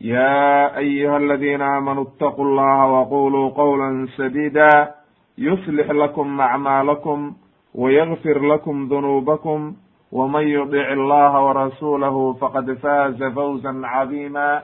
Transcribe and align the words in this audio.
يا 0.00 0.76
أيها 0.78 1.16
الذين 1.16 1.62
آمنوا 1.62 2.02
اتقوا 2.04 2.44
الله 2.44 2.86
وقولوا 2.86 3.50
قولا 3.50 4.06
سديدا 4.16 4.94
يصلح 5.38 5.90
لكم 5.90 6.40
أعمالكم 6.40 7.32
ويغفر 7.74 8.38
لكم 8.46 8.88
ذنوبكم 8.88 9.74
ومن 10.12 10.48
يطع 10.48 10.92
الله 10.92 11.44
ورسوله 11.44 12.32
فقد 12.32 12.72
فاز 12.72 13.22
فوزا 13.22 13.80
عظيما 13.84 14.62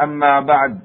أما 0.00 0.40
بعد 0.40 0.78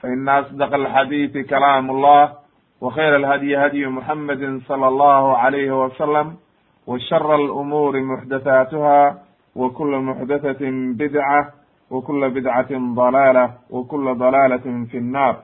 فإن 0.00 0.28
أصدق 0.28 0.74
الحديث 0.74 1.46
كلام 1.50 1.90
الله 1.90 2.32
وخير 2.80 3.16
الهدي 3.16 3.56
هدي 3.56 3.86
محمد 3.86 4.60
صلى 4.68 4.88
الله 4.88 5.36
عليه 5.36 5.84
وسلم 5.84 6.34
وشر 6.86 7.34
الأمور 7.34 8.00
محدثاتها 8.00 9.18
وكل 9.56 9.98
محدثة 9.98 10.70
بدعة 10.98 11.52
wa 11.91 12.01
kula 12.01 12.29
bidcatin 12.29 12.95
dalaalah 12.95 13.49
wa 13.69 13.83
kula 13.85 14.15
dalaalatin 14.15 14.87
fi 14.91 14.99
nnaar 14.99 15.35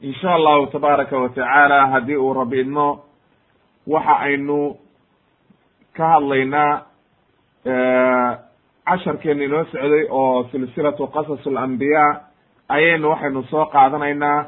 insha 0.00 0.34
allahu 0.34 0.66
tabaaraka 0.66 1.18
wa 1.18 1.28
tacaala 1.28 1.86
haddii 1.86 2.16
uu 2.16 2.32
rabi 2.34 2.60
idmo 2.60 3.00
waxa 3.86 4.16
aynu 4.20 4.76
ka 5.96 6.08
hadlaynaa 6.08 6.82
casharkeena 8.86 9.44
inoo 9.44 9.64
socday 9.64 10.06
oo 10.10 10.44
silsilatu 10.52 11.06
qasas 11.14 11.46
alambiyaa 11.46 12.20
ayaynu 12.68 13.08
waxaynu 13.10 13.42
soo 13.50 13.64
qaadanaynaa 13.66 14.44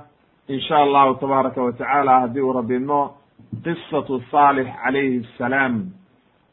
insha 0.49 0.77
allahu 0.79 1.15
tabaaraka 1.15 1.63
wa 1.63 1.73
tacaala 1.73 2.21
haddii 2.21 2.41
uu 2.41 2.53
rabi 2.53 2.75
idmo 2.77 3.01
qisatu 3.65 4.23
saalix 4.31 4.67
calayhi 4.85 5.19
assalaam 5.27 5.75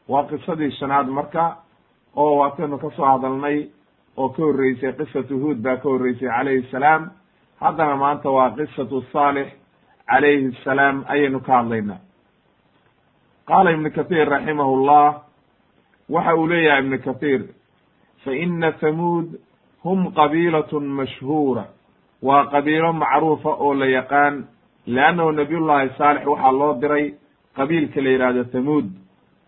waa 0.08 0.24
qisadii 0.30 0.70
shanaad 0.80 1.06
marka 1.18 1.56
oo 2.16 2.36
waataynu 2.40 2.78
ka 2.78 2.90
soo 2.96 3.04
hadalnay 3.04 3.68
oo 4.16 4.28
ka 4.28 4.42
horreysay 4.42 4.92
qisatu 4.92 5.38
huod 5.42 5.58
baa 5.62 5.76
ka 5.76 5.88
horreysay 5.88 6.28
calayhi 6.28 6.68
salaam. 6.70 7.10
Haddana 7.60 7.96
maanta 7.96 8.30
waa 8.30 8.50
qisatu 8.56 9.02
saalix 9.12 9.48
calayhi 10.06 10.52
salaam 10.64 11.04
ayaynu 11.08 11.40
ka 11.40 11.52
hadlaynaa. 11.58 12.00
Qaala 13.48 13.70
ibnu 13.72 13.90
kathiir 13.90 14.28
raximahu 14.28 14.84
llah 14.86 15.22
waxa 16.08 16.34
uu 16.36 16.46
leeyahay 16.46 16.82
ibnu 16.82 16.98
kathiir 16.98 17.42
fa 18.24 18.32
ina 18.34 18.72
thamuud 18.72 19.38
hum 19.84 20.12
qabiilatun 20.14 20.84
mashhuura. 20.98 21.64
Waa 22.22 22.44
qabiilo 22.46 22.92
macruufa 22.92 23.50
oo 23.50 23.74
la 23.74 23.86
yaqaan 23.86 24.44
leannahu 24.86 25.30
nabiyullahi 25.32 25.90
saalix 25.98 26.26
waxaa 26.26 26.52
loo 26.52 26.74
diray 26.80 27.14
qabiilka 27.56 28.00
la 28.02 28.10
yihahdo 28.10 28.44
thamuud. 28.44 28.86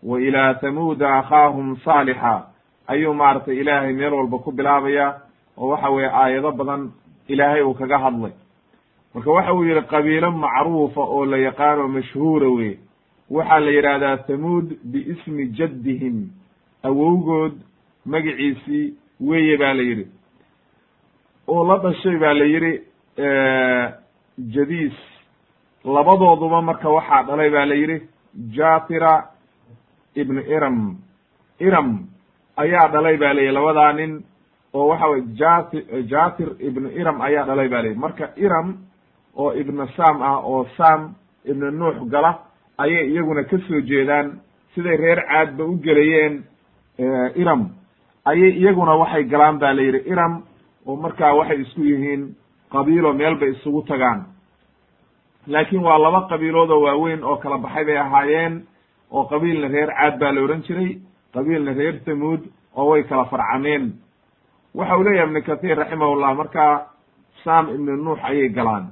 Wa 0.03 0.19
ilaa 0.21 0.53
thamuuda 0.53 1.17
akhaahum 1.19 1.75
saalixa 1.85 2.47
ayuu 2.91 3.13
maaragtay 3.13 3.57
ilaahay 3.61 3.93
meel 3.93 4.13
walba 4.13 4.37
ku 4.43 4.51
bilaabaya 4.51 5.21
oo 5.57 5.69
waxa 5.71 5.89
weeye 5.89 6.09
aayado 6.09 6.51
badan 6.51 6.91
ilaahay 7.27 7.61
uu 7.63 7.73
kaga 7.73 7.97
hadlay. 7.99 8.33
Marka 9.13 9.31
waxa 9.31 9.53
uu 9.53 9.63
yihi 9.63 9.81
qabiilo 9.91 10.31
macruufa 10.31 11.01
oo 11.01 11.25
la 11.25 11.37
yaqaano 11.37 11.87
mashhuura 11.87 12.49
weye 12.49 12.77
waxaa 13.29 13.59
la 13.59 13.71
yidhahdaa 13.71 14.17
thamuud 14.27 14.67
biismi 14.91 15.45
jaddihim. 15.57 16.17
Awowgood 16.83 17.53
magiciisii 18.05 18.93
weeye 19.21 19.57
ba 19.57 19.73
la 19.73 19.83
yidhi. 19.83 20.05
Oo 21.47 21.63
la 21.67 21.77
dhashay 21.83 22.17
ba 22.17 22.33
la 22.33 22.45
yidhi 22.45 22.73
jadiis. 24.53 24.97
Labadooduba 25.85 26.61
marka 26.61 26.89
waxaa 26.89 27.23
dhalay 27.23 27.49
ba 27.49 27.65
la 27.65 27.75
yidhi 27.75 28.01
jatira 28.55 29.13
ibnu 30.15 30.41
iram. 30.55 30.97
Iram 31.59 32.07
ayaa 32.63 32.87
dhalay 32.93 33.17
ba 33.17 33.33
layihi 33.33 33.51
labadaa 33.57 33.93
nin 33.93 34.11
oo 34.73 34.87
waxa 34.91 35.07
weye 35.11 35.23
jati 35.39 35.77
jatir 36.11 36.49
ibnu 36.59 36.89
iram 37.01 37.21
ayaa 37.21 37.45
dhalay 37.49 37.67
ba 37.69 37.81
layihi 37.81 37.99
marka 37.99 38.25
iram 38.37 38.67
oo 39.35 39.51
ibnu 39.61 39.87
sam 39.97 40.21
ah 40.21 40.37
oo 40.43 40.65
sam 40.77 41.15
ibnu 41.45 41.71
nuux 41.71 41.97
gala 42.11 42.31
ayay 42.77 43.09
iyaguna 43.11 43.43
ka 43.43 43.57
soo 43.67 43.81
jeedaan. 43.81 44.39
Siday 44.75 44.97
reer 44.97 45.19
caadba 45.27 45.63
u 45.65 45.75
gelayeen 45.83 46.43
iram. 47.35 47.61
Ayay 48.25 48.51
iyaguna 48.61 48.93
waxay 49.01 49.23
galaan 49.25 49.57
ba 49.59 49.73
la 49.73 49.81
yidhi 49.81 50.01
iram 50.11 50.43
oo 50.85 50.95
markaa 50.95 51.33
waxay 51.35 51.61
isku 51.61 51.81
yihiin 51.83 52.35
qabiilo 52.71 53.13
meel 53.13 53.35
bay 53.39 53.49
isugu 53.51 53.81
tagaan. 53.87 54.25
Laakiin 55.47 55.81
waa 55.83 55.97
laba 55.99 56.27
qabiilood 56.29 56.69
oo 56.71 56.81
waaweyn 56.85 57.23
oo 57.23 57.37
kala 57.37 57.57
baxay 57.57 57.85
bay 57.85 57.97
ahaayeen 57.97 58.63
oo 59.11 59.23
qabiilna 59.25 59.67
reer 59.67 59.89
caad 59.97 60.19
baa 60.19 60.31
la 60.31 60.41
odhan 60.41 60.61
jiray 60.67 60.99
qabiilna 61.33 61.73
reer 61.73 61.99
thamuud 62.05 62.41
oo 62.75 62.89
way 62.89 63.03
kala 63.03 63.25
farcameen. 63.25 63.93
Waxa 64.75 64.97
uu 64.97 65.03
leeyahay 65.03 65.27
ibnu 65.27 65.41
kathiir 65.41 65.77
raximahullah 65.77 66.35
markaa 66.35 66.87
sam 67.43 67.69
ibnu 67.75 67.95
nuux 67.97 68.19
ayay 68.23 68.49
galaan. 68.49 68.85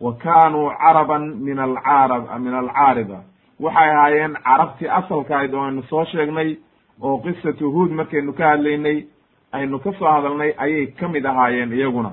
Wa 0.00 0.12
kanuu 0.12 0.70
caraban 0.78 1.24
min 1.46 1.58
alcarab 1.58 2.40
min 2.40 2.54
alcaariba 2.54 3.18
waxay 3.60 3.90
ahaayeen 3.90 4.34
carabtii 4.44 4.88
asalkahayd 4.88 5.54
oo 5.54 5.64
aynu 5.64 5.82
soo 5.82 6.04
sheegnay 6.04 6.56
oo 7.02 7.18
qisatu 7.18 7.70
huod 7.72 7.90
markaynu 7.90 8.32
ka 8.32 8.48
hadlaynay 8.50 9.06
aynu 9.52 9.78
ka 9.78 9.92
soo 9.98 10.08
hadalnay 10.08 10.54
ayay 10.56 10.86
ka 10.86 11.08
mid 11.08 11.24
ahaayeen 11.26 11.72
iyaguna. 11.72 12.12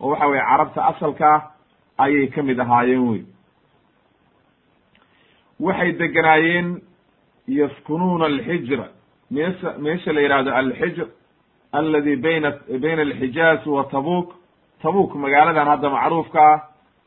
Oo 0.00 0.08
waxa 0.10 0.26
weye 0.26 0.42
carabta 0.50 0.84
asalkaa 0.86 1.50
ayay 1.98 2.26
ka 2.28 2.42
mid 2.42 2.58
ahaayeen 2.60 3.08
wey. 3.10 3.22
Waxay 5.60 5.92
deganaayeen 5.92 6.80
yaskunuuna 7.48 8.24
alxijra 8.24 8.86
meesa 9.30 9.74
meesha 9.78 10.12
la 10.12 10.20
yihahdo 10.20 10.50
alxijr 10.54 11.06
aladi 11.72 12.16
bayna 12.16 12.52
bayna 12.80 13.02
alxijaaz 13.02 13.66
wa 13.66 13.84
tabuk. 13.84 14.34
Tabuk 14.82 15.14
magaaladan 15.14 15.66
hadda 15.68 15.90
macruufka 15.90 16.40
ah 16.40 16.60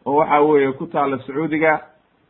oo 0.06 0.16
waxa 0.18 0.42
weeye 0.42 0.72
ku 0.74 0.86
taala 0.88 1.18
sacuudiga. 1.20 1.82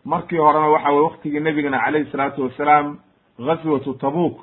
Markii 0.06 0.38
horena 0.38 0.68
waxa 0.70 0.90
weye 0.92 1.02
waktigii 1.04 1.40
nebigana 1.40 1.80
calayhi 1.86 2.12
salaatu 2.12 2.44
wasalaam 2.44 2.98
ghaswatu 3.40 3.94
tabuk 3.94 4.40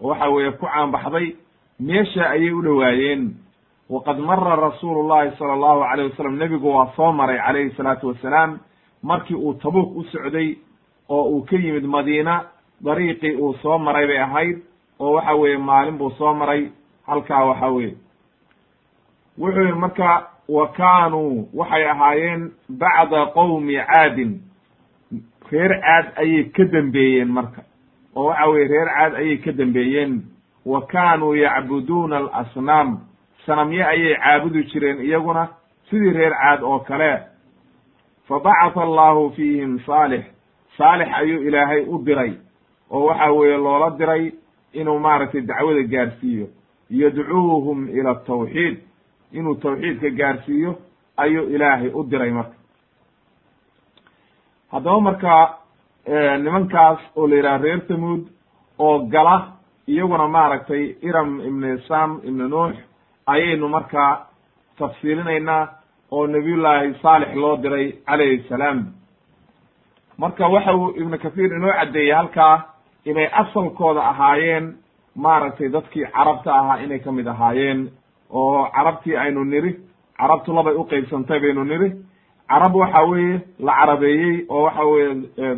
oo 0.00 0.08
waxa 0.08 0.28
weeye 0.30 0.50
ku 0.52 0.66
caanbaxday 0.66 1.36
meesha 1.80 2.30
ayay 2.30 2.50
u 2.50 2.62
dhowaayeen. 2.62 3.34
Waqad 3.90 4.18
mara 4.18 4.56
rasuulu 4.56 5.08
llahi 5.08 5.36
sala 5.38 5.52
allahu 5.52 5.82
alayh 5.82 6.10
wasalam 6.10 6.36
nebigu 6.36 6.68
waa 6.68 6.92
soo 6.96 7.12
maray 7.12 7.38
calayhi 7.38 7.70
salaatu 7.76 8.08
wasalaam 8.08 8.58
markii 9.02 9.34
uu 9.34 9.54
tabuk 9.54 9.96
u 9.96 10.04
socday 10.04 10.56
oo 11.08 11.22
uu 11.32 11.44
ka 11.44 11.56
yimid 11.56 11.84
madiina 11.84 12.44
dariiqii 12.84 13.36
uu 13.40 13.54
soo 13.62 13.78
maray 13.78 14.06
bay 14.06 14.18
ahayd 14.18 14.58
oo 15.00 15.12
waxa 15.12 15.34
weeye 15.34 15.56
maalin 15.58 15.98
buu 15.98 16.10
soo 16.10 16.34
maray 16.34 16.70
halkaa 17.06 17.44
waxa 17.44 17.66
weye 17.68 17.94
wuxuu 19.38 19.60
yihi 19.62 19.72
marka 19.72 20.26
wa 20.48 20.68
kaanuu 20.68 21.48
waxay 21.54 21.84
ahaayeen 21.90 22.50
bacda 22.68 23.26
qowmi 23.26 23.76
caadin. 23.76 24.40
Reer 25.50 25.80
caad 25.80 26.06
ayay 26.16 26.44
ka 26.44 26.64
dembeeyeen 26.64 27.28
marka. 27.28 27.62
Oo 28.16 28.24
waxa 28.26 28.46
weye 28.48 28.68
reer 28.68 28.88
caad 28.88 29.14
ayay 29.14 29.36
ka 29.38 29.52
dembeeyeen 29.52 30.22
wa 30.66 30.80
kaanuu 30.86 31.34
yacbuduuna 31.34 32.16
alasnaam. 32.16 32.98
Sanamye 33.46 33.84
ayay 33.84 34.14
caabudi 34.16 34.64
jireen 34.64 35.00
iyaguna 35.04 35.48
sidii 35.90 36.10
reer 36.12 36.32
caad 36.32 36.62
oo 36.62 36.78
kale. 36.78 37.22
Fa 38.28 38.40
bacatha 38.40 38.82
allahu 38.82 39.30
fiihim 39.36 39.78
saalix. 39.86 40.24
Saalix 40.78 41.08
ayuu 41.14 41.42
ilaahay 41.42 41.82
u 41.86 41.98
diray 42.04 42.32
oo 42.90 43.04
waxa 43.06 43.32
weeye 43.32 43.56
loola 43.56 43.90
diray 43.98 44.32
inuu 44.72 44.98
maaragtay 44.98 45.40
dacwada 45.40 45.82
gaarsiiyo. 45.82 46.46
Yadcuuhum 46.90 47.88
ila 47.88 48.10
atawxiid 48.10 48.76
inuu 49.32 49.54
tawxiidka 49.54 50.10
gaarsiiyo 50.10 50.78
ayuu 51.16 51.48
ilaahay 51.54 51.90
u 51.94 52.04
diray 52.04 52.30
marka. 52.30 52.56
Haddaba 54.72 55.00
marka 55.00 55.54
nimankaas 56.42 56.98
oo 57.16 57.26
la 57.26 57.36
yidhaha 57.36 57.58
reer 57.58 57.80
tamuud 57.88 58.26
oo 58.78 58.98
gala 59.08 59.52
iyaguna 59.86 60.28
maaragtay 60.28 60.96
iram 61.02 61.40
ibni 61.40 61.78
sam 61.88 62.20
ibni 62.24 62.48
nuux 62.48 62.74
ayaynu 63.26 63.68
markaa 63.68 64.26
tafsiilinaynaa 64.78 65.68
oo 66.10 66.26
nabiyullaahi 66.26 66.94
saalix 67.02 67.34
loo 67.34 67.56
diray 67.56 67.92
calayhi 68.06 68.44
salaam. 68.48 68.86
Marka 70.18 70.48
waxa 70.48 70.74
uu 70.76 70.90
ibnu 70.96 71.18
kathiir 71.18 71.52
inoo 71.56 71.72
caddeeyey 71.72 72.12
halkaa 72.14 72.64
inay 73.10 73.28
asalkooda 73.40 74.02
ahaayeen 74.12 74.66
maaragtay 75.24 75.68
dadkii 75.76 76.06
carabta 76.16 76.50
ahaa 76.60 76.78
inay 76.84 76.98
ka 77.04 77.12
mid 77.12 77.26
ahaayeen 77.34 77.80
oo 78.30 78.66
carabtii 78.76 79.16
aynu 79.16 79.44
niri 79.44 79.72
carabtu 80.18 80.52
labay 80.58 80.74
uqeybsantay 80.82 81.40
baynu 81.40 81.64
niri 81.64 81.88
carab 82.48 82.74
waxa 82.82 83.02
weeye 83.10 83.40
la 83.66 83.72
carabeeyey 83.78 84.44
oo 84.48 84.62
waxa 84.66 84.84
weye 84.84 85.08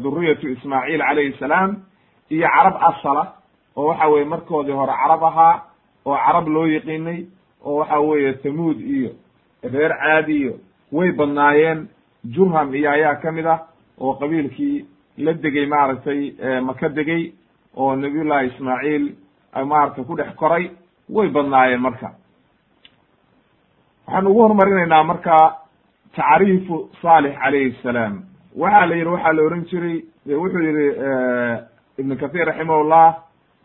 dhuriyatu 0.03 0.49
ismaaciil 0.55 1.01
calayhi 1.09 1.33
salaam 1.39 1.71
iyo 2.31 2.49
carab 2.57 2.77
asala 2.91 3.25
oo 3.77 3.87
waxa 3.91 4.07
weye 4.13 4.25
markoodii 4.25 4.73
hore 4.81 4.93
carab 5.03 5.23
ahaa 5.31 5.55
oo 6.07 6.17
carab 6.27 6.49
loo 6.49 6.67
yiqiinay 6.67 7.21
oo 7.65 7.77
waxa 7.81 8.01
weeye 8.01 8.33
tamuud 8.43 8.81
iyo 8.81 9.11
reer 9.73 9.93
caadi 10.03 10.37
iyo 10.43 10.55
way 10.93 11.13
badnaayeen. 11.13 11.89
Jurham 12.25 12.75
iyo 12.75 12.91
ayaa 12.91 13.15
ka 13.23 13.33
mid 13.33 13.47
ah 13.47 13.61
oo 14.01 14.13
qabiilkii 14.21 14.85
la 15.19 15.33
degay 15.33 15.67
maaragtay 15.67 16.21
maka 16.69 16.89
degay 16.89 17.33
oo 17.77 17.97
nabiyullahi 17.97 18.47
ismaaciil 18.47 19.05
maaragtay 19.67 20.05
ku 20.05 20.17
dhex 20.17 20.35
koray 20.37 20.71
way 21.09 21.29
badnaayeen 21.29 21.81
marka. 21.81 22.11
Waxaan 24.07 24.27
ugu 24.27 24.43
horumarinaynaa 24.43 25.05
marka 25.05 25.57
tacriifu 26.17 26.91
saalix 27.03 27.35
calayhi 27.39 27.77
salaam. 27.83 28.23
Waxaa 28.57 28.87
la 28.87 28.95
yidhi 28.97 29.11
waxaa 29.11 29.33
la 29.33 29.43
ohan 29.43 29.65
jiray 29.71 29.97
wuxuu 30.27 30.63
yihi 30.67 30.87
ibn 31.99 32.17
kathir 32.17 32.47
raximahullah 32.47 33.15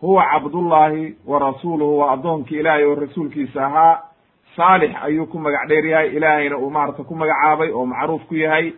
huwa 0.02 0.24
cabdullahi 0.32 1.16
wa 1.26 1.40
rasuuluhu 1.40 1.98
waa 2.00 2.12
addoonkii 2.14 2.60
ilaahay 2.60 2.84
oo 2.86 2.96
rasuulkiisa 2.96 3.66
ahaa. 3.66 4.02
Saalix 4.56 4.92
ayuu 5.04 5.26
ku 5.28 5.40
magac 5.40 5.68
dheer 5.68 5.86
yahay 5.86 6.16
ilaahayna 6.16 6.58
uu 6.58 6.70
maarata 6.70 7.04
ku 7.04 7.16
magacaabay 7.16 7.70
oo 7.72 7.86
macruuf 7.86 8.24
ku 8.28 8.36
yahay. 8.36 8.74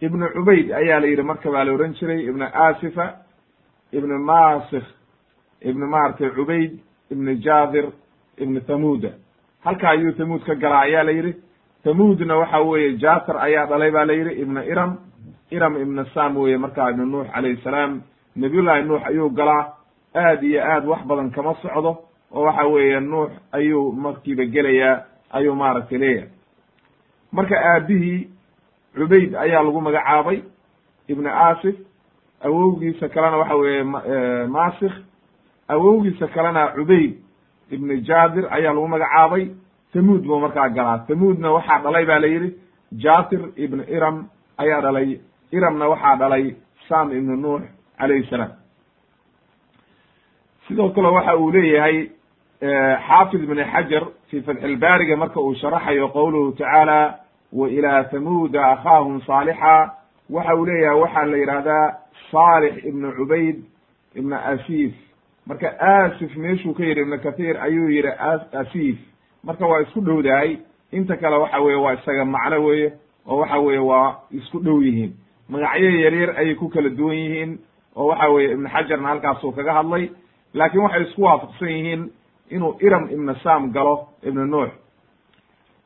Ibnu 0.00 0.28
cubayd 0.34 0.72
ayaa 0.72 1.00
la 1.00 1.06
yidhi 1.06 1.22
marka 1.22 1.50
baa 1.50 1.64
la 1.64 1.72
ohan 1.72 1.94
jiray 1.94 2.24
ibnu 2.28 2.44
asifa 2.54 3.14
ibnu 3.92 4.18
masikh 4.18 4.86
ibnu 5.62 5.86
maaragtay 5.86 6.30
cubayd 6.30 6.78
ibnu 7.10 7.34
jaadir 7.44 7.86
ibnu 8.38 8.60
tamuuda 8.60 9.10
halka 9.64 9.88
ayuu 9.90 10.12
tamuud 10.12 10.42
ka 10.44 10.54
galaa 10.54 10.80
ayaa 10.80 11.02
la 11.04 11.12
yidhi 11.12 11.34
tamuudna 11.84 12.36
waxa 12.36 12.60
weeye 12.60 12.96
jaasir 12.98 13.36
ayaa 13.38 13.66
dhalay 13.66 13.90
ba 13.90 14.04
la 14.04 14.12
yidhi 14.12 14.40
ibnu 14.42 14.62
iram 14.62 14.96
iram 15.50 15.76
ibnu 15.82 16.04
sam 16.14 16.36
weye 16.36 16.58
markaa 16.58 16.90
ibnu 16.90 17.06
nuux 17.06 17.24
calayhi 17.34 17.62
salaam. 17.62 18.02
Nabiyullahi 18.36 18.82
nuux 18.84 19.00
ayuu 19.06 19.30
galaa 19.30 19.72
aad 20.14 20.42
iyo 20.42 20.60
aad 20.62 20.84
wax 20.86 21.06
badan 21.06 21.30
kama 21.30 21.54
socdo 21.62 21.98
oo 22.32 22.42
waxa 22.44 22.66
weeye 22.66 23.00
nuux 23.00 23.30
ayuu 23.52 23.92
markiiba 23.92 24.44
gelayaa 24.44 25.04
ayuu 25.30 25.54
maaragtay 25.54 25.98
leeyahay. 25.98 26.28
Marka 27.32 27.54
aabihii 27.56 28.28
cubayd 28.94 29.34
ayaa 29.34 29.62
lagu 29.62 29.80
magacaabay 29.80 30.42
ibnu 31.08 31.28
asif 31.30 31.76
awowgiisa 32.44 33.08
kalena 33.08 33.36
waxa 33.36 33.56
weeye 33.56 33.82
masikh 34.48 34.94
awowgiisa 35.68 36.26
kalena 36.34 36.72
cubayd 36.76 37.14
ibnu 37.70 37.94
jaadir 38.08 38.44
ayaa 38.50 38.72
lagu 38.74 38.88
magacaabay. 38.88 39.50
Tamuud 39.92 40.22
buu 40.26 40.38
markaa 40.40 40.68
galaa. 40.68 40.98
Tamuudna 41.08 41.50
waxaa 41.52 41.78
dhalay 41.82 42.04
ba 42.06 42.18
la 42.18 42.26
yidhi 42.26 42.54
jasir 42.92 43.40
ibnu 43.56 43.82
iram 43.88 44.26
ayaa 44.58 44.80
dhalay. 44.80 45.20
Iramna 45.52 45.88
waxaa 45.88 46.16
dhalay 46.16 46.54
sam 46.88 47.12
ibnu 47.12 47.36
nuux 47.36 47.62
calayhi 47.98 48.26
salaam. 48.30 48.52
Sidoo 50.68 50.90
kale 50.90 51.08
waxa 51.08 51.36
uu 51.36 51.50
leeyahay 51.50 52.10
xaafid 53.06 53.42
ibn 53.44 53.58
xajar 53.72 54.04
fi 54.28 54.42
fatxilbaariga 54.42 55.16
marka 55.16 55.40
uu 55.40 55.54
sharaxayo 55.54 56.08
qowluhu 56.08 56.52
tacaala 56.58 57.18
wa 57.52 57.68
ilaa 57.68 58.04
tamuuda 58.04 58.66
akhaahum 58.72 59.20
saalixa 59.26 59.92
waxa 60.30 60.54
uu 60.56 60.64
leeyahay 60.66 61.00
waxaa 61.00 61.24
la 61.26 61.36
yidhahdaa 61.36 61.94
saalix 62.30 62.84
ibnu 62.84 63.12
cubayd 63.16 63.56
ibna 64.14 64.36
asif 64.44 64.92
marka 65.46 65.68
asif 65.80 66.36
meeshuu 66.36 66.74
ka 66.74 66.82
yidhi 66.84 67.00
ibnu 67.00 67.18
kathiir 67.18 67.56
ayuu 67.62 67.88
yidhi 67.90 68.12
asif 68.52 68.96
marka 69.44 69.66
waa 69.66 69.80
isku 69.82 70.00
dhowdahay. 70.00 70.58
Inta 70.92 71.16
kale 71.16 71.36
waxa 71.36 71.60
weye 71.60 71.76
waa 71.76 71.92
isaga 71.94 72.24
macno 72.24 72.64
weeye 72.64 72.92
oo 73.26 73.36
waxa 73.38 73.58
weye 73.58 73.78
waa 73.78 74.16
isku 74.30 74.58
dhow 74.60 74.82
yihiin. 74.82 75.12
Magacyo 75.48 75.90
yaryar 75.90 76.30
ayay 76.38 76.54
ku 76.54 76.68
kala 76.68 76.88
duwan 76.88 77.16
yihiin 77.16 77.58
oo 77.96 78.06
waxa 78.06 78.28
weye 78.28 78.52
ibnu 78.52 78.68
xajarna 78.68 79.08
halkaasuu 79.08 79.52
kaga 79.52 79.72
hadlay. 79.72 80.10
Laakiin 80.54 80.82
waxay 80.82 81.02
isku 81.02 81.22
waafaqsan 81.22 81.68
yihiin 81.68 82.10
inuu 82.50 82.74
iram 82.80 83.08
ibnu 83.10 83.34
sam 83.42 83.70
galo 83.72 84.08
ibnu 84.22 84.46
nuux. 84.46 84.70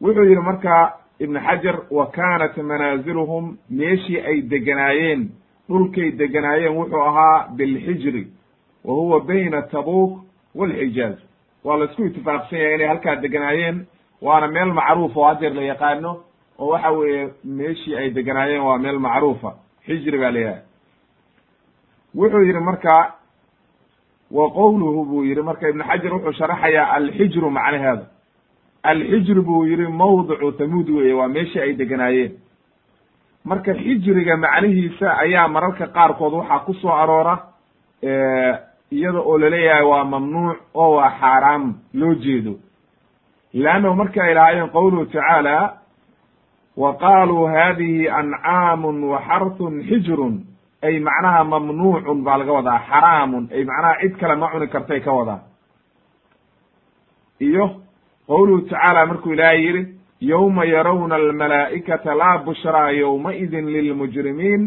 Wuxuu 0.01 0.25
yidhi 0.25 0.41
marka 0.41 1.00
ibnu 1.21 1.41
xajar 1.47 1.77
wa 1.91 2.07
kanat 2.07 2.57
manaaziluhum 2.57 3.57
meeshii 3.71 4.21
ay 4.21 4.43
deganaayeen 4.43 5.29
dhulkay 5.69 6.11
deganaayeen 6.13 6.77
wuxuu 6.77 7.01
ahaa 7.03 7.49
bilxijri 7.57 8.27
wa 8.85 8.95
huwa 8.95 9.21
bayna 9.21 9.63
tabuk 9.63 10.21
walxijaaz 10.55 11.17
waa 11.65 11.77
la 11.77 11.85
isku 11.85 12.05
itifaaqsan 12.05 12.59
yahay 12.59 12.75
inay 12.75 12.89
halkaa 12.89 13.17
deganaayeen 13.17 13.87
waana 14.23 14.49
meel 14.49 14.73
macruuf 14.73 15.17
oo 15.17 15.25
hadeer 15.29 15.55
la 15.55 15.63
yaqaano 15.63 16.17
oo 16.59 16.69
waxa 16.73 16.91
weeye 16.91 17.29
meeshii 17.45 17.97
ay 17.97 18.11
deganaayeen 18.11 18.63
waa 18.63 18.79
meel 18.79 18.99
macruufa. 18.99 19.55
Xijri 19.87 20.19
baa 20.19 20.31
la 20.31 20.39
yidhaha 20.39 20.63
wuxuu 22.15 22.43
yidhi 22.47 22.61
marka 22.61 23.15
wa 24.31 24.51
qowluhu 24.51 25.05
buu 25.05 25.25
yihi 25.25 25.43
marka 25.43 25.69
ibnu 25.69 25.85
xajar 25.85 26.13
wuxuu 26.15 26.33
sharaxayaa 26.33 26.93
alxijru 26.97 27.51
macnaheeda 27.51 28.07
alxijru 28.83 29.43
buu 29.43 29.65
yihi 29.67 29.87
mawdicu 29.87 30.53
tamuud 30.53 30.89
weye 30.91 31.13
waa 31.13 31.29
meeshii 31.29 31.61
ay 31.61 31.73
deganaayeen. 31.75 32.33
Marka 33.45 33.75
xijriga 33.75 34.37
macnihiisa 34.37 35.19
ayaa 35.19 35.49
mararka 35.49 35.87
qaarkood 35.87 36.33
waxaa 36.33 36.59
ku 36.67 36.75
soo 36.75 36.93
aroora 36.93 37.39
iyada 38.93 39.19
oo 39.21 39.39
la 39.39 39.49
leeyahay 39.51 39.85
waa 39.85 40.05
mamnuuc 40.05 40.57
oo 40.75 40.95
waa 40.97 41.11
xaaraam 41.21 41.75
loo 41.95 42.15
jeedo. 42.15 42.55
Leannahu 43.55 43.95
marka 43.95 44.23
ay 44.25 44.35
lahaayeen 44.35 44.71
qowluhu 44.71 45.07
tacaala 45.07 45.77
wa 46.77 46.95
qaaluu 46.97 47.47
hadihi 47.47 48.09
ancaamun 48.09 49.05
wa 49.05 49.19
xarthun 49.29 49.83
xijrun 49.89 50.35
ay 50.83 50.99
macnaha 51.01 51.45
mamnuucun 51.45 52.23
baa 52.25 52.39
laga 52.39 52.53
wadaa 52.53 52.81
xaraamun 52.89 53.49
ay 53.53 53.65
macnaha 53.65 54.01
cid 54.01 54.17
kale 54.21 54.35
ma 54.37 54.49
cuni 54.53 54.67
kartay 54.69 55.01
ka 55.01 55.13
wadaa. 55.13 55.41
Iyo 57.41 57.81
qowluhu 58.31 58.61
tacaala 58.71 59.07
markuu 59.11 59.33
ilaahay 59.33 59.61
yidhi 59.67 59.83
yowma 60.21 60.65
yarawna 60.65 61.15
almalaa'ikata 61.23 62.15
laa 62.21 62.39
bushraa 62.47 62.91
yowmaidin 63.03 63.67
lilmujrimiin 63.75 64.63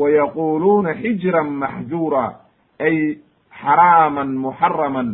wayaquluuna 0.00 0.94
xijran 1.02 1.48
maxjuura 1.62 2.24
ay 2.86 2.96
xaraaman 3.60 4.30
muxaraman 4.44 5.08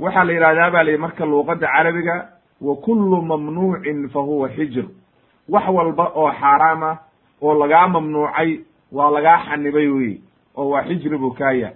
waxaa 0.00 0.24
la 0.24 0.32
yidhahdaa 0.32 0.70
ba 0.74 0.82
la 0.84 0.90
yidhi 0.90 1.02
marka 1.06 1.24
luuqadda 1.26 1.66
carabiga 1.74 2.16
wa 2.60 2.76
kullu 2.76 3.22
mamnuucin 3.22 4.08
fa 4.12 4.20
huwa 4.20 4.48
xijr 4.56 4.84
wax 5.48 5.64
walba 5.76 6.04
oo 6.14 6.30
xaaraam 6.40 6.82
ah 6.82 6.96
oo 7.42 7.54
lagaa 7.62 7.88
mamnuucay 7.88 8.50
waa 8.92 9.10
lagaa 9.10 9.38
xanibay 9.48 9.88
wey 9.88 10.12
oo 10.56 10.68
waa 10.70 10.82
xijri 10.88 11.18
buu 11.18 11.30
kaaya 11.40 11.72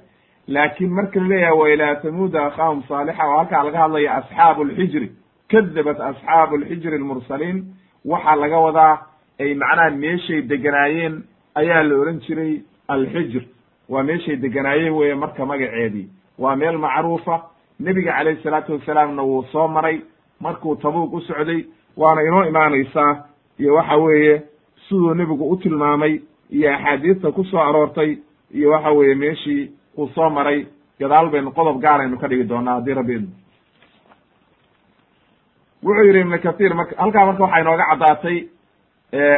laakiin 0.48 0.90
marka 0.92 1.20
la 1.20 1.28
leeyahay 1.28 1.58
wa 1.58 1.68
ilaa 1.70 1.94
tamuuda 1.94 2.46
akhaahum 2.46 2.82
saalixa 2.88 3.24
oo 3.26 3.36
halkaa 3.38 3.64
laga 3.64 3.78
hadlaya 3.78 4.14
asxaabu 4.14 4.64
lxijri 4.64 5.08
kadabat 5.50 6.00
asxaabu 6.00 6.56
lxijri 6.56 6.94
almursaliin. 6.96 7.64
Waxaa 8.04 8.36
laga 8.36 8.58
wadaa 8.58 8.98
ay 9.40 9.54
macnaha 9.54 9.90
meeshay 9.90 10.42
deganaayeen 10.42 11.22
ayaa 11.54 11.82
la 11.82 11.94
ohan 12.00 12.20
jiray 12.20 12.62
alxijr 12.88 13.42
waa 13.88 14.02
meeshay 14.02 14.36
deganaayeen 14.36 14.92
weye 14.94 15.14
marka 15.14 15.46
magaceedii 15.46 16.08
waa 16.38 16.56
meel 16.56 16.78
macruufa. 16.78 17.42
Nebiga 17.80 18.12
calayhi 18.12 18.42
salaatu 18.42 18.72
wasalaamna 18.72 19.22
wuu 19.22 19.42
soo 19.52 19.68
maray. 19.68 20.00
Markuu 20.40 20.76
tabuuq 20.76 21.12
u 21.14 21.20
socday 21.20 21.64
waana 21.96 22.22
inoo 22.22 22.44
imaanaysaa. 22.44 23.24
Iyo 23.58 23.74
waxa 23.74 23.96
weeye 23.96 24.42
siduu 24.88 25.14
nebigu 25.14 25.50
u 25.50 25.56
tilmaamay 25.56 26.20
iyo 26.50 26.74
axaadiista 26.74 27.32
ku 27.32 27.44
soo 27.44 27.58
aroortay 27.60 28.16
iyo 28.54 28.70
waxa 28.70 28.90
weeye 28.90 29.14
meeshii 29.14 29.70
uu 29.98 30.08
soo 30.14 30.30
maray. 30.30 30.66
Gadaal 31.00 31.30
baynu 31.30 31.50
qodob 31.52 31.80
gaaraynu 31.80 32.18
ka 32.18 32.28
dhigi 32.28 32.44
doonaa 32.44 32.74
haddii 32.74 32.94
rabbi 32.94 33.14
idmo 33.14 33.32
wuxuu 35.84 36.04
yidhi 36.06 36.20
ibnu 36.20 36.38
kathiir 36.46 36.74
marka 36.74 36.94
halkaa 37.02 37.26
marka 37.26 37.42
waxaa 37.44 37.60
inooga 37.60 37.84
caddaatay 37.90 38.38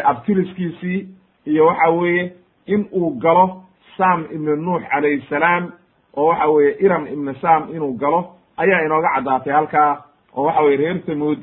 abtiliskiisii 0.04 1.08
iyo 1.46 1.66
waxa 1.66 1.90
weeye 1.90 2.32
in 2.66 2.88
uu 2.92 3.10
galo 3.10 3.62
sam 3.96 4.24
ibnu 4.34 4.56
nuux 4.56 4.82
calayhi 4.90 5.20
salaam 5.28 5.72
oo 6.16 6.26
waxa 6.28 6.46
weeye 6.48 6.76
iram 6.80 7.06
ibnu 7.06 7.34
sam 7.34 7.68
inuu 7.74 7.92
galo 7.98 8.20
ayaa 8.56 8.84
inooga 8.86 9.08
caddaatay 9.14 9.52
halkaa 9.52 10.02
oo 10.36 10.44
waxa 10.44 10.62
weye 10.62 10.76
reer 10.76 10.98
tamuud 11.06 11.38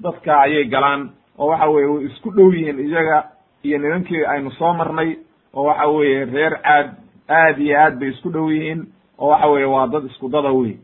dadka 0.00 0.40
ayay 0.40 0.64
galaan 0.64 1.10
oo 1.38 1.46
waxa 1.46 1.66
weye 1.66 1.86
way 1.86 2.04
isku 2.06 2.30
dhow 2.30 2.52
yihiin 2.52 2.78
iyaga 2.78 3.24
iyo 3.62 3.78
nimankii 3.78 4.24
aynu 4.24 4.50
soo 4.50 4.72
marnay 4.74 5.16
oo 5.54 5.64
waxa 5.64 5.86
weeye 5.86 6.24
reer 6.24 6.60
caad 6.62 6.90
aad 7.28 7.58
iyo 7.58 7.78
aad 7.80 7.98
bay 7.98 8.08
isku 8.08 8.30
dhow 8.30 8.50
yihiin 8.50 8.86
oo 9.18 9.28
waxa 9.30 9.46
weeye 9.46 9.66
waa 9.66 9.86
dad 9.86 10.04
isku 10.04 10.28
dada 10.28 10.50
wey 10.52 10.76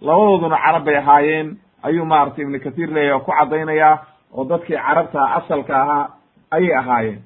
labadooduna 0.00 0.56
carab 0.64 0.84
bay 0.84 0.96
ahaayeen 0.96 1.56
ayuu 1.82 2.04
maaragtay 2.04 2.44
ibnu 2.44 2.58
kathiir 2.60 2.90
leeyahy 2.90 3.12
oo 3.14 3.20
ku 3.20 3.32
caddaynayaa 3.38 3.98
oo 4.34 4.44
dadkii 4.44 4.76
carabta 4.76 5.20
asalka 5.38 5.82
ahaa 5.82 6.08
ayay 6.50 6.74
ahaayeen. 6.78 7.20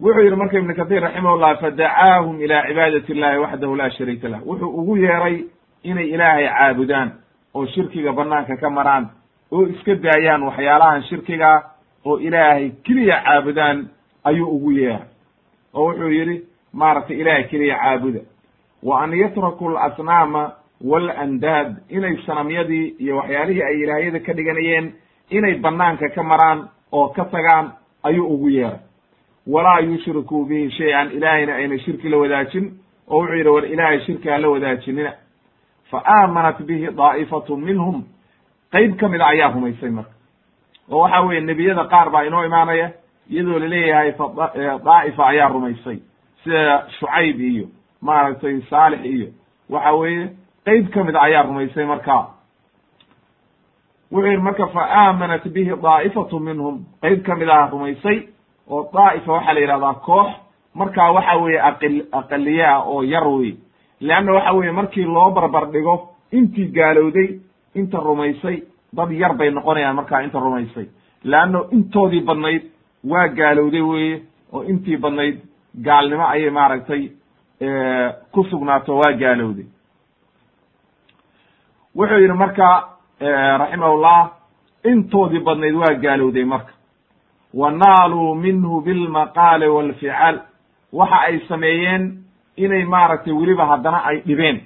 Wuxuu 0.00 0.22
yidhi 0.24 0.36
marka 0.36 0.58
ibnu 0.58 0.74
kathiir 0.74 1.02
raximahullah 1.02 1.58
fadacaahum 1.60 2.40
ila 2.42 2.62
cibaadati 2.68 3.12
illahi 3.12 3.38
waxdahu 3.38 3.76
la 3.76 3.90
shariika 3.90 4.28
lah. 4.28 4.40
Wuxuu 4.46 4.68
ugu 4.80 4.96
yeeray 4.96 5.44
inay 5.82 6.08
ilaahay 6.14 6.48
caabudaan 6.48 7.10
oo 7.54 7.66
shirkiga 7.66 8.12
banaanka 8.12 8.56
ka 8.56 8.70
maraan 8.70 9.10
oo 9.52 9.66
iska 9.66 9.94
daayaan 9.94 10.42
waxyaalahan 10.42 11.02
shirkiga 11.02 11.50
oo 12.06 12.18
ilaahay 12.18 12.70
keliya 12.84 13.22
caabudaan 13.24 13.88
ayuu 14.24 14.48
ugu 14.56 14.70
yeeray. 14.72 15.06
Oo 15.74 15.86
wuxuu 15.86 16.08
yidhi 16.10 16.36
maaragtay 16.72 17.16
ilaahay 17.20 17.44
keliya 17.44 17.76
caabuda. 17.78 18.20
Wa 18.82 19.02
an 19.02 19.12
yatraku 19.14 19.68
alasnaama 19.70 20.52
walandaad 20.84 21.76
inay 21.88 22.16
sanamyadii 22.26 22.94
iyo 22.98 23.16
waxyaalihii 23.16 23.62
ay 23.62 23.80
ilaahyada 23.82 24.20
ka 24.20 24.32
dhiganayeen 24.32 24.92
inay 25.30 25.54
banaanka 25.54 26.08
ka 26.08 26.22
maraan 26.22 26.68
oo 26.92 27.08
ka 27.08 27.24
tagaan 27.24 27.72
ayuu 28.02 28.26
ugu 28.34 28.48
yeeray 28.50 28.78
walaa 29.46 29.78
yushrikuu 29.80 30.44
bihi 30.44 30.70
shay-an 30.70 31.10
ilaahayna 31.12 31.54
ayna 31.54 31.78
shirki 31.78 32.08
la 32.08 32.16
wadaajin 32.16 32.72
oo 33.08 33.18
wuxuu 33.18 33.34
yidhi 33.36 33.48
war 33.48 33.64
ilaahay 33.66 34.00
shirki 34.00 34.28
ha 34.28 34.38
la 34.38 34.48
wadaajinina 34.48 35.12
fa 35.90 36.02
aamanat 36.06 36.62
bihi 36.62 36.86
daa'ifatu 36.96 37.56
minhum 37.56 38.04
qeyb 38.72 38.96
ka 39.00 39.08
mida 39.08 39.26
ayaa 39.26 39.52
rumaysay 39.54 39.90
marka 39.90 40.10
oo 40.90 41.00
waxa 41.02 41.20
weeye 41.20 41.40
nebiyada 41.40 41.84
qaar 41.84 42.10
baa 42.10 42.22
inoo 42.24 42.44
imaanaya 42.44 42.90
iyadoo 43.30 43.58
la 43.58 43.68
leeyahay 43.68 44.12
fa 44.12 44.24
daa'ifa 44.84 45.26
ayaa 45.26 45.48
rumaysay 45.48 45.98
sida 46.44 46.86
shucayb 46.98 47.40
iyo 47.40 47.66
maaragtay 48.00 48.60
saalix 48.70 49.04
iyo 49.04 49.28
waxa 49.70 49.92
weeye 49.92 50.28
qeyb 50.66 50.90
ka 50.94 51.04
mida 51.04 51.20
ayaa 51.22 51.42
rumaysay 51.42 51.84
marka. 51.86 52.16
Wuxuu 54.12 54.26
yidhi 54.30 54.42
marka 54.42 54.66
fa 54.74 54.82
aamanat 55.00 55.44
bihi 55.54 55.72
daa'ifatu 55.82 56.38
minhum. 56.40 56.84
Qeyb 57.02 57.22
ka 57.26 57.34
mid 57.36 57.48
ah 57.48 57.68
rumaysay 57.72 58.28
oo 58.68 58.90
daa'ifa 58.94 59.32
waxaa 59.32 59.54
la 59.54 59.60
yidhahdaa 59.60 59.94
koox. 60.06 60.28
Markaa 60.74 61.12
waxa 61.12 61.36
weeye 61.42 61.60
aqil 61.60 61.96
aqaliye 62.12 62.64
ah 62.66 62.80
oo 62.86 63.02
yar 63.02 63.26
wey 63.28 63.56
leanna 64.00 64.32
waxa 64.32 64.52
weeye 64.54 64.72
markii 64.72 65.04
loo 65.04 65.30
barbar 65.30 65.66
dhigo 65.72 65.94
intii 66.32 66.68
gaalowday 66.72 67.38
inta 67.74 67.98
rumaysay 67.98 68.62
dad 68.92 69.10
yar 69.12 69.34
bay 69.36 69.50
noqonayaan 69.50 69.96
markaa 69.96 70.22
inta 70.22 70.38
rumaysay. 70.40 70.86
Leanno 71.24 71.66
intoodii 71.72 72.20
badnayd 72.20 72.62
waa 73.04 73.28
gaalowday 73.28 73.80
weye 73.80 74.22
oo 74.52 74.62
intii 74.62 74.96
badnayd 74.96 75.36
gaalnimo 75.84 76.24
ayay 76.28 76.50
maaragtay 76.50 77.02
ku 78.32 78.44
sugnaato 78.50 78.96
waa 78.96 79.12
gaalowday 79.12 79.66
wuxuu 81.96 82.18
yidhi 82.18 82.32
marka 82.34 82.68
raximahullah 83.58 84.30
intoodii 84.84 85.40
badnayd 85.40 85.74
waa 85.74 85.94
gaalowday 85.94 86.44
marka. 86.44 86.72
Wa 87.54 87.70
naaluu 87.70 88.34
minhu 88.34 88.80
bilmaqaali 88.80 89.66
walficaal 89.68 90.40
waxa 90.92 91.20
ay 91.26 91.38
sameeyeen 91.48 92.18
inay 92.56 92.84
maaragtay 92.84 93.32
weliba 93.32 93.66
haddana 93.66 94.04
ay 94.04 94.20
dhibeen. 94.26 94.60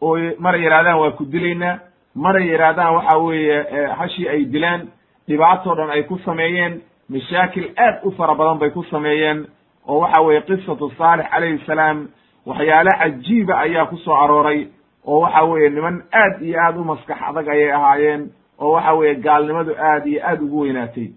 Oo 0.00 0.16
maray 0.38 0.62
yidhahdaan 0.62 0.98
waa 0.98 1.10
ku 1.10 1.24
dilaynaa 1.24 1.78
maray 2.14 2.48
yidhaahdaan 2.50 2.94
waxa 2.94 3.18
weeye 3.18 3.86
hashii 3.98 4.28
ay 4.28 4.44
dilaan 4.44 4.88
dhibaatoo 5.28 5.74
dhan 5.74 5.90
ay 5.90 6.02
ku 6.02 6.18
sameeyeen 6.24 6.80
mashaakil 7.08 7.70
aad 7.76 8.00
u 8.04 8.10
fara 8.12 8.34
badan 8.34 8.58
bay 8.58 8.70
ku 8.70 8.82
sameeyeen 8.90 9.46
oo 9.88 9.98
waxa 10.00 10.22
weeye 10.22 10.40
qisatu 10.40 10.90
saalix 10.98 11.26
calayhi 11.30 11.58
salaam 11.66 12.08
waxyaale 12.46 12.90
cajiiba 12.98 13.58
ayaa 13.58 13.86
ku 13.86 13.96
soo 13.96 14.14
arooray 14.14 14.66
oo 15.06 15.20
waxa 15.20 15.42
weeye 15.44 15.68
niman 15.70 16.02
aad 16.12 16.42
iyo 16.42 16.60
aad 16.60 16.76
u 16.76 16.84
maskax 16.84 17.18
adag 17.28 17.48
ayay 17.48 17.72
ahaayeen 17.72 18.30
oo 18.58 18.72
waxa 18.72 18.92
weeye 18.94 19.14
gaalnimadu 19.14 19.72
aad 19.78 20.06
iyo 20.06 20.20
aad 20.28 20.42
ugu 20.42 20.60
weynaatay. 20.60 21.08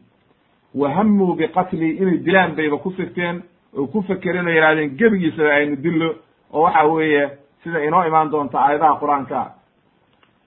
Wa 0.76 0.90
hamuu 0.90 1.34
biqatlii 1.36 1.98
inay 2.02 2.18
dilaan 2.18 2.56
bayba 2.56 2.78
ku 2.78 2.92
sigteen 2.92 3.42
oo 3.78 3.88
ku 3.88 4.02
fekereen 4.08 4.48
oo 4.48 4.52
yidhahdeen 4.54 4.98
gebigiisaba 4.98 5.50
aynu 5.54 5.76
dillo 5.76 6.16
oo 6.54 6.62
waxa 6.64 6.84
weeye 6.86 7.30
sida 7.64 7.84
inoo 7.86 8.04
imaan 8.08 8.32
doonta 8.32 8.60
aayadaha 8.60 9.00
qur'aanka. 9.02 9.52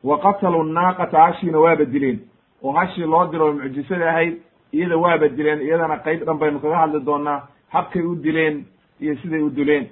Wa 0.05 0.19
qataluu 0.19 0.63
naaqata 0.65 1.19
hashiina 1.19 1.59
waaba 1.59 1.85
dileen 1.85 2.19
oo 2.63 2.73
hashii 2.73 3.07
loo 3.07 3.27
diro 3.33 3.53
mucjisada 3.53 4.11
ahayd 4.11 4.35
iyada 4.73 4.97
waaba 4.99 5.29
dileen 5.29 5.61
iyadana 5.63 5.97
qayb 6.05 6.25
dhan 6.25 6.39
baynu 6.39 6.61
kaga 6.61 6.77
hadli 6.77 7.01
doonaa 7.05 7.49
habkay 7.69 8.03
u 8.03 8.15
dileen 8.17 8.65
iyo 9.01 9.15
siday 9.17 9.41
u 9.43 9.51
dileen 9.51 9.87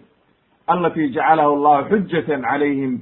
alati 0.66 1.08
jacalahu 1.10 1.52
allahu 1.56 1.88
xujatan 1.90 2.42
calayhim 2.42 3.00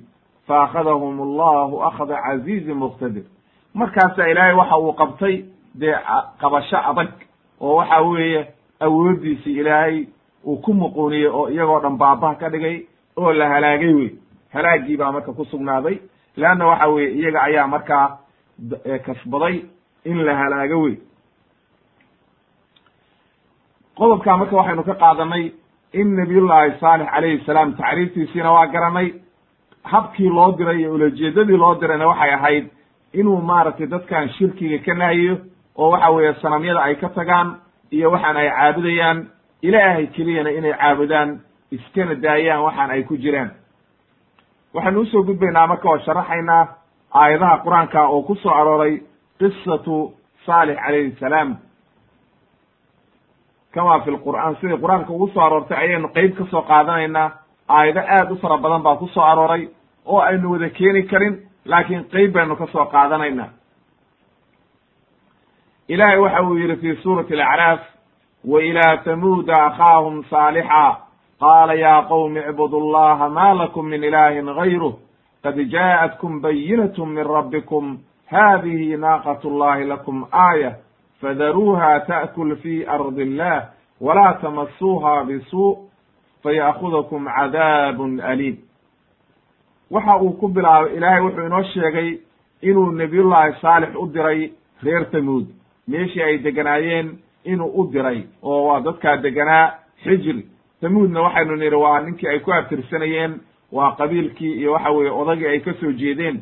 faakhadahum 0.49 1.21
allahu 1.21 1.83
akhda 1.89 2.17
caziizin 2.27 2.77
muqtadir 2.77 3.25
markaasa 3.75 4.29
ilaahay 4.31 4.55
waxa 4.55 4.77
uu 4.79 4.93
qabtay 4.93 5.45
dee 5.75 5.95
qabasho 6.41 6.77
adag 6.91 7.11
oo 7.61 7.77
waxa 7.77 8.01
weeye 8.03 8.47
awooddiisii 8.81 9.59
ilaahay 9.61 10.07
uu 10.47 10.57
ku 10.57 10.75
muquuniyey 10.75 11.27
oo 11.29 11.49
iyagoo 11.49 11.81
dhan 11.81 11.97
baabaha 11.99 12.35
ka 12.35 12.49
dhigay 12.51 12.87
oo 13.17 13.33
la 13.33 13.49
halaagay 13.49 13.93
wey 13.95 14.11
halaagii 14.55 14.97
baa 14.97 15.13
marka 15.13 15.33
ku 15.33 15.45
sugnaaday 15.45 15.99
leanna 16.37 16.67
waxa 16.67 16.87
weeye 16.89 17.11
iyaga 17.19 17.43
ayaa 17.43 17.67
markaa 17.67 18.19
kasbaday 19.07 19.65
in 20.05 20.19
la 20.25 20.35
halaago 20.37 20.81
wey 20.83 20.97
qodobkaa 23.99 24.37
marka 24.37 24.57
waxaynu 24.57 24.85
ka 24.85 24.95
qaadanay 24.95 25.45
in 25.93 26.09
nabiyullaahi 26.17 26.79
saalix 26.81 27.09
calayhi 27.15 27.45
salaam 27.47 27.75
tacriiftiisiina 27.81 28.53
waa 28.53 28.67
garanay 28.67 29.09
habkii 29.93 30.29
loo 30.29 30.53
diray 30.59 30.79
iyo 30.81 30.93
ulajeedadii 30.95 31.57
loo 31.57 31.75
dirayna 31.81 32.07
waxay 32.09 32.33
ahayd 32.35 32.65
inuu 33.13 33.41
maaragtay 33.51 33.87
dadkan 33.87 34.29
shirkiga 34.37 34.79
ka 34.87 34.95
nahiyo 34.95 35.37
oo 35.77 35.91
waxa 35.91 36.11
weeye 36.11 36.35
sanamyada 36.43 36.81
ay 36.83 36.95
ka 36.95 37.09
tagaan 37.09 37.49
iyo 37.91 38.11
waxaan 38.11 38.37
ay 38.37 38.49
caabudayaan 38.51 39.19
ilaahay 39.63 40.07
keliyana 40.07 40.51
inay 40.51 40.73
caabudaan 40.75 41.41
iskana 41.71 42.15
daayaan 42.15 42.63
waxaan 42.67 42.91
ay 42.91 43.03
ku 43.03 43.17
jiraan. 43.17 43.51
Waxaynu 44.75 45.01
u 45.01 45.07
soo 45.07 45.23
gudbaynaa 45.23 45.67
marka 45.67 45.89
oo 45.89 45.99
sharaxaynaa 45.99 46.65
aayadaha 47.15 47.57
qur'aanka 47.65 48.01
oo 48.09 48.23
ku 48.23 48.35
soo 48.35 48.53
arooray 48.55 49.01
qisatu 49.39 50.13
saalix 50.47 50.77
calayhi 50.85 51.17
salaam. 51.21 51.57
Kama 53.75 54.01
fi 54.05 54.11
lqur'aan 54.11 54.57
siday 54.61 54.79
qur'aanka 54.83 55.11
ugu 55.13 55.29
soo 55.35 55.41
aroortay 55.47 55.79
ayaynu 55.79 56.09
qeyb 56.17 56.37
ka 56.39 56.45
soo 56.51 56.63
qaadanaynaa 56.63 57.29
aayado 57.69 58.01
aad 58.01 58.33
u 58.33 58.37
fara 58.37 58.57
badan 58.59 58.83
baa 58.83 58.97
ku 58.97 59.09
soo 59.09 59.23
arooray 59.23 59.69
oo 60.07 60.21
aynu 60.21 60.53
wada 60.53 60.69
keeni 60.71 61.03
karin 61.03 61.43
laakiin 61.65 62.05
qeyb 62.05 62.33
baynu 62.33 62.57
ka 62.57 62.67
soo 62.67 62.85
qaadanaynaa. 62.85 63.49
Ilahay 65.89 66.19
waxa 66.19 66.43
uu 66.43 66.55
yidhi 66.59 66.77
fi 66.77 67.03
suurati 67.03 67.35
alacraaf 67.35 67.81
wa 68.45 68.63
ilaa 68.63 68.97
tamuuda 68.97 69.55
akhaahum 69.67 70.25
saalixa. 70.31 70.97
Qaala 71.41 71.75
ya 71.75 72.03
qowmi 72.09 72.41
icbudu 72.41 72.77
allaha 72.77 73.29
ma 73.29 73.55
lakum 73.55 73.87
min 73.89 74.05
ilahin 74.05 74.47
gayruh 74.47 74.95
qad 75.43 75.57
ja'atkum 75.59 76.41
bayinat 76.41 76.99
min 76.99 77.25
rabbikum. 77.25 77.99
Hadihi 78.27 78.97
naaqat 78.97 79.45
llahi 79.45 79.85
lakum 79.85 80.27
aayة 80.33 80.73
fadaruuha 81.21 82.01
ta'kul 82.07 82.57
fi 82.57 82.85
ardi 82.87 83.23
illah. 83.23 83.63
Wla 84.01 84.39
tamasuuha 84.43 85.25
bisuu 85.25 85.86
faya'kudakum 86.47 87.27
cadaabun 87.37 88.21
aliim 88.21 88.57
waxa 89.91 90.17
uu 90.23 90.33
ku 90.41 90.49
bilaabay 90.49 90.97
ilaahay 90.97 91.21
wuxuu 91.27 91.47
inoo 91.47 91.63
sheegay 91.75 92.19
inuu 92.63 92.91
nebiyullaahi 92.93 93.61
saalix 93.61 93.95
u 94.03 94.07
diray 94.15 94.51
reer 94.83 95.11
tamuud. 95.11 95.47
Meeshii 95.89 96.23
ay 96.23 96.39
deganaayeen 96.39 97.09
inuu 97.45 97.71
u 97.81 97.91
diray 97.93 98.23
oo 98.43 98.67
waa 98.67 98.81
dadkaa 98.81 99.17
deganaa 99.17 99.75
xijri 100.05 100.47
tamuudna 100.81 101.21
waxaynu 101.23 101.57
nidhi 101.57 101.77
waa 101.77 102.01
ninkii 102.01 102.29
ay 102.29 102.41
ku 102.41 102.53
abtirsanayeen 102.53 103.41
waa 103.73 103.95
qabiilkii 103.99 104.53
iyo 104.61 104.73
waxa 104.73 104.91
weeye 104.91 105.11
odagii 105.11 105.47
ay 105.47 105.61
ka 105.61 105.73
soo 105.81 105.93
jeedeen. 105.93 106.41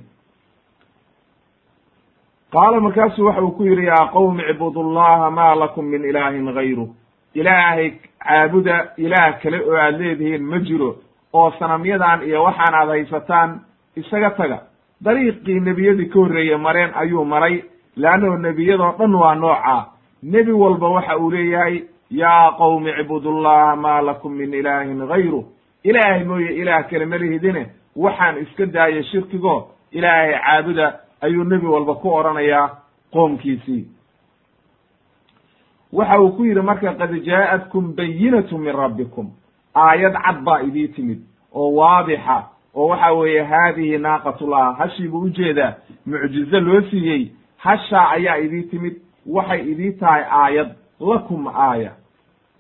Qaala 2.53 2.81
markaasuu 2.81 3.27
waxa 3.27 3.43
uu 3.43 3.51
ku 3.57 3.65
yidhi 3.65 3.87
yaa 3.87 4.07
qowmi 4.13 4.43
icbudu 4.51 4.83
llaha 4.95 5.31
ma 5.31 5.55
lakum 5.55 5.85
min 5.85 6.05
ilaahin 6.05 6.53
gayru 6.55 6.89
ilaahay 7.35 7.91
caabuda 8.25 8.93
ilaah 8.97 9.41
kale 9.43 9.59
oo 9.61 9.77
aad 9.77 10.01
leedihiin 10.01 10.43
ma 10.43 10.59
jiro 10.59 10.97
oo 11.33 11.51
sanamyadan 11.59 12.23
iyo 12.23 12.45
waxaan 12.45 12.75
aad 12.75 12.89
haysataan 12.89 13.61
isaga 13.97 14.31
taga. 14.31 14.59
Dariiqii 15.05 15.61
nebiyadii 15.61 16.09
ka 16.09 16.19
horreeye 16.19 16.57
mareen 16.57 16.91
ayuu 16.95 17.25
maray 17.25 17.63
leannao 17.97 18.37
nebiyadoo 18.39 18.93
dhan 18.99 19.15
waa 19.15 19.35
noocaa 19.35 19.87
nebi 20.23 20.53
walba 20.53 20.89
waxa 20.89 21.17
uu 21.19 21.31
leeyahay 21.31 21.83
yaa 22.11 22.53
qowmi 22.53 22.91
icbudu 23.01 23.43
llaha 23.43 23.77
ma 23.77 24.01
lakum 24.01 24.33
min 24.33 24.55
ilaahin 24.55 25.07
gayru 25.07 25.45
ilaahay 25.85 26.25
mooye 26.25 26.55
ilaah 26.55 26.89
kale 26.91 27.05
ma 27.07 27.17
lihidine 27.19 27.67
waxaan 27.97 28.39
iska 28.43 28.67
daaya 28.67 29.03
shirkigo 29.05 29.71
ilaahay 29.93 30.33
caabuda 30.33 30.87
ayuu 31.21 31.45
nebi 31.45 31.67
walba 31.67 31.95
ku 31.95 32.15
odhanayaa 32.15 32.71
qoomkiisii 33.13 33.85
waxa 35.95 36.21
uu 36.21 36.33
ku 36.37 36.45
yidhi 36.45 36.61
marka 36.61 36.95
qad 36.95 37.13
jaa'atkum 37.25 37.95
bayinatu 37.97 38.59
min 38.59 38.73
rabbikum. 38.75 39.27
Aayad 39.75 40.13
cad 40.25 40.43
baa 40.45 40.61
idii 40.63 40.89
timid 40.89 41.21
oo 41.55 41.71
waadixa 41.75 42.37
oo 42.75 42.89
waxa 42.89 43.13
weeye 43.13 43.43
haadihi 43.43 43.99
naaqatullah 43.99 44.77
hashii 44.79 45.09
buu 45.09 45.21
u 45.27 45.29
jeedaa 45.29 45.73
mucjizo 46.07 46.61
loo 46.61 46.81
siiyey 46.91 47.29
hashaa 47.57 48.09
ayaa 48.11 48.37
idii 48.39 48.63
timid. 48.63 48.95
Waxay 49.27 49.61
idii 49.73 49.93
tahay 49.93 50.23
aayad 50.31 50.71
lakum 51.01 51.47
aaya. 51.49 51.93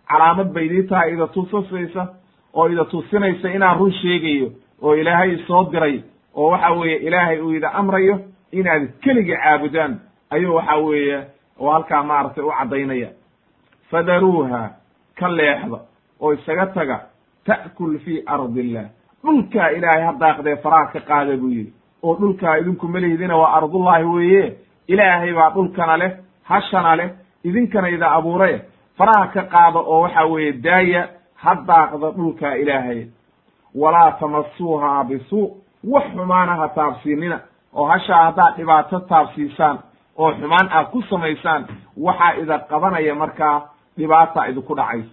Calaamad 0.09 0.53
bay 0.53 0.67
idii 0.67 0.83
tahay 0.89 1.13
ida 1.15 1.27
tusasaysa 1.27 2.09
oo 2.55 2.69
ida 2.69 2.85
tusinaysa 2.85 3.51
inaan 3.51 3.79
run 3.79 3.93
sheegayo 3.93 4.49
oo 4.83 4.95
ilaahay 4.97 5.37
soo 5.47 5.65
diray 5.73 6.01
oo 6.35 6.49
waxa 6.51 6.71
weeye 6.73 6.97
ilaahay 6.97 7.41
uu 7.41 7.53
ida 7.55 7.73
amrayo 7.73 8.21
inaad 8.53 8.89
keliga 9.03 9.37
caabudaan. 9.37 10.01
Ayuu 10.31 10.55
waxa 10.55 10.77
weeye 10.77 11.19
oo 11.61 11.71
halkaa 11.71 12.03
maaragtay 12.03 12.45
u 12.45 12.51
caddaynaya 12.59 13.09
fadaruuha 13.91 14.71
ka 15.19 15.29
leexda 15.29 15.79
oo 16.21 16.33
isaga 16.33 16.67
taga 16.67 17.01
ta'kul 17.47 17.99
fii 17.99 18.23
ardi 18.27 18.61
illah 18.61 18.85
dhulkaa 19.25 19.69
ilaahay 19.71 20.03
ha 20.07 20.13
daaqdee 20.21 20.57
faraha 20.57 20.87
ka 20.93 21.01
qaada 21.01 21.37
buu 21.37 21.49
yidhi. 21.51 21.73
Oo 22.03 22.15
dhulkaa 22.21 22.57
idinku 22.59 22.89
melihdina 22.89 23.37
waa 23.37 23.53
ardullahi 23.57 24.05
weeye. 24.05 24.57
Ilaahay 24.89 25.33
baa 25.35 25.51
dhulkana 25.51 25.97
leh 25.97 26.13
hashana 26.45 26.97
leh 26.97 27.11
idinkana 27.45 27.89
ida 27.91 28.11
abuure. 28.13 28.63
Faraha 28.99 29.27
ka 29.35 29.43
qaada 29.43 29.79
oo 29.79 30.01
waxa 30.03 30.25
weeye 30.27 30.53
daaya 30.53 31.09
ha 31.35 31.55
daaqda 31.55 32.11
dhulkaa 32.17 32.55
ilaahay. 32.57 33.07
Walaa 33.75 34.11
tamasuuhaa 34.21 35.05
bisuu 35.05 35.57
wax 35.85 36.05
xumaana 36.13 36.55
ha 36.57 36.69
taabsiinina. 36.69 37.41
Oo 37.75 37.87
hashaa 37.87 38.25
haddaad 38.25 38.57
dhibaato 38.57 39.01
taabsiisaan 39.01 39.79
oo 40.19 40.33
xumaan 40.33 40.69
aad 40.73 40.87
ku 40.93 41.03
samaysaan 41.03 41.65
waxaa 41.97 42.35
ida 42.43 42.59
qabanaya 42.59 43.15
markaa 43.15 43.63
dhibaata 43.99 44.49
idinku 44.49 44.75
dhacaysa 44.75 45.11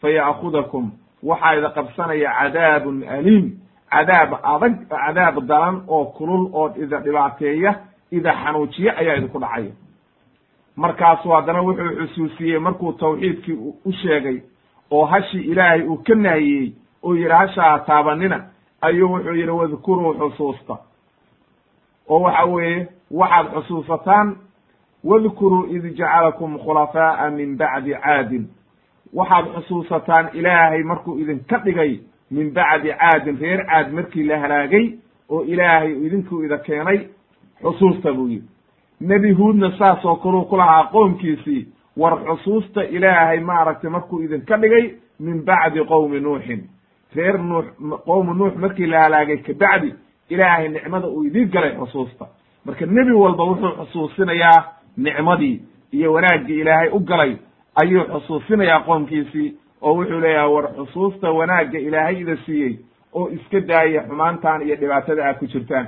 fa 0.00 0.08
ya'khudakum 0.10 0.90
waxaa 1.22 1.54
ida 1.58 1.70
qabsanaya 1.70 2.30
cadaabun 2.38 3.02
aliim 3.08 3.46
cadaab 3.90 4.32
adag 4.42 4.74
cadaab 4.88 5.36
daran 5.46 5.82
oo 5.88 6.04
kulul 6.04 6.48
oo 6.52 6.68
ida 6.82 6.98
dhibaateeya 7.00 7.74
ida 8.10 8.32
xanuujiye 8.42 8.90
ayaa 8.90 9.16
idinku 9.16 9.38
dhacaya. 9.38 9.72
Markaasu 10.76 11.28
haddana 11.30 11.60
wuxuu 11.62 11.96
xusuusiyey 12.06 12.58
markuu 12.58 12.92
tawxiidkii 12.92 13.58
u 13.84 13.92
sheegay 13.92 14.38
oo 14.90 15.04
hashii 15.04 15.40
ilaahay 15.50 15.82
uu 15.82 15.96
ka 16.06 16.14
naahiyey 16.14 16.72
oo 17.02 17.14
yidhi 17.14 17.28
hashaa 17.32 17.78
taabanina 17.78 18.44
ayuu 18.80 19.12
wuxuu 19.12 19.34
yidhi 19.34 19.50
wadkuruu 19.50 20.14
xusuusta. 20.14 20.76
Oo 22.08 22.20
waxa 22.22 22.44
weeye 22.44 22.88
waxaad 23.10 23.46
xusuusataan 23.54 24.36
wadkuruu 25.04 25.66
id 25.76 25.96
jacalakum 25.96 26.58
khulafaa'a 26.58 27.30
min 27.30 27.56
bacdi 27.56 27.94
caadin 27.94 28.48
waxaad 29.14 29.44
xusuusataan 29.54 30.28
ilaahay 30.34 30.82
markuu 30.82 31.18
idinka 31.18 31.58
dhigay 31.64 32.00
min 32.30 32.52
bacdi 32.52 32.88
caadin 33.00 33.38
reer 33.40 33.66
caad 33.66 33.92
markii 33.92 34.24
la 34.24 34.38
halaagay 34.38 34.92
oo 35.30 35.42
ilaahay 35.44 35.92
idinkuu 36.06 36.42
ida 36.44 36.58
keenay 36.58 36.98
xusuusta 37.62 38.12
buu 38.12 38.28
yidhi 38.28 38.48
nebi 39.00 39.32
huudna 39.32 39.72
saas 39.78 40.04
oo 40.04 40.16
kaluu 40.16 40.44
ku 40.44 40.56
lahaa 40.56 40.84
qoomkiisii 40.92 41.66
war 41.96 42.18
xusuusta 42.24 42.84
ilaahay 42.84 43.40
maaragtay 43.40 43.90
markuu 43.90 44.22
idinka 44.22 44.56
dhigay 44.56 44.94
min 45.20 45.44
bacdi 45.44 45.84
qowmi 45.84 46.20
nuuxin 46.20 46.60
reer 47.16 47.38
nuux 47.38 47.64
qowmi 48.06 48.34
nuux 48.38 48.54
markii 48.56 48.86
la 48.86 49.00
halaagay 49.02 49.36
kabacdi 49.36 49.94
ilaahay 50.30 50.68
nicmada 50.68 51.08
uu 51.08 51.24
idiin 51.24 51.50
galay 51.50 51.72
xusuusta 51.76 52.26
marka 52.64 52.86
nebi 52.86 53.12
walba 53.12 53.44
wuxuu 53.44 53.72
xusuusinayaa 53.84 54.64
nicmadii 54.96 55.60
iyo 55.92 56.12
wanaaggii 56.12 56.60
ilaahay 56.60 56.88
u 56.92 57.00
galay 57.00 57.36
ayuu 57.74 58.04
xusuusinayaa 58.04 58.80
qoomkiisii 58.80 59.54
oo 59.82 59.94
wuxuu 59.94 60.20
leeyahay 60.20 60.52
war 60.54 60.66
xusuusta 60.76 61.30
wanaagga 61.30 61.78
ilaahay 61.78 62.20
ida 62.20 62.36
siiyey 62.46 62.78
oo 63.12 63.28
iska 63.28 63.60
daaya 63.60 64.02
xumaantan 64.08 64.62
iyo 64.62 64.76
dhibaatada 64.76 65.24
aad 65.26 65.38
ku 65.38 65.46
jirtaan. 65.46 65.86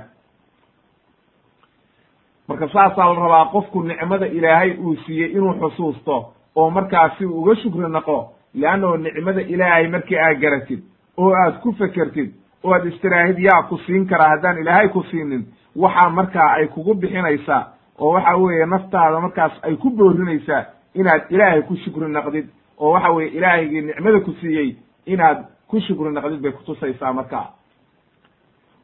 Marka 2.47 2.67
saasaa 2.73 3.13
la 3.13 3.19
rabaa 3.19 3.45
qofku 3.51 3.83
nicmada 3.83 4.27
ilaahay 4.27 4.71
uu 4.77 4.95
siiyey 5.05 5.31
inuu 5.31 5.53
xusuusto 5.61 6.33
oo 6.55 6.69
markaasi 6.69 7.25
uga 7.25 7.55
shukri 7.55 7.89
naqo 7.89 8.17
leannao 8.53 8.97
nicmada 8.97 9.41
ilaahay 9.41 9.87
markii 9.87 10.17
aad 10.17 10.39
garatid 10.41 10.81
oo 11.17 11.31
aad 11.43 11.59
ku 11.61 11.73
fekertid 11.73 12.29
oo 12.63 12.73
aad 12.73 12.85
istiraahid 12.85 13.39
yaa 13.39 13.63
ku 13.69 13.77
siin 13.85 14.07
karaa 14.07 14.29
haddaan 14.29 14.57
ilaahay 14.61 14.87
ku 14.89 15.03
siinin 15.11 15.45
waxaa 15.75 16.09
markaa 16.09 16.49
ay 16.53 16.67
kugu 16.67 16.93
bixinaysaa 16.93 17.67
oo 17.99 18.11
waxa 18.13 18.37
weeye 18.37 18.65
naftaada 18.65 19.19
markaas 19.19 19.53
ay 19.61 19.75
ku 19.75 19.89
boorinaysaa 19.89 20.65
inaad 20.93 21.21
ilaahay 21.29 21.61
ku 21.61 21.75
shukri 21.75 22.07
naqdid 22.07 22.47
oo 22.79 22.91
waxa 22.91 23.11
weeye 23.11 23.31
ilaahaygii 23.37 23.81
nicmada 23.81 24.19
ku 24.19 24.31
siiyey 24.41 24.75
inaad 25.05 25.45
ku 25.67 25.79
shukri 25.79 26.11
naqdid 26.11 26.41
bay 26.41 26.51
kutusaysaa 26.51 27.13
markaa 27.13 27.47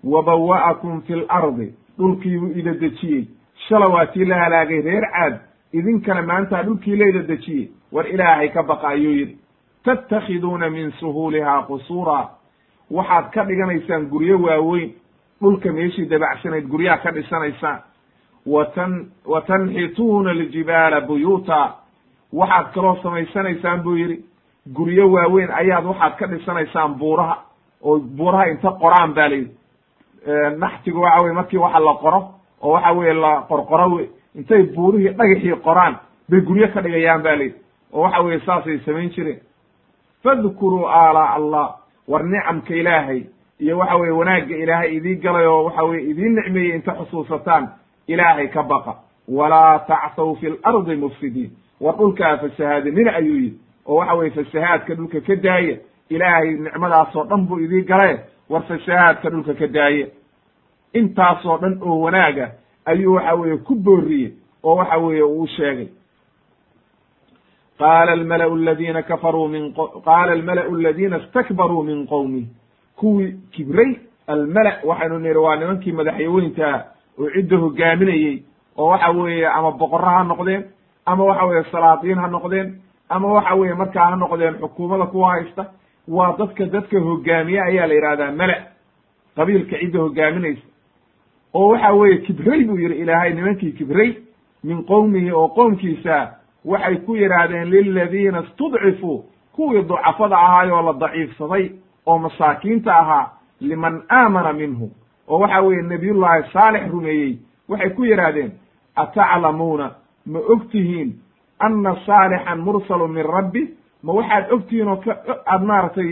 wa 0.04 0.24
bawa'akum 0.24 1.02
fi 1.02 1.16
lardi 1.16 1.74
dhulkiibuu 1.98 2.54
ida 2.56 2.74
dejiyey. 2.74 3.28
Shala 3.68 3.88
waa 3.88 4.08
la 4.16 4.36
halaagay 4.36 4.82
reer 4.82 5.04
caad 5.12 5.40
idinkana 5.74 6.22
maanta 6.22 6.64
dhulkii 6.64 6.96
layda 6.96 7.20
dejiyey. 7.28 7.70
War 7.92 8.08
ilaahay 8.08 8.50
ka 8.50 8.64
baqa 8.64 8.88
ayuu 8.88 9.12
yidhi 9.12 9.38
tattakhiduuna 9.84 10.70
min 10.70 10.92
suhuulihaa 11.00 11.64
qusuura. 11.68 12.30
Waxaad 12.92 13.32
ka 13.32 13.44
dhiganaysaan 13.44 14.08
guryo 14.10 14.40
waaweyn 14.40 14.94
dhulka 15.42 15.72
meeshii 15.72 16.06
dabacsanayd 16.06 16.68
guryaha 16.68 16.98
ka 17.04 17.12
dhisanaysaan 17.12 17.80
watan 18.46 19.12
wa 19.26 19.42
tanxituuna 19.42 20.32
aljibaala 20.32 21.02
buyuuta 21.02 21.74
waxaad 22.34 22.72
kaloo 22.74 22.98
samaysanaysaan 23.04 23.82
buu 23.84 23.96
yidhi 23.96 24.24
guryo 24.74 25.12
waaweyn 25.12 25.52
ayaad 25.52 25.86
waxaad 25.86 26.16
ka 26.18 26.28
dhisanaysaan 26.28 26.94
buuraha 26.96 27.38
oo 27.84 28.00
buuraha 28.00 28.48
inta 28.50 28.72
qoraan 28.72 29.14
ba 29.14 29.28
layidhi 29.30 29.52
naxtigu 30.58 31.02
waxa 31.02 31.24
weye 31.24 31.34
markii 31.34 31.58
waxa 31.58 31.80
la 31.80 31.94
qoro 31.94 32.30
oo 32.62 32.72
waxa 32.74 32.92
weye 32.92 33.14
la 33.14 33.42
qorqoro 33.50 33.88
wey 33.96 34.10
intay 34.36 34.64
buurihii 34.64 35.14
dhagaxii 35.14 35.56
qoraan 35.64 35.96
bay 36.30 36.42
guryo 36.42 36.68
ka 36.74 36.82
dhigayaan 36.82 37.22
ba 37.24 37.36
layidhi 37.36 37.56
oo 37.94 38.02
waxa 38.02 38.22
weye 38.22 38.40
saasay 38.46 38.80
samayn 38.86 39.10
jireen 39.10 39.40
fadkuruu 40.24 40.86
aalaa 40.88 41.34
allah 41.36 41.76
war 42.08 42.24
nicamka 42.24 42.74
ilaahay 42.76 43.24
iyo 43.60 43.78
waxa 43.78 43.96
weye 43.96 44.12
wanaagga 44.12 44.56
ilaahay 44.58 44.96
idii 44.96 45.16
galay 45.16 45.46
oo 45.48 45.64
waxa 45.64 45.84
weye 45.84 46.04
idiin 46.10 46.36
nicmeeyey 46.36 46.76
inta 46.76 46.92
xusuusataan 46.96 47.68
ilaahay 48.14 48.48
ka 48.48 48.64
baqa 48.64 48.94
walaa 49.38 49.80
tacthaw 49.88 50.36
fi 50.42 50.50
lardi 50.50 50.96
mufsidiin 50.96 51.52
war 51.82 51.96
dhulkaa 51.98 52.38
fasahaadinina 52.38 53.12
ayuu 53.20 53.36
yidhi 53.36 53.58
oo 53.88 53.96
waxa 54.00 54.14
weye 54.20 54.32
fasahaadka 54.38 54.96
dhulka 54.96 55.22
ka 55.28 55.36
daaya 55.36 55.76
ilaahay 56.10 56.52
nicmadaasoo 56.66 57.24
dhan 57.30 57.46
buu 57.48 57.60
idii 57.66 57.82
gale 57.92 58.20
war 58.50 58.64
fasahaadka 58.70 59.30
dhulka 59.30 59.54
ka 59.54 59.68
daaya 59.68 60.08
intaasoo 60.94 61.58
dhan 61.62 61.80
oo 61.82 62.00
wanaaga 62.06 62.52
ayuu 62.86 63.14
waxa 63.16 63.34
weeye 63.36 63.58
ku 63.58 63.76
booriyey 63.76 64.32
oo 64.64 64.76
waxa 64.76 64.98
weeye 64.98 65.24
uu 65.24 65.48
sheegay 65.48 65.88
qaala 67.80 68.12
almala'u 68.12 68.54
aladiina 68.56 69.02
kafaruu 69.04 69.48
min 69.48 69.74
qaala 70.06 70.32
almala'u 70.38 70.76
aladiina 70.76 71.18
istakbaruu 71.18 71.84
min 71.84 72.08
qowmih 72.08 72.46
kuwii 73.00 73.32
kibray 73.52 73.92
almala 74.28 74.72
waxaynu 74.84 75.20
nihi 75.20 75.36
waa 75.46 75.56
nimankii 75.56 75.92
madaxyaweyntaa 75.92 76.78
oo 77.20 77.30
cidda 77.36 77.58
hogaaminayey 77.58 78.44
oo 78.78 78.88
waxa 78.92 79.10
weeye 79.12 79.48
ama 79.48 79.72
boqorro 79.72 80.06
ha 80.10 80.24
noqdeen 80.24 80.64
ama 81.06 81.24
waxa 81.24 81.46
weeye 81.46 81.64
salaadiin 81.72 82.18
ha 82.20 82.28
noqdeen 82.28 82.74
ama 83.10 83.28
waxa 83.34 83.56
weeye 83.56 83.74
markaa 83.74 84.10
ha 84.10 84.16
noqdeen 84.16 84.56
xukuumada 84.62 85.06
kuwa 85.06 85.32
haysta 85.32 85.66
waa 86.08 86.36
dadka 86.38 86.66
dadka 86.66 87.00
hogaamiye 87.00 87.62
ayaa 87.62 87.88
la 87.88 87.94
yidhahdaa 87.94 88.32
mala 88.32 88.56
qabiilka 89.36 89.78
cidda 89.80 90.00
hogaaminaysa 90.00 90.62
oo 91.54 91.68
waxa 91.72 91.92
weeye 91.94 92.18
kibray 92.18 92.64
buu 92.64 92.78
yihi 92.78 92.96
ilaahay 93.02 93.34
nimankii 93.34 93.72
kibray 93.72 94.14
min 94.64 94.84
qowmihi 94.86 95.32
oo 95.32 95.48
qoomkiisa 95.48 96.16
waxay 96.66 96.96
ku 96.96 97.16
yidhaahdeen 97.16 97.70
liladiina 97.70 98.40
istudcifuu 98.44 99.26
kuwii 99.56 99.82
ducafada 99.84 100.38
ahaayoo 100.38 100.82
la 100.82 100.94
daciifsaday 100.94 101.70
oo 102.06 102.18
masaakiinta 102.18 102.96
ahaa 103.00 103.32
liman 103.62 104.02
aamana 104.12 104.54
minhu 104.54 104.92
oo 105.30 105.40
waxa 105.40 105.62
weeye 105.62 105.82
nebiyullaahi 105.82 106.44
saalix 106.54 106.92
rumeeyey 106.92 107.38
waxay 107.70 107.90
ku 107.90 108.04
yidhaahdeen 108.04 108.52
ataclamuuna? 108.96 109.92
Ma 110.26 110.40
og 110.40 110.70
tihiin 110.72 111.14
anna 111.60 111.96
saalixan 112.06 112.60
mursalun 112.60 113.12
min 113.12 113.26
rabbi? 113.26 113.64
Ma 114.04 114.14
waxaad 114.14 114.52
og 114.52 114.68
tihiin 114.68 114.88
oo 114.88 114.96
ka 114.98 115.12
aad 115.46 115.64
maaragtay 115.64 116.10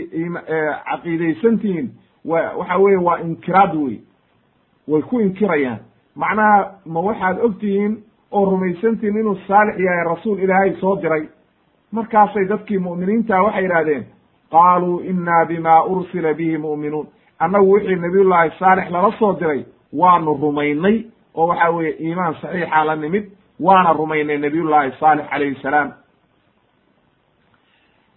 caqiidaysan 0.90 1.58
tihiin 1.58 1.90
wa 2.24 2.40
waxa 2.58 2.78
weeye 2.78 2.98
waa 2.98 3.18
inkiraad 3.20 3.74
wey. 3.74 4.00
Way 4.88 5.02
ku 5.02 5.20
inkirayaan. 5.20 5.78
Macnaha 6.16 6.70
ma 6.86 7.00
waxaad 7.00 7.38
og 7.38 7.58
tihiin 7.60 8.02
oo 8.30 8.44
rumaysantiin 8.50 9.16
inuu 9.16 9.38
saalix 9.48 9.78
yahay 9.78 10.04
rasuul 10.04 10.38
ilaahay 10.38 10.76
soo 10.80 10.96
diray? 11.02 11.28
Markaasay 11.92 12.44
dadkii 12.48 12.78
mu'miniinta 12.78 13.42
waxay 13.42 13.62
yidhahdeen 13.62 14.04
qaaluu 14.50 15.00
innaa 15.00 15.44
bima 15.46 15.84
ursila 15.84 16.34
bihi 16.34 16.58
mu'minuun 16.58 17.06
annagu 17.38 17.72
wixii 17.72 17.96
nabiyullaahi 17.96 18.50
saalix 18.58 18.90
lala 18.90 19.12
soo 19.18 19.32
diray 19.40 19.64
waanu 19.92 20.34
rumaynay 20.42 20.96
oo 21.34 21.46
waxa 21.46 21.70
weeye 21.70 21.92
iimaan 22.00 22.34
saxiixa 22.42 22.84
la 22.84 22.96
nimid 22.96 23.24
waana 23.60 23.92
rumaynay 23.92 24.38
nabiyullaahi 24.38 24.92
saalix 25.00 25.26
calayhi 25.30 25.62
salaam. 25.62 25.92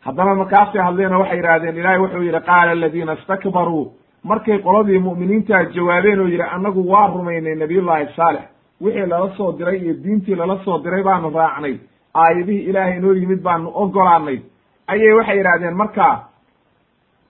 Haddana 0.06 0.36
markaasay 0.36 0.82
hadleen 0.82 1.14
oo 1.14 1.20
waxay 1.20 1.38
yidhahdeen 1.38 1.78
ilaahay 1.78 2.00
wuxuu 2.00 2.22
yidhi 2.28 2.42
qaala 2.50 2.72
aladiina 2.72 3.14
istakbaruu. 3.14 3.94
Markay 4.24 4.58
qoladii 4.60 5.00
mu'miniintaa 5.00 5.64
jawaabeen 5.76 6.20
oo 6.20 6.28
yidhi 6.28 6.44
annagu 6.56 6.82
waa 6.92 7.08
rumaynay 7.08 7.56
nabiyullaahi 7.56 8.08
saalex 8.16 8.44
wixii 8.82 9.06
lala 9.06 9.30
soo 9.38 9.52
diray 9.58 9.78
iyo 9.78 9.94
diintii 10.04 10.36
lala 10.36 10.58
soo 10.66 10.78
diray 10.84 11.04
baanu 11.04 11.30
raacnay. 11.30 11.76
Aayadihii 12.16 12.66
ilaahay 12.70 12.98
inoo 12.98 13.14
yimid 13.14 13.42
baanu 13.44 13.72
ogolaanay 13.74 14.40
ayay 14.88 15.14
waxay 15.14 15.38
yidhahdeen 15.38 15.74
markaa 15.76 16.14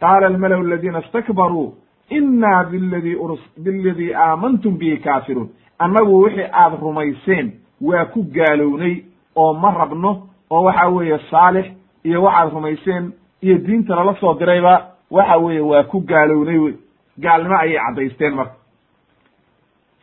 qaala 0.01 0.27
almalaw 0.27 0.59
aladiina 0.65 0.99
istakbaruu 1.05 1.73
inna 2.09 2.63
biladii 2.71 3.17
biladii 3.65 4.13
aamantum 4.13 4.77
bihi 4.77 4.97
kaafiruun 4.97 5.49
annagu 5.79 6.21
wixii 6.23 6.49
aad 6.53 6.73
rumayseen 6.81 7.51
waa 7.81 8.05
ku 8.05 8.23
gaalownay 8.35 8.95
oo 9.35 9.53
ma 9.53 9.71
rabno 9.71 10.11
oo 10.49 10.63
waxa 10.63 10.87
weeye 10.89 11.19
saalix 11.31 11.65
iyo 12.03 12.23
waxaad 12.23 12.53
rumayseen 12.53 13.11
iyo 13.41 13.57
diinta 13.57 13.95
lala 13.95 14.15
soo 14.19 14.33
dirayba 14.39 14.73
waxa 15.11 15.37
weeye 15.37 15.61
waa 15.61 15.83
ku 15.83 15.99
gaalownay 16.01 16.57
wey 16.57 16.73
gaalnimo 17.19 17.55
ayay 17.57 17.79
caddaysteen 17.85 18.33
marka 18.35 18.55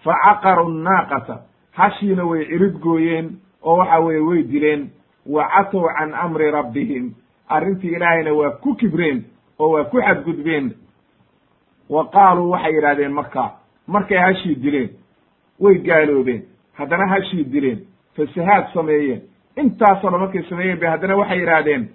fa 0.05 0.13
caqaru 0.25 0.69
nnaaqata 0.69 1.37
hashiina 1.73 2.25
way 2.25 2.45
cirid 2.51 2.79
gooyeen 2.81 3.27
oo 3.63 3.77
waxa 3.77 3.99
weeye 3.99 4.21
way 4.21 4.43
dileen 4.43 4.91
wa 5.27 5.49
catow 5.55 5.85
can 5.99 6.15
amri 6.15 6.51
rabbihim 6.51 7.15
arrintii 7.49 7.95
ilaahayna 7.97 8.33
waa 8.33 8.51
ku 8.51 8.75
kibreen 8.75 9.25
oo 9.59 9.69
waa 9.73 9.85
ku 9.85 10.01
xadgudbeen. 10.01 10.73
Wa 11.89 12.05
qaaluu 12.05 12.51
waxay 12.51 12.73
yidhahdeen 12.75 13.13
marka 13.13 13.51
markay 13.87 14.19
hashii 14.19 14.55
dileen 14.63 14.91
way 15.61 15.79
gaaloobeen. 15.79 16.43
Haddana 16.79 17.07
hashii 17.09 17.45
dileen 17.53 17.79
fasahaad 18.17 18.73
sameeyeen. 18.75 19.23
Intaasoo 19.57 20.11
dhan 20.11 20.21
markay 20.21 20.43
sameeyeen 20.43 20.79
bay 20.81 20.91
haddana 20.91 21.17
waxay 21.17 21.39
yidhaahdeen 21.41 21.89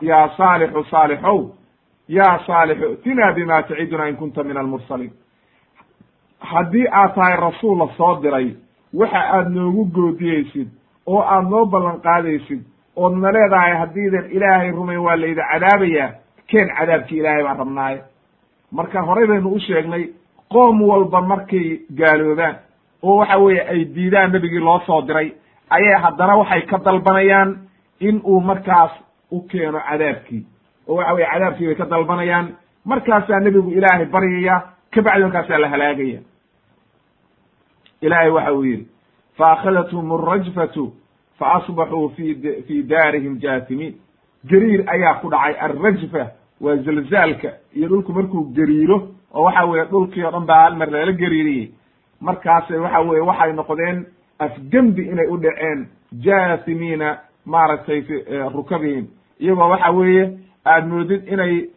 yaa 0.00 0.28
saalixu 0.36 0.84
saalixow 0.90 1.40
yaa 2.08 2.38
saalixu 2.46 2.92
itinaa 2.92 3.32
bima 3.32 3.62
taciduna 3.62 4.08
in 4.08 4.16
kunta 4.16 4.44
min 4.44 4.56
almursaliin. 4.56 5.12
Haddii 6.40 6.86
aad 6.92 7.14
tahay 7.14 7.36
rasuul 7.36 7.78
la 7.78 7.88
soo 7.96 8.20
diray 8.22 8.56
waxa 8.94 9.18
aad 9.36 9.48
noogu 9.54 9.84
goodiyeysid 9.94 10.68
oo 11.06 11.20
aad 11.22 11.48
noo 11.50 11.66
ballan 11.66 12.00
qaadaysid 12.00 12.60
ood 12.96 13.14
na 13.16 13.30
leedahay 13.32 13.76
haddiidan 13.76 14.30
ilaahay 14.30 14.70
rumayn 14.70 14.98
waa 15.00 15.16
layda 15.16 15.42
cadaabayaa 15.52 16.10
keen 16.52 16.68
cadaabkii 16.78 17.18
ilaahay 17.20 17.42
baan 17.46 17.58
rabnaaye 17.62 17.98
marka 18.78 19.02
horey 19.08 19.26
baynu 19.26 19.48
u 19.56 19.60
sheegnay 19.66 20.04
qoom 20.52 20.82
walba 20.90 21.20
markay 21.20 21.66
gaaloobaan 21.98 22.56
oo 23.02 23.16
waxa 23.20 23.38
weeye 23.38 23.62
ay 23.72 23.84
diidaan 23.94 24.32
nebigii 24.32 24.60
loo 24.68 24.80
soo 24.86 25.00
diray 25.08 25.28
ayay 25.70 25.96
haddana 26.04 26.36
waxay 26.40 26.62
ka 26.70 26.78
dalbanayaan 26.84 27.50
in 28.00 28.20
uu 28.24 28.40
markaas 28.40 28.90
u 29.30 29.40
keeno 29.50 29.80
cadaabkii. 29.88 30.42
Oo 30.88 30.96
waxa 30.96 31.12
weye 31.14 31.26
cadaabkii 31.32 31.66
bay 31.66 31.74
ka 31.74 31.84
dalbanayaan. 31.90 32.46
Markaasaa 32.84 33.40
nebigu 33.40 33.70
ilaahay 33.78 34.06
baryaya 34.06 34.56
kabacdi 34.90 35.22
markaasaa 35.24 35.58
la 35.58 35.68
halaagaya. 35.68 36.20
Ilaahay 38.02 38.30
waxa 38.30 38.52
uu 38.52 38.64
yidhi 38.64 38.86
faakhadathm 39.38 40.12
alrajfatu 40.18 40.84
faasbaxuu 41.38 42.08
fi 42.16 42.24
fi 42.66 42.82
daarihim 42.82 43.38
jaatimiin. 43.42 43.94
Gariir 44.50 44.82
ayaa 44.94 45.14
ku 45.20 45.30
dhacay 45.30 45.54
alrajfa 45.66 46.26
waa 46.62 46.76
zalzaalka 46.76 47.48
iyo 47.76 47.88
dhulku 47.88 48.12
markuu 48.12 48.44
gariiro 48.54 49.08
oo 49.34 49.42
waxa 49.44 49.64
weeye 49.64 49.84
dhulkii 49.90 50.24
o 50.24 50.30
dhan 50.30 50.46
baa 50.46 50.62
hal 50.64 50.76
mar 50.76 50.90
lala 50.90 51.12
gariiriyey. 51.12 51.70
Markaasay 52.20 52.78
waxa 52.78 53.00
weye 53.00 53.20
waxay 53.20 53.52
noqdeen 53.52 54.04
afgembi 54.38 55.02
inay 55.02 55.26
u 55.26 55.36
dhaceen 55.38 55.86
jaasimiina 56.24 57.18
maaragtay 57.46 58.02
fi 58.02 58.14
rukabihim. 58.54 59.06
Iyagoo 59.40 59.68
waxa 59.70 59.90
weeye 59.90 60.38
aad 60.66 60.86
moodid 60.86 61.22
inay 61.28 61.68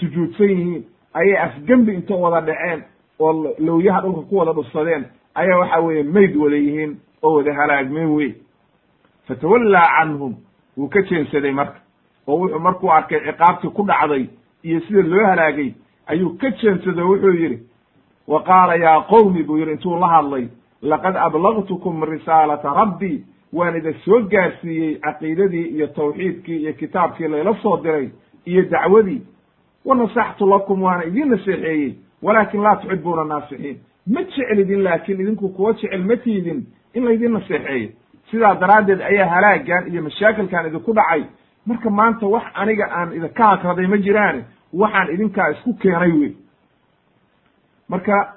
sujuudsan 0.00 0.48
yihiin 0.50 0.84
ayay 1.14 1.36
afgembi 1.38 1.94
inta 1.94 2.14
wada 2.14 2.40
dhaceen 2.46 2.82
oo 3.18 3.32
lowyaha 3.58 4.00
dhulka 4.02 4.22
ku 4.28 4.36
wada 4.36 4.52
dhufsadeen 4.52 5.04
ayaa 5.34 5.58
waxa 5.58 5.80
weeye 5.80 6.02
mayd 6.02 6.36
wada 6.36 6.56
yihiin 6.56 6.96
oo 7.22 7.34
wada 7.36 7.54
halaagmeen 7.54 8.08
wey 8.16 8.34
fatawallaa 9.28 9.88
canhum 9.98 10.34
wuu 10.76 10.88
ka 10.88 11.02
jeensaday 11.02 11.52
marka 11.52 11.80
oo 12.26 12.36
wuxuu 12.38 12.58
markuu 12.58 12.90
arkay 12.92 13.20
ciqaabtii 13.20 13.70
ku 13.70 13.82
dhacday 13.86 14.26
iyo 14.62 14.80
sida 14.80 15.02
loo 15.02 15.26
halaagay 15.26 15.72
ayuu 16.06 16.36
ka 16.40 16.50
jeensaday 16.50 17.04
wuxuu 17.04 17.34
yidhi 17.42 17.58
wa 18.28 18.42
qaala 18.42 18.74
yaa 18.76 19.00
qowmi 19.00 19.42
buu 19.42 19.56
yidhi 19.58 19.72
intuu 19.72 19.98
la 20.00 20.08
hadlay 20.08 20.48
laqad 20.82 21.16
ablagtukum 21.16 22.02
risaalata 22.04 22.74
rabbii 22.74 23.24
waan 23.52 23.76
idin 23.76 23.94
soo 24.04 24.20
gaarsiiyey 24.30 24.94
caqiidadii 25.00 25.66
iyo 25.76 25.86
tawxiidkii 25.86 26.56
iyo 26.62 26.72
kitaabkii 26.72 27.28
layla 27.28 27.54
soo 27.62 27.76
diray 27.82 28.08
iyo 28.46 28.62
dacwadii. 28.70 29.22
Wa 29.84 29.94
nasaxtu 29.96 30.46
lakum 30.46 30.82
waana 30.82 31.04
idiin 31.04 31.28
naseexeeyey 31.30 31.94
walaakin 32.22 32.62
laa 32.62 32.76
tuxibuuna 32.76 33.24
naasixiin. 33.24 33.76
Ma 34.06 34.22
jeclidin 34.22 34.82
laakiin 34.84 35.20
idinku 35.20 35.48
kuwa 35.48 35.72
jecel 35.72 36.04
ma 36.04 36.16
tiidin 36.16 36.66
in 36.94 37.04
laydin 37.04 37.32
naseexeeyo. 37.32 37.88
Sidaa 38.30 38.54
daraaddeed 38.54 39.00
ayaa 39.00 39.28
halaagan 39.28 39.92
iyo 39.92 40.02
mashaakilkan 40.02 40.66
idinku 40.66 40.92
dhacay 40.94 41.22
marka 41.66 41.90
maanta 41.90 42.26
wax 42.26 42.42
aniga 42.54 42.86
aan 42.90 43.12
idinka 43.12 43.44
hakraday 43.44 43.86
ma 43.86 43.96
jiraane 43.98 44.44
waxaan 44.72 45.10
idinkaa 45.14 45.48
isku 45.50 45.74
keenay 45.74 46.12
wey 46.12 46.32
marka 47.88 48.34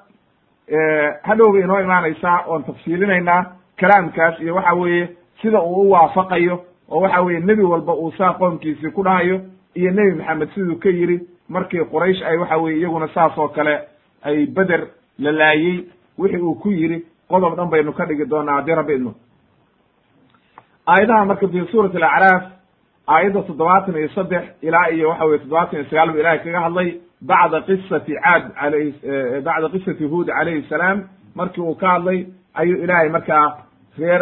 hadhow 1.23 1.51
bay 1.53 1.61
inoo 1.63 1.79
imaanaysaa 1.79 2.43
oon 2.47 2.63
tafsiilinaynaa 2.63 3.45
kalaamkaas 3.79 4.39
iyo 4.39 4.55
waxa 4.55 4.73
weeye 4.73 5.09
sida 5.41 5.61
uu 5.61 5.81
u 5.81 5.91
waafaqayo 5.91 6.65
oo 6.89 7.01
waxa 7.01 7.21
weeye 7.21 7.39
nebi 7.39 7.63
walba 7.63 7.93
uu 7.93 8.11
saa 8.11 8.33
qoomkiisii 8.33 8.89
ku 8.91 9.03
dhahayo 9.03 9.41
iyo 9.75 9.91
nebi 9.91 10.11
maxamed 10.17 10.49
siduu 10.53 10.75
ka 10.75 10.89
yiri 10.89 11.19
markii 11.49 11.85
quraysh 11.85 12.21
ay 12.25 12.37
waxa 12.37 12.57
weye 12.57 12.77
iyaguna 12.79 13.07
saas 13.07 13.37
oo 13.37 13.47
kale 13.47 13.79
ay 14.23 14.45
beder 14.45 14.87
la 15.19 15.31
laayey 15.31 15.85
wixii 16.17 16.41
uu 16.41 16.55
ku 16.55 16.69
yiri 16.71 17.05
qodob 17.29 17.55
dhan 17.55 17.69
baynu 17.69 17.93
ka 17.93 18.05
dhigi 18.05 18.25
doonaa 18.25 18.55
haddii 18.55 18.75
rabbi 18.75 18.93
idmo. 18.95 19.13
Aayadaha 20.87 21.25
marka 21.25 21.47
fi 21.47 21.65
suurati 21.71 21.97
alacraaf 21.97 22.43
aayadda 23.07 23.41
toddobaatan 23.47 23.95
iyo 23.97 24.09
saddex 24.09 24.43
ilaa 24.61 24.87
iyo 24.89 25.09
waxa 25.09 25.25
weye 25.25 25.39
toddobaatan 25.39 25.79
iyo 25.79 25.89
sagaal 25.89 26.11
bu 26.11 26.17
ilahay 26.19 26.39
kaga 26.39 26.59
hadlay 26.65 26.89
bacda 27.21 27.61
qisati 27.67 28.13
caad 28.23 28.43
alayh 28.55 28.93
bacda 29.45 29.69
qisati 29.69 30.03
huud 30.05 30.27
calayhi 30.27 30.63
salaam. 30.69 31.03
Markii 31.35 31.61
uu 31.61 31.75
ka 31.75 31.87
hadlay 31.89 32.25
ayuu 32.53 32.83
ilaahay 32.83 33.09
markaa 33.09 33.57
reer 33.99 34.21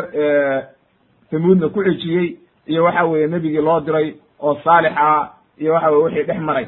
tamuudna 1.32 1.70
ku 1.70 1.84
xejiyey 1.84 2.38
iyo 2.68 2.84
waxa 2.84 3.04
weeye 3.06 3.28
nebigii 3.28 3.62
loo 3.62 3.80
diray 3.80 4.16
oo 4.40 4.56
saalix 4.64 4.94
ah 4.98 5.30
iyo 5.58 5.74
waxa 5.74 5.90
weye 5.92 6.04
wixii 6.04 6.24
dhex 6.24 6.40
maray. 6.42 6.68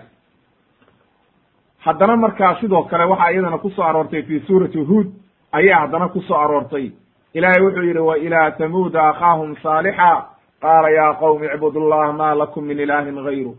Haddana 1.79 2.15
markaa 2.17 2.55
sidoo 2.61 2.83
kale 2.83 3.03
waxaa 3.03 3.31
iyadana 3.31 3.57
ku 3.57 3.69
soo 3.69 3.83
aroortay 3.83 4.21
fi 4.23 4.39
suurati 4.47 4.77
huud 4.79 5.07
ayaa 5.51 5.79
haddana 5.79 6.07
ku 6.07 6.21
soo 6.21 6.35
aroortay. 6.37 6.91
Ilaahay 7.33 7.61
wuxuu 7.61 7.83
yidhi 7.83 7.99
wa 7.99 8.17
ilaa 8.17 8.51
tamuuda 8.51 9.09
akhaahum 9.09 9.55
saalixa 9.63 10.25
qaala 10.65 10.89
ya 10.89 11.13
qowmi 11.21 11.45
icbudu 11.55 11.79
llaha 11.89 12.13
ma 12.13 12.33
lakum 12.35 12.63
min 12.65 12.79
ilaahin 12.79 13.23
gayru 13.27 13.53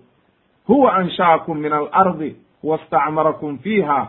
huwa 0.68 0.92
ansha'akum 1.00 1.58
min 1.64 1.72
alardi 1.72 2.36
wastacmarakum 2.64 3.58
fiiha 3.58 4.00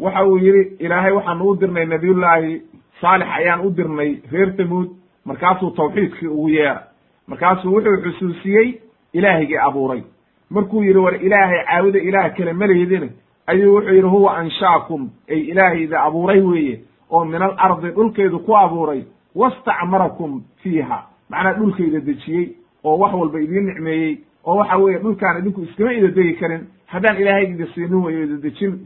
waxa 0.00 0.24
uu 0.26 0.38
yidhi 0.38 0.62
ilaahay 0.84 1.12
waxaanu 1.12 1.44
u 1.50 1.56
dirnay 1.56 1.86
nabiyullaahi 1.86 2.62
saalix 3.00 3.28
ayaan 3.38 3.60
u 3.66 3.70
dirnay 3.70 4.10
reer 4.32 4.56
tamuud 4.56 4.88
markaasuu 5.24 5.70
tawxiidkii 5.70 6.26
ugu 6.28 6.48
yeera 6.48 6.82
markaasuu 7.26 7.74
wuxuu 7.74 8.02
xusuusiyey 8.04 8.68
ilaahigii 9.12 9.56
abuuray 9.68 10.02
markuu 10.50 10.82
yidhi 10.82 10.98
war 10.98 11.14
ilaahay 11.26 11.64
caabuda 11.66 11.98
ilaah 11.98 12.34
kale 12.36 12.52
malihidin 12.52 13.10
ayuu 13.46 13.74
wuxuu 13.74 13.94
yidhi 13.94 14.08
huwa 14.08 14.36
ansha'akum 14.38 15.10
ay 15.30 15.40
ilaahayda 15.52 16.02
abuuray 16.02 16.40
weeye 16.40 16.80
oo 17.10 17.24
min 17.24 17.42
alardi 17.42 17.90
dhulkaydu 17.90 18.38
ku 18.38 18.56
abuuray 18.56 19.02
wastacmarakum 19.34 20.42
fiiha 20.62 20.98
macnaa 21.30 21.52
dhulkayda 21.58 22.00
dejiyey 22.00 22.46
oo 22.84 22.98
wax 22.98 23.12
walba 23.14 23.40
idiin 23.40 23.66
nicmeeyey 23.66 24.18
oo 24.46 24.56
waxa 24.56 24.76
weeye 24.76 24.98
dhulkaan 24.98 25.38
idinku 25.38 25.60
iskama 25.62 25.92
ida 25.92 26.08
degi 26.08 26.34
karin 26.40 26.66
haddaan 26.86 27.16
ilaahay 27.20 27.44
ida 27.50 27.66
siinin 27.74 28.02
wayo 28.04 28.22
ida 28.24 28.36
dejin. 28.36 28.78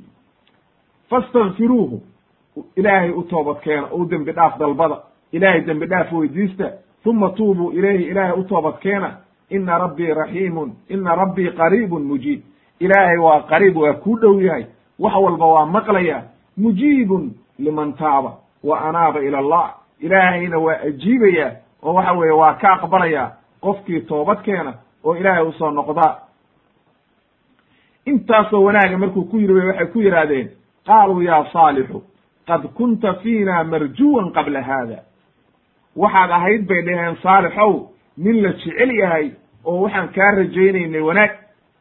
Fastakfiruuhu 1.11 2.03
ilaahay 2.77 3.11
u 3.11 3.23
toobad 3.23 3.61
keena 3.61 3.89
u 3.93 4.05
dembi 4.11 4.33
dhaaf 4.33 4.59
dalbada. 4.59 4.99
Ilaahay 5.33 5.61
dembi 5.67 5.87
dhaaf 5.87 6.13
weydiista. 6.13 6.71
Uma 7.07 7.31
tuubuu 7.31 7.71
ilayhi 7.73 8.05
ilaahay 8.05 8.39
u 8.41 8.45
toobad 8.45 8.79
keena. 8.81 9.17
Ina 9.51 9.79
rabbii 9.79 10.15
raxiimun 10.15 10.73
ina 10.89 11.15
rabbii 11.15 11.51
qariibun 11.51 12.03
mujiib. 12.03 12.41
Ilaahay 12.81 13.19
waa 13.19 13.41
qariib 13.43 13.77
waa 13.77 13.93
kuu 13.93 14.19
dhow 14.21 14.41
yahay. 14.41 14.65
Wax 14.99 15.15
walba 15.15 15.47
waa 15.47 15.67
maqlaya 15.67 16.23
mujiibun 16.57 17.33
liman 17.59 17.93
taaba 17.93 18.33
wa 18.65 18.81
anaaba 18.81 19.21
ila 19.21 19.39
allah. 19.39 19.75
Ilaahayna 20.01 20.59
waa 20.59 20.81
ajiibaya 20.87 21.57
oo 21.85 21.95
waxa 21.95 22.13
weeye 22.13 22.33
waa 22.33 22.55
ka 22.55 22.73
aqbalaya 22.73 23.33
qofkii 23.61 24.01
toobad 24.01 24.43
keena 24.43 24.73
oo 25.05 25.15
ilaahay 25.17 25.45
u 25.47 25.53
soo 25.53 25.71
noqda 25.71 26.19
intaasoo 28.07 28.63
wanaaga 28.65 28.99
markuu 28.99 29.25
ku 29.25 29.39
yiri 29.39 29.55
waxay 29.55 29.87
ku 29.87 30.01
yidhaahdeen 30.01 30.49
qaaluu 30.87 31.23
ya 31.23 31.45
saalixu 31.53 32.03
qad 32.47 32.63
kunta 32.77 33.15
fiina 33.15 33.65
marjuwan 33.65 34.31
qabla 34.33 34.63
haada. 34.63 34.99
Waxaad 35.97 36.31
ahayd 36.31 36.67
bay 36.69 36.83
dhaheen 36.83 37.17
saalixow 37.23 37.89
nin 38.19 38.43
la 38.43 38.49
jecel 38.53 38.91
yahay 39.01 39.31
oo 39.65 39.81
waxaan 39.83 40.09
kaa 40.09 40.31
rajaynaynay 40.37 41.01
wanaag 41.01 41.31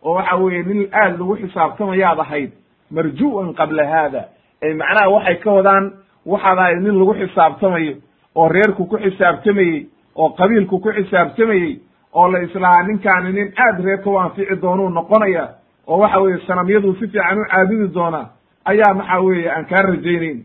oo 0.04 0.13
waxa 0.16 0.36
weeye 0.36 0.63
nin 0.63 0.88
aad 0.94 1.20
lagu 1.20 1.36
xisaabtamayaad 1.38 2.20
ahayd 2.20 2.52
marju'an 2.92 3.54
qabla 3.54 3.86
haada. 3.88 4.22
Ay 4.62 4.74
macnaha 4.74 5.10
waxay 5.10 5.36
ka 5.44 5.52
wadaan 5.52 5.92
waxaad 6.26 6.58
ahayd 6.60 6.80
nin 6.82 7.00
lagu 7.00 7.13
xisaabtamayo 7.13 7.94
oo 8.36 8.48
reerku 8.48 8.86
ku 8.86 8.98
xisaabtamayey 8.98 9.88
oo 10.15 10.30
qabiilku 10.30 10.80
ku 10.80 10.89
xisaabtamayey 10.93 11.80
oo 12.13 12.28
la 12.32 12.39
islahaa 12.43 12.84
ninkaani 12.84 13.32
nin 13.34 13.54
aad 13.58 13.84
reerka 13.86 14.10
u 14.10 14.17
anfici 14.19 14.56
doonuu 14.62 14.89
noqonaya 14.89 15.47
oo 15.88 15.97
waxa 15.99 16.19
weeye 16.19 16.39
sanamyadu 16.47 16.93
si 16.99 17.08
fiican 17.08 17.39
u 17.39 17.45
caabudi 17.52 17.88
doonaa 17.93 18.30
ayaa 18.65 18.93
waxa 18.97 19.19
weeye 19.19 19.52
aan 19.52 19.65
kaa 19.65 19.82
rajaynayn. 19.82 20.43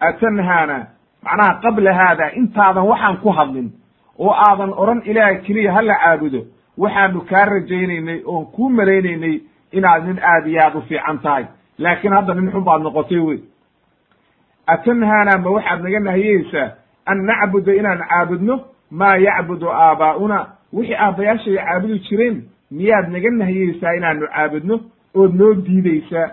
Atanhaana 0.00 0.86
macnaha 1.24 1.60
qabla 1.62 1.94
haada 1.94 2.32
intaadan 2.32 2.86
waxaan 2.86 3.16
ku 3.22 3.30
hadlin 3.30 3.68
oo 4.18 4.32
aadan 4.32 4.72
odhan 4.76 5.02
ilaah 5.04 5.42
keliya 5.46 5.72
hala 5.72 5.94
caabudo 5.94 6.40
waxaanu 6.78 7.20
kaa 7.30 7.44
rajaynaynay 7.44 8.22
oon 8.24 8.46
kuu 8.46 8.68
malaynaynay 8.70 9.40
inaad 9.72 10.04
nin 10.06 10.18
aad 10.22 10.46
iyo 10.46 10.60
aad 10.62 10.74
u 10.76 10.80
fiican 10.88 11.18
tahay. 11.18 11.44
Laakiin 11.78 12.12
hadda 12.14 12.34
nin 12.34 12.50
xun 12.52 12.64
baad 12.64 12.82
noqotay 12.82 13.18
wey. 13.18 13.38
Atanhaana 14.66 15.38
ma 15.38 15.50
waxaad 15.50 15.82
naga 15.82 16.00
nahiyeysaa 16.00 16.68
an 17.06 17.18
nacbuda 17.26 17.72
inaan 17.74 18.00
caabudno 18.08 18.54
maa 18.90 19.16
yacbudu 19.16 19.68
aabaa'una 19.72 20.46
wixii 20.72 20.94
aabbayaashay 20.94 21.56
caabudi 21.56 21.98
jireen 21.98 22.42
miyaad 22.70 23.08
naga 23.12 23.30
nahiyeysaa 23.30 23.94
inaanu 23.96 24.26
caabudno 24.26 24.80
ood 25.14 25.34
noo 25.34 25.54
diideysaa 25.54 26.28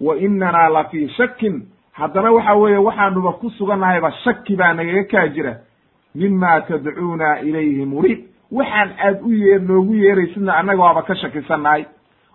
wa 0.00 0.16
inanaa 0.16 0.68
la 0.68 0.84
fii 0.84 1.08
shakin 1.08 1.62
haddana 1.92 2.32
waxa 2.32 2.54
weeye 2.54 2.76
waxaanuba 2.78 3.32
ku 3.32 3.50
sugannahayba 3.50 4.12
shaki 4.12 4.56
baa 4.56 4.72
nagaga 4.72 5.04
kaa 5.04 5.28
jira. 5.28 5.56
Mima 6.14 6.60
tadcuuna 6.60 7.40
ilayhi 7.40 7.84
muriib 7.86 8.20
waxaan 8.52 8.90
aad 9.06 9.20
u 9.22 9.32
yee 9.32 9.58
noogu 9.58 9.94
yeeraysidna 9.94 10.56
annaga 10.56 10.82
waaba 10.82 11.02
ka 11.02 11.14
shakisannahay. 11.14 11.84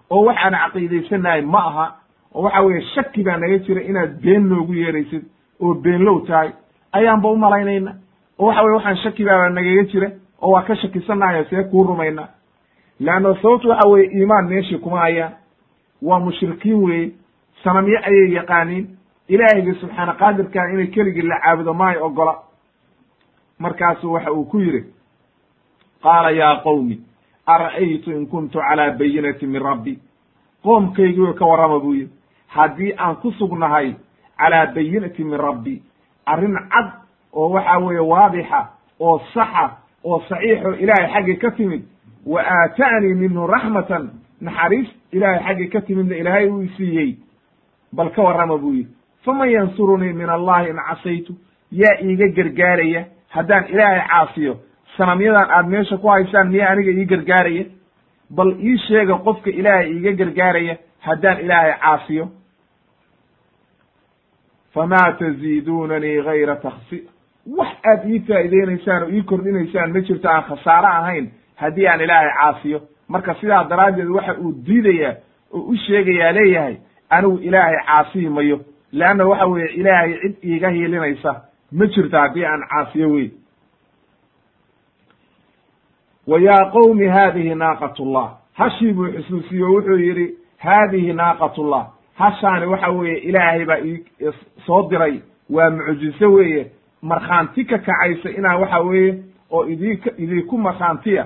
Oo 0.10 0.24
waxaan 0.26 0.54
caqiidaysanahay 0.54 1.42
ma 1.42 1.60
aha 1.70 1.86
oo 2.36 2.42
waxa 2.44 2.62
weeye 2.62 2.82
shaki 2.96 3.24
baa 3.24 3.38
naga 3.38 3.58
jira 3.58 3.82
inaad 3.82 4.22
been 4.22 4.48
noogu 4.50 4.74
yeeraysid 4.74 5.24
oo 5.62 5.74
beenlow 5.74 6.20
tahay. 6.28 6.50
Ayaanba 6.92 7.30
u 7.30 7.38
malaynayna 7.38 7.94
oo 8.40 8.46
waxa 8.48 8.62
weye 8.64 8.76
waxaan 8.76 8.98
shaki 8.98 9.24
baaba 9.26 9.50
nagaga 9.50 9.84
jira 9.92 10.12
oo 10.42 10.52
waa 10.52 10.62
ka 10.64 10.76
shakisannahay 10.76 11.46
see 11.50 11.64
kuu 11.72 11.84
rumayna. 11.84 12.28
Leanno 13.00 13.36
sababtu 13.36 13.70
waxa 13.70 13.88
weeye 13.90 14.10
iimaan 14.12 14.48
meeshii 14.50 14.78
kuma 14.78 15.00
hayaan. 15.00 15.34
Waa 16.02 16.20
mushrikiin 16.20 16.84
weeye. 16.84 17.12
Sanamyo 17.64 17.98
ayay 18.04 18.32
yaqaaniin. 18.34 18.88
Ilaahayga 19.28 19.74
subxaana 19.80 20.14
qaadirkaa 20.14 20.70
inay 20.74 20.88
keligii 20.88 21.22
la 21.22 21.40
caabudo 21.40 21.74
maay 21.74 21.98
ogola. 21.98 22.36
Markaasu 23.60 24.12
waxa 24.14 24.32
uu 24.32 24.46
ku 24.46 24.60
yidhi 24.60 24.84
qaala 26.04 26.32
yaa 26.32 26.56
qowmi 26.64 27.00
ara'aytu 27.48 28.12
in 28.12 28.28
kuntu 28.28 28.60
calaa 28.60 28.92
bayinati 28.92 29.48
min 29.48 29.62
rabbi? 29.62 30.00
Qoomkaygii 30.64 31.34
ka 31.34 31.46
warrama 31.46 31.80
buu 31.80 31.94
yidhi 31.94 32.12
haddii 32.48 32.94
aan 32.98 33.16
ku 33.16 33.32
sugnahay 33.32 33.96
calaa 34.38 34.66
bayinati 34.76 35.24
min 35.24 35.38
rabbi 35.40 35.82
arrin 36.26 36.58
cad 36.70 36.92
oo 37.36 37.50
waxa 37.50 37.78
weeye 37.80 38.00
waadixa 38.00 38.68
oo 39.00 39.20
saxa 39.34 39.66
oo 40.04 40.20
saxiixo 40.30 40.74
ilaahay 40.84 41.08
xaggii 41.14 41.36
ka 41.38 41.52
timid 41.52 41.84
wa 42.26 42.42
aata'anii 42.42 43.14
minhu 43.14 43.48
raxmatan 43.48 44.10
naxariis 44.42 44.90
ilaahay 45.12 45.44
xaggii 45.48 45.68
ka 45.70 45.82
timidna 45.82 46.16
ilaahay 46.16 46.50
uu 46.50 46.68
siiyey. 46.78 47.16
Bal 47.94 48.10
ka 48.12 48.22
warrama 48.24 48.58
buu 48.58 48.74
yidhi 48.74 48.92
faman 49.26 49.50
yansurunii 49.50 50.14
min 50.14 50.30
allahi 50.30 50.70
in 50.70 50.78
casaytu 50.88 51.34
yaa 51.72 51.98
iiga 52.02 52.28
gargaaraya 52.36 53.06
haddaan 53.30 53.66
ilaahay 53.70 54.02
caasiyo 54.08 54.58
sanamyadan 54.98 55.50
aad 55.52 55.68
meesha 55.68 55.98
ku 55.98 56.08
haysaan 56.08 56.50
miyaa 56.52 56.70
aniga 56.72 56.92
ii 56.92 57.06
gargaaraya? 57.06 57.66
Bal 58.30 58.52
ii 58.64 58.78
sheega 58.88 59.16
qofka 59.26 59.50
ilaahay 59.50 59.92
iiga 59.94 60.12
gargaaraya 60.12 60.78
haddaan 61.00 61.40
ilaahay 61.40 61.74
caasiyo 61.82 62.28
famaa 64.74 65.12
taziidunanii 65.20 66.22
gayra 66.24 66.56
taksi 66.56 66.98
wax 67.58 67.68
aad 67.92 68.10
ii 68.10 68.20
faa'iideynaysaan 68.20 69.04
oo 69.04 69.10
ii 69.10 69.22
kordhinaysaan 69.22 69.92
ma 69.94 70.00
jirto 70.02 70.30
aan 70.30 70.44
khasaaro 70.44 70.88
ahayn 70.88 71.30
haddii 71.56 71.88
aan 71.88 72.02
ilaahay 72.02 72.30
caasiyo 72.40 72.82
marka 73.08 73.36
sidaa 73.42 73.64
daraaddeed 73.70 74.08
waxa 74.10 74.34
uu 74.38 74.54
diidayaa 74.68 75.14
oo 75.54 75.60
u 75.60 75.76
sheegayaa 75.88 76.32
leeyahay 76.32 76.76
anigu 77.10 77.38
ilaahay 77.38 77.78
caasiyi 77.88 78.30
mayo 78.30 78.60
leanna 78.92 79.26
waxa 79.26 79.46
weeye 79.46 79.70
ilaahay 79.74 80.14
cid 80.22 80.36
iiga 80.44 80.70
hiilinaysa 80.70 81.42
ma 81.72 81.86
jirto 81.88 82.18
haddii 82.18 82.46
aan 82.46 82.64
caasiyo 82.70 83.10
wey 83.12 83.30
wa 86.28 86.40
yaa 86.40 86.66
qowmi 86.72 87.08
haadihi 87.08 87.56
naaqatullah. 87.56 88.38
Hashii 88.54 88.94
buu 88.94 89.08
xusuusiye 89.12 89.64
o 89.64 89.70
wuxuu 89.74 89.98
yidhi 89.98 90.38
haadihi 90.58 91.14
naaqatullah. 91.14 91.88
Hashaani 92.16 92.66
waxa 92.66 92.90
weeye 92.90 93.18
ilaahay 93.18 93.66
baa 93.66 93.78
ii 93.86 94.06
soo 94.66 94.90
diray. 94.90 95.20
Waa 95.50 95.70
mucjiso 95.70 96.34
weeye 96.34 96.72
markhaanti 97.12 97.66
ka 97.66 97.78
kacaysa 97.78 98.30
inaa 98.38 98.58
waxa 98.58 98.80
weeye 98.88 99.14
oo 99.52 99.64
idink 99.74 100.06
idinku 100.18 100.58
markhaantiya 100.58 101.26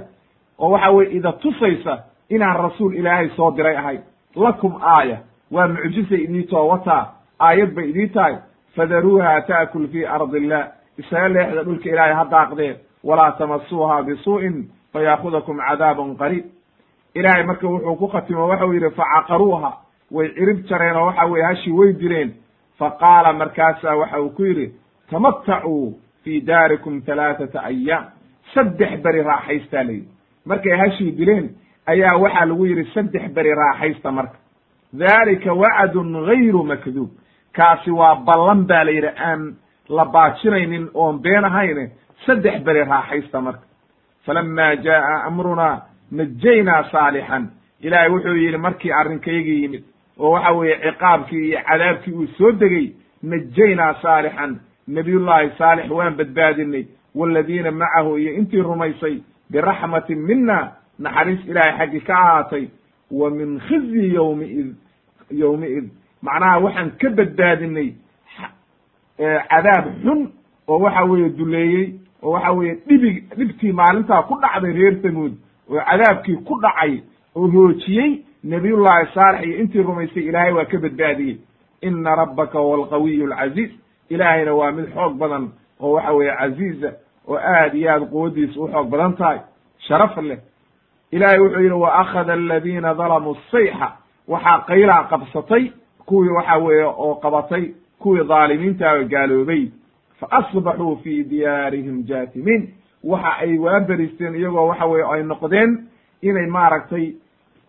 oo 0.59 0.69
waxa 0.71 0.89
weye 0.91 1.09
ida 1.17 1.31
tusaysa 1.31 1.93
inaan 2.29 2.57
rasuul 2.63 2.93
ilaahay 2.95 3.29
soo 3.35 3.51
diray 3.51 3.77
ahay 3.77 3.99
lakum 4.35 4.73
aaya 4.81 5.17
waa 5.51 5.67
mucjisay 5.67 6.21
idii 6.23 6.43
too 6.43 6.67
wataa 6.67 7.03
aayad 7.39 7.73
bay 7.75 7.89
idii 7.89 8.07
tahay. 8.07 8.35
Fadaruuha 8.75 9.41
ta'kul 9.41 9.87
fii 9.87 10.05
ardi 10.05 10.37
illah 10.37 10.67
isaga 10.97 11.27
leexda 11.29 11.63
dhulka 11.63 11.89
ilaahay 11.89 12.13
ha 12.13 12.25
daaqdeen 12.31 12.75
walaa 13.03 13.31
tamasuuha 13.31 14.03
bisuu'in 14.03 14.69
fayaakudakum 14.93 15.57
cadaabun 15.69 16.15
qariib. 16.17 16.45
Ilaahay 17.15 17.43
marka 17.43 17.67
wuxuu 17.67 17.95
ku 17.95 18.07
khatimo 18.07 18.47
waxau 18.47 18.73
yidhi 18.73 18.89
facaqaruuha 18.89 19.71
way 20.11 20.27
cirib 20.37 20.59
jareen 20.69 20.95
oo 20.97 21.05
waxa 21.05 21.25
weye 21.25 21.43
hashii 21.45 21.71
way 21.79 21.93
direen 21.93 22.33
faqaala 22.79 23.33
markaasaa 23.33 23.95
waxa 23.95 24.21
uu 24.21 24.29
ku 24.29 24.43
yidhi 24.45 24.67
tamatacuu 25.11 25.99
fii 26.23 26.41
daarikum 26.41 27.01
halaathata 27.07 27.63
ayaam 27.63 28.05
saddex 28.53 29.01
beri 29.03 29.21
raaxaystaa 29.23 29.83
la 29.83 29.91
yidhi 29.91 30.07
markay 30.45 30.77
hashii 30.77 31.11
dileen 31.11 31.49
ayaa 31.85 32.17
waxaa 32.17 32.45
lagu 32.45 32.65
yidhi 32.65 32.85
saddex 32.93 33.31
beri 33.33 33.53
raaxaysta 33.61 34.11
marka 34.11 34.37
dalika 34.93 35.53
wacdun 35.53 36.25
gayru 36.25 36.63
makduub 36.63 37.09
kaasi 37.57 37.91
waa 37.91 38.15
ballan 38.15 38.65
baa 38.69 38.83
la 38.83 38.91
yidhi 38.91 39.11
aan 39.29 39.55
la 39.89 40.05
baajinaynin 40.05 40.89
oon 40.93 41.19
been 41.21 41.45
ahayne 41.45 41.91
saddex 42.25 42.63
beri 42.63 42.83
raaxaysta 42.83 43.41
marka 43.41 43.65
falama 44.25 44.75
jaa'a 44.75 45.23
amrunaa 45.27 45.75
najaynaa 46.11 46.83
saalixan 46.91 47.49
ilaahay 47.81 48.09
wuxuu 48.09 48.35
yidhi 48.35 48.57
markii 48.57 48.91
arrinkaygii 48.91 49.61
yimid 49.63 49.83
oo 50.19 50.31
waxa 50.31 50.51
weeye 50.51 50.77
ciqaabkii 50.85 51.43
iyo 51.49 51.59
cadaabkii 51.69 52.13
uu 52.13 52.27
soo 52.37 52.51
degey 52.51 52.87
najaynaa 53.23 53.93
saalixan 54.01 54.59
nabiyullaahi 54.97 55.49
saalix 55.57 55.89
waan 55.91 56.15
badbaadinay 56.19 56.85
waaladiina 57.15 57.71
macahu 57.71 58.17
iyo 58.17 58.31
intii 58.39 58.61
rumaysay 58.61 59.15
biraxmatin 59.51 60.19
mina 60.29 60.57
naxariis 60.99 61.39
ilaahay 61.47 61.77
xaggi 61.77 61.99
ka 62.07 62.13
ahaatay 62.23 62.65
wa 63.11 63.29
min 63.29 63.59
khizyi 63.67 64.13
yowmiid 64.13 64.75
yowmiid 65.41 65.89
macnaha 66.21 66.59
waxaan 66.65 66.91
ka 67.01 67.09
badbaadinay 67.19 67.89
cadaab 69.49 69.85
xun 70.03 70.19
oo 70.67 70.79
waxa 70.83 71.03
weeye 71.05 71.29
duleeyey 71.29 71.85
oo 72.23 72.31
waxa 72.31 72.51
weeye 72.51 72.75
dhibig 72.87 73.17
dhibtii 73.37 73.71
maalintaa 73.71 74.21
ku 74.27 74.35
dhacday 74.41 74.73
reer 74.73 75.01
tamuud 75.01 75.33
oo 75.69 75.81
cadaabkii 75.89 76.35
ku 76.47 76.59
dhacay 76.61 77.01
oo 77.35 77.47
hoojiyey 77.47 78.23
nabiyullaahi 78.43 79.07
saalex 79.13 79.45
iyo 79.45 79.57
intii 79.57 79.81
rumaysay 79.83 80.23
ilaahay 80.23 80.53
waa 80.53 80.65
ka 80.65 80.77
badbaadiyey. 80.79 81.37
Ina 81.81 82.15
rabbaka 82.15 82.59
huwa 82.59 82.77
alqawiyu 82.77 83.33
alcaziiz 83.33 83.71
ilaahayna 84.09 84.53
waa 84.53 84.71
mid 84.71 84.85
xoog 84.93 85.17
badan 85.17 85.49
oo 85.79 85.91
waxa 85.93 86.11
weeye 86.13 86.35
caziiza 86.35 86.91
oo 87.27 87.37
aad 87.37 87.73
iyo 87.75 87.91
aad 87.91 88.09
quwaddiisa 88.11 88.59
u 88.61 88.67
xoog 88.67 88.89
badan 88.89 89.13
tahay 89.15 89.39
sharaf 89.87 90.17
leh. 90.17 90.39
Ilaahay 91.11 91.39
wuxuu 91.39 91.61
yidhi 91.61 91.73
wa 91.75 91.93
akhada 91.99 92.33
aladiina 92.33 92.93
dalamuu 92.93 93.35
sayxa 93.51 93.91
waxaa 94.27 94.59
qaylaa 94.67 95.03
qabsatay 95.09 95.71
kuwii 96.05 96.29
waxa 96.29 96.57
weeye 96.57 96.83
oo 96.85 97.15
qabatay 97.15 97.63
kuwii 97.99 98.23
dhaalimiinta 98.23 98.91
oo 98.93 99.03
gaaloobay. 99.03 99.71
Fa 100.19 100.27
asbaxuu 100.31 100.95
fii 101.03 101.23
diyaarihim 101.23 102.03
jaatimiin. 102.05 102.69
Waxa 103.03 103.37
ay 103.39 103.57
waaberiisteen 103.57 104.35
iyagoo 104.35 104.67
waxa 104.67 104.85
weye 104.85 105.05
ay 105.13 105.23
noqdeen 105.23 105.87
inay 106.21 106.47
maaragtay 106.47 107.13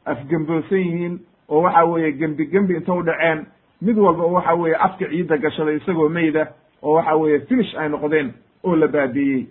afgemboosan 0.05 0.79
yihiin 0.79 1.18
oo 1.48 1.62
waxa 1.62 1.85
weeye 1.85 2.12
gembi 2.12 2.46
gembi 2.46 2.74
inta 2.74 2.92
u 2.92 3.03
dhaceen 3.03 3.46
mid 3.83 3.99
walba 3.99 4.23
oo 4.25 4.33
waxa 4.33 4.55
weeye 4.55 4.77
afka 4.77 5.09
ciidda 5.09 5.37
gashaday 5.38 5.77
isagoo 5.77 6.09
meyda 6.09 6.47
oo 6.83 6.93
waxa 6.95 7.16
weeye 7.16 7.40
finish 7.40 7.75
ay 7.79 7.88
noqdeen 7.88 8.33
oo 8.64 8.77
la 8.77 8.87
baabiiyey 8.88 9.47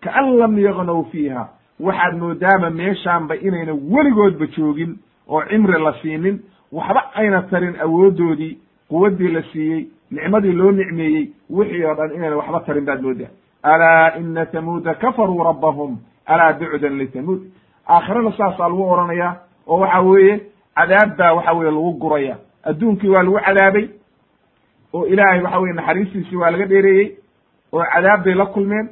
kaan 0.00 0.36
lam 0.38 0.58
yagnow 0.58 1.04
fiiha 1.12 1.48
waxaad 1.80 2.16
moodaama 2.18 2.70
meeshaanba 2.70 3.34
inayna 3.36 3.72
weligoodba 3.74 4.46
joogin 4.56 4.96
oo 5.28 5.42
cimri 5.50 5.82
la 5.82 5.92
siinin 6.02 6.40
waxba 6.72 7.02
ayna 7.14 7.42
tarin 7.42 7.76
awooddoodii 7.80 8.58
quwaddii 8.90 9.28
la 9.28 9.42
siiyey 9.52 9.86
nicmadii 10.10 10.52
loo 10.52 10.70
nicmeeyey 10.72 11.28
wixii 11.50 11.84
oo 11.84 11.94
dhan 11.94 12.14
inayna 12.14 12.36
waxba 12.36 12.60
tarin 12.60 12.84
baad 12.84 13.02
moodaa. 13.02 13.28
Alaa 13.62 14.16
ina 14.18 14.46
tamuuda 14.46 14.94
kafaruu 14.94 15.44
rabbahum 15.44 15.98
alaa 16.26 16.52
bucdan 16.52 16.98
litamuud 16.98 17.40
aakhirana 17.88 18.32
saasaa 18.36 18.68
lagu 18.68 18.90
odhanaya 18.92 19.36
oo 19.66 19.78
waxa 19.80 20.00
weeye 20.00 20.40
cadaab 20.74 21.16
baa 21.18 21.32
waxa 21.32 21.52
weye 21.52 21.70
lagu 21.70 21.92
guraya 21.92 22.36
adduunkii 22.64 23.08
waa 23.14 23.22
lagu 23.22 23.38
cadaabay 23.46 23.86
oo 24.94 25.06
ilaahay 25.06 25.40
waxa 25.42 25.58
weye 25.60 25.74
naxariistiisii 25.74 26.36
waa 26.36 26.50
laga 26.50 26.66
dheereeyey 26.66 27.08
oo 27.72 27.84
cadaab 27.94 28.24
bay 28.24 28.34
la 28.34 28.46
kulmeen. 28.46 28.88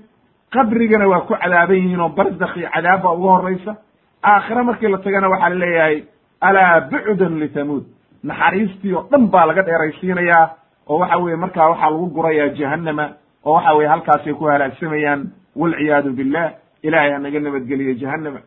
Qabrigana 0.53 1.09
waa 1.09 1.21
ku 1.21 1.35
cadaaban 1.35 1.77
yihiin 1.77 2.01
oo 2.01 2.09
barzakhi 2.09 2.63
cadaab 2.75 3.03
baa 3.03 3.13
uga 3.15 3.31
horraysa. 3.33 3.77
Aakhire 4.25 4.63
markii 4.63 4.89
la 4.89 4.99
tagana 4.99 5.29
waxaa 5.29 5.49
la 5.49 5.55
leeyahay 5.65 6.05
alaa 6.41 6.81
bucdan 6.91 7.39
litamuud. 7.41 7.85
Naxariistii 8.23 8.95
oo 8.95 9.07
dhan 9.11 9.27
baa 9.33 9.47
laga 9.47 9.63
dheeraysiinayaa 9.63 10.47
oo 10.89 10.99
waxa 10.99 11.17
weye 11.19 11.37
markaa 11.37 11.69
waxaa 11.71 11.91
lagu 11.91 12.07
gurayaa 12.07 12.49
jahannama 12.59 13.05
oo 13.45 13.55
waxa 13.55 13.73
weye 13.77 13.89
halkaasay 13.89 14.35
ku 14.35 14.45
halaagsamayaan 14.45 15.31
walciyaadu 15.57 16.13
billah 16.13 16.53
ilahay 16.83 17.13
hanaga 17.13 17.41
nabadgeliyo 17.41 17.95
jahannama. 17.95 18.41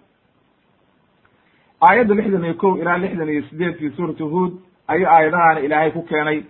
Aayadda 1.82 2.14
lixdan 2.16 2.44
iyo 2.46 2.54
kow 2.54 2.78
ilaa 2.82 2.98
lixdan 2.98 3.30
iyo 3.30 3.44
sideed 3.50 3.76
fi 3.80 3.90
suurati 3.96 4.24
huod 4.24 4.54
ayuu 4.88 5.08
aayadahaana 5.08 5.60
ilaahay 5.60 5.92
ku 5.92 6.02
keenay. 6.02 6.44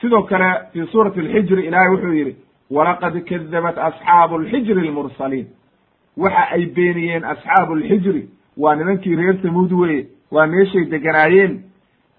Sidoo 0.00 0.22
kale 0.22 0.50
fi 0.72 0.86
suurati 0.92 1.20
alxijri 1.20 1.66
ilaahay 1.66 1.90
wuxuu 1.94 2.12
yidhi 2.12 2.36
walaqad 2.70 3.20
kadabat 3.24 3.78
asxaabu 3.78 4.34
alxijri 4.34 4.88
almursaliin. 4.88 5.46
Waxa 6.16 6.48
ay 6.50 6.66
beeniyeen 6.66 7.24
asxaabu 7.24 7.72
alxijri 7.72 8.28
waa 8.56 8.74
nimankii 8.76 9.16
reer 9.16 9.42
tamuud 9.42 9.72
weye 9.72 10.06
waa 10.30 10.46
meeshay 10.46 10.84
deganaayeen. 10.84 11.62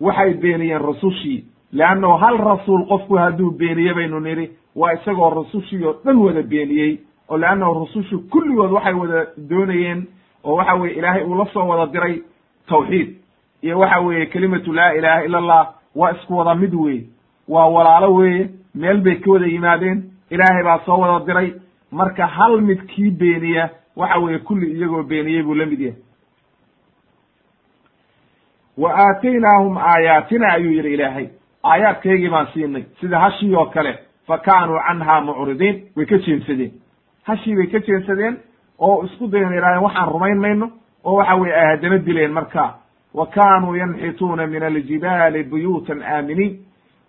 Waxay 0.01 0.33
beeniyeen 0.33 0.81
rasushii 0.81 1.45
leannahu 1.73 2.17
hal 2.17 2.37
rasuul 2.37 2.85
qofku 2.87 3.15
hadduu 3.17 3.51
beeniye 3.51 3.93
baynu 3.93 4.19
nidhi 4.19 4.51
waa 4.75 4.93
isagoo 4.93 5.29
rasushii 5.29 5.83
oo 5.85 5.93
dhan 6.05 6.17
wada 6.17 6.41
beeniyey 6.43 6.97
oo 7.29 7.37
leannahu 7.37 7.73
rusushu 7.73 8.19
kulligood 8.29 8.71
waxay 8.71 8.93
wada 8.93 9.25
doonayeen 9.49 10.07
oo 10.43 10.55
waxa 10.55 10.73
weye 10.75 10.93
ilaahay 10.95 11.23
uu 11.23 11.35
la 11.35 11.45
soo 11.53 11.67
wada 11.67 11.91
diray 11.93 12.21
tawxiid 12.67 13.15
iyo 13.61 13.79
waxa 13.79 13.99
weeye 13.99 14.25
kelimatu 14.25 14.73
laa 14.73 14.93
ilaha 14.93 15.25
ila 15.25 15.37
allah 15.37 15.73
waa 15.95 16.11
isku 16.11 16.37
wada 16.37 16.55
mid 16.55 16.73
weeye 16.73 17.03
waa 17.47 17.67
walaalo 17.67 18.13
weeye 18.15 18.49
meel 18.75 18.97
bay 19.01 19.15
ka 19.15 19.31
wada 19.31 19.45
yimaadeen 19.45 20.03
ilaahay 20.29 20.63
baa 20.63 20.79
soo 20.85 20.97
wada 20.99 21.25
diray. 21.25 21.53
Marka 21.91 22.27
hal 22.27 22.61
mid 22.61 22.85
kii 22.87 23.11
beeniya 23.11 23.69
waxa 23.95 24.19
weeye 24.19 24.39
kulli 24.39 24.71
iyagoo 24.71 25.03
beeniyey 25.03 25.43
buu 25.43 25.53
la 25.55 25.65
mid 25.65 25.79
yahay. 25.79 25.99
Wa 28.77 28.93
aataynaahum 28.95 29.77
aayaatina 29.77 30.53
ayuu 30.53 30.71
yidhi 30.71 30.93
ilaahay. 30.93 31.27
Aayaadkaygii 31.63 32.29
baan 32.29 32.47
siinay. 32.53 32.83
Sida 33.01 33.19
hashii 33.19 33.55
oo 33.55 33.65
kale 33.65 33.99
fa 34.27 34.37
kaanuu 34.37 34.79
canhaa 34.87 35.21
mucridiin 35.21 35.83
way 35.95 36.05
ka 36.05 36.17
jeensadeen. 36.17 36.71
Hashii 37.23 37.55
bay 37.55 37.67
ka 37.67 37.79
jeensadeen 37.79 38.37
oo 38.79 39.03
isku 39.05 39.27
dayan 39.27 39.53
yidhahdeen 39.53 39.83
waxaan 39.83 40.09
rumayn 40.09 40.39
mayno 40.39 40.71
oo 41.03 41.15
waxa 41.15 41.35
weye 41.35 41.55
ay 41.55 41.65
haddana 41.75 41.97
dileen 41.97 42.31
marka 42.31 42.75
wa 43.13 43.25
kaanuu 43.27 43.75
yanxituuna 43.75 44.47
min 44.47 44.63
aljibaali 44.63 45.43
buyuutan 45.43 46.01
aaminiin 46.03 46.59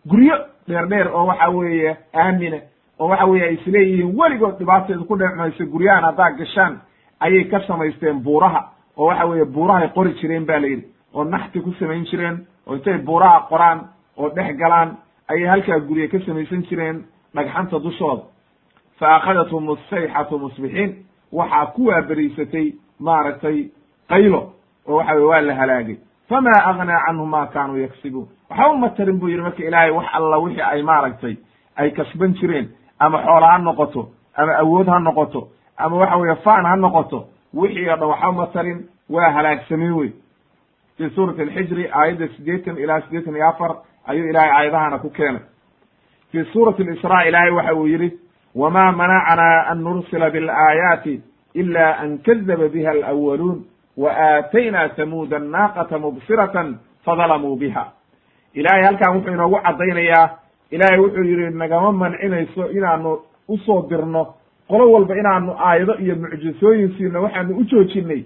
guryo 0.08 0.36
dheer 0.68 0.86
dheer 0.88 1.08
oo 1.14 1.26
waxa 1.26 1.48
weeye 1.50 1.96
aamina 2.14 2.58
oo 2.98 3.08
waxa 3.08 3.26
weye 3.26 3.44
ay 3.44 3.54
isleeyihiin 3.54 4.14
weligood 4.18 4.58
dhibaateedu 4.58 5.04
ku 5.04 5.16
dhecmayso 5.18 5.64
guryahan 5.66 6.04
haddaad 6.04 6.36
gashaan 6.38 6.80
ayay 7.20 7.44
ka 7.44 7.60
samaysteen 7.66 8.20
buuraha 8.22 8.68
oo 8.96 9.06
waxa 9.06 9.24
weeye 9.26 9.44
buurahay 9.44 9.88
qori 9.88 10.12
jireen 10.20 10.44
ba 10.46 10.58
la 10.60 10.66
yidhi. 10.66 10.86
Oo 11.14 11.24
naxti 11.24 11.60
ku 11.60 11.72
samayn 11.78 12.04
jireen 12.04 12.46
oo 12.66 12.74
intay 12.74 12.98
buuraha 12.98 13.46
qoraan 13.48 13.80
oo 14.16 14.28
dhex 14.28 14.56
galaan 14.56 14.96
ayay 15.28 15.46
halkaa 15.48 15.78
gurye 15.80 16.08
ka 16.08 16.18
samaysan 16.26 16.62
jireen 16.68 17.04
dhagxanta 17.34 17.78
dushooda. 17.78 18.22
Fa 18.98 19.16
akhadathum 19.16 19.68
asayxatu 19.70 20.38
musbixiin. 20.38 20.96
Waxaa 21.32 21.66
ku 21.66 21.86
waaberiisatay 21.86 22.72
maaragtay 23.00 23.70
qaylo 24.08 24.52
oo 24.88 24.96
waxa 24.96 25.14
weye 25.14 25.26
waa 25.26 25.40
la 25.40 25.54
halaagay. 25.54 25.96
Fama 26.28 26.50
agnaa 26.64 27.00
canhum 27.06 27.28
ma 27.30 27.46
kaanuu 27.46 27.76
yaksibuun. 27.76 28.28
Waxba 28.50 28.68
uma 28.72 28.88
tarin 28.90 29.18
buu 29.18 29.28
yidhi 29.28 29.42
marka 29.42 29.62
ilaahay 29.64 29.90
wax 29.90 30.06
alla 30.12 30.38
wixii 30.38 30.60
ay 30.62 30.82
maaragtay 30.82 31.36
ay 31.76 31.90
kasban 31.90 32.34
jireen 32.34 32.68
ama 32.98 33.18
xoola 33.18 33.46
ha 33.52 33.58
noqoto 33.58 34.08
ama 34.36 34.52
awood 34.58 34.86
ha 34.88 34.98
noqoto 35.00 35.48
ama 35.76 35.96
waxa 35.96 36.16
weeye 36.16 36.36
faan 36.44 36.64
ha 36.66 36.76
noqoto 36.76 37.26
wixii 37.54 37.88
o 37.90 37.96
dhan 37.96 38.08
waxba 38.08 38.28
uma 38.30 38.46
tarin 38.46 38.88
waa 39.10 39.30
halaagsameen 39.30 39.92
wey 39.92 40.10
fi 40.96 41.10
suurati 41.14 41.42
alxijri 41.42 41.88
aayadda 41.92 42.28
siddeetan 42.28 42.78
ilaa 42.78 43.00
siddeetan 43.00 43.36
iyo 43.36 43.48
afar 43.48 43.76
ayuu 44.06 44.26
ilahay 44.28 44.50
aayadahana 44.50 44.98
ku 44.98 45.10
keenay. 45.10 45.42
Fi 46.32 46.44
suurati 46.52 46.82
alisraa 46.82 47.22
ilaahay 47.24 47.50
waxa 47.50 47.74
uu 47.74 47.86
yidhi 47.86 48.18
wma 48.54 48.92
manacna 48.92 49.66
an 49.70 49.78
nursila 49.82 50.30
biاlaayaati 50.30 51.22
ila 51.54 51.98
an 51.98 52.18
kadaba 52.18 52.68
biha 52.68 52.90
alأwaluun 53.98 54.04
waaatayna 54.04 54.88
tamuuda 54.88 55.36
annaaqata 55.36 55.98
mubsiratan 55.98 56.78
fadalamuu 57.04 57.56
biha 57.56 57.92
ilahay 58.54 58.82
halkan 58.82 59.16
wuxuu 59.16 59.32
inoogu 59.32 59.58
caddaynayaa 59.62 60.30
ilahay 60.70 60.98
wuxuu 60.98 61.24
yihi 61.24 61.50
nagama 61.50 61.92
mancinayso 61.92 62.70
inaanu 62.70 63.18
u 63.48 63.58
soo 63.58 63.86
dirno 63.88 64.34
qolo 64.68 64.92
walba 64.92 65.14
inaanu 65.16 65.56
aayado 65.58 65.94
iyo 65.94 66.16
mucjisooyin 66.16 66.94
siino 66.98 67.22
waxaanu 67.22 67.56
u 67.56 67.64
joojinay 67.64 68.24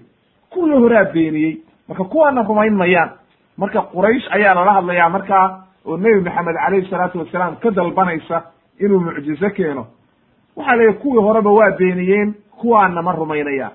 kuwii 0.49 0.73
horaa 0.73 1.03
beeniyey 1.03 1.57
marka 1.87 2.03
kuwaana 2.03 2.43
rumayn 2.43 2.73
mayaan 2.73 3.09
marka 3.57 3.81
quraysh 3.81 4.27
ayaa 4.31 4.53
lala 4.55 4.73
hadlayaa 4.73 5.09
markaa 5.09 5.63
oo 5.85 5.97
nebi 5.97 6.19
maxamed 6.19 6.55
calayhi 6.55 6.89
salaatu 6.89 7.19
wasalaam 7.19 7.55
ka 7.55 7.71
dalbanaysa 7.71 8.43
inuu 8.79 8.99
mucjizo 8.99 9.49
keeno 9.49 9.87
waxaa 10.55 10.75
yidhi 10.75 10.93
kuwii 10.93 11.21
horeba 11.21 11.51
waa 11.51 11.71
beeniyeen 11.71 12.33
kuwaana 12.57 13.01
ma 13.01 13.11
rumaynayaan 13.11 13.71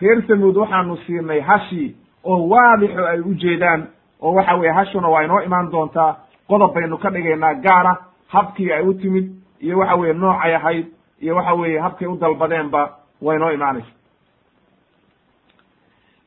reer 0.00 0.22
samuud 0.28 0.56
waxaanu 0.56 0.96
siinay 1.06 1.40
hashii 1.40 1.96
oo 2.24 2.48
waadixo 2.48 3.06
ay 3.06 3.20
u 3.20 3.34
jeedaan 3.34 3.86
oo 4.20 4.34
waxa 4.34 4.54
weye 4.56 4.72
hashuna 4.72 5.08
waa 5.08 5.22
inoo 5.24 5.40
imaan 5.42 5.70
doontaa 5.70 6.16
qodob 6.48 6.74
baynu 6.74 6.98
ka 6.98 7.10
dhigaynaa 7.10 7.54
gaara 7.54 7.96
habkii 8.28 8.72
ay 8.72 8.82
u 8.82 8.94
timid 8.94 9.26
iyo 9.60 9.78
waxa 9.78 9.94
weye 9.96 10.12
noocay 10.12 10.54
ahayd 10.54 10.86
iyo 11.20 11.36
waxa 11.36 11.54
weeye 11.54 11.78
habkay 11.80 12.08
u 12.08 12.16
dalbadeenba 12.16 12.90
waa 13.22 13.34
inoo 13.34 13.50
imaanaysa. 13.52 13.88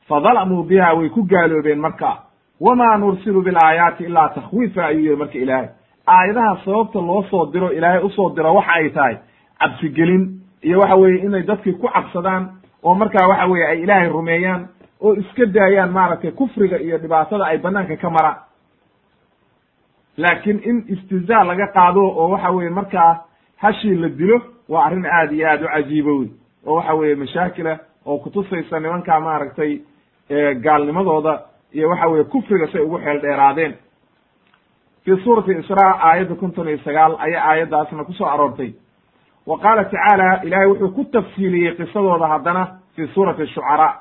Fadalamuu 0.08 0.62
biha 0.62 0.94
way 0.94 1.08
ku 1.08 1.22
gaaloobeen 1.22 1.78
marka 1.80 2.16
wamaa 2.60 2.96
nursilu 2.98 3.42
bilaayaati 3.42 4.04
ilaa 4.04 4.28
takhwiifa 4.28 4.86
ayuu 4.86 5.02
yihi 5.04 5.16
marka 5.16 5.38
ilaahay. 5.38 5.68
Aayadaha 6.06 6.58
sababta 6.64 6.98
loo 7.00 7.22
soo 7.30 7.46
diro 7.52 7.72
ilaahay 7.72 8.02
u 8.04 8.10
soo 8.10 8.30
diro 8.36 8.54
waxa 8.54 8.72
ay 8.72 8.90
tahay 8.90 9.16
cabsigelin 9.58 10.40
iyo 10.62 10.80
waxa 10.80 10.94
weeye 10.96 11.22
inay 11.24 11.42
dadkii 11.42 11.72
ku 11.72 11.88
cabsadaan 11.88 12.50
oo 12.82 12.94
markaa 12.94 13.28
waxa 13.28 13.46
weye 13.46 13.66
ay 13.66 13.82
ilaahay 13.82 14.08
rumeeyaan 14.08 14.68
oo 15.00 15.14
iska 15.14 15.46
daayaan 15.46 15.90
maaragtay 15.92 16.30
kufriga 16.30 16.76
iyo 16.78 16.98
dhibaatada 16.98 17.44
ay 17.46 17.58
banaanka 17.58 17.96
ka 17.96 18.10
maraan. 18.10 18.36
Laakiin 20.16 20.60
in 20.64 20.84
istizaa 20.88 21.44
laga 21.44 21.66
qaado 21.66 22.00
oo 22.06 22.28
waxa 22.30 22.50
weye 22.50 22.70
markaa 22.70 23.24
hashii 23.56 23.94
la 23.94 24.08
dilo 24.08 24.40
waa 24.68 24.84
arrin 24.86 25.06
aad 25.06 25.32
iyo 25.32 25.48
aad 25.48 25.62
u 25.62 25.66
cajiibo 25.68 26.18
wey 26.18 26.28
oo 26.66 26.74
waxa 26.76 26.94
weeye 26.94 27.14
mashaakila 27.14 27.78
oo 28.06 28.18
kutusaysa 28.18 28.80
nimankaa 28.80 29.20
maaragtay 29.20 29.78
gaalnimadooda 30.64 31.40
iyo 31.72 31.88
waxa 31.88 32.06
weye 32.08 32.24
kufriga 32.24 32.66
say 32.72 32.80
ugu 32.80 32.98
xeel 32.98 33.20
dheeraadeen. 33.20 33.74
Fi 35.04 35.16
suurati 35.24 35.50
israa 35.52 35.98
aayadda 36.02 36.34
konton 36.34 36.68
iyo 36.68 36.78
sagaal 36.84 37.16
ayaa 37.18 37.44
aayaddaasna 37.50 38.04
ku 38.04 38.12
soo 38.12 38.26
aroortay 38.26 38.72
wa 39.46 39.58
qaala 39.58 39.84
tacaala 39.84 40.42
ilaahay 40.44 40.66
wuxuu 40.68 40.88
ku 40.94 41.04
tafsiiliyey 41.04 41.74
qisadooda 41.76 42.26
haddana 42.28 42.68
fi 42.96 43.06
suurati 43.14 43.46
shucaraa. 43.46 43.94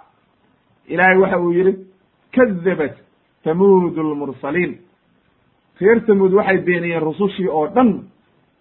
Ilaahay 0.87 1.17
waxa 1.17 1.37
uu 1.39 1.51
yidhi 1.53 1.73
kadabat 2.35 2.95
tamuudu 3.43 4.03
lmursaliin 4.03 4.77
reer 5.81 5.99
tamuud 6.05 6.33
waxay 6.33 6.57
beeniyeen 6.57 7.01
rusushii 7.03 7.47
oo 7.47 7.67
dhan 7.67 8.03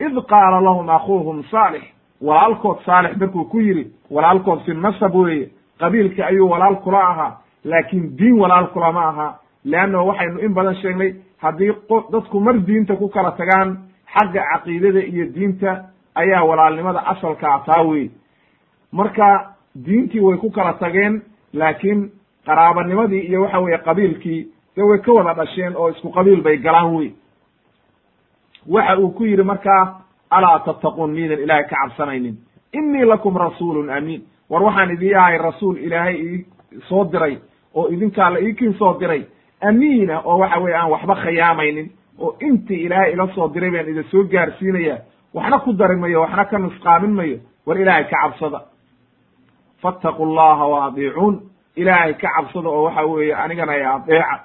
id 0.00 0.14
qaala 0.28 0.60
lahum 0.60 0.88
akuuhum 0.88 1.42
saalix. 1.50 1.82
Walaalkood 2.20 2.78
saalix 2.86 3.16
markuu 3.16 3.44
ku 3.44 3.60
yidhi 3.60 3.90
walaalkood 4.10 4.60
fi 4.64 4.72
nasab 4.74 5.14
weeye 5.14 5.50
qabiilkii 5.78 6.22
ayuu 6.22 6.48
walaal 6.50 6.76
kula 6.76 7.00
ahaa 7.08 7.36
laakiin 7.64 8.16
diin 8.18 8.40
walaal 8.40 8.66
kulama 8.66 9.08
aha. 9.08 9.38
Leanno 9.64 10.06
waxaynu 10.06 10.38
in 10.40 10.54
badan 10.54 10.74
sheegnay 10.74 11.14
haddii 11.38 11.72
dadku 12.12 12.40
mar 12.40 12.54
diinta 12.66 12.96
ku 12.96 13.08
kala 13.08 13.30
tagaan 13.32 13.76
xagga 14.14 14.42
caqiidada 14.52 15.00
iyo 15.00 15.26
diinta 15.34 15.84
ayaa 16.14 16.44
walaalnimada 16.44 17.06
asalkaa 17.06 17.58
taa 17.66 17.82
wey 17.82 18.10
marka 18.92 19.54
diintii 19.84 20.20
way 20.20 20.36
ku 20.38 20.50
kala 20.50 20.72
tageen 20.72 21.22
laakiin 21.52 22.10
qaraabanimadii 22.46 23.20
iyo 23.20 23.42
waxa 23.42 23.58
weeye 23.60 23.78
qabiilkii 23.78 24.40
dee 24.76 24.82
way 24.82 24.98
ka 24.98 25.12
wada 25.12 25.34
dhasheen 25.34 25.76
oo 25.76 25.88
isku 25.90 26.10
qabiil 26.10 26.42
bay 26.42 26.56
galaan 26.56 26.94
wey 26.96 27.10
waxa 28.68 28.96
uu 28.98 29.10
ku 29.10 29.24
yidhi 29.24 29.42
markaa 29.42 30.00
alaa 30.30 30.58
tattaquun 30.58 31.10
miidan 31.10 31.38
ilaahay 31.38 31.64
ka 31.64 31.76
cabsanaynin. 31.76 32.36
Innii 32.72 33.04
lakum 33.04 33.36
rasuulun 33.36 33.90
amiin. 33.90 34.22
War 34.50 34.62
waxaan 34.62 34.90
idii 34.90 35.14
ahay 35.14 35.38
rasuul 35.38 35.76
ilaahay 35.76 36.14
ii 36.16 36.46
soo 36.88 37.04
diray 37.12 37.38
oo 37.74 37.88
idinkaa 37.88 38.30
la 38.30 38.38
iikin 38.38 38.74
soo 38.78 38.94
diray. 39.00 39.24
Amiina 39.60 40.20
oo 40.24 40.38
waxa 40.38 40.58
weye 40.60 40.76
aan 40.76 40.90
waxba 40.90 41.14
khiyaamaynin 41.14 41.90
oo 42.18 42.36
intii 42.40 42.82
ilaahay 42.86 43.12
ila 43.12 43.26
soo 43.34 43.48
diray 43.54 43.70
baan 43.70 43.88
idin 43.88 44.04
soo 44.10 44.24
gaarsiinaya 44.24 44.98
waxna 45.34 45.58
ku 45.64 45.72
dari 45.72 45.96
mayo 45.96 46.20
waxna 46.20 46.44
ka 46.44 46.58
nusqaamin 46.58 47.12
mayo 47.14 47.38
war 47.66 47.76
ilaahay 47.78 48.04
ka 48.10 48.16
cabsada. 48.22 48.60
Fattaqu 49.82 50.24
llaha 50.26 50.64
wa 50.68 50.78
adiicuun 50.86 51.40
ilaahay 51.76 52.14
ka 52.14 52.28
cabsada 52.36 52.68
oo 52.68 52.84
waxa 52.84 53.06
weeye 53.06 53.34
anigana 53.34 53.72
ay 53.72 53.84
adeeca. 53.84 54.36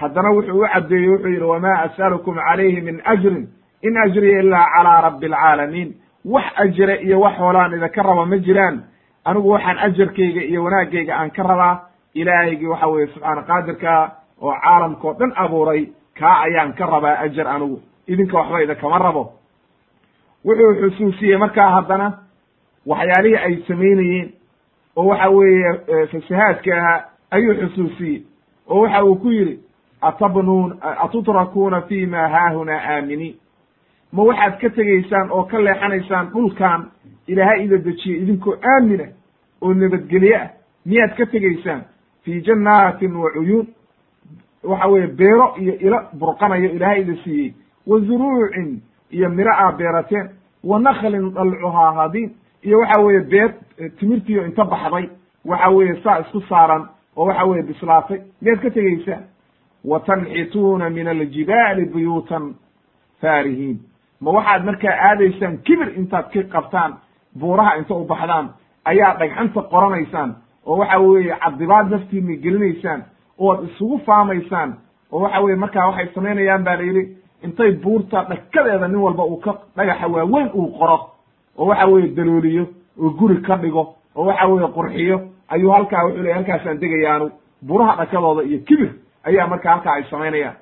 Haddana 0.00 0.30
wuxuu 0.32 0.60
u 0.62 0.66
caddeeyey 0.72 1.08
wuxuu 1.08 1.28
yidhi 1.28 1.44
wamaa 1.44 1.82
as'alukum 1.86 2.34
calayhi 2.36 2.80
min 2.80 3.00
ajrin 3.04 3.48
in 3.82 3.96
ajriya 3.96 4.40
ilaa 4.42 4.66
calaa 4.74 5.00
rabbi 5.06 5.26
alcaalamiin 5.26 5.90
wax 6.24 6.44
ajire 6.56 6.96
iyo 7.04 7.20
wax 7.20 7.36
hoolaan 7.38 7.72
idinka 7.74 8.02
raba 8.02 8.26
ma 8.26 8.36
jiraan. 8.38 8.76
Anigu 9.24 9.48
waxaan 9.50 9.78
ajarkayga 9.78 10.42
iyo 10.50 10.64
wanaagayga 10.64 11.14
aan 11.16 11.30
ka 11.30 11.42
rabaa 11.42 11.80
ilaahaygii 12.14 12.66
waxa 12.66 12.86
weeye 12.88 13.06
subxaana 13.12 13.42
qaadirkaa 13.42 14.02
oo 14.42 14.54
caalamkao 14.64 15.12
dhan 15.18 15.32
abuuray 15.36 15.82
kaa 16.18 16.40
ayaan 16.46 16.72
ka 16.74 16.86
rabaa 16.86 17.18
ajar 17.24 17.46
anigu. 17.48 17.80
Idinka 18.08 18.36
waxba 18.38 18.62
idinkama 18.62 18.98
rabo 18.98 19.32
wuxuu 20.44 20.74
xusuusiyey 20.80 21.36
markaa 21.38 21.70
haddana 21.70 22.12
waxyaalihii 22.86 23.36
ay 23.36 23.56
samaynayeen 23.68 24.32
oo 24.96 25.06
waxa 25.06 25.28
weeye 25.30 26.06
fasahaadka 26.12 26.76
ahaa 26.78 27.04
ayuu 27.30 27.54
xusuusiyey 27.54 28.22
oo 28.68 28.80
waxa 28.82 29.04
uu 29.04 29.16
ku 29.16 29.30
yidhi 29.30 29.58
atabnuun 30.00 30.76
atutrakuuna 30.82 31.80
fi 31.80 32.06
ma 32.06 32.28
haahunaa 32.28 32.80
aaminiin. 32.94 33.36
Ma 34.12 34.22
waxaad 34.22 34.58
ka 34.60 34.70
tegaysaan 34.70 35.30
oo 35.30 35.44
ka 35.44 35.58
leexanaysaan 35.64 36.26
dhulkan 36.32 36.90
ilaahay 37.26 37.64
ida 37.64 37.78
dejiye 37.78 38.16
idinkoo 38.18 38.56
aamina 38.72 39.04
oo 39.62 39.74
nabadgelye 39.74 40.36
ah? 40.36 40.48
Miyaad 40.86 41.16
ka 41.16 41.26
tegaysaan? 41.26 41.82
Fii 42.24 42.40
jannaatin 42.40 43.16
wa 43.16 43.30
cuyuun. 43.30 43.66
Waxa 44.64 44.86
weeye 44.88 45.06
beero 45.06 45.54
iyo 45.58 45.74
ilo 45.78 45.98
burqanayo 46.18 46.70
ilaahay 46.70 47.00
ida 47.00 47.16
siiyey. 47.24 47.54
Wa 47.86 48.00
zuruucin 48.00 48.80
miro 49.28 49.52
aa 49.52 49.72
beerateen 49.72 50.28
wa 50.64 50.78
naklin 50.80 51.34
dalcuhaa 51.34 51.92
hadiin 51.94 52.30
iyo 52.62 52.78
waxa 52.78 53.00
weeye 53.00 53.20
beer 53.20 53.54
timirtiio 53.98 54.44
inta 54.46 54.64
baxday 54.64 55.08
waxa 55.44 55.68
weeye 55.70 56.00
saa 56.02 56.18
isku 56.20 56.40
saaran 56.48 56.88
oo 57.16 57.26
waxa 57.26 57.44
weeye 57.44 57.62
bislaatay. 57.62 58.20
Miyaad 58.42 58.60
ka 58.62 58.70
tegaysaan. 58.70 59.22
Wa 59.84 60.00
tanxituuna 60.00 60.90
min 60.90 61.08
aljibaali 61.08 61.84
buyuutan 61.92 62.54
faarihiin. 63.20 63.78
Ma 64.20 64.30
waxaad 64.30 64.64
markaa 64.64 64.94
aadaysaan 65.08 65.58
kibir 65.58 65.88
intaad 65.98 66.30
ka 66.32 66.42
qabtaan 66.42 66.94
buuraha 67.40 67.76
inta 67.76 67.94
u 67.94 68.04
baxdaan 68.04 68.48
ayaa 68.84 69.14
dhagxanta 69.18 69.62
qoranaysaan 69.62 70.34
oo 70.66 70.76
waxa 70.78 70.98
weeye 70.98 71.36
cadibaad 71.44 71.90
naftiina 71.90 72.36
gelinaysaan 72.42 73.04
oad 73.38 73.64
isugu 73.68 73.98
faamaysaan 74.06 74.74
oo 75.12 75.20
waxa 75.22 75.40
weye 75.40 75.56
markaa 75.56 75.86
waxay 75.88 76.08
samaynayaan 76.14 76.64
ba 76.64 76.76
la 76.76 76.82
yidhi 76.82 77.16
intay 77.44 77.72
buurta 77.72 78.24
dhakadeeda 78.28 78.88
nin 78.88 78.96
walba 79.00 79.24
uu 79.24 79.36
ka 79.36 79.52
dhagaxa 79.76 80.06
waaweyn 80.08 80.50
uu 80.54 80.68
qoro 80.78 81.10
oo 81.58 81.66
waxa 81.66 81.86
weeye 81.86 82.08
dalooliyo 82.16 82.66
oo 83.02 83.10
guri 83.10 83.36
ka 83.42 83.56
dhigo 83.56 83.94
oo 84.16 84.24
waxa 84.26 84.46
weeye 84.46 84.68
qurxiyo 84.68 85.20
ayuu 85.48 85.70
halkaa 85.72 86.04
wuxuu 86.04 86.22
ley 86.22 86.32
halkaasaan 86.32 86.80
degayaanu 86.80 87.30
buraha 87.62 87.96
dhakadooda 87.96 88.42
iyo 88.42 88.58
kibir 88.58 88.90
ayaa 89.24 89.46
markaa 89.46 89.72
halkaa 89.72 89.92
ay 89.94 90.04
samaynayaan. 90.10 90.56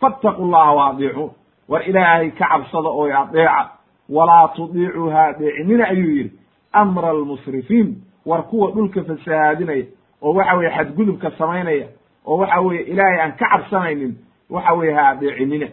Fattaqu 0.00 0.44
llaha 0.50 0.72
wa 0.74 0.86
adiicuun 0.90 1.30
war 1.68 1.82
ilaahay 1.88 2.30
ka 2.30 2.46
cabsada 2.48 2.88
oo 2.88 3.04
adeeca 3.12 3.70
walaa 4.08 4.48
tudiicuu 4.56 5.10
ha 5.10 5.24
adeecinina 5.26 5.84
ayuu 5.88 6.10
yidhi 6.16 6.32
amra 6.72 7.08
almusrifiin 7.10 7.94
war 8.26 8.42
kuwa 8.42 8.70
dhulka 8.70 9.04
fasahaadinaya 9.04 9.84
oo 10.22 10.34
waxa 10.34 10.54
weye 10.56 10.70
xadgudubka 10.76 11.30
samaynaya 11.38 11.86
oo 12.26 12.36
waxa 12.38 12.60
weeye 12.60 12.82
ilaahay 12.82 13.20
aan 13.20 13.32
ka 13.32 13.46
cabsanaynin 13.50 14.16
waxa 14.50 14.72
weye 14.74 14.92
ha 14.94 15.08
adeecinina 15.08 15.66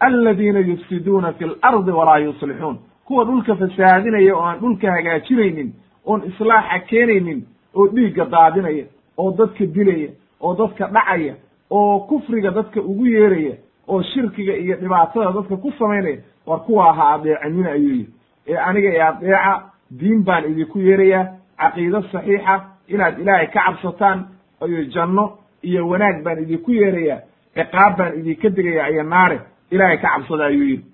aladiina 0.00 0.58
yufsiduuna 0.60 1.32
fi 1.32 1.44
lardi 1.62 1.90
walaa 1.90 2.18
yuslixuun. 2.18 2.78
Kuwa 3.04 3.24
dhulka 3.24 3.56
fasahaadinaya 3.56 4.36
oo 4.36 4.42
aan 4.42 4.58
dhulka 4.60 4.90
hagaajinaynin 4.92 5.72
oon 6.06 6.22
islaaxa 6.28 6.78
keenaynin 6.78 7.42
oo 7.74 7.86
dhiigga 7.88 8.24
daadinaya 8.24 8.84
oo 9.18 9.32
dadka 9.38 9.66
dilaya 9.66 10.08
oo 10.40 10.54
dadka 10.54 10.86
dhacaya 10.86 11.34
oo 11.70 12.00
kufriga 12.00 12.50
dadka 12.50 12.80
ugu 12.80 13.06
yeeraya 13.06 13.54
oo 13.88 14.02
shirkiga 14.02 14.52
iyo 14.56 14.76
dhibaatada 14.76 15.32
dadka 15.32 15.56
ku 15.56 15.72
samaynaya 15.78 16.18
war 16.46 16.60
kuwaa 16.60 16.92
ha 16.92 17.12
adeecinina 17.14 17.70
ayuu 17.72 17.90
yidhi. 17.90 18.12
Ee 18.46 18.56
aniga 18.56 18.88
ee 18.94 19.00
adeeca 19.02 19.62
diin 19.90 20.24
baan 20.24 20.44
idinku 20.50 20.78
yeerayaa 20.78 21.26
caqiido 21.58 22.02
saxiixa 22.12 22.60
inaad 22.88 23.18
ilaahay 23.20 23.46
ka 23.46 23.60
cabsataan 23.66 24.24
iyo 24.68 24.84
janno 24.84 25.38
iyo 25.62 25.88
wanaag 25.88 26.22
baan 26.24 26.42
idinku 26.42 26.70
yeerayaa 26.72 27.20
ciqaab 27.58 27.96
baan 27.98 28.12
idinka 28.20 28.48
degaya 28.56 28.88
iyo 28.92 29.02
naare 29.02 29.38
ilaahay 29.70 29.98
ka 30.02 30.08
cabsada 30.14 30.44
ayuu 30.50 30.64
yidhi. 30.70 30.84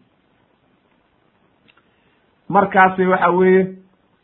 Markaasay 2.49 3.07
waxa 3.07 3.31
weeye 3.31 3.63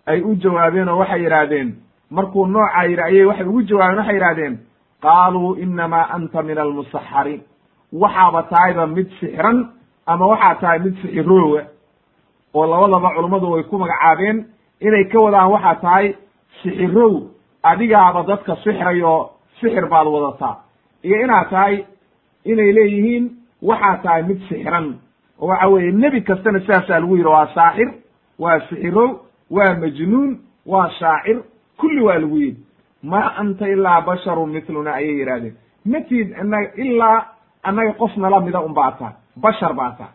ay 0.07 0.21
u 0.23 0.35
jawaabeen 0.43 0.89
oo 0.89 0.99
waxay 0.99 1.23
yidhaahdeen 1.25 1.69
markuu 2.11 2.47
noocaa 2.47 2.85
yidhi 2.89 3.03
ayay 3.03 3.25
waxay 3.31 3.47
ugu 3.47 3.63
jawaabeen 3.63 3.99
waxay 3.99 4.15
yidhahdeen 4.17 4.55
qaaluu 5.03 5.55
inamaa 5.65 6.07
anta 6.15 6.43
min 6.43 6.59
almusaxariin 6.59 7.43
waxaaba 7.93 8.43
tahayba 8.43 8.87
mid 8.87 9.09
sixran 9.21 9.59
ama 10.07 10.27
waxaa 10.27 10.55
tahay 10.61 10.79
mid 10.79 10.95
sixiroowa 11.03 11.63
oo 12.55 12.67
labadaba 12.67 13.15
culummadu 13.17 13.51
way 13.53 13.63
ku 13.63 13.79
magacaabeen 13.79 14.39
inay 14.81 15.05
ka 15.13 15.19
wadaan 15.21 15.51
waxaa 15.53 15.75
tahay 15.85 16.07
sixirow 16.63 17.13
adigaaba 17.63 18.23
dadka 18.29 18.57
sixray 18.65 19.03
oo 19.03 19.31
sixir 19.61 19.87
baad 19.89 20.07
wadataa. 20.07 20.57
Iyo 21.03 21.17
inaad 21.25 21.51
tahay 21.51 21.85
inay 22.45 22.73
leeyihiin 22.73 23.31
waxaa 23.63 23.97
tahay 24.03 24.23
mid 24.23 24.41
sixran. 24.49 24.95
Oo 25.41 25.47
waxa 25.49 25.69
weeye 25.69 25.93
nebi 25.93 26.21
kastana 26.23 26.61
sidaasaa 26.61 27.01
lagu 27.01 27.17
yidhi 27.17 27.29
waa 27.29 27.47
saaxir 27.55 27.89
waa 28.39 28.61
sixirow 28.69 29.11
waa 29.51 29.75
majnuun 29.81 30.39
waa 30.67 30.89
shaacir 30.99 31.43
kulli 31.81 32.01
waa 32.03 32.19
lagu 32.19 32.37
yidhi. 32.39 32.61
Ma 33.03 33.21
anta 33.41 33.69
ilaa 33.69 34.01
basharun 34.01 34.51
mithluna 34.51 34.93
ayay 34.95 35.19
yidhahdeen 35.21 35.55
matid 35.85 36.29
inaga 36.43 36.71
ilaa 36.77 37.27
annaga 37.63 37.93
qof 37.93 38.17
nala 38.17 38.41
mida 38.41 38.61
un 38.61 38.75
baa 38.75 39.13
bashar 39.37 39.75
baa 39.75 39.91
tahay. 39.99 40.13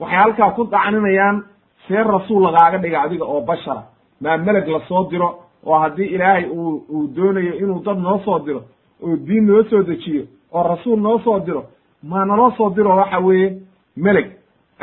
Waxay 0.00 0.18
halkaa 0.18 0.50
ku 0.50 0.64
dacninayaan 0.64 1.42
see 1.88 2.02
rasuul 2.02 2.42
lagaaga 2.42 2.78
dhiga 2.78 3.02
adiga 3.02 3.24
oo 3.24 3.40
bashara 3.40 3.82
maa 4.20 4.36
meleg 4.36 4.68
la 4.68 4.80
soo 4.88 5.08
diro 5.10 5.28
oo 5.66 5.78
haddii 5.78 6.04
ilaahay 6.14 6.44
uu 6.50 6.84
uu 6.90 7.06
doonayo 7.16 7.54
inuu 7.58 7.80
dad 7.84 7.98
noo 7.98 8.18
soo 8.24 8.38
diro 8.38 8.62
oo 9.02 9.16
diin 9.16 9.46
noo 9.46 9.62
soo 9.70 9.82
dejiyo 9.82 10.24
oo 10.56 10.62
rasuul 10.72 11.00
noo 11.00 11.18
soo 11.24 11.38
diro 11.46 11.62
maa 12.10 12.24
naloo 12.24 12.50
soo 12.56 12.70
diro 12.76 12.96
waxa 12.96 13.18
weeye 13.26 13.48
meleg 13.96 14.26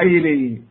ayay 0.01 0.19
leeyihiin. 0.25 0.63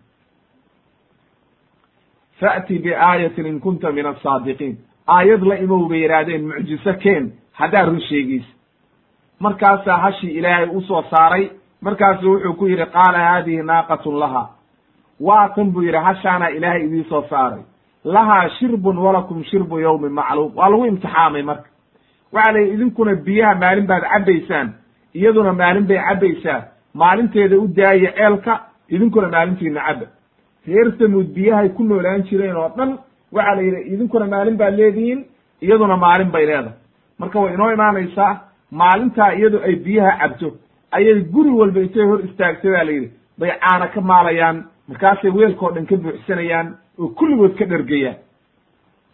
Fa'ti 2.41 2.79
biaayatin 2.85 3.47
in 3.47 3.61
kunta 3.61 3.93
min 3.93 4.07
asaadiqiin 4.07 4.77
aayad 5.07 5.43
la 5.51 5.55
imow 5.65 5.89
bay 5.89 6.01
yidhaahdeen 6.03 6.45
mucjiso 6.49 6.93
keen 7.03 7.33
haddaad 7.53 7.87
run 7.89 8.01
sheegaysa. 8.09 8.53
Markaasaa 9.41 9.97
hashii 10.05 10.31
ilaahay 10.39 10.69
u 10.77 10.81
soo 10.89 11.03
saaray 11.11 11.51
markaasu 11.81 12.31
wuxuu 12.33 12.55
ku 12.59 12.67
yidhi 12.67 12.87
qaala 12.87 13.19
haadihi 13.19 13.63
naaqatun 13.63 14.19
laha. 14.19 14.43
Waa 15.21 15.49
tan 15.55 15.71
buu 15.73 15.83
yidhi 15.83 15.99
hashaanaa 15.99 16.49
ilaahay 16.57 16.85
idii 16.87 17.05
soo 17.09 17.23
saaray. 17.31 17.63
Lahaa 18.05 18.49
shirbun 18.59 18.99
walakum 18.99 19.45
shirbu 19.45 19.79
yawmin 19.81 20.13
macluum 20.13 20.53
waa 20.57 20.69
lagu 20.71 20.85
imtixaamay 20.87 21.43
marka. 21.43 21.69
Waxaa 22.33 22.53
la 22.53 22.59
yidhi 22.59 22.75
idinkuna 22.75 23.15
biyaha 23.15 23.55
maalin 23.55 23.87
baad 23.87 24.03
cabbaysaan 24.13 24.69
iyaduna 25.15 25.53
maalin 25.53 25.87
bay 25.87 25.99
cabbaysaa. 26.09 26.61
Maalinteeda 26.95 27.57
u 27.59 27.67
daaya 27.69 28.11
ceelka 28.17 28.53
idinkuna 28.89 29.29
maalintiina 29.29 29.81
cabba 29.87 30.07
reer 30.67 30.89
samuud 30.99 31.29
biyahay 31.35 31.69
ku 31.77 31.83
noolaan 31.85 32.23
jireen 32.29 32.57
oo 32.57 32.69
dhan 32.77 32.91
waxaa 33.33 33.55
la 33.57 33.63
yidhi 33.63 33.81
idinkuna 33.95 34.27
maalin 34.27 34.57
baad 34.61 34.75
leedihiin 34.79 35.21
iyaduna 35.63 35.97
maalin 35.97 36.31
bay 36.35 36.47
leedahay. 36.47 36.77
Marka 37.19 37.41
way 37.41 37.55
inoo 37.55 37.71
imaanaysaa 37.73 38.33
maalintaa 38.71 39.31
iyadu 39.39 39.59
ay 39.67 39.75
biyaha 39.85 40.19
cabto. 40.21 40.49
Ayay 40.93 41.21
guri 41.33 41.51
walba 41.51 41.81
intay 41.81 42.05
hor 42.07 42.21
istaagtay 42.27 42.71
baa 42.73 42.85
la 42.85 42.93
yidhi. 42.93 43.09
Bay 43.39 43.51
caana 43.61 43.87
ka 43.95 44.01
maalayaan 44.01 44.57
markaasay 44.89 45.31
weelkao 45.31 45.71
dhan 45.75 45.87
ka 45.87 45.97
buuxsanayaan 45.97 46.69
oo 47.01 47.09
kulligood 47.19 47.55
ka 47.59 47.65
dhergayaan 47.65 48.17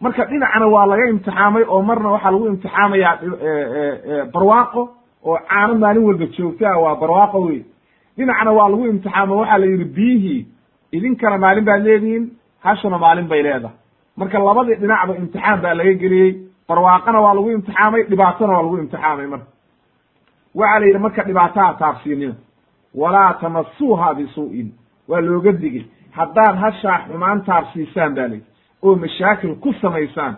marka 0.01 0.25
dhinacna 0.25 0.67
waa 0.67 0.85
laga 0.91 1.05
imtixaamay 1.09 1.63
oo 1.67 1.81
marna 1.81 2.09
waxaa 2.15 2.31
lagu 2.31 2.45
imtixaamayaa 2.47 3.13
barwaaqo 4.33 4.81
oo 5.25 5.37
caano 5.49 5.75
maalin 5.75 6.03
walba 6.07 6.25
joogtaa 6.35 6.77
waa 6.83 6.95
barwaaqo 7.01 7.39
wey 7.47 7.59
dhinacna 8.17 8.51
waa 8.51 8.69
lagu 8.69 8.85
imtixaamo 8.87 9.37
waxaa 9.41 9.57
la 9.57 9.65
yidhi 9.65 9.85
biyihii 9.85 10.41
idinkana 10.91 11.37
maalin 11.37 11.65
baad 11.65 11.83
leedihiin 11.85 12.25
hashuna 12.63 12.97
maalin 12.97 13.27
bay 13.27 13.41
leedahay. 13.43 13.75
Marka 14.17 14.39
labadii 14.39 14.75
dhinacba 14.81 15.13
imtixaan 15.21 15.61
baa 15.63 15.73
laga 15.73 15.93
geliyey 15.93 16.31
barwaaqana 16.67 17.19
waa 17.25 17.33
lagu 17.33 17.49
imtixaamay 17.51 18.03
dhibaatona 18.09 18.53
waa 18.53 18.61
lagu 18.63 18.77
imtixaamay 18.77 19.27
marka. 19.27 19.47
Waxaa 20.55 20.79
la 20.79 20.85
yidhi 20.85 20.99
marka 20.99 21.21
dhibaataha 21.23 21.73
taabsiinina 21.79 22.35
walaa 22.95 23.33
tamasuuha 23.41 24.13
bisuu'in. 24.17 24.67
Waa 25.07 25.21
looga 25.21 25.51
digay. 25.51 25.85
Haddaad 26.11 26.55
hashaa 26.63 26.97
xumaan 27.07 27.41
taabsiisaan 27.45 28.15
ba 28.15 28.21
layidhi 28.27 28.45
oo 28.83 28.95
mashaakil 28.95 29.55
ku 29.63 29.73
samaysaan 29.81 30.35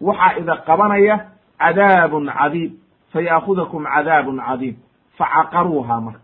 waxaa 0.00 0.38
ida 0.40 0.56
qabanaya 0.66 1.16
cadaabun 1.58 2.26
cadiim 2.38 2.72
fayaakudakum 3.12 3.84
cadaabun 3.84 4.40
cadiim 4.46 4.76
facaqaruuha 5.18 6.00
marka 6.00 6.20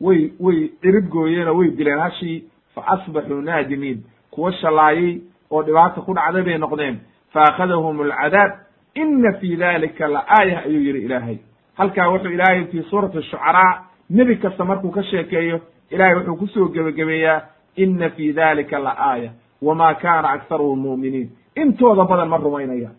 way 0.00 0.32
way 0.40 0.68
cirib 0.82 1.08
gooyeenoo 1.08 1.56
way 1.58 1.70
dileen 1.70 1.98
hashii 1.98 2.44
fa 2.74 2.82
asbaxuu 2.86 3.40
naadimiin 3.40 4.04
kuwa 4.30 4.52
shallaayay 4.52 5.20
oo 5.50 5.62
dhibaata 5.62 6.00
ku 6.00 6.14
dhacday 6.14 6.42
bay 6.42 6.58
noqdeen 6.58 6.98
faakhadahum 7.32 8.00
alcadaab 8.00 8.50
ina 8.94 9.32
fi 9.40 9.56
dalika 9.56 10.08
la 10.08 10.24
aayah 10.38 10.64
ayuu 10.66 10.82
yidhi 10.82 11.04
ilaahay 11.04 11.38
halkaa 11.74 12.08
wuxuu 12.10 12.30
ilaahay 12.30 12.64
fii 12.64 12.82
suurati 12.90 13.22
shucaraa 13.22 13.84
nebi 14.10 14.36
kasta 14.36 14.64
markuu 14.64 14.90
ka 14.90 15.02
sheekeeyo 15.02 15.60
ilahay 15.90 16.14
wuxuu 16.14 16.36
ku 16.36 16.46
soo 16.46 16.68
gebagabeeyaa 16.68 17.40
ina 17.76 18.10
fi 18.10 18.32
dalika 18.32 18.78
la 18.78 18.96
aaya 18.98 19.30
wama 19.62 19.94
kana 19.94 20.28
aktaruhum 20.30 20.78
mu'miniin 20.80 21.30
intooda 21.56 22.04
badan 22.04 22.28
ma 22.28 22.36
rumaynaya 22.36 22.90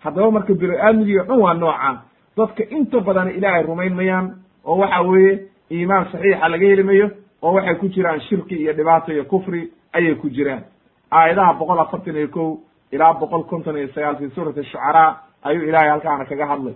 haddaba 0.00 0.30
marka 0.30 0.54
bini 0.54 0.76
aadmigii 0.76 1.18
o 1.18 1.38
waa 1.40 1.54
nooca 1.54 2.02
dadka 2.38 2.62
inta 2.76 3.00
badan 3.00 3.28
ilaahay 3.38 3.62
rumayn 3.70 3.94
mayaan 3.94 4.26
oo 4.64 4.76
waxa 4.82 5.00
weeye 5.08 5.32
iimaan 5.70 6.04
saxiixa 6.12 6.48
laga 6.52 6.66
heli 6.72 6.82
mayo 6.82 7.06
oo 7.42 7.52
waxay 7.56 7.74
ku 7.80 7.86
jiraan 7.94 8.20
shirki 8.28 8.54
iyo 8.62 8.72
dhibaato 8.78 9.12
iyo 9.12 9.24
kufri 9.24 9.70
ayay 9.92 10.14
ku 10.14 10.28
jiraan. 10.30 10.62
Aayadaha 11.10 11.52
boqol 11.58 11.80
afartan 11.80 12.16
iyo 12.16 12.28
kow 12.28 12.48
ilaa 12.92 13.14
boqol 13.20 13.42
konton 13.50 13.76
iyo 13.76 13.88
sagaal 13.94 14.16
fi 14.16 14.28
suurati 14.34 14.64
shucaraa 14.64 15.10
ayuu 15.48 15.62
ilahay 15.68 15.88
halkaana 15.90 16.24
kaga 16.24 16.46
hadlay. 16.46 16.74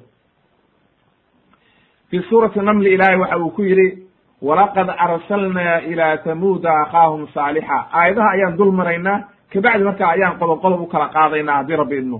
Fi 2.11 2.19
suurati 2.29 2.61
namli 2.61 2.95
ilaahay 2.95 3.17
waxa 3.23 3.37
uu 3.39 3.51
ku 3.51 3.63
yidhi 3.63 3.89
walaqad 4.43 4.89
arsalnaa 5.07 5.79
ilaa 5.93 6.17
tamuuda 6.25 6.71
akhaahum 6.83 7.27
saalixa. 7.35 7.79
Aayadaha 7.93 8.29
ayaan 8.35 8.57
dul 8.59 8.73
maraynaa 8.73 9.19
kabacdi 9.53 9.85
markaa 9.85 10.11
ayaan 10.17 10.39
qodob 10.41 10.61
qodob 10.65 10.81
u 10.81 10.87
kala 10.87 11.09
qaadaynaa 11.09 11.57
haddii 11.61 11.77
rabbi 11.77 11.97
idmo 12.03 12.19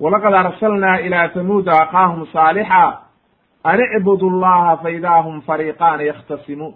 walaqad 0.00 0.34
arsalnaa 0.34 0.96
ilaa 1.06 1.28
tamuuda 1.28 1.72
akhaahum 1.82 2.26
saalixa 2.32 2.82
an 3.64 3.78
icbudu 3.96 4.30
llaha 4.42 4.76
fa 4.82 4.90
idaa 4.90 5.22
hum 5.22 5.40
fariiqaani 5.48 6.06
yakhtasimuun 6.10 6.74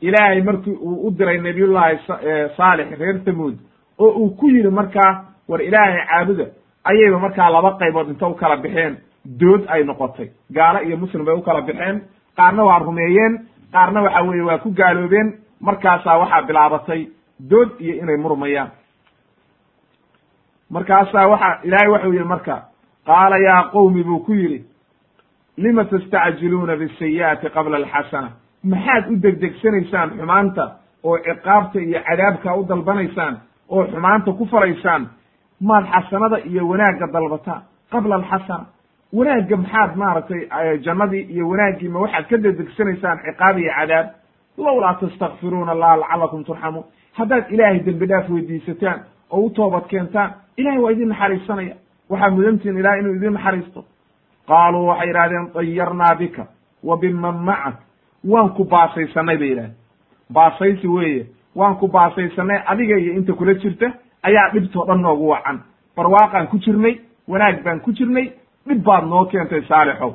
ilaahay 0.00 0.42
markii 0.42 0.76
uu 0.88 1.06
u 1.06 1.10
diray 1.18 1.38
nabiyullahi 1.38 1.98
saalix 2.56 2.98
reer 3.00 3.24
tamuud 3.24 3.54
oo 3.98 4.10
uu 4.10 4.30
ku 4.30 4.46
yidhi 4.48 4.70
markaa 4.70 5.12
war 5.48 5.62
ilaahay 5.62 6.02
caabuda 6.10 6.46
ayayba 6.84 7.18
markaa 7.18 7.50
laba 7.50 7.70
qaybood 7.80 8.08
inta 8.08 8.26
u 8.28 8.34
kala 8.34 8.56
baxeen 8.56 8.96
dood 9.40 9.62
ay 9.68 9.84
noqotay 9.84 10.28
gaalo 10.56 10.78
iyo 10.86 10.96
muslim 10.96 11.24
bay 11.24 11.34
u 11.34 11.42
kala 11.42 11.60
baxeen 11.68 11.96
qaarna 12.36 12.62
waa 12.64 12.78
rumeeyeen 12.78 13.34
qaarna 13.72 14.02
waxa 14.02 14.22
weeye 14.28 14.42
waa 14.48 14.58
ku 14.58 14.70
gaaloobeen 14.70 15.28
markaasaa 15.60 16.18
waxaa 16.22 16.42
bilaabatay 16.48 17.00
dood 17.50 17.70
iyo 17.80 17.94
inay 18.02 18.16
murmayaan 18.16 18.70
markaasaa 20.74 21.26
waxa 21.32 21.50
ilaahay 21.66 21.88
waxau 21.94 22.12
yihi 22.12 22.24
marka 22.34 22.56
qaala 23.06 23.36
yaa 23.38 23.62
qowmi 23.72 24.02
buu 24.04 24.18
ku 24.26 24.32
yidhi 24.34 24.64
lima 25.56 25.84
tastacjiluuna 25.84 26.76
bisayi'ati 26.76 27.46
qabla 27.54 27.76
alxasana? 27.76 28.30
Maxaad 28.64 29.04
u 29.12 29.16
degdegsanaysaan 29.22 30.10
xumaanta 30.18 30.64
oo 31.04 31.18
ciqaabta 31.18 31.78
iyo 31.80 32.00
cadaabka 32.08 32.54
u 32.56 32.64
dalbanaysaan 32.68 33.34
oo 33.68 33.84
xumaanta 33.92 34.32
ku 34.32 34.44
falaysaan? 34.46 35.02
Maad 35.60 35.84
xasanada 35.92 36.38
iyo 36.50 36.62
wanaagga 36.68 37.06
dalbataan 37.12 37.62
qabla 37.92 38.14
alxasana. 38.14 38.66
Wanaagga 39.12 39.56
maxaad 39.56 39.96
maaragtay 39.96 40.40
jannadii 40.84 41.24
iyo 41.34 41.48
wanaaggii 41.48 41.88
ma 41.88 41.98
waxaad 42.00 42.26
ka 42.30 42.36
dedegsanaysaan 42.38 43.18
ciqaab 43.26 43.58
iyo 43.58 43.72
cadaab? 43.78 44.06
Lowlaa 44.58 44.94
tastakfiruuna 45.00 45.72
allaha 45.72 45.96
lacalakum 45.96 46.44
turxamuun. 46.44 46.84
Haddaad 47.18 47.44
ilaahay 47.50 47.80
dembi 47.86 48.06
dhaaf 48.06 48.28
weydiisataan 48.30 48.98
oo 49.32 49.40
u 49.46 49.50
toobad 49.50 49.86
keentaan 49.88 50.30
ilahay 50.56 50.78
waa 50.78 50.90
idin 50.92 51.08
naxariisanaya. 51.08 51.74
Waxaa 52.10 52.30
mudantihin 52.30 52.78
ilahay 52.78 53.00
inuu 53.00 53.14
idin 53.14 53.32
naxariisto. 53.32 53.84
Qaaluu 54.48 54.86
waxay 54.86 55.08
yidhahdeen 55.08 55.46
dayarnaa 55.54 56.14
bika 56.18 56.46
wa 56.84 56.96
biman 56.96 57.36
macak 57.48 57.76
waan 58.30 58.50
ku 58.56 58.64
baasaysanay 58.64 59.36
bay 59.38 59.48
yidhahdeen. 59.48 59.76
Baasaysi 60.32 60.88
weeye 60.88 61.26
waan 61.56 61.76
ku 61.76 61.88
baasaysanay 61.88 62.60
adiga 62.66 62.96
iyo 62.98 63.12
inta 63.14 63.32
kula 63.32 63.54
jirta 63.54 63.86
ayaa 64.22 64.50
dhibtoo 64.52 64.84
dhan 64.86 65.00
noogu 65.02 65.28
wacan. 65.28 65.60
Barwaaqaan 65.96 66.46
ku 66.48 66.58
jirnay 66.58 67.00
wanaag 67.28 67.62
baan 67.64 67.80
ku 67.80 67.92
jirnay 67.92 68.32
dhib 68.66 68.82
baad 68.84 69.04
noo 69.04 69.24
keentay 69.24 69.62
saalixow 69.68 70.12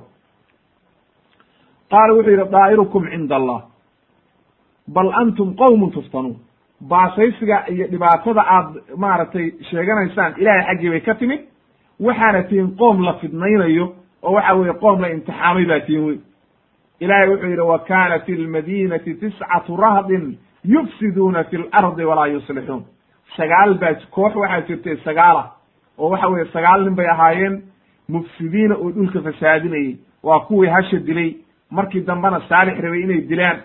qaala 1.92 2.14
wuxuu 2.14 2.32
yidhi 2.32 2.52
daa'irukum 2.52 3.04
cinda 3.12 3.36
allah. 3.36 3.62
Bal 4.88 5.12
antum 5.22 5.56
qowmun 5.56 5.92
tuftanuun 5.92 6.38
baasaysiga 6.82 7.64
iyo 7.70 7.88
dhibaatada 7.88 8.42
aad 8.48 8.76
maaragtay 8.98 9.52
sheeganaysaan 9.70 10.34
ilahay 10.38 10.64
xaggii 10.68 10.90
bay 10.90 11.00
ka 11.02 11.14
timid 11.16 11.42
waxaana 12.00 12.44
tihin 12.44 12.76
qoom 12.78 13.02
la 13.06 13.14
fidnaynayo 13.14 13.94
oo 14.24 14.32
waxa 14.34 14.54
weeye 14.56 14.74
qoom 14.74 15.02
la 15.02 15.10
imtixaamay 15.10 15.66
baa 15.66 15.80
tihin 15.80 16.06
wey 16.08 16.18
ilahay 17.00 17.30
wuxuu 17.30 17.50
yidhi 17.50 17.62
wa 17.62 17.80
kana 17.80 18.20
fi 18.20 18.36
lmadinati 18.36 19.14
tiscatu 19.16 19.78
rahdin 19.78 20.38
yufsiduuna 20.66 21.44
fi 21.44 21.58
lardi 21.58 22.04
walaa 22.06 22.28
yuslixuun. 22.28 22.84
Sagaal 23.38 23.74
baa 23.74 23.94
koox 24.12 24.36
waxaa 24.36 24.62
jirtay 24.68 24.98
sagaala 25.06 25.44
oo 25.98 26.10
waxa 26.10 26.28
weeye 26.28 26.46
sagaal 26.54 26.84
nin 26.86 26.96
bay 26.96 27.08
ahaayeen 27.10 27.62
mufsidiina 28.10 28.76
oo 28.76 28.92
dhulka 28.92 29.22
fasaadinayey 29.22 29.98
waa 30.24 30.40
kuwii 30.40 30.70
hasha 30.70 30.98
dilay. 31.00 31.36
Markii 31.72 32.02
dambena 32.02 32.42
saalix 32.50 32.78
rabay 32.80 33.02
inay 33.02 33.22
dilaan 33.30 33.58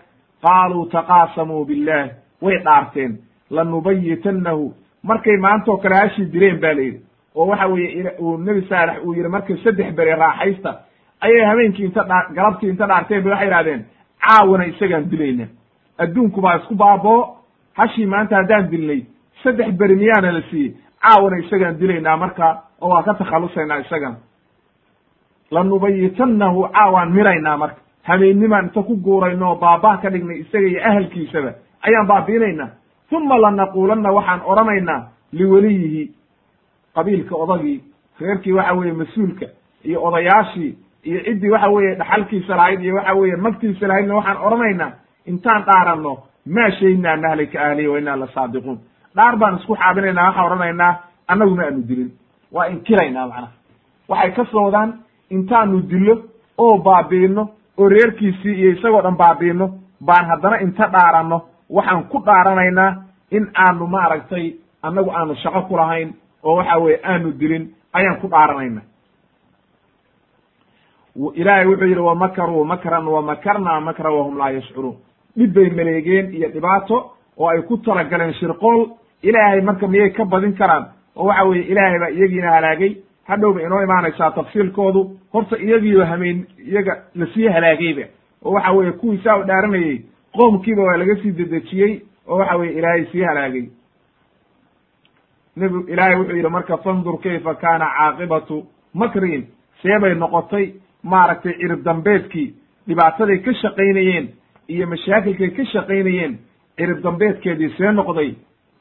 qaaluu 0.42 0.86
taqaasamuu 0.86 1.64
billah 1.64 2.08
way 2.43 2.59
dhaarteen 2.64 3.12
lanubayitannahu 3.51 4.72
markay 5.03 5.36
maantoo 5.36 5.76
kale 5.76 5.95
hashii 5.97 6.24
dileen 6.32 6.61
ba 6.61 6.74
la 6.74 6.82
yidhi. 6.82 7.01
Oo 7.34 7.47
waxa 7.47 7.66
weeye 7.66 8.11
uu 8.20 8.36
nebi 8.38 8.62
saalex 8.68 8.97
uu 9.05 9.14
yihi 9.14 9.28
markay 9.28 9.57
saddex 9.64 9.95
beri 9.97 10.11
raaxaysta 10.22 10.70
ayay 11.20 11.45
habeenkii 11.51 11.84
inta 11.84 12.03
dha 12.05 12.18
galabtii 12.36 12.68
inta 12.68 12.86
dhaarteen 12.86 13.22
ba 13.24 13.30
waxay 13.30 13.47
idhahdeen 13.49 13.84
caawana 14.24 14.64
isagaan 14.66 15.09
dilayna. 15.11 15.47
Adduunku 15.99 16.40
baa 16.40 16.57
isku 16.59 16.74
baaboo 16.74 17.36
hashii 17.78 18.07
maanta 18.07 18.36
haddaan 18.36 18.70
dilnay 18.70 19.01
saddex 19.43 19.72
beri 19.80 19.97
miyaana 19.97 20.32
la 20.32 20.43
siiyey. 20.51 20.72
Caawana 21.03 21.36
isagaan 21.38 21.78
dilaynaa 21.80 22.16
marka 22.16 22.62
oo 22.80 22.88
waan 22.90 23.05
ka 23.05 23.14
takhalusaynaa 23.14 23.78
isagana 23.84 24.16
lanubayitannahu 25.51 26.68
caawaan 26.72 27.12
miraynaa 27.12 27.57
marka. 27.57 27.80
Habeenimaan 28.03 28.64
inta 28.64 28.82
ku 28.82 28.97
guurayno 28.97 29.49
oo 29.51 29.57
baabah 29.57 30.01
ka 30.03 30.11
dhignay 30.11 30.38
isaga 30.43 30.66
iyo 30.68 30.80
ahalkiisaba 30.88 31.53
ayaan 31.87 32.07
baabiinaynaa 32.07 32.68
uma 33.12 33.37
lanaquulanna 33.43 34.11
waxaan 34.12 34.41
odhanaynaa 34.51 35.01
liweliyihi 35.33 36.03
qabiilka 36.95 37.35
odagii 37.37 37.78
reerkii 38.20 38.53
waxa 38.53 38.72
weeye 38.74 38.93
mas'uulka 38.93 39.47
iyo 39.85 39.99
odayaashii 40.05 40.70
iyo 41.05 41.20
ciddii 41.24 41.51
waxa 41.51 41.68
weeye 41.68 41.95
dhaxalkiisa 41.95 42.57
lahayd 42.57 42.80
iyo 42.85 42.95
waxa 42.97 43.14
weeye 43.14 43.37
magtiisa 43.37 43.87
lahaydna 43.89 44.14
waxaan 44.14 44.37
odhanaynaa 44.47 44.91
intaan 45.26 45.62
dhaaranno 45.68 46.12
maa 46.55 46.70
shaynaa 46.70 47.16
nahlika 47.16 47.61
ahlihi 47.66 47.89
wa 47.89 47.99
inaa 47.99 48.16
la 48.16 48.26
saadiquun. 48.35 48.78
Dhaar 49.16 49.37
baan 49.37 49.57
isku 49.59 49.76
xaabinaynaa 49.76 50.26
waxaan 50.28 50.47
odhanaynaa 50.47 50.93
annaguna 51.28 51.62
aanu 51.64 51.83
dilin. 51.89 52.11
Waa 52.53 52.66
inkiraynaa 52.66 53.26
macnaha. 53.26 53.53
Waxay 54.09 54.30
ka 54.37 54.45
soodaan 54.53 54.91
intaanu 55.30 55.80
dillo 55.91 56.14
oo 56.59 56.78
baabi'ino 56.78 57.43
oo 57.78 57.89
reerkiisii 57.89 58.55
iyo 58.61 58.70
isagoo 58.72 59.03
dhan 59.03 59.16
baabi'ino 59.16 59.66
baan 60.07 60.24
haddana 60.30 60.57
inta 60.61 60.87
dhaaranno 60.93 61.39
waxaan 61.77 62.05
ku 62.12 62.18
dhaaranaynaa 62.27 62.91
in 63.37 63.45
aanu 63.64 63.87
maaragtay 63.87 64.47
annagu 64.83 65.11
aanu 65.18 65.35
shaqo 65.43 65.61
ku 65.68 65.77
lahayn 65.77 66.09
oo 66.45 66.57
waxa 66.57 66.77
weeye 66.85 67.01
aanu 67.05 67.33
dilin 67.41 67.64
ayaan 67.93 68.20
ku 68.20 68.29
dhaaranayna 68.29 68.83
ilaahay 71.35 71.66
wuxuu 71.66 71.87
yidhi 71.87 72.01
wamakaruu 72.01 72.64
makran 72.64 73.07
wamakarnaa 73.09 73.81
makran 73.81 74.12
wahum 74.14 74.39
laa 74.39 74.51
yashcuruun. 74.51 74.97
Dhib 75.37 75.55
bay 75.55 75.70
maleegeen 75.70 76.35
iyo 76.35 76.49
dhibaato 76.49 76.97
oo 77.39 77.49
ay 77.49 77.62
ku 77.62 77.77
talagaleen 77.79 78.35
shirqool. 78.35 78.81
Ilaahay 79.23 79.61
marka 79.61 79.87
miyay 79.89 80.11
ka 80.11 80.25
badin 80.25 80.55
karaan? 80.57 80.85
Oo 81.16 81.27
waxa 81.27 81.45
weeye 81.45 81.64
ilaahay 81.73 81.99
baa 82.01 82.09
iyagiina 82.11 82.51
halaagay. 82.57 82.97
Hadhow 83.29 83.53
bay 83.55 83.64
inoo 83.64 83.83
imaanaysaa 83.83 84.31
tafsiilkoodu. 84.31 85.03
Horta 85.33 85.57
iyagiiba 85.59 86.07
hameen 86.07 86.47
iyaga 86.59 86.95
la 87.14 87.27
sii 87.35 87.49
halaagayba. 87.49 88.03
Oo 88.45 88.53
waxa 88.53 88.73
weeye 88.73 88.93
kuwii 88.93 89.20
saa 89.25 89.37
u 89.37 89.45
dhaaranayey 89.45 90.01
qoomkiiba 90.37 90.83
waa 90.83 90.97
laga 90.97 91.16
sii 91.22 91.33
dedejiyey 91.33 92.01
oo 92.28 92.39
waxa 92.39 92.57
weye 92.57 92.72
ilaahay 92.78 93.05
sii 93.12 93.22
halaagay. 93.22 93.66
Nebi 95.57 95.93
ilaahay 95.93 96.16
wuxuu 96.16 96.37
yidhi 96.37 96.49
marka 96.49 96.76
fandur 96.78 97.18
kayfa 97.20 97.55
kaana 97.55 97.87
caaqibatu 97.97 98.66
makriin? 98.95 99.47
See 99.83 99.99
bay 100.01 100.14
noqotay 100.14 100.72
maaragtay 101.03 101.53
cirib 101.61 101.83
dambeedkii 101.85 102.55
dhibaataday 102.89 103.39
ka 103.45 103.53
shaqaynayeen 103.62 104.28
iyo 104.68 104.87
mashaakilkay 104.87 105.51
ka 105.57 105.64
shaqaynayeen 105.72 106.39
cirib 106.76 107.03
dambeedkeedii 107.03 107.74
see 107.76 107.93
noqday 107.93 108.35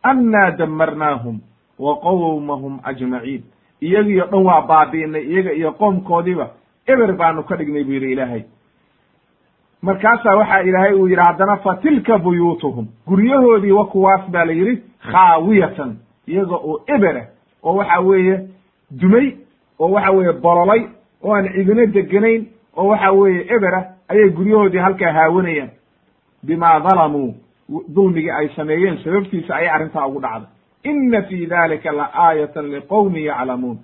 annaa 0.03 0.51
damarnaahum 0.57 1.41
wa 1.79 1.95
qowmahum 2.05 2.79
ajmaciin. 2.83 3.43
Iyagiio 3.81 4.25
dhan 4.31 4.43
waa 4.45 4.61
baabi'inay 4.61 5.23
iyaga 5.31 5.51
iyo 5.53 5.71
qoomkoodiiba 5.71 6.47
eber 6.87 7.13
baanu 7.17 7.43
ka 7.43 7.55
dhignay 7.57 7.83
buu 7.83 7.93
yidhi 7.93 8.11
ilaahay 8.11 8.43
markaasaa 9.81 10.35
waxaa 10.35 10.61
ilaahay 10.61 10.93
uu 10.93 11.07
yidhi 11.07 11.21
haddana 11.25 11.57
fa 11.57 11.75
tilka 11.75 12.17
buyuutuhum. 12.17 12.87
Guryahoodii 13.07 13.71
wa 13.71 13.85
kuwaas 13.85 14.29
baa 14.31 14.45
la 14.45 14.51
yidhi 14.53 14.81
khaawiyatan 15.11 15.95
iyaga 16.27 16.55
oo 16.55 16.81
ebera 16.87 17.25
oo 17.63 17.75
waxa 17.75 17.99
weeye 17.99 18.39
dumay 18.91 19.31
oo 19.79 19.91
waxa 19.91 20.11
weeye 20.11 20.31
bololay 20.33 20.81
oo 21.23 21.33
aan 21.35 21.49
cidino 21.53 21.85
deganayn 21.85 22.45
oo 22.77 22.87
waxa 22.87 23.11
weeye 23.11 23.45
ebera 23.55 23.85
ayay 24.09 24.29
guryahoodii 24.29 24.77
halkaa 24.79 25.11
haawanayaan. 25.13 25.69
Bima 26.43 26.79
dalamuu 26.79 27.33
dulmigii 27.95 28.29
ay 28.31 28.49
sameeyeen 28.55 28.97
sababtiisa 29.03 29.55
ayay 29.55 29.69
arrintaa 29.69 30.07
ugu 30.07 30.19
dhacday. 30.21 30.47
Ina 30.83 31.21
fi 31.21 31.45
dalika 31.47 31.91
la 31.91 32.09
aayatan 32.13 32.65
liqowmin 32.71 33.23
yaclamuun. 33.23 33.77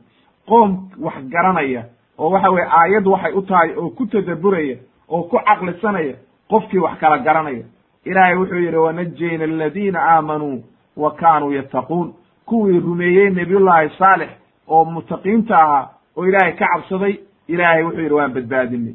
Qoom 0.47 0.89
wax 1.01 1.13
garanaya 1.29 1.83
oo 2.17 2.29
waxa 2.29 2.49
weye 2.51 2.67
aayad 2.79 3.07
waxay 3.07 3.33
u 3.33 3.41
tahay 3.41 3.71
oo 3.77 3.89
ku 3.89 4.05
tadaburaya 4.05 4.75
oo 5.09 5.23
ku 5.23 5.37
caqlisanaya 5.45 6.15
qofkii 6.49 6.79
wax 6.79 6.99
kala 6.99 7.17
garanaya. 7.17 7.63
Ilaahay 8.05 8.35
wuxuu 8.35 8.55
yidhi 8.59 8.77
wanajayna 8.77 9.43
aladiina 9.43 9.99
aamanuu 10.01 10.63
wa 10.97 11.11
kaanuu 11.11 11.51
yattaquun. 11.51 12.13
Kuwii 12.45 12.79
rumeeyey 12.79 13.29
nebiyullaahi 13.29 13.89
saalix 13.97 14.29
oo 14.67 14.85
mutaqiinta 14.85 15.55
ahaa 15.55 15.89
oo 16.17 16.25
ilaahay 16.25 16.53
ka 16.53 16.65
cabsaday 16.73 17.15
ilaahay 17.47 17.83
wuxuu 17.83 18.01
yidhi 18.01 18.13
waan 18.13 18.33
badbaadinay. 18.33 18.93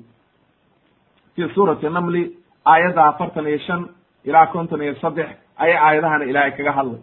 Fii 1.36 1.48
suurati 1.54 1.88
namli 1.88 2.36
aayadda 2.64 3.04
afartan 3.06 3.46
iyo 3.46 3.58
shan 3.58 3.86
ilaa 4.24 4.46
konton 4.46 4.82
iyo 4.82 4.94
saddex 4.94 5.28
ayay 5.56 5.76
aayadahana 5.78 6.24
ilaahay 6.24 6.50
kaga 6.52 6.72
hadlay. 6.72 7.00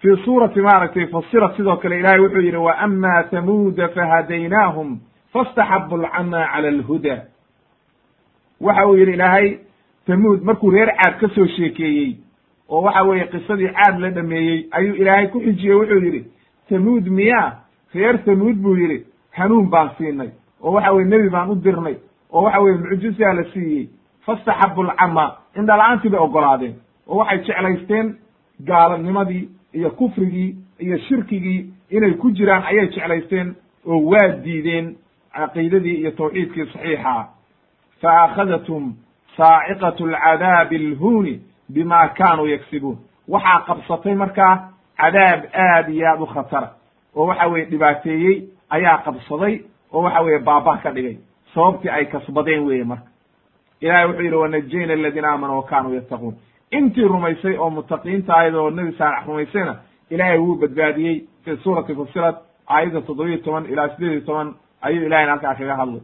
Fii 0.00 0.16
suurati 0.24 0.60
maaragtay 0.60 1.06
fasirat 1.06 1.56
sidoo 1.56 1.76
kale 1.76 1.98
ilahay 1.98 2.20
wuxuu 2.20 2.40
yidhi 2.40 2.56
wa 2.56 2.78
ama 2.78 3.22
tamuuda 3.30 3.88
fahadaynaahum 3.88 4.98
fastaxabu 5.32 5.94
alcama 5.94 6.46
cala 6.52 6.68
alhuda 6.68 7.24
waxa 8.60 8.86
uu 8.88 8.96
yidhi 8.96 9.12
ilaahay 9.12 9.58
tamuud 10.06 10.42
markuu 10.44 10.70
reer 10.70 10.90
caad 10.96 11.18
ka 11.20 11.28
soo 11.34 11.46
sheekeeyey 11.46 12.16
oo 12.68 12.82
waxa 12.82 13.02
weeye 13.02 13.26
qisadii 13.26 13.68
caad 13.68 13.98
la 14.00 14.10
dhameeyey 14.10 14.66
ayuu 14.70 14.94
ilaahay 14.94 15.26
ku 15.28 15.40
xijiyey. 15.40 15.74
Wuxuu 15.76 16.00
yidhi 16.04 16.24
tamuud 16.68 17.06
miyaa 17.08 17.52
reer 17.94 18.24
tamuud 18.24 18.56
buu 18.56 18.76
yidhi 18.76 19.04
hanuun 19.30 19.68
baan 19.70 19.90
siinay 19.98 20.30
oo 20.62 20.72
waxa 20.72 20.92
weye 20.92 21.04
nebi 21.08 21.28
baan 21.30 21.50
u 21.50 21.54
dirnay 21.54 21.96
oo 22.32 22.42
waxa 22.42 22.60
weye 22.60 22.76
mucjisaa 22.76 23.32
la 23.34 23.44
siiyey. 23.52 23.88
Fastaxabu 24.26 24.82
alcama 24.82 25.36
indhala-aantii 25.56 26.10
bay 26.10 26.20
ogolaadeen 26.20 26.74
oo 27.08 27.16
waxay 27.18 27.38
jeclaysteen 27.44 28.14
gaalanimadii 28.66 29.48
iyo 29.74 29.90
kufrigii 29.90 30.56
iyo 30.78 30.98
shirkigii 30.98 31.70
inay 31.90 32.12
ku 32.12 32.30
jiraan 32.30 32.62
ayay 32.62 32.86
jeclaysteen 32.88 33.54
oo 33.86 34.00
waa 34.10 34.28
diideen 34.44 34.96
caqiidadii 35.36 35.94
iyo 36.00 36.10
tawxiidkii 36.10 36.66
saxiixa 36.72 37.28
fa 38.00 38.22
akhadathum 38.22 38.94
saaciqatu 39.36 40.04
alcadaabi 40.04 40.76
alhuuni 40.76 41.40
bima 41.68 42.08
kaanuu 42.08 42.46
yagsibuun 42.46 42.98
waxaa 43.28 43.60
qabsatay 43.66 44.14
markaa 44.14 44.68
cadaab 44.96 45.40
aad 45.54 45.88
iyo 45.88 46.06
aad 46.10 46.20
u 46.20 46.26
khatara 46.26 46.68
oo 47.16 47.26
waxa 47.26 47.46
weye 47.48 47.64
dhibaateeyey 47.64 48.44
ayaa 48.70 48.98
qabsaday 49.04 49.60
oo 49.92 50.02
waxa 50.02 50.20
weeye 50.20 50.38
baabah 50.38 50.82
ka 50.82 50.90
dhigay 50.90 51.16
sababtii 51.54 51.88
ay 51.90 52.04
kasbadeen 52.06 52.64
weeye 52.66 52.84
marka 52.84 53.08
ilahay 53.80 54.06
wuxuu 54.06 54.22
yidhi 54.22 54.36
wanajayna 54.36 54.92
aladiina 54.92 55.28
aamanuu 55.30 55.56
wa 55.56 55.62
kaanuu 55.62 55.94
yattaquun 55.94 56.34
intii 56.70 57.08
rumaysay 57.08 57.56
oo 57.58 57.70
mutaqiinta 57.70 58.34
ahayd 58.34 58.54
oo 58.54 58.70
nebi 58.70 58.92
saalex 58.98 59.26
rumaysayna 59.26 59.74
ilaahay 60.10 60.38
wuu 60.38 60.54
badbaadiyey 60.60 61.24
fi 61.44 61.56
suurati 61.56 61.94
fusilat 61.94 62.36
aayadda 62.68 63.00
toddobiyo 63.00 63.38
toban 63.38 63.66
ilaa 63.66 63.88
sideed 63.88 64.12
iyo 64.12 64.20
toban 64.20 64.54
ayuu 64.82 65.06
ilahayna 65.06 65.30
halkaa 65.32 65.54
kaga 65.54 65.76
hadlay 65.76 66.00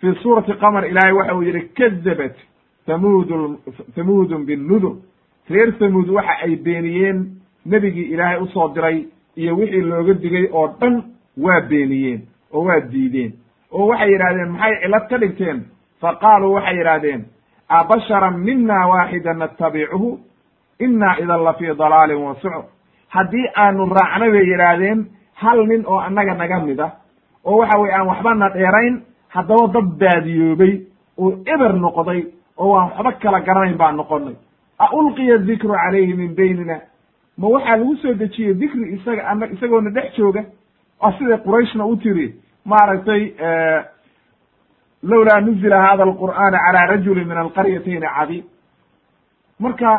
fi 0.00 0.14
suurati 0.22 0.52
qamar 0.62 0.84
ilaahay 0.86 1.12
waxa 1.12 1.34
uu 1.36 1.42
yidhi 1.42 1.62
kadabat 1.78 2.34
thamud 2.86 3.28
thamuudun 3.96 4.44
binnudur 4.46 4.96
reer 5.50 5.72
thamuud 5.78 6.08
waxa 6.10 6.34
ay 6.44 6.56
beeniyeen 6.56 7.18
nebigii 7.66 8.12
ilaahay 8.14 8.40
u 8.42 8.46
soo 8.48 8.68
diray 8.74 9.04
iyo 9.36 9.56
wixii 9.56 9.80
looga 9.82 10.14
digay 10.14 10.46
oo 10.52 10.66
dhan 10.80 11.02
waa 11.44 11.60
beeniyeen 11.60 12.20
oo 12.52 12.64
waa 12.64 12.80
diideen 12.92 13.32
oo 13.72 13.86
waxay 13.88 14.10
yidhahdeen 14.12 14.50
maxay 14.52 14.74
cilad 14.82 15.08
ka 15.10 15.18
dhigteen 15.18 15.58
fa 16.00 16.14
qaaluu 16.22 16.52
waxay 16.54 16.76
yidhahdeen 16.78 17.24
abasharan 17.68 18.38
mina 18.46 18.86
waaxida 18.88 19.34
natabicuhu 19.34 20.18
inaa 20.80 21.16
idan 21.22 21.42
la 21.44 21.52
fii 21.52 21.74
dalaalin 21.78 22.16
wa 22.16 22.34
sucr 22.42 22.62
haddii 23.08 23.46
aanu 23.56 23.86
raacna 23.98 24.30
bay 24.30 24.44
yidhaahdeen 24.52 25.06
hal 25.34 25.66
nin 25.66 25.82
oo 25.86 25.98
annaga 25.98 26.34
naga 26.34 26.60
mid 26.60 26.80
ah 26.80 26.92
oo 27.44 27.56
waxa 27.58 27.78
weye 27.78 27.94
aan 27.94 28.06
waxbana 28.06 28.48
dheerayn 28.54 29.02
haddaba 29.28 29.66
dad 29.74 29.88
baadiyoobay 30.00 30.72
oo 31.18 31.32
eber 31.54 31.72
noqday 31.84 32.20
oo 32.58 32.72
waan 32.72 32.90
waxba 32.90 33.12
kala 33.12 33.40
garanayn 33.40 33.76
baan 33.76 33.96
noqonay 33.96 34.34
a 34.78 34.86
ulqiya 34.96 35.38
dikru 35.38 35.74
calayhi 35.74 36.14
min 36.14 36.34
baynina. 36.34 36.80
Ma 37.38 37.48
waxaa 37.48 37.76
lagu 37.76 37.96
soo 37.96 38.14
dejiyey 38.14 38.54
dikri 38.54 38.92
isaga 38.94 39.22
ana 39.30 39.46
isagoona 39.46 39.90
dhex 39.90 40.14
jooga? 40.16 40.44
A 41.00 41.12
siday 41.12 41.38
qurayshna 41.44 41.84
u 41.86 41.96
tiri 41.96 42.34
maaragtay 42.64 43.22
lowlaa 45.02 45.40
nuzila 45.40 45.82
hada 45.82 46.02
alqur'aana 46.04 46.58
calaa 46.66 46.86
rajuli 46.86 47.24
min 47.24 47.36
alqaryatayni 47.38 48.06
cadiim 48.16 48.44
marka 49.60 49.90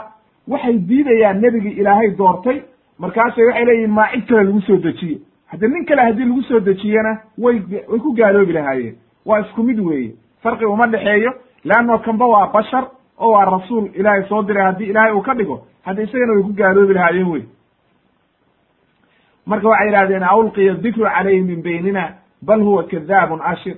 waxay 0.47 0.77
diidayaan 0.89 1.39
nebigii 1.41 1.75
ilaahay 1.81 2.09
doortay 2.17 2.57
markaasay 2.99 3.45
waxay 3.47 3.65
leeyihiin 3.65 3.91
maa 3.91 4.11
cid 4.13 4.25
kale 4.27 4.43
lagu 4.43 4.61
soo 4.61 4.77
dejiye 4.77 5.17
haddi 5.51 5.67
nin 5.67 5.85
kale 5.85 6.01
haddii 6.01 6.25
lagu 6.29 6.41
soo 6.49 6.59
dejiyena 6.59 7.11
way 7.37 7.55
way 7.89 7.99
ku 7.99 8.13
gaaloobi 8.13 8.53
lahaayeen 8.53 8.95
waa 9.25 9.39
isku 9.41 9.63
mid 9.63 9.79
weeye 9.79 10.11
farqi 10.43 10.65
uma 10.65 10.87
dhexeeyo 10.87 11.33
leanno 11.63 11.99
kanba 11.99 12.25
waa 12.27 12.47
bashar 12.53 12.87
oo 13.19 13.31
waa 13.31 13.45
rasuul 13.45 13.89
ilaahay 13.93 14.23
soo 14.29 14.43
diray 14.43 14.63
haddii 14.65 14.85
ilaahay 14.85 15.13
uu 15.13 15.21
ka 15.21 15.33
dhigo 15.33 15.65
haddi 15.85 16.01
isagana 16.03 16.33
way 16.33 16.43
ku 16.43 16.53
gaaloobi 16.53 16.93
lahaayeen 16.93 17.27
wey 17.31 17.43
marka 19.45 19.67
waxay 19.67 19.87
yidhahdeen 19.87 20.23
aulqiya 20.23 20.73
dikru 20.73 21.03
calayhi 21.05 21.41
min 21.41 21.61
baynina 21.63 22.03
bal 22.41 22.61
huwa 22.61 22.83
kadaabun 22.83 23.41
ashir 23.41 23.75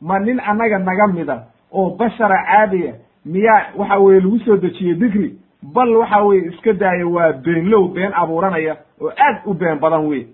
ma 0.00 0.18
nin 0.18 0.40
annaga 0.40 0.78
naga 0.78 1.06
mida 1.06 1.36
oo 1.72 1.90
bashara 1.90 2.36
caadiya 2.46 2.94
miyaa 3.26 3.62
waxa 3.76 3.98
weye 3.98 4.20
lagu 4.20 4.38
soo 4.38 4.56
dejiyey 4.56 4.94
dikri 4.94 5.34
bal 5.62 5.96
waxa 5.96 6.22
weye 6.22 6.42
iska 6.52 6.72
daaya 6.72 7.06
waa 7.06 7.32
beenlow 7.32 7.88
been 7.88 8.12
abuuranaya 8.14 8.76
oo 9.00 9.08
aad 9.10 9.36
u 9.46 9.54
been 9.54 9.78
badan 9.78 10.06
wey 10.06 10.26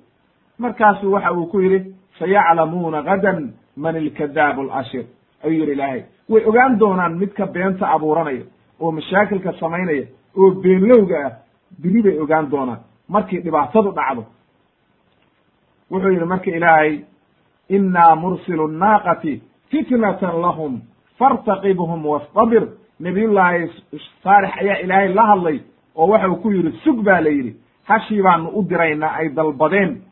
markaasu 0.58 1.12
waxa 1.12 1.32
uu 1.32 1.46
ku 1.46 1.60
yidhi 1.60 1.94
sayaclamuuna 2.18 3.02
gadan 3.02 3.52
man 3.76 3.96
ilkadaabu 3.96 4.60
alashir. 4.60 5.04
Ayuu 5.44 5.60
yidhi 5.60 5.72
ilaahay 5.72 6.02
way 6.28 6.44
ogaan 6.46 6.78
doonaan 6.78 7.18
midka 7.18 7.46
beenta 7.46 7.88
abuuranaya 7.88 8.44
oo 8.80 8.92
mashaakilka 8.92 9.52
samaynaya 9.60 10.06
oo 10.36 10.50
beenlowga 10.50 11.16
ah. 11.26 11.32
Biri 11.82 12.02
bay 12.02 12.18
ogaan 12.18 12.50
doonaan. 12.50 12.80
Markii 13.08 13.40
dhibaatadu 13.40 13.90
dhacdo 13.92 14.24
wuxuu 15.90 16.10
yidhi 16.12 16.24
marka 16.24 16.50
ilaahay 16.50 17.00
innaa 17.68 18.14
mursilu 18.16 18.68
nnaaqati 18.68 19.42
fitnatan 19.70 20.40
lahum 20.40 20.80
fartaqibhum 21.18 22.06
wastabir. 22.06 22.68
Nabiyullaahi 23.00 23.70
saalix 24.22 24.52
ayaa 24.60 24.76
ilaahay 24.84 25.08
la 25.14 25.24
hadlay 25.26 25.58
oo 25.96 26.06
waxa 26.08 26.28
uu 26.28 26.36
ku 26.36 26.50
yidhi 26.52 26.72
sug 26.84 27.02
baa 27.04 27.20
la 27.20 27.30
yidhi 27.30 27.56
hashii 27.88 28.22
baanu 28.22 28.48
u 28.54 28.62
diraynaa 28.68 29.12
ay 29.18 29.28
dalbadeen 29.28 30.02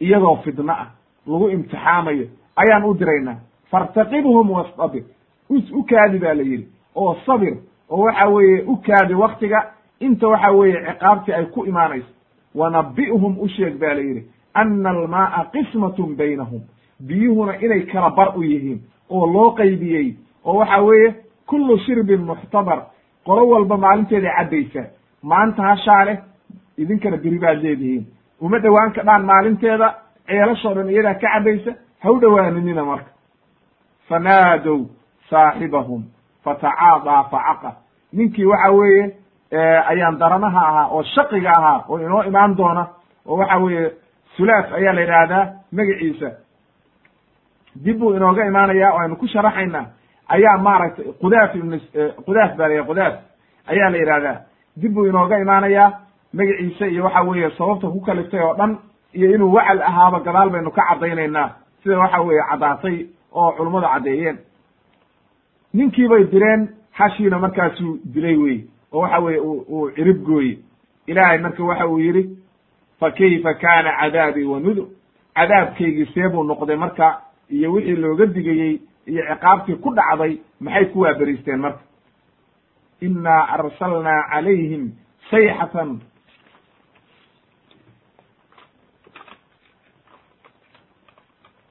iyadoo 0.00 0.36
fidno 0.44 0.72
ah 0.72 0.86
lagu 1.26 1.48
imtixaamayo 1.50 2.26
ayaan 2.56 2.84
u 2.84 2.94
diraynaa. 2.98 3.36
Fartaqibhum 3.70 4.50
wastabir 4.50 5.04
u 5.50 5.82
kaadi 5.84 6.18
baa 6.18 6.34
la 6.34 6.42
yidhi. 6.42 6.66
Oo 6.94 7.16
sabir 7.26 7.54
oo 7.90 8.02
waxa 8.04 8.28
weeye 8.28 8.62
u 8.66 8.76
kaadi 8.76 9.14
waktiga 9.14 9.58
inta 10.00 10.28
waxa 10.28 10.50
weeye 10.52 10.78
ciqaabtii 10.86 11.32
ay 11.34 11.44
ku 11.46 11.64
imaanayso. 11.66 12.08
Wanabi'hum 12.54 13.38
u 13.40 13.48
sheeg 13.48 13.78
baa 13.80 13.94
la 13.94 14.00
yidhi 14.00 14.26
ana 14.54 14.90
almaaa 14.90 15.44
qismatun 15.52 16.16
baynahum. 16.16 16.60
Biyuhuna 17.00 17.56
inay 17.64 17.82
kala 17.86 18.10
bar 18.10 18.36
u 18.38 18.42
yihiin 18.42 18.80
oo 19.10 19.26
loo 19.26 19.50
qaybiyey 19.54 20.14
oo 20.44 20.56
waxa 20.58 20.82
weeye 20.82 21.14
kullu 21.46 21.78
shirbin 21.78 22.20
muxtabar. 22.20 22.86
Qolo 23.24 23.48
walba 23.48 23.76
maalinteeday 23.76 24.32
cadbaysaa 24.36 24.86
maanta 25.22 25.62
hashaa 25.62 26.04
leh 26.04 26.18
idinkana 26.78 27.16
beri 27.16 27.38
baad 27.38 27.62
leedihiin. 27.62 28.06
Uma 28.40 28.58
dhowaan 28.58 28.92
kadhaan 28.92 29.24
maalinteeda 29.24 29.94
ceelashoo 30.26 30.74
dhan 30.74 30.88
iyadaa 30.90 31.14
ka 31.14 31.28
cadbaysa 31.28 31.72
ha 32.02 32.10
u 32.12 32.18
dhowaaninina 32.20 32.84
marka. 32.84 33.10
Fanaadow 34.08 34.86
saaxibahum 35.30 36.02
fatacaadaa 36.44 37.24
facaqa. 37.30 37.70
Ninkii 38.12 38.44
waxa 38.44 38.70
weeye 38.72 39.16
ayaan 39.90 40.18
daranaha 40.18 40.60
ahaa 40.68 40.86
oo 40.90 41.02
shaqiga 41.02 41.50
ahaa 41.58 41.84
oo 41.88 41.98
inoo 41.98 42.22
imaan 42.24 42.56
doona 42.56 42.86
oo 43.26 43.36
waxa 43.36 43.58
weeye 43.58 43.92
sulaaf 44.36 44.72
ayaa 44.72 44.92
la 44.92 45.00
yidhaahdaa 45.00 45.46
magaciisa. 45.72 46.30
Dib 47.84 47.98
buu 47.98 48.14
inooga 48.16 48.44
imaanaya 48.46 48.92
o 48.94 48.98
aynu 48.98 49.16
ku 49.16 49.26
sharaxaynaa. 49.26 49.86
Ayaa 50.28 50.58
maaragtay 50.58 51.04
qudaaf 51.20 51.54
ibn 51.54 51.80
qudaaf 52.26 52.56
baa 52.56 52.68
la 52.68 52.82
qudaaf. 52.84 53.14
Ayaa 53.66 53.90
la 53.90 53.96
yidhahdaa 53.98 54.36
dib 54.76 54.92
buu 54.94 55.06
inooga 55.06 55.38
imaanayaa 55.38 55.92
magaciisa 56.34 56.86
iyo 56.86 57.04
waxa 57.04 57.20
weeye 57.22 57.50
sababta 57.50 57.88
ku 57.88 58.00
kaliftay 58.00 58.40
oo 58.40 58.54
dhan 58.54 58.78
iyo 59.14 59.34
inuu 59.34 59.52
wacal 59.54 59.82
ahaaba 59.82 60.20
gadaal 60.20 60.50
baynu 60.50 60.70
ka 60.70 60.82
caddaynaynaa 60.88 61.50
sida 61.82 61.98
waxa 61.98 62.20
weeye 62.22 62.42
caddaatay 62.50 63.06
oo 63.32 63.52
culummadu 63.56 63.86
caddeeyeen. 63.86 64.38
Ninkii 65.74 66.08
bay 66.08 66.24
direen 66.24 66.68
hashiina 66.92 67.38
markaasuu 67.38 67.98
dilay 68.04 68.36
wey 68.36 68.58
oo 68.92 69.00
waxa 69.00 69.18
weeye 69.20 69.40
uu 69.40 69.90
cirib 69.96 70.22
gooye 70.24 70.58
ilaahay 71.06 71.38
marka 71.38 71.64
waxa 71.64 71.86
uu 71.88 71.98
yidhi 71.98 72.28
fa 73.00 73.10
kayfa 73.10 73.54
kaana 73.54 73.92
cadaabii 74.00 74.44
wa 74.44 74.60
nudur 74.60 74.86
cadaabkaygii 75.34 76.06
see 76.14 76.28
buu 76.28 76.44
noqday 76.44 76.76
marka 76.76 77.20
iyo 77.50 77.72
wixii 77.72 77.96
looga 77.96 78.26
digayey 78.26 78.80
iyo 79.06 79.22
ciqaabtii 79.28 79.74
ku 79.82 79.94
dhacday 79.94 80.38
maxay 80.60 80.84
ku 80.92 81.00
waaberiisteen 81.00 81.60
marka? 81.60 81.80
Innaa 83.00 83.46
arsalnaa 83.54 84.22
calayhim 84.30 84.92
sayxatan 85.30 86.00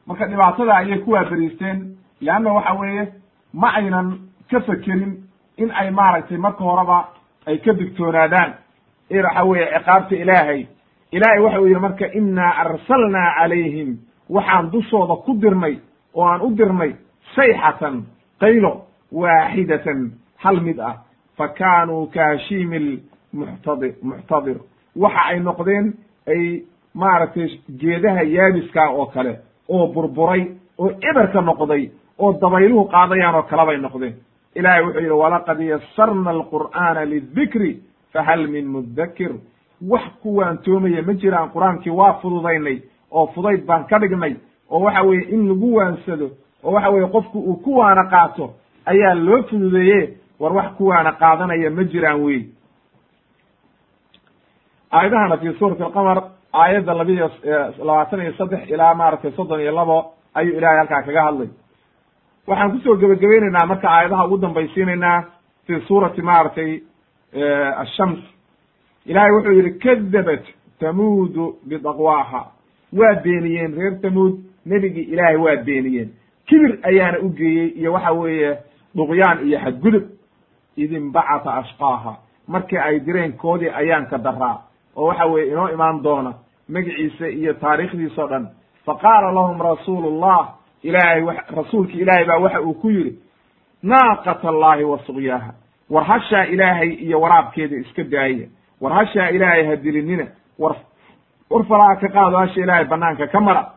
marka 0.07 0.25
dhibaatada 0.27 0.73
ayay 0.75 0.99
ku 0.99 1.11
waaberiisteen 1.11 1.95
leanna 2.21 2.53
waxa 2.53 2.73
weeye 2.79 3.07
ma 3.53 3.67
aynan 3.75 4.19
ka 4.51 4.59
fekerin 4.61 5.23
in 5.57 5.71
ay 5.71 5.91
maaragtay 5.91 6.37
marka 6.37 6.63
horeba 6.63 7.09
ay 7.47 7.57
ka 7.57 7.73
digtoonaadaan. 7.73 8.53
Ee 9.11 9.21
waxa 9.21 9.43
weeye 9.45 9.67
ciqaabta 9.77 10.15
ilaahay. 10.15 10.67
Ilaahay 11.11 11.39
waxa 11.43 11.59
uu 11.61 11.67
yidhi 11.67 11.79
marka 11.79 12.05
innaa 12.13 12.51
arsalnaa 12.63 13.35
calayhim. 13.39 13.97
Waxaan 14.29 14.71
dushooda 14.71 15.15
ku 15.25 15.33
dirnay 15.41 15.79
oo 16.13 16.25
aan 16.25 16.41
u 16.41 16.55
dirnay 16.57 16.95
sayxatan 17.35 18.03
qaylo 18.39 18.85
waaxidatan 19.11 20.11
hal 20.37 20.61
mid 20.61 20.79
ah. 20.79 20.95
Fa 21.37 21.47
kaanuu 21.47 22.07
kaashiimi 22.13 22.79
lmuxtadi 23.33 23.89
muxtadir. 24.03 24.57
Waxa 24.95 25.21
ay 25.29 25.39
noqdeen 25.39 25.93
ay 26.27 26.63
maaragtay 26.93 27.47
geedaha 27.79 28.23
yaabiska 28.23 28.89
oo 28.91 29.05
kale 29.05 29.39
oo 29.69 29.87
burburay 29.87 30.41
oo 30.79 30.89
eberka 31.09 31.41
noqday 31.41 31.89
oo 32.19 32.33
dabayluhu 32.41 32.85
qaadayaan 32.89 33.35
oo 33.35 33.43
kale 33.43 33.65
bay 33.65 33.77
noqdeen. 33.77 34.15
Ilahay 34.55 34.83
wuxuu 34.83 34.99
yidhi 35.01 35.11
walaqad 35.23 35.59
yasarna 35.59 36.29
alqur'aana 36.31 37.05
lidikri 37.05 37.79
fahal 38.13 38.47
min 38.47 38.65
mudakir 38.67 39.31
wax 39.89 40.03
ku 40.21 40.35
waantoomaya 40.37 41.01
ma 41.01 41.13
jiraan 41.13 41.49
qur'aankii 41.53 41.91
waa 41.99 42.13
fududaynay 42.21 42.81
oo 43.11 43.27
fudayd 43.33 43.65
baan 43.65 43.85
ka 43.87 43.99
dhignay 43.99 44.35
oo 44.69 44.79
waxa 44.83 45.01
weeye 45.03 45.23
in 45.33 45.47
lagu 45.49 45.73
waansado 45.75 46.29
oo 46.63 46.71
waxa 46.73 46.89
weeye 46.89 47.07
qofku 47.07 47.39
uu 47.39 47.55
ku 47.63 47.77
waana 47.77 48.03
qaato 48.09 48.53
ayaa 48.85 49.13
loo 49.15 49.43
fududeeye 49.43 50.09
war 50.39 50.53
wax 50.53 50.75
ku 50.77 50.85
waana 50.87 51.11
qaadanaya 51.11 51.69
ma 51.69 51.83
jiraan 51.83 52.21
wey 52.23 52.45
aayadahana 54.91 55.37
fi 55.37 55.53
suurati 55.59 55.83
alqamar 55.83 56.23
aayadda 56.53 56.93
labiiyo 56.93 57.31
labaatan 57.79 58.21
iyo 58.21 58.33
saddex 58.33 58.69
ilaa 58.69 58.93
maaragtay 58.95 59.31
soddon 59.31 59.59
iyo 59.61 59.71
labo 59.75 60.13
ayuu 60.33 60.57
ilahay 60.57 60.77
halkaa 60.77 61.01
kaga 61.03 61.23
hadlay. 61.23 61.49
Waxaan 62.47 62.71
ku 62.71 62.77
soo 62.83 62.95
gebagabaynaynaa 62.95 63.65
marka 63.65 63.87
aayadaha 63.89 64.25
ugu 64.25 64.37
dambaysiinaynaa 64.37 65.23
fi 65.67 65.81
suurati 65.87 66.21
maaragtay 66.21 66.81
ashams 67.77 68.19
ilahay 69.05 69.31
wuxuu 69.31 69.51
yidhi 69.57 69.71
kadabat 69.79 70.43
tamuudu 70.79 71.55
bidaqwaaha. 71.67 72.41
Waa 72.93 73.15
beeniyeen 73.23 73.75
reer 73.77 73.99
tamuud 74.01 74.39
nebigii 74.65 75.07
ilaahay 75.13 75.35
waa 75.37 75.55
beeniyeen. 75.65 76.09
Kibir 76.47 76.79
ayaana 76.83 77.19
u 77.19 77.29
geeyey 77.29 77.67
iyo 77.79 77.93
waxa 77.93 78.11
weeye 78.11 78.57
duqyaan 78.95 79.47
iyo 79.47 79.59
xadgudub. 79.59 80.03
Id 80.77 80.91
inbacata 80.91 81.53
ashqaaha. 81.53 82.15
Markii 82.47 82.77
ay 82.77 82.99
direen 82.99 83.33
koodii 83.37 83.69
ayaanka 83.69 84.17
daraa 84.17 84.61
oo 84.95 85.05
waxa 85.07 85.25
weeye 85.25 85.51
inoo 85.51 85.69
imaan 85.69 86.01
doona 86.03 86.33
magiciisa 86.69 87.27
iyo 87.29 87.53
taariikhdiisa 87.53 88.23
o 88.23 88.27
dhan 88.27 88.47
faqaala 88.85 89.31
lahum 89.31 89.61
rasuulu 89.61 90.19
llah 90.19 90.53
ilaahay 90.83 91.21
rasuulki 91.55 91.97
ilaahay 91.99 92.25
baa 92.25 92.37
waxa 92.39 92.61
uu 92.61 92.73
ku 92.73 92.89
yidhi 92.89 93.19
naaqat 93.83 94.45
allahi 94.45 94.83
wa 94.83 94.99
suqyaaha. 95.05 95.53
War 95.89 96.03
hashaa 96.05 96.43
ilaahay 96.45 96.89
iyo 96.89 97.21
waraabkeeda 97.21 97.75
iska 97.77 98.03
daaya 98.03 98.47
war 98.81 98.93
hashaa 98.93 99.29
ilaahay 99.29 99.65
ha 99.65 99.75
dilinina. 99.75 100.27
War 100.59 100.75
war 101.49 101.63
faraha 101.65 101.95
ka 101.95 102.07
qaado 102.07 102.37
hasha 102.37 102.59
ilaahay 102.61 102.85
banaanka 102.85 103.27
ka 103.27 103.39
mara. 103.39 103.73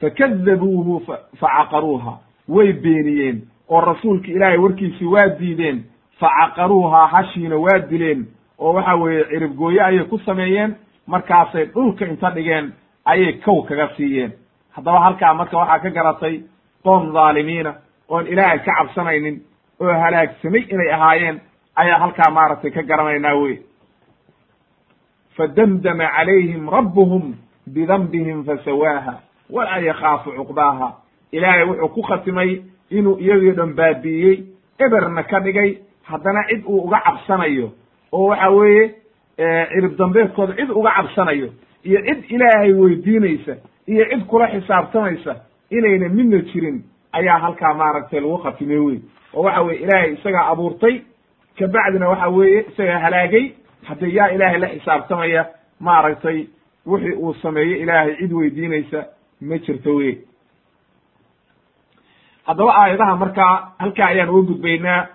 Fakadabuuhu 0.00 1.00
facaqaruuha 1.40 2.18
way 2.48 2.72
beeniyeen 2.72 3.42
oo 3.68 3.80
rasuulka 3.80 4.28
ilaahay 4.28 4.58
warkiisii 4.58 5.06
waa 5.06 5.28
diideen. 5.38 5.84
Facaqaruuha 6.20 7.06
hashiina 7.06 7.56
waa 7.56 7.78
dileen 7.90 8.26
oo 8.62 8.72
waxa 8.76 8.94
weeye 9.02 9.24
ciribgooye 9.30 9.80
ayay 9.88 10.04
ku 10.10 10.18
sameeyeen 10.18 10.74
markaasay 11.06 11.64
dhulka 11.74 12.04
inta 12.06 12.30
dhigeen 12.30 12.72
ayay 13.04 13.32
kow 13.44 13.62
kaga 13.68 13.88
siiyeen. 13.96 14.32
Haddaba 14.74 15.00
halkaa 15.00 15.34
marka 15.34 15.56
waxaa 15.58 15.78
ka 15.84 15.90
garatay 15.90 16.34
qoom 16.84 17.12
dhaalimiina 17.14 17.72
oon 18.08 18.26
ilaahay 18.26 18.58
ka 18.58 18.72
cabsanaynin 18.78 19.36
oo 19.80 19.92
halaagsamay 20.02 20.62
inay 20.72 20.90
ahaayeen 20.96 21.40
ayaa 21.80 21.98
halkaa 21.98 22.30
maaragtay 22.30 22.70
ka 22.70 22.82
garanaynaa 22.82 23.34
wey 23.42 23.56
fadamdama 25.36 26.06
calayhim 26.16 26.68
rabbuhum 26.70 27.34
bidanbihim 27.66 28.44
fasawaaha 28.44 29.14
walaa 29.50 29.78
yakhaafu 29.78 30.30
cuqbaaha. 30.38 30.88
Ilaahay 31.32 31.64
wuxuu 31.64 31.88
ku 31.94 32.02
khatimay 32.02 32.62
inuu 32.90 33.18
iyagii 33.18 33.52
dhan 33.56 33.72
baabi'iyey 33.74 34.36
eberna 34.78 35.22
ka 35.22 35.40
dhigay 35.40 35.78
haddana 36.02 36.44
cid 36.48 36.62
uu 36.66 36.80
uga 36.86 37.00
cabsanayo 37.04 37.72
oo 38.12 38.26
waxa 38.30 38.48
weeye 38.50 38.84
cirib 39.72 39.96
dambeedkooda 39.98 40.54
cid 40.56 40.70
uga 40.70 40.90
cabsanayo 40.96 41.48
iyo 41.84 41.98
cid 42.06 42.20
ilaahay 42.34 42.72
weydiinaysa 42.72 43.54
iyo 43.86 44.04
cid 44.10 44.22
kula 44.26 44.46
xisaabtamaysa 44.54 45.36
inayna 45.70 46.08
midna 46.08 46.38
jirin 46.50 46.82
ayaa 47.12 47.38
halkaa 47.38 47.74
maaragtay 47.74 48.20
lagu 48.20 48.38
khatimay 48.44 48.78
wey 48.86 48.98
oo 49.34 49.42
waxa 49.42 49.62
weye 49.62 49.78
ilaahay 49.84 50.12
isagaa 50.12 50.46
abuurtay 50.52 50.94
kabacdina 51.58 52.08
waxa 52.08 52.28
weeye 52.28 52.60
isagaa 52.72 52.98
halaagay 52.98 53.44
haddii 53.88 54.14
yaa 54.16 54.28
ilaahay 54.36 54.58
la 54.60 54.68
xisaabtamaya 54.68 55.46
maaragtay 55.80 56.38
wixii 56.86 57.12
uu 57.24 57.34
sameeyo 57.42 57.76
ilaahay 57.76 58.14
cid 58.20 58.32
weydiinaysa 58.32 59.04
ma 59.40 59.58
jirto 59.58 59.94
wey 59.94 60.14
haddaba 62.46 62.72
aayadaha 62.82 63.16
markaa 63.16 63.72
halkaa 63.78 64.06
ayaan 64.12 64.28
uga 64.28 64.42
gudbaynaa 64.50 65.06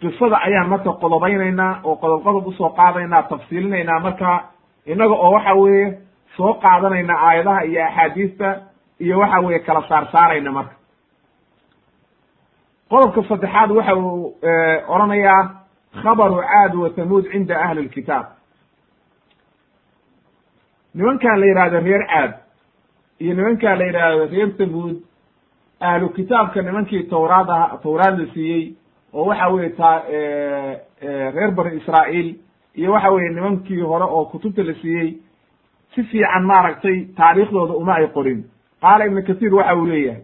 qisada 0.00 0.36
ayaan 0.46 0.68
marka 0.68 0.90
qodobaynaynaa 1.02 1.80
oo 1.84 1.94
qodob 2.02 2.22
qodob 2.24 2.46
u 2.46 2.52
soo 2.52 2.70
qaadaynaa 2.78 3.22
tafsiilinaynaa 3.30 4.00
marka 4.00 4.30
innaga 4.86 5.14
oo 5.14 5.30
waxa 5.34 5.54
weeye 5.54 5.98
soo 6.36 6.54
qaadanayna 6.54 7.14
aayadaha 7.28 7.60
iyo 7.64 7.84
axaadiista 7.86 8.48
iyo 9.00 9.18
waxa 9.18 9.38
weeye 9.40 9.58
kala 9.66 9.82
saar 9.88 10.04
saarayna 10.12 10.52
marka. 10.52 10.74
Qodobka 12.90 13.22
saddexaad 13.28 13.70
waxa 13.70 13.94
uu 13.96 14.36
odhanayaa 14.88 15.40
khabaru 16.02 16.36
caad 16.50 16.74
wa 16.74 16.90
tamuud 16.90 17.24
cinda 17.32 17.54
ahli 17.64 17.82
lkitaab 17.82 18.26
nimankan 20.94 21.40
la 21.40 21.46
yidhahdo 21.46 21.78
reer 21.80 22.02
caad 22.12 22.32
iyo 23.20 23.34
nimankan 23.34 23.78
la 23.78 23.84
yidhaahdo 23.84 24.24
reer 24.32 24.48
tamuud 24.58 24.96
ahlu 25.80 26.08
kitaabka 26.16 26.62
nimankii 26.62 27.02
tawraad 27.10 27.48
aha 27.50 27.78
tawraad 27.82 28.18
la 28.18 28.26
siiyey 28.34 28.74
oo 29.14 29.24
waxa 29.28 29.48
weye 29.48 29.70
ta 29.76 30.02
reer 31.34 31.50
bani 31.54 31.76
israa'iil 31.80 32.34
iyo 32.76 32.92
waxa 32.92 33.10
weye 33.10 33.28
nimankii 33.34 33.80
hore 33.80 34.04
oo 34.04 34.24
kutubta 34.24 34.62
la 34.62 34.74
siiyey 34.74 35.14
si 35.94 36.02
fiican 36.02 36.44
maaragtay 36.44 37.04
taariikhdooda 37.16 37.74
uma 37.74 37.94
ay 37.94 38.06
qorin. 38.14 38.44
Qaala 38.80 39.06
ibnu 39.06 39.22
kasiir 39.26 39.54
waxa 39.54 39.74
uu 39.76 39.86
leeyahay 39.86 40.22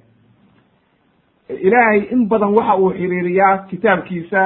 ilaahay 1.49 2.01
in 2.13 2.29
badan 2.29 2.55
waxa 2.55 2.77
uu 2.77 2.91
xiriiriyaa 2.91 3.59
kitaabkiisa 3.71 4.43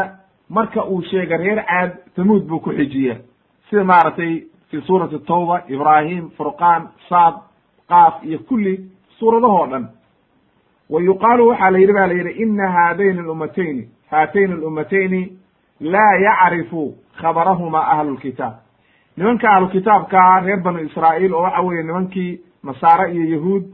marka 0.48 0.84
uu 0.84 1.02
sheega 1.02 1.36
reer 1.36 1.64
caad 1.66 1.92
tamuud 2.16 2.42
buu 2.48 2.60
ku 2.60 2.70
xijiya 2.70 3.16
sida 3.70 3.84
maaragtay 3.84 4.32
fi 4.70 4.80
suurati 4.86 5.18
tawba 5.18 5.62
ibraahim 5.68 6.30
furqaan 6.36 6.88
saad 7.08 7.34
qaaf 7.88 8.24
iyo 8.24 8.38
kulli 8.48 8.74
suuradahoo 9.18 9.66
dhan 9.66 9.88
wa 10.92 11.00
yuqaalu 11.02 11.48
waxaa 11.48 11.70
la 11.70 11.78
yidhi 11.78 11.92
ba 11.92 12.06
la 12.06 12.14
yidhi 12.14 12.32
ina 12.42 12.66
haadayni 12.76 13.20
alumatayni 13.20 13.82
haatayni 14.10 14.52
alumatayni 14.52 15.22
laa 15.80 16.14
yacrifu 16.26 16.82
khabarahuma 17.20 17.80
ahlu 17.94 18.10
lkitaab 18.16 18.54
nimanka 19.16 19.46
ahlu 19.54 19.68
kitaabkaa 19.68 20.40
reer 20.46 20.60
banu 20.64 20.78
israa'iil 20.88 21.34
oo 21.34 21.42
waxa 21.42 21.60
weeye 21.62 21.82
nimankii 21.82 22.40
nasaare 22.64 23.12
iyo 23.14 23.24
yahuud 23.34 23.64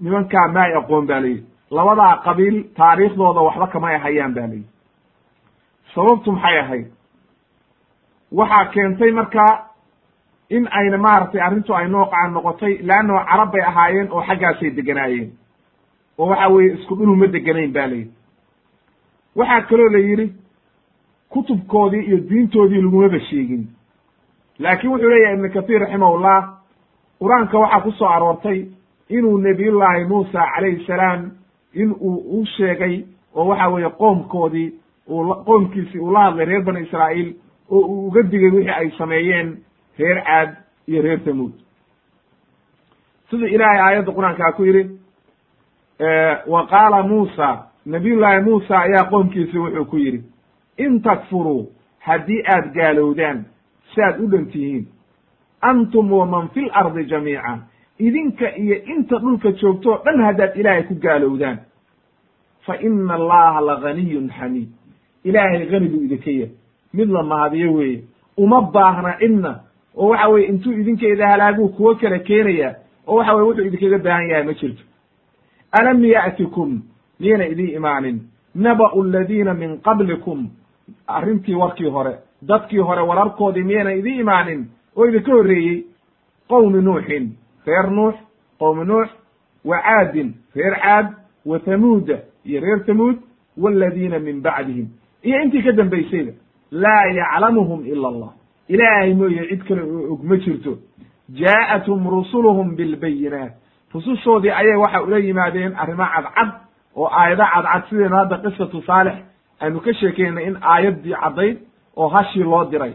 nimankaa 0.00 0.48
ma 0.54 0.62
ay 0.62 0.74
aqoon 0.80 1.06
ba 1.06 1.20
layidhi 1.20 1.44
labadaa 1.70 2.16
qabiil 2.26 2.56
taariikhdooda 2.76 3.40
waxba 3.48 3.66
kama 3.66 3.88
ay 3.88 3.98
hayaan 3.98 4.34
ba 4.34 4.40
layidhi 4.40 4.68
sababtu 5.94 6.32
maxay 6.32 6.58
ahayd 6.60 6.86
waxaa 8.32 8.64
keentay 8.74 9.10
marka 9.12 9.44
in 10.50 10.68
ayna 10.70 10.98
maaragtay 10.98 11.40
arrintu 11.40 11.74
ay 11.74 11.88
nooqaan 11.88 12.32
noqotay 12.32 12.78
leanno 12.88 13.14
carab 13.30 13.50
bay 13.52 13.62
ahaayeen 13.70 14.08
oo 14.12 14.22
xaggaasay 14.28 14.70
deganaayeen 14.78 15.30
oo 16.18 16.26
waxa 16.26 16.48
weeye 16.48 16.74
isku 16.74 16.94
dhul 16.96 17.08
uma 17.10 17.26
deganayn 17.26 17.72
ba 17.72 17.86
layidhi 17.86 18.10
waxaa 19.36 19.60
kaloo 19.68 19.88
la 19.88 19.98
yidhi 19.98 20.32
kutubkoodii 21.28 22.02
iyo 22.06 22.18
diintoodii 22.28 22.82
lagumaba 22.82 23.20
sheegin. 23.20 23.66
Laakiin 24.58 24.92
wuxuu 24.92 25.08
leeyahay 25.10 25.34
ibnu 25.36 25.50
kahiir 25.52 25.80
raximahullah 25.80 26.38
qur'aanka 27.20 27.58
waxaa 27.58 27.80
ku 27.80 27.92
soo 27.92 28.08
aroortay 28.08 28.66
inuu 29.08 29.38
nebiyullaahi 29.38 30.04
muusa 30.04 30.46
calayhi 30.54 30.86
salaam 30.86 31.30
in 31.74 31.90
uu 32.00 32.40
u 32.40 32.44
sheegay 32.56 33.04
oo 33.34 33.44
waxa 33.48 33.68
weeye 33.68 33.90
qoomkoodii 33.90 34.72
uu 35.08 35.34
qoomkiisii 35.44 35.98
uu 36.00 36.12
la 36.12 36.20
hadlay 36.24 36.46
reer 36.46 36.62
bani 36.64 36.80
israa'iil 36.86 37.34
oo 37.70 37.78
uu 37.80 38.06
uga 38.08 38.22
digay 38.22 38.50
wixii 38.50 38.70
ay 38.74 38.90
sameeyeen 38.98 39.56
reer 39.98 40.22
caad 40.24 40.50
iyo 40.88 41.02
reer 41.02 41.20
tamuud 41.24 41.52
sida 43.30 43.46
ilaahay 43.48 43.80
aayadda 43.80 44.12
qur'aankaa 44.12 44.52
ku 44.56 44.64
yidhi 44.64 44.82
wa 46.46 46.66
qaala 46.66 47.02
muusa 47.02 47.64
nabiyullaahi 47.86 48.40
muusa 48.44 48.78
ayaa 48.80 49.04
qoomkiisi 49.10 49.58
wuxuu 49.58 49.84
ku 49.84 49.96
yidhi 49.98 50.22
in 50.76 51.00
takfuruu 51.02 51.72
haddii 51.98 52.42
aad 52.46 52.72
gaalowdaan 52.74 53.44
si 53.94 54.02
aad 54.02 54.20
u 54.20 54.26
dhan 54.30 54.46
tihiin. 54.46 54.86
Antum 55.60 56.12
waman 56.12 56.48
fi 56.48 56.60
lardi 56.60 57.04
jamiica 57.04 57.58
idinka 57.98 58.56
iyo 58.56 58.76
inta 58.84 59.18
dhulka 59.18 59.52
joogto 59.52 59.92
o 59.92 60.00
dhan 60.04 60.20
haddaad 60.24 60.56
ilaahay 60.56 60.82
ku 60.82 60.94
gaalowdaan. 60.94 61.58
Fa 62.66 62.76
ina 62.80 63.14
allaha 63.14 63.60
laganiyun 63.60 64.30
xamiid 64.30 64.68
ilaahay 65.24 65.68
hani 65.70 65.88
buu 65.88 66.02
idinka 66.04 66.30
yahay 66.30 66.50
mid 66.94 67.08
la 67.10 67.22
mahadiyo 67.22 67.72
weeye 67.72 68.02
uma 68.36 68.60
baahna 68.62 69.16
cidna 69.18 69.60
oo 69.96 70.08
waxa 70.08 70.28
weye 70.28 70.46
intuu 70.46 70.72
idinkeeda 70.72 71.28
halaaguu 71.28 71.68
kuwo 71.68 71.94
kale 71.94 72.18
keenaya 72.18 72.74
oo 73.06 73.16
waxa 73.16 73.34
weye 73.34 73.46
wuxuu 73.48 73.64
idinkaga 73.66 73.98
baahan 73.98 74.28
yahay 74.30 74.44
ma 74.44 74.52
jirto 74.52 74.82
alam 75.72 76.04
ya'tikum 76.04 76.82
miyayna 77.20 77.46
idin 77.46 77.68
imaanin 77.76 78.18
naba'u 78.54 79.02
aladiina 79.02 79.54
min 79.54 79.78
qablikum 79.80 80.48
arrintii 81.06 81.54
warkii 81.54 81.90
hore 81.90 82.12
dadkii 82.42 82.78
hore 82.78 83.02
wararkoodii 83.02 83.62
miyayna 83.64 83.92
idin 83.94 84.20
imaanin 84.20 84.66
oo 84.96 85.06
idinka 85.08 85.32
horreeyey 85.32 85.84
qowmi 86.48 86.82
nuuxin 86.82 87.32
reer 87.66 87.90
nuux 87.90 88.14
qowmi 88.58 88.84
nuux 88.84 89.08
wa 89.64 89.76
caadin 89.82 90.32
reer 90.56 90.74
caad 90.82 91.06
wa 91.46 91.58
thamuuda 91.58 92.18
iyo 92.44 92.60
reer 92.60 92.84
thamuud 92.86 93.16
waladiina 93.58 94.18
min 94.18 94.40
bacdihim 94.42 94.88
iyo 95.22 95.42
intii 95.42 95.62
ka 95.62 95.72
dambaysayba 95.72 96.32
laa 96.70 97.04
yaclamuhum 97.14 97.86
ila 97.86 98.08
allah 98.08 98.30
ilaahay 98.68 99.14
mooye 99.14 99.48
cid 99.48 99.62
kale 99.68 99.82
oo 99.82 100.12
og 100.12 100.24
ma 100.24 100.36
jirto 100.36 100.78
jaa'athum 101.34 102.08
rusuluhum 102.10 102.76
bilbayinaat 102.76 103.52
rusushoodii 103.94 104.50
ayay 104.50 104.76
waxa 104.76 105.02
ula 105.02 105.18
yimaadeen 105.18 105.74
arrimo 105.76 106.04
cadcad 106.14 106.50
oo 106.96 107.06
aayado 107.20 107.44
cadcad 107.54 107.82
sidaynu 107.90 108.16
hadda 108.16 108.36
qisatu 108.38 108.82
saalix 108.82 109.16
aynu 109.60 109.80
ka 109.80 109.92
sheekeynay 109.94 110.44
in 110.46 110.56
aayaddii 110.62 111.14
caddayd 111.22 111.56
oo 111.96 112.08
hashii 112.08 112.42
loo 112.44 112.64
diray. 112.70 112.92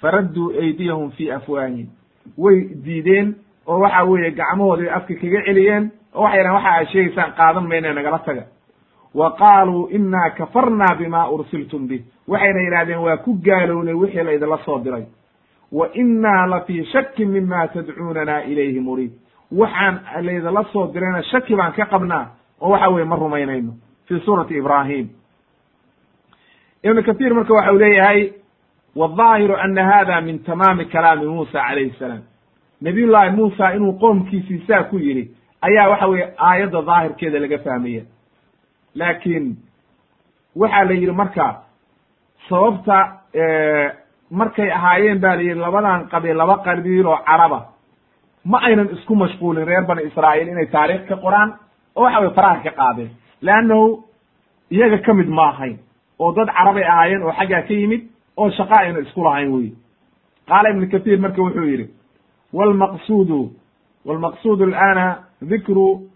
Faradduu 0.00 0.52
aydiyahum 0.60 1.10
fii 1.10 1.30
afwaahihim. 1.30 1.86
Way 2.38 2.68
diideen 2.84 3.34
oo 3.66 3.78
waxa 3.80 4.02
weeye 4.04 4.30
gacmahoodii 4.30 4.88
afka 4.88 5.14
kaga 5.14 5.42
celiyeen 5.46 5.90
oo 6.14 6.22
waxay 6.22 6.42
dhahen 6.42 6.54
waxa 6.54 6.70
aad 6.74 6.86
sheegaysaan 6.92 7.32
qaadan 7.36 7.66
mayne 7.68 7.92
nagala 7.92 8.18
taga. 8.18 8.44
Wa 9.14 9.30
qaaluu 9.36 9.88
inaa 9.90 10.30
kafarna 10.30 10.94
bima 10.98 11.30
ursiltum 11.30 11.86
bih 11.88 12.02
waxayna 12.28 12.60
yidhahdeen 12.60 12.98
waa 12.98 13.16
ku 13.16 13.34
gaalownay 13.44 13.94
wixii 13.94 14.22
laydinla 14.24 14.58
soo 14.64 14.78
diray. 14.84 15.04
Wa 15.72 15.88
innaa 15.94 16.46
la 16.46 16.60
fii 16.60 16.84
shakin 16.84 17.28
mima 17.28 17.68
tadcuunana 17.68 18.44
ilayhi 18.44 18.80
muriid 18.80 19.12
waxaan 19.52 20.00
laydinla 20.22 20.64
soo 20.72 20.86
dirayna 20.92 21.22
shaki 21.22 21.56
baan 21.56 21.72
ka 21.72 21.84
qabnaa 21.86 22.26
oo 22.60 22.70
waxa 22.70 22.88
weye 22.90 23.04
ma 23.04 23.16
rumaynayno 23.16 23.72
fi 24.06 24.20
suurati 24.24 24.54
ibrahim 24.58 25.08
ibnu 26.84 27.02
kathiir 27.02 27.34
marka 27.34 27.54
waxa 27.54 27.72
u 27.72 27.78
leeyahay 27.78 28.32
waldaahiru 28.96 29.54
ana 29.56 29.84
hada 29.84 30.20
min 30.20 30.38
tamaami 30.44 30.84
kalaami 30.84 31.26
muusa 31.26 31.52
calayhi 31.68 31.94
salaam. 31.98 32.22
Nabiy 32.82 33.06
llahi 33.06 33.30
muusa 33.36 33.72
inuu 33.74 33.92
qoomkiisii 33.98 34.64
saa 34.66 34.82
ku 34.90 34.98
yidhi 34.98 35.30
ayaa 35.62 35.88
waxa 35.88 36.06
weye 36.08 36.32
aayadda 36.38 36.82
daahirkeeda 36.82 37.38
laga 37.40 37.58
fahmaya 37.58 38.02
laakiin 38.94 39.56
waxaa 40.56 40.84
la 40.84 40.92
yidhi 40.94 41.12
marka 41.12 41.62
sababta 42.48 42.96
markay 44.30 44.70
ahaayeen 44.70 45.18
ba 45.20 45.34
la 45.36 45.42
yidhi 45.42 45.60
labadan 45.60 46.08
qabiil 46.08 46.36
laba 46.36 46.56
qabiil 46.64 47.06
oo 47.06 47.18
caraba 47.26 47.60
ma 48.44 48.58
aynan 48.66 48.88
isku 48.96 49.14
mashquulin 49.16 49.64
reer 49.66 49.84
bani 49.86 50.02
israa'iil 50.08 50.48
inay 50.48 50.66
taarikh 50.66 51.06
ka 51.08 51.16
qoraan 51.16 51.50
oo 51.96 52.02
waxa 52.02 52.20
weye 52.20 52.34
faraha 52.34 52.62
ka 52.64 52.70
qaadeen. 52.70 53.10
Leannahu 53.42 54.04
iyaga 54.70 54.98
ka 54.98 55.14
mid 55.14 55.28
ma 55.28 55.48
ahayn 55.52 55.78
oo 56.18 56.32
dad 56.32 56.48
carabay 56.56 56.84
ahaayeen 56.84 57.22
oo 57.22 57.32
xaggaa 57.32 57.62
ka 57.68 57.74
yimid 57.74 58.02
oo 58.36 58.50
shaqa 58.50 58.80
ayna 58.80 58.98
isku 59.00 59.22
lahayn 59.24 59.52
wey 59.54 59.72
qaala 60.48 60.70
ibnu 60.70 60.86
kathiir 60.90 61.18
marka 61.20 61.42
wuxuu 61.42 61.64
yidhi 61.70 61.86
wlmaqsuudu 62.52 63.40
wlmaqsuudu 64.06 64.64
alana 64.64 65.06
dikru 65.42 66.08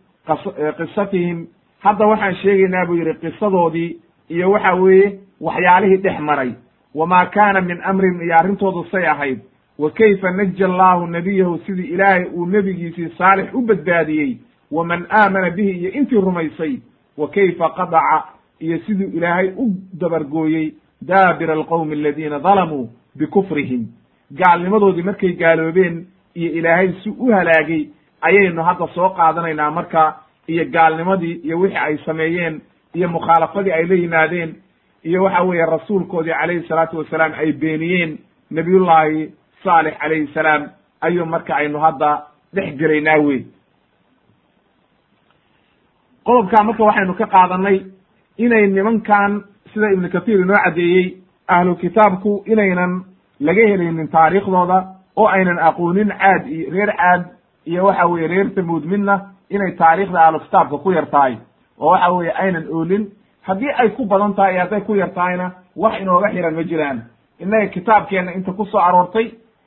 qisatihim 0.78 1.46
hadda 1.84 2.06
waxaan 2.06 2.34
sheegaynaa 2.42 2.86
buu 2.86 2.96
yidhi 2.96 3.14
qisadoodii 3.22 3.90
iyo 4.30 4.50
waxa 4.50 4.74
weeye 4.74 5.18
waxyaalihii 5.40 6.02
dhex 6.02 6.20
maray. 6.20 6.52
Wamaa 6.94 7.26
kaana 7.26 7.60
min 7.60 7.80
amrin 7.84 8.20
iyo 8.22 8.34
arrintoodu 8.38 8.84
say 8.90 9.06
ahayd 9.06 9.40
wa 9.78 9.90
kayfa 9.90 10.30
naja 10.30 10.66
allaahu 10.66 11.06
nebiyahu 11.06 11.58
sidii 11.66 11.82
ilaahay 11.94 12.24
uu 12.34 12.46
nebigiisii 12.46 13.08
saalix 13.18 13.54
u 13.54 13.60
badbaadiyey 13.60 14.36
waman 14.70 15.06
aamana 15.10 15.50
bihi 15.50 15.70
iyo 15.70 15.90
intii 15.92 16.20
rumaysay 16.20 16.76
wa 17.16 17.28
kayfa 17.28 17.68
qadaca 17.70 18.22
iyo 18.60 18.78
siduu 18.78 19.16
ilaahay 19.16 19.48
u 19.56 19.74
dabargooyey 19.94 20.72
daabira 21.02 21.52
alqowmi 21.54 21.92
aladiina 21.94 22.38
dalamuu 22.38 22.88
bikufrihim. 23.18 23.86
Gaalnimadoodii 24.34 25.02
markay 25.02 25.32
gaaloobeen 25.32 26.06
iyo 26.34 26.52
ilaahay 26.52 26.92
si 27.02 27.10
u 27.10 27.32
halaagay 27.32 27.86
ayaynu 28.20 28.62
hadda 28.62 28.86
soo 28.94 29.08
qaadanaynaa 29.08 29.70
marka 29.70 30.16
iyo 30.48 30.64
gaalnimadii 30.64 31.40
iyo 31.44 31.58
wixii 31.60 31.78
ay 31.78 31.98
sameeyeen 32.06 32.60
iyo 32.94 33.08
mukhaalafadii 33.08 33.72
ay 33.72 33.86
la 33.86 33.94
yimaadeen 33.94 34.54
iyo 35.04 35.22
waxa 35.24 35.42
weeye 35.42 35.66
rasuulkoodii 35.66 36.32
calayhi 36.40 36.68
salaatu 36.68 36.98
wasalaam 36.98 37.32
ay 37.38 37.52
beeniyeen 37.52 38.18
nabiyullaahi 38.50 39.30
saalix 39.64 39.94
calayhi 39.98 40.26
salaam 40.34 40.62
ayuu 41.00 41.26
marka 41.26 41.54
aynu 41.56 41.78
hadda 41.78 42.10
dhex 42.54 42.74
gelaynaa 42.80 43.18
wey 43.26 43.40
qodobkaa 46.26 46.62
marka 46.64 46.84
waxaynu 46.84 47.14
ka 47.14 47.26
qaadanay 47.26 47.78
inay 48.38 48.66
nimankan 48.66 49.42
sida 49.72 49.90
ibnu 49.94 50.08
kathiir 50.14 50.40
inoo 50.40 50.56
caddeeyey 50.64 51.16
ahlu 51.48 51.74
kitaabku 51.76 52.42
inaynan 52.46 52.92
laga 53.40 53.62
helaynin 53.70 54.08
taariikhdooda 54.08 54.78
oo 55.16 55.26
aynan 55.26 55.58
aqoonin 55.68 56.08
caad 56.20 56.46
iyo 56.46 56.70
reer 56.74 56.92
caad 56.96 57.22
iyo 57.66 57.84
waxa 57.86 58.06
weye 58.06 58.26
reer 58.28 58.48
tamuud 58.54 58.84
midna 58.84 59.14
inay 59.50 59.72
taariikhda 59.72 60.20
ahlu 60.26 60.40
kitaabka 60.40 60.78
ku 60.78 60.92
yar 60.92 61.06
tahay. 61.10 61.36
Oo 61.78 61.90
waxa 61.90 62.10
weeye 62.12 62.32
aynan 62.32 62.66
oolin. 62.70 63.04
Haddii 63.42 63.72
ay 63.78 63.88
ku 63.90 64.04
badan 64.06 64.34
tahay 64.34 64.52
iyo 64.54 64.60
hadday 64.62 64.80
ku 64.80 64.94
yar 64.94 65.10
tahayna 65.14 65.50
wax 65.76 66.00
inooga 66.00 66.28
xiran 66.32 66.54
ma 66.54 66.62
jiraan. 66.62 66.98
Innaga 67.40 67.66
kitaabkeenna 67.66 68.32
inta 68.32 68.52
ku 68.52 68.64
soo 68.66 68.78
aroortay 68.80 69.26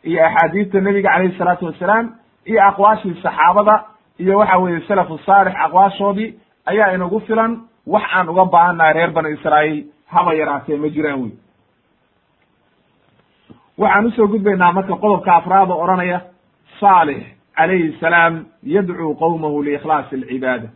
iyo 0.09 0.25
axaadiista 0.27 0.81
nebiga 0.81 1.09
calayhi 1.13 1.37
salaatu 1.37 1.65
wassalaam 1.65 2.05
iyo 2.45 2.61
aqwaashii 2.69 3.15
saxaabada 3.23 3.75
iyo 4.19 4.37
waxa 4.39 4.57
weeye 4.63 4.81
salafu 4.87 5.17
saalix 5.25 5.53
aqwaashoodii 5.65 6.29
ayaa 6.65 6.93
inagu 6.95 7.19
filan 7.27 7.51
wax 7.93 8.03
aan 8.17 8.29
uga 8.29 8.45
baahannahay 8.45 8.93
reer 8.93 9.11
bani 9.11 9.29
israa'iil 9.37 9.83
haba 10.13 10.33
yaraatee 10.33 10.77
ma 10.77 10.89
jiraan 10.95 11.21
wey. 11.23 11.31
Waxaan 13.77 14.05
u 14.05 14.11
soo 14.15 14.27
gudbaynaa 14.27 14.71
marka 14.71 14.95
qodobka 15.03 15.31
afraad 15.35 15.69
oo 15.69 15.81
odhanaya 15.83 16.19
saalix 16.79 17.21
calayhi 17.57 17.97
salaam 17.99 18.45
yadcuu 18.63 19.15
qowmahu 19.21 19.63
liikhlaasi 19.65 20.15
alcibaada. 20.15 20.67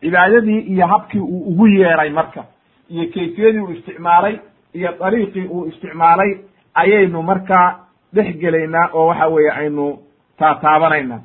Cibaadadii 0.00 0.60
iyo 0.72 0.86
habkii 0.86 1.20
uu 1.20 1.42
ugu 1.50 1.66
yeeray 1.66 2.10
marka 2.10 2.44
iyo 2.90 3.04
kayfiyadii 3.14 3.60
uu 3.60 3.70
isticmaalay 3.76 4.34
iyo 4.74 4.90
dariiqii 5.00 5.46
uu 5.48 5.66
isticmaalay 5.66 6.30
ayaynu 6.74 7.22
markaa 7.22 7.68
dhex 8.14 8.36
gelaynaa 8.42 8.88
oo 8.92 9.06
waxa 9.08 9.26
weeye 9.34 9.50
aynu 9.60 9.84
taataabanaynaa 10.38 11.20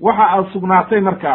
waxa 0.00 0.24
aad 0.34 0.46
sugnaatay 0.52 1.00
marka 1.00 1.32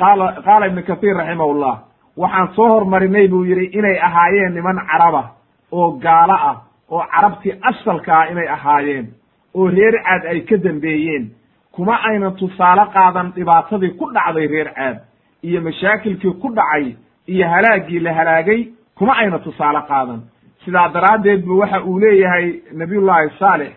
qaala 0.00 0.26
qaala 0.46 0.66
ibnu 0.70 0.82
kathiir 0.88 1.16
raximahullah 1.20 1.74
waxaan 2.22 2.48
soo 2.56 2.68
hormarinay 2.74 3.28
buu 3.28 3.44
yidhi 3.50 3.64
inay 3.78 3.96
ahaayeen 4.08 4.54
niman 4.54 4.78
caraba 4.90 5.22
oo 5.72 5.88
gaalo 6.04 6.36
ah 6.50 6.56
oo 6.90 7.02
carabtii 7.14 7.54
asalka 7.70 8.12
ah 8.20 8.30
inay 8.32 8.48
ahaayeen 8.56 9.06
oo 9.54 9.66
reer 9.76 9.94
caad 10.06 10.22
ay 10.32 10.40
ka 10.40 10.56
dambeeyeen. 10.64 11.24
Kuma 11.74 11.94
aynan 12.08 12.34
tusaale 12.40 12.84
qaadan 12.94 13.32
dhibaatadii 13.36 13.90
ku 13.98 14.04
dhacday 14.14 14.46
reer 14.46 14.70
caad 14.76 14.96
iyo 15.42 15.60
mashaakilkii 15.66 16.32
ku 16.42 16.48
dhacay 16.56 16.94
iyo 17.32 17.46
halaaggii 17.48 18.00
la 18.00 18.12
halaagay. 18.18 18.60
Kuma 18.98 19.12
ayna 19.20 19.38
tusaale 19.38 19.80
qaadan 19.90 20.20
sidaa 20.64 20.88
daraaddeed 20.88 21.44
bu 21.46 21.58
waxa 21.58 21.82
uu 21.84 21.98
leeyahay 22.00 22.60
nabiyullaahi 22.72 23.30
saalix 23.38 23.72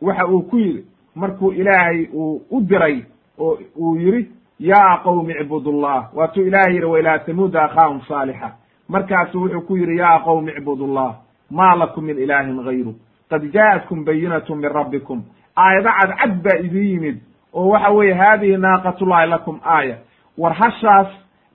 waxa 0.00 0.26
uu 0.26 0.42
ku 0.42 0.58
yidhi 0.58 0.84
markuu 1.14 1.52
ilaahay 1.52 2.06
uu 2.14 2.42
u 2.50 2.60
diray 2.60 3.02
oo 3.38 3.58
uu 3.76 3.96
yidhi 3.96 4.28
yaa 4.60 4.96
qowmi 5.04 5.32
icbudullah 5.40 6.10
waatuu 6.14 6.42
ilahay 6.42 6.74
yidhi 6.74 6.84
wa 6.86 6.98
ilaa 7.00 7.18
tamuuda 7.18 7.62
akhaahum 7.62 8.00
saalixa. 8.08 8.50
Markaasu 8.88 9.40
wuxuu 9.42 9.60
ku 9.60 9.76
yidhi 9.76 9.96
yaa 9.98 10.18
qowmi 10.20 10.52
icbudullah 10.52 11.14
maa 11.50 11.74
lakum 11.76 12.04
min 12.04 12.18
ilaahin 12.18 12.62
gayru 12.64 12.94
qad 13.30 13.42
jaa'atkum 13.52 14.04
bayinatu 14.04 14.54
min 14.54 14.70
rabbikum. 14.70 15.22
Aayado 15.56 15.90
cadcad 16.00 16.42
baa 16.42 16.58
idin 16.64 16.84
yimid 16.90 17.16
oo 17.54 17.68
waxa 17.68 17.90
weeye 17.90 18.14
haadihi 18.14 18.56
naaqatullahi 18.56 19.28
lakum 19.30 19.60
aaya. 19.64 19.96
War 20.38 20.52
hashaas 20.54 21.08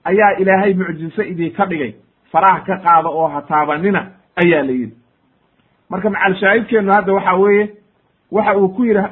ayaa 0.04 0.36
ilaahay 0.38 0.74
mucjiso 0.74 1.22
idinka 1.22 1.66
dhigay 1.66 1.94
faraha 2.34 2.60
ka 2.66 2.76
qaada 2.84 3.08
oo 3.08 3.28
ha 3.34 3.40
taabanina 3.50 4.00
ayaa 4.42 4.62
la 4.66 4.72
yidhi. 4.72 4.96
Marka 5.90 6.10
macal 6.10 6.34
shaahidkeennu 6.40 6.92
hadda 6.92 7.12
waxa 7.12 7.34
weeye 7.42 7.64
waxa 8.32 8.56
uu 8.58 8.68
ku 8.76 8.84
yidhi 8.84 9.04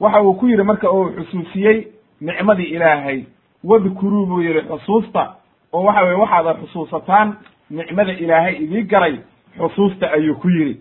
waxa 0.00 0.22
uu 0.22 0.34
ku 0.34 0.46
yidhi 0.48 0.62
marka 0.62 0.90
uu 0.92 1.10
xusuusiyey 1.16 1.86
nicmadii 2.20 2.64
ilaahay 2.76 3.24
wadkuruu 3.64 4.26
buu 4.26 4.40
yidhi 4.42 4.60
xusuusta 4.68 5.34
oo 5.72 5.82
waxa 5.84 6.02
weye 6.02 6.14
waxaad 6.16 6.56
xusuusataan 6.60 7.36
nicmada 7.70 8.12
ilaahay 8.12 8.54
idii 8.64 8.82
galay 8.82 9.16
xusuusta 9.58 10.10
ayuu 10.12 10.34
ku 10.34 10.48
yidhi. 10.50 10.80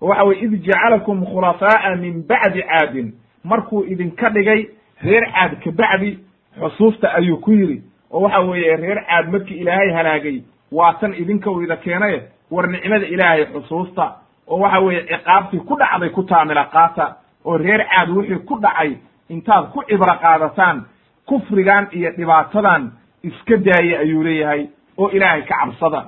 Waxa 0.00 0.24
weye 0.24 0.40
id 0.44 0.62
jacalakum 0.64 1.24
khulafaa'a 1.26 1.96
min 1.96 2.22
bacdi 2.28 2.62
caadin. 2.62 3.12
Markuu 3.44 3.84
idinka 3.84 4.30
dhigay 4.30 4.66
reer 5.02 5.24
caad 5.32 5.60
ka 5.64 5.70
bacdi 5.70 6.18
xusuusta 6.60 7.14
ayuu 7.14 7.36
ku 7.36 7.52
yidhi. 7.52 7.82
Oo 8.10 8.20
waxa 8.20 8.40
weeye 8.40 8.76
reer 8.76 9.04
caad 9.06 9.28
markii 9.32 9.58
ilaahay 9.60 9.90
halaagay 9.92 10.42
waa 10.72 10.92
tan 11.00 11.14
idinka 11.14 11.50
uu 11.50 11.62
ida 11.62 11.76
keenaye 11.76 12.22
war 12.50 12.68
nicmada 12.68 13.06
ilaahay 13.06 13.44
xusuusta. 13.46 14.12
Oo 14.48 14.58
waxa 14.58 14.78
weeye 14.80 15.02
ciqaabtii 15.06 15.60
ku 15.60 15.76
dhacday 15.76 16.08
ku 16.10 16.22
taamila 16.22 16.64
qaata 16.64 17.16
oo 17.44 17.56
reer 17.58 17.86
caad 17.90 18.08
wixii 18.10 18.38
ku 18.48 18.58
dhacay 18.60 18.96
intaad 19.28 19.64
ku 19.72 19.82
cibro 19.88 20.14
qaadataan 20.22 20.84
kufrigan 21.26 21.86
iyo 21.92 22.10
dhibaatadan 22.16 22.90
iska 23.22 23.56
daaya 23.56 23.98
ayuu 24.00 24.22
leeyahay 24.22 24.66
oo 24.98 25.08
ilaahay 25.10 25.42
ka 25.42 25.54
cabsada. 25.60 26.02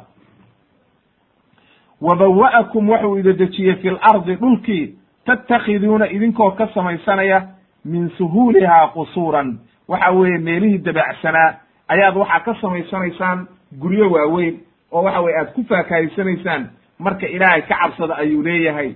Wabawa'akum 2.01 2.89
waxuu 2.91 3.18
ida 3.18 3.32
dejiyey 3.32 3.74
fi 3.82 3.91
lardi 3.91 4.35
dhulkii 4.37 4.95
tattakhiduuna 5.26 6.07
idinkoo 6.11 6.51
ka 6.51 6.68
samaysanaya 6.74 7.49
min 7.85 8.11
suhuulihaa 8.18 8.87
qusuuran. 8.89 9.59
Waxa 9.89 10.11
weeye 10.11 10.39
meelihii 10.39 10.78
dabacsanaa 10.78 11.55
ayaad 11.89 12.16
waxaa 12.16 12.41
ka 12.41 12.55
samaysanaysaan 12.61 13.47
guryo 13.80 14.11
waaweyn 14.11 14.59
oo 14.93 15.03
waxa 15.03 15.20
weye 15.20 15.39
aad 15.39 15.53
ku 15.55 15.64
faakahaysanaysaan 15.68 16.68
marka 16.99 17.26
ilaahay 17.26 17.62
ka 17.62 17.76
cabsada 17.82 18.16
ayuu 18.16 18.43
leeyahay 18.43 18.95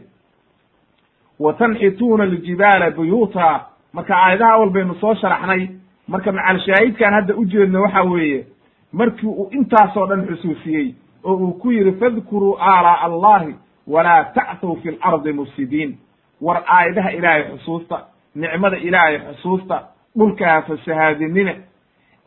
wa 1.41 1.53
tanxituuna 1.53 2.25
aljibaala 2.25 2.91
buyuuta 2.91 3.61
marka 3.93 4.17
aayadaha 4.17 4.53
awal 4.53 4.71
baynu 4.71 4.95
soo 4.95 5.15
sharaxnay 5.15 5.69
marka 6.09 6.33
macalshaahidkan 6.33 7.13
hadda 7.15 7.35
ujeedno 7.37 7.83
waxa 7.83 8.03
weeye 8.03 8.47
markii 8.93 9.27
uu 9.29 9.49
intaasoo 9.53 10.07
dhan 10.07 10.27
xusuusiyey 10.27 10.95
oo 11.25 11.35
uu 11.37 11.53
ku 11.53 11.71
yidhi 11.73 11.93
fadkuruu 11.93 12.57
aalaa 12.61 13.01
allahi 13.01 13.55
walaa 13.87 14.25
tacthow 14.25 14.77
fi 14.83 14.91
lardi 14.91 15.33
mufsidiin 15.33 15.99
war 16.41 16.63
aayadaha 16.67 17.11
ilaahay 17.13 17.43
xusuusta 17.57 18.01
nicmada 18.35 18.77
ilaahay 18.77 19.19
xusuusta 19.19 19.83
dhulka 20.19 20.47
ha 20.53 20.63
fasahaadinina 20.63 21.55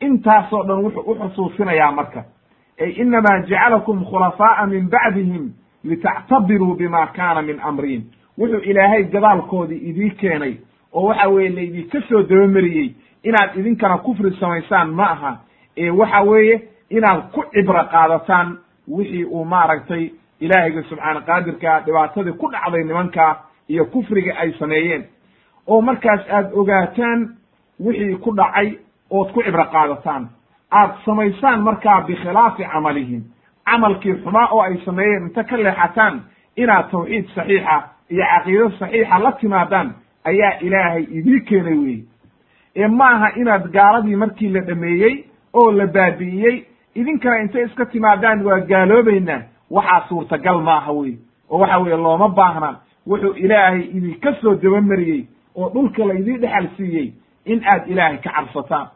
intaasoo 0.01 0.63
dhan 0.63 0.83
wuxuu 0.83 1.11
u 1.11 1.15
xusuusinayaa 1.15 1.91
marka 1.91 2.23
ay 2.81 2.91
inamaa 2.91 3.39
jacalakum 3.49 4.05
khulafaa'a 4.05 4.67
min 4.67 4.89
bacdihim 4.89 5.51
litactabiruu 5.83 6.75
bima 6.75 7.07
kaana 7.07 7.41
min 7.41 7.59
amrihim 7.63 8.03
wuxuu 8.37 8.59
ilaahay 8.71 9.03
gadaalkoodii 9.03 9.77
idii 9.89 10.09
keenay 10.09 10.53
oo 10.93 11.03
waxa 11.07 11.27
weeye 11.29 11.49
laydinka 11.49 12.01
soo 12.09 12.23
dabamariyey 12.23 12.89
inaad 13.23 13.57
idinkana 13.59 13.97
kufri 13.97 14.31
samaysaan 14.39 14.89
ma 14.93 15.09
aha 15.11 15.37
ee 15.77 15.89
waxa 15.89 16.21
weeye 16.21 16.61
inaad 16.89 17.21
ku 17.31 17.43
cibro 17.53 17.83
qaadataan 17.91 18.57
wixii 18.87 19.23
uu 19.25 19.45
maaragtay 19.45 20.09
ilaahayga 20.39 20.83
subxaana 20.83 21.21
qaadirkaa 21.21 21.79
dhibaatadii 21.85 22.31
ku 22.33 22.51
dhacday 22.51 22.83
nimankaa 22.83 23.35
iyo 23.69 23.85
kufriga 23.85 24.37
ay 24.37 24.51
sameeyeen. 24.59 25.03
Oo 25.67 25.81
markaas 25.81 26.21
aad 26.29 26.49
ogaataan 26.53 27.29
wixii 27.85 28.15
ku 28.15 28.31
dhacay 28.35 28.77
ood 29.09 29.31
ku 29.33 29.43
cibro 29.43 29.65
qaadataan. 29.65 30.29
Aad 30.71 30.91
samaysaan 31.05 31.61
markaa 31.61 32.01
bikhilaafi 32.01 32.63
camalihim. 32.63 33.21
Camalkii 33.65 34.13
xumaa 34.23 34.47
oo 34.51 34.61
ay 34.61 34.77
sameeyeen 34.85 35.23
inta 35.23 35.43
ka 35.43 35.57
leexataan 35.57 36.21
inaad 36.57 36.89
tawxiid 36.91 37.25
saxiixa 37.35 37.83
iyo 38.11 38.23
caqiido 38.31 38.69
saxiixa 38.79 39.19
la 39.23 39.31
timaadaan 39.31 39.93
ayaa 40.23 40.59
ilaahay 40.61 41.03
idii 41.03 41.39
keenay 41.49 41.77
weeye 41.77 42.03
ee 42.75 42.87
maaha 42.87 43.27
inaad 43.41 43.71
gaaladii 43.71 44.15
markii 44.15 44.49
la 44.49 44.61
dhameeyey 44.61 45.15
oo 45.53 45.71
la 45.71 45.87
baabi'iyey 45.87 46.63
idinkana 46.95 47.41
intay 47.41 47.63
iska 47.65 47.85
timaadaan 47.85 48.45
waa 48.45 48.59
gaaloobaynaa 48.59 49.41
waxaa 49.71 50.05
suurtagal 50.09 50.61
maaha 50.61 50.91
wey 50.91 51.13
oo 51.49 51.59
waxa 51.59 51.77
weeye 51.77 51.97
looma 51.97 52.27
baahna 52.29 52.69
wuxuu 53.07 53.33
ilaahay 53.33 53.81
idinka 53.81 54.33
soo 54.41 54.55
dabamariyey 54.55 55.25
oo 55.55 55.69
dhulka 55.73 56.05
laydii 56.05 56.37
dhexal 56.37 56.67
siiyey 56.77 57.13
in 57.45 57.61
aad 57.73 57.87
ilaahay 57.91 58.17
ka 58.17 58.29
cabsataan. 58.35 58.87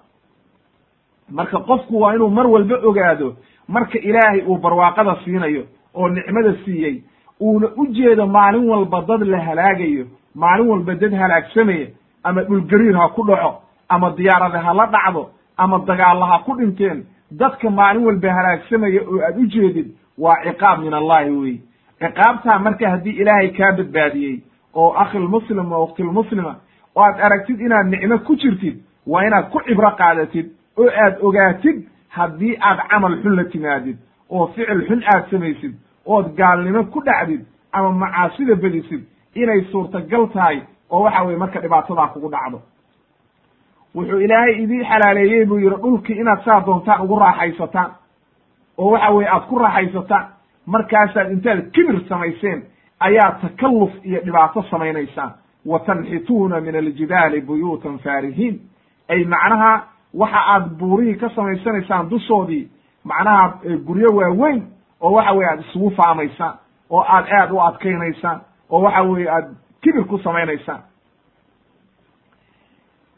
Marka 1.30 1.60
qofku 1.60 2.00
waa 2.02 2.14
inuu 2.16 2.30
mar 2.30 2.48
walba 2.48 2.76
ogaado 2.84 3.36
marka 3.68 3.98
ilaahay 4.00 4.42
uu 4.48 4.58
barwaaqada 4.58 5.16
siinayo 5.26 5.64
oo 5.94 6.10
nicmada 6.10 6.54
siiyey 6.66 7.04
uuna 7.42 7.68
u 7.78 7.86
jeedo 7.88 8.28
maalin 8.28 8.70
walba 8.70 9.02
dad 9.08 9.22
la 9.24 9.40
halaagayo 9.40 10.06
maalin 10.36 10.68
walba 10.68 10.96
dad 10.96 11.14
halaagsamaya 11.14 11.88
ama 12.24 12.42
dhulgariir 12.44 12.96
ha 12.98 13.10
ku 13.10 13.24
dhaco 13.28 13.62
ama 13.90 14.10
diyaarada 14.18 14.60
ha 14.60 14.74
la 14.74 14.86
dhacdo 14.86 15.30
ama 15.58 15.80
dagaalla 15.88 16.26
ha 16.26 16.40
ku 16.46 16.56
dhinteen 16.58 17.04
dadka 17.32 17.70
maalin 17.70 18.06
walba 18.06 18.34
halaagsamaya 18.34 19.02
oo 19.02 19.20
aad 19.28 19.38
u 19.40 19.46
jeedid 19.48 19.88
waa 20.18 20.36
ciqaab 20.44 20.80
min 20.84 20.94
allahi 20.94 21.30
wey 21.30 21.56
ciqaabtaa 22.00 22.60
marka 22.60 22.90
haddii 22.90 23.18
ilaahay 23.22 23.50
kaa 23.58 23.72
badbaadiyey 23.78 24.40
oo 24.74 24.94
akhilmuslim 25.04 25.72
oo 25.72 25.84
ukhtilmuslima 25.84 26.56
oo 26.96 27.04
aad 27.04 27.20
aragtid 27.22 27.60
inaad 27.60 27.88
nicmo 27.88 28.18
ku 28.20 28.36
jirtid 28.36 28.76
waa 29.08 29.24
inaad 29.28 29.50
ku 29.52 29.60
cibro 29.68 29.92
qaadatid 29.92 30.48
oo 30.78 30.90
aad 31.04 31.16
ogaatid 31.22 31.78
haddii 32.10 32.58
aad 32.62 32.80
camal 32.90 33.16
xun 33.24 33.36
la 33.36 33.44
timaadid 33.44 33.98
oo 34.30 34.48
ficil 34.48 34.82
xun 34.88 35.04
aad 35.14 35.30
samaysid 35.32 35.74
ood 36.06 36.36
gaalnimo 36.38 36.84
ku 36.94 37.02
dhacdid 37.06 37.46
ama 37.72 37.92
macaasida 37.92 38.56
bedisid 38.56 39.04
inay 39.36 39.62
suurtagal 39.72 40.28
tahay 40.34 40.62
oo 40.92 41.04
waxa 41.04 41.24
weye 41.24 41.38
marka 41.38 41.60
dhibaatadaa 41.62 42.08
kugu 42.08 42.30
dhacdo. 42.30 42.62
Wuxuu 43.96 44.20
ilaahay 44.20 44.64
idii 44.64 44.84
xalaaleeyey 44.84 45.46
buu 45.46 45.58
yidhi 45.60 45.76
dhulkii 45.82 46.14
inaad 46.22 46.44
saa 46.46 46.62
doontaan 46.66 47.02
ugu 47.02 47.20
raaxaysataan 47.20 47.92
oo 48.78 48.92
waxa 48.92 49.10
weye 49.16 49.30
aad 49.30 49.44
ku 49.50 49.60
raaxaysataan 49.60 50.26
markaasaad 50.66 51.32
intaad 51.32 51.72
kibir 51.72 52.00
samayseen 52.10 52.64
ayaad 53.00 53.42
takalluf 53.42 53.92
iyo 54.06 54.20
dhibaato 54.26 54.64
samaynaysaan. 54.72 55.32
Wa 55.66 55.80
tanxituuna 55.80 56.62
min 56.62 56.76
aljibaali 56.76 57.42
buyuutan 57.42 57.98
faarihiin. 58.00 58.60
Ay 59.10 59.24
macnaha 59.26 59.84
waxa 60.14 60.42
aad 60.54 60.66
buurihii 60.80 61.16
ka 61.16 61.30
samaysanaysaan 61.30 62.10
dushoodii 62.10 62.68
macnaha 63.04 63.54
guryo 63.86 64.10
waaweyn 64.18 64.62
oo 65.06 65.12
waxa 65.18 65.32
weye 65.38 65.50
aad 65.52 65.60
isugu 65.66 65.90
faamaysaan 66.00 66.56
oo 66.90 67.04
aad 67.16 67.26
aad 67.40 67.52
u 67.52 67.60
adkaynaysaan 67.68 68.40
oo 68.70 68.82
waxa 68.86 69.02
weye 69.12 69.30
aad 69.36 69.48
kibir 69.82 70.04
ku 70.12 70.18
samaynaysaan 70.26 70.82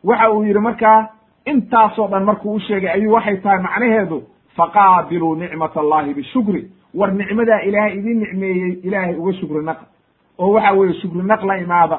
waxa 0.03 0.31
uu 0.31 0.43
yidhi 0.43 0.59
markaa 0.59 0.99
intaasoo 1.45 2.07
dhan 2.11 2.23
markuu 2.23 2.53
u 2.55 2.59
sheegay 2.59 2.91
ayuu 2.91 3.13
waxay 3.13 3.37
tahay 3.37 3.59
macnaheedu 3.67 4.17
faqaabiluu 4.57 5.35
nicmat 5.35 5.77
allahi 5.77 6.13
bishukri. 6.13 6.71
War 6.93 7.11
nicmadaa 7.11 7.59
ilaahay 7.67 7.93
idin 7.99 8.19
nicmeeyey 8.19 8.71
ilaahay 8.87 9.15
uga 9.15 9.33
shukri 9.39 9.63
naq. 9.65 9.77
Oo 10.39 10.51
waxa 10.53 10.71
weeye 10.77 10.93
shukri 11.01 11.21
naq 11.23 11.43
la 11.43 11.57
imaada. 11.57 11.97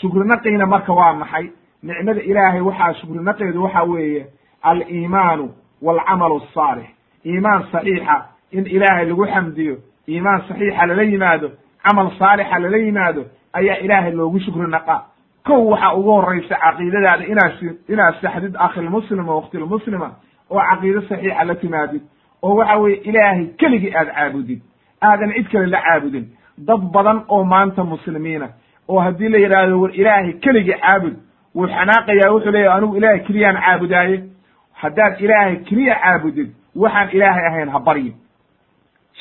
Shukri 0.00 0.24
naqiina 0.28 0.66
marka 0.66 0.92
waa 0.92 1.12
maxay? 1.14 1.46
Nicmada 1.82 2.20
ilaahay 2.22 2.60
waxaa 2.60 2.94
shukri 2.94 3.20
naqeedu 3.28 3.62
waxa 3.64 3.82
weeye 3.82 4.26
aliimaanu 4.62 5.46
walcamalu 5.82 6.36
asaalix 6.42 6.86
iimaan 7.26 7.62
saxiixa 7.72 8.16
in 8.52 8.66
ilaahay 8.66 9.06
lagu 9.06 9.26
xamdiyo 9.26 9.76
iimaan 10.08 10.42
saxiixa 10.48 10.86
lala 10.86 11.02
yimaado 11.02 11.50
camal 11.84 12.10
saalixa 12.18 12.58
lala 12.58 12.76
yimaado 12.76 13.24
ayaa 13.52 13.76
ilaahay 13.84 14.12
loogu 14.12 14.40
shukri 14.40 14.66
naqaa 14.70 15.02
kow 15.46 15.70
waxaa 15.70 15.94
ugu 15.94 16.10
horraysa 16.12 16.56
caqiidadaada 16.64 17.24
inaad 17.32 17.52
inaad 17.88 18.14
saxdid 18.22 18.54
akhilmuslima 18.58 19.34
wakhtilmuslima 19.34 20.08
oo 20.50 20.60
caqiido 20.70 21.00
saxiixa 21.08 21.44
la 21.44 21.54
timaadid 21.54 22.02
oo 22.42 22.54
waxa 22.56 22.76
weeye 22.78 22.96
ilaahay 23.10 23.46
keligii 23.60 23.94
aad 23.96 24.08
caabudid 24.16 24.60
aadan 25.02 25.32
cid 25.32 25.48
kale 25.52 25.66
la 25.66 25.80
caabudin. 25.82 26.26
Dad 26.58 26.80
badan 26.92 27.22
oo 27.28 27.44
maanta 27.44 27.84
muslimiina 27.84 28.48
oo 28.88 29.00
haddii 29.00 29.28
la 29.28 29.38
yidhaahdo 29.38 29.80
war 29.80 29.90
ilaahay 29.94 30.32
keligii 30.32 30.74
caabud 30.82 31.14
wuu 31.54 31.66
xanaaqayaa 31.66 32.30
wuxuu 32.34 32.50
leeyahy 32.52 32.76
anigu 32.76 32.96
ilaahay 32.96 33.20
keliyaan 33.20 33.56
caabudaaye. 33.64 34.24
Haddaad 34.72 35.20
ilaahay 35.20 35.56
keliya 35.56 35.94
caabudid 36.02 36.48
waxaan 36.76 37.08
ilaahay 37.12 37.46
ahayn 37.50 37.68
ha 37.68 37.78
baryin 37.80 38.14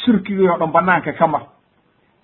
shirkigii 0.06 0.48
oo 0.50 0.58
dhan 0.58 0.72
banaanka 0.72 1.14
ka 1.14 1.28
mar. 1.28 1.42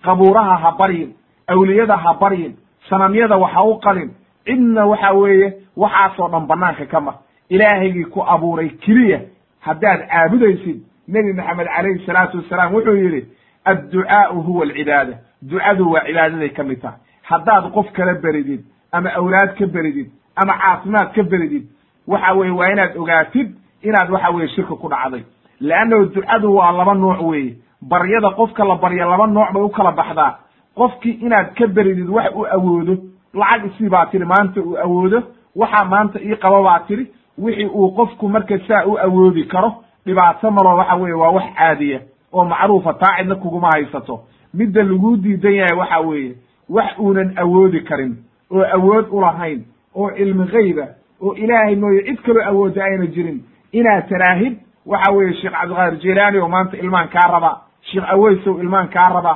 Qabuuraha 0.04 0.56
ha 0.62 0.70
baryin 0.78 1.14
awliyada 1.48 1.96
ha 1.96 2.14
baryin 2.20 2.56
sanamyada 2.88 3.36
waxa 3.38 3.62
u 3.64 3.78
qalin. 3.80 4.10
Cidna 4.46 4.86
waxa 4.86 5.12
weeye 5.14 5.52
waxaasoo 5.76 6.28
dhan 6.28 6.46
banaanka 6.46 6.86
ka 6.86 7.00
mar. 7.00 7.14
Ilaahaygii 7.50 8.04
ku 8.04 8.20
abuuray 8.22 8.68
keliya 8.84 9.20
haddaad 9.60 10.00
caabudaysid 10.10 10.78
nebi 11.08 11.32
maxamed 11.32 11.66
calayhi 11.66 12.06
salaatu 12.06 12.38
wasalaam 12.38 12.74
wuxuu 12.74 12.96
yidhi 12.96 13.26
adducaau 13.64 14.42
huwa 14.42 14.64
alcibaada. 14.64 15.18
Ducadu 15.42 15.90
waa 15.92 16.04
cibaadaday 16.06 16.48
ka 16.48 16.62
mid 16.64 16.80
tahay. 16.82 16.98
Haddaad 17.22 17.72
qof 17.74 17.92
kala 17.92 18.14
beridid 18.14 18.64
ama 18.92 19.10
awlaad 19.14 19.54
ka 19.58 19.66
beridid 19.66 20.10
ama 20.36 20.52
caafimaad 20.58 21.12
ka 21.14 21.22
beridid 21.22 21.66
waxa 22.06 22.32
weye 22.34 22.50
waa 22.50 22.70
inaad 22.72 22.96
ogaatid 22.96 23.54
inaad 23.82 24.10
waxa 24.10 24.30
weye 24.30 24.48
shirka 24.48 24.74
ku 24.76 24.88
dhacday. 24.88 25.24
Leannahu 25.60 26.04
ducadu 26.14 26.54
waa 26.56 26.72
laba 26.72 26.94
nooc 26.94 27.22
weeye 27.22 27.56
baryada 27.82 28.30
qofka 28.30 28.64
la 28.64 28.74
barya 28.76 29.06
laba 29.06 29.26
nooc 29.26 29.52
bay 29.52 29.62
u 29.62 29.68
kala 29.68 29.92
baxdaa 29.92 30.38
qofkii 30.76 31.18
inaad 31.22 31.54
ka 31.54 31.66
beridid 31.66 32.08
wax 32.08 32.30
u 32.34 32.46
awoodo 32.46 32.96
lacag 33.34 33.64
isii 33.66 33.88
baa 33.88 34.06
tiri 34.06 34.24
maanta 34.24 34.60
uu 34.60 34.76
awoodo 34.78 35.22
waxaa 35.56 35.84
maanta 35.84 36.20
ii 36.20 36.36
qaba 36.36 36.62
baa 36.62 36.78
tiri 36.86 37.06
wixii 37.38 37.66
uu 37.66 37.90
qofku 37.96 38.28
marka 38.28 38.58
saa 38.68 38.84
u 38.86 38.98
awoodi 38.98 39.44
karo 39.44 39.74
dhibaato 40.06 40.50
malo 40.50 40.76
waxa 40.76 40.94
weeye 40.96 41.14
waa 41.14 41.30
wax 41.30 41.44
caadiya 41.58 42.00
oo 42.32 42.44
macruufa 42.44 42.92
taa 42.94 43.16
cidna 43.18 43.34
kuguma 43.34 43.68
haysato. 43.70 44.20
Midda 44.54 44.82
laguu 44.82 45.16
diidan 45.16 45.54
yahay 45.54 45.76
waxa 45.78 46.00
weeye 46.00 46.34
wax 46.68 46.98
uunan 46.98 47.32
awoodi 47.38 47.80
karin 47.80 48.16
oo 48.50 48.64
awood 48.74 49.06
ulahayn 49.10 49.64
oo 49.94 50.10
cilmi 50.10 50.44
gayba 50.46 50.86
oo 51.22 51.34
ilaahay 51.34 51.76
mooye 51.76 52.02
cid 52.02 52.18
kaloo 52.22 52.42
awoodda 52.48 52.84
ayna 52.84 53.06
jirin. 53.06 53.40
Inaad 53.72 54.08
taraahid 54.08 54.56
waxa 54.86 55.12
weeye 55.12 55.34
sheekh 55.34 55.52
cabdiqaadir 55.52 55.98
jilaani 56.00 56.38
oo 56.38 56.48
maanta 56.48 56.76
ilmaan 56.76 57.08
kaa 57.08 57.28
raba 57.32 57.60
sheekh 57.90 58.10
aweysow 58.12 58.60
ilmaan 58.60 58.88
kaa 58.88 59.08
raba 59.14 59.34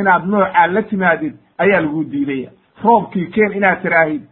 inaad 0.00 0.24
noocaa 0.26 0.66
la 0.66 0.82
timaadid 0.82 1.34
ayaa 1.58 1.80
lagu 1.80 2.04
diidaya. 2.04 2.50
Roobkii 2.84 3.26
keen 3.26 3.52
inaad 3.52 3.82
tiraahid 3.82 4.22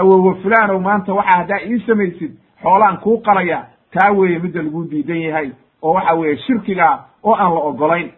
awowo 0.00 0.34
fulanow 0.42 0.80
maanta 0.80 1.14
waxa 1.14 1.36
haddaa 1.38 1.60
ii 1.66 1.80
samaysid 1.86 2.32
xoolaan 2.62 2.96
kuu 2.98 3.18
qalaya 3.18 3.64
taa 3.92 4.10
weeye 4.12 4.38
midda 4.38 4.62
lagu 4.62 4.84
diidan 4.90 5.20
yahay 5.20 5.50
oo 5.82 5.92
waxa 5.92 6.14
weeye 6.14 6.36
shirkiga 6.36 7.04
oo 7.24 7.34
aan 7.34 7.54
la 7.54 7.60
ogolayn 7.60 8.10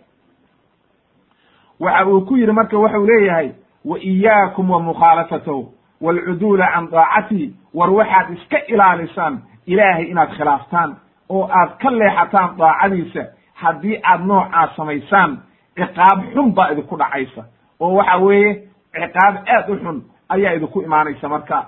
waxa 1.81 2.07
uu 2.07 2.21
ku 2.21 2.37
yidhi 2.37 2.53
marka 2.53 2.79
waxau 2.79 3.07
leeyahay 3.07 3.51
wa 3.85 3.99
iyaakum 3.99 4.71
wa 4.71 4.81
mukhaalafatahu 4.83 5.73
waalcuduula 6.01 6.67
can 6.75 6.91
daacatihi 6.91 7.55
war 7.75 7.91
waxaad 7.91 8.31
iska 8.37 8.59
ilaalisaan 8.67 9.39
ilaahay 9.67 10.05
inaad 10.05 10.31
khilaaftaan 10.37 10.97
oo 11.29 11.49
aad 11.61 11.71
ka 11.83 11.91
leexataan 11.91 12.57
daacadiisa 12.59 13.25
haddii 13.61 13.97
aad 14.05 14.25
noocaas 14.27 14.77
samaysaan 14.77 15.39
ciqaab 15.77 16.19
xun 16.35 16.53
baa 16.55 16.71
idinku 16.73 16.97
dhacaysa. 16.97 17.45
Oo 17.81 17.95
waxa 17.95 18.17
weeye 18.19 18.53
ciqaab 18.95 19.35
aad 19.55 19.71
u 19.71 19.77
xun 19.77 20.03
ayaa 20.29 20.53
idinku 20.55 20.83
imaanaysa 20.83 21.29
marka. 21.29 21.67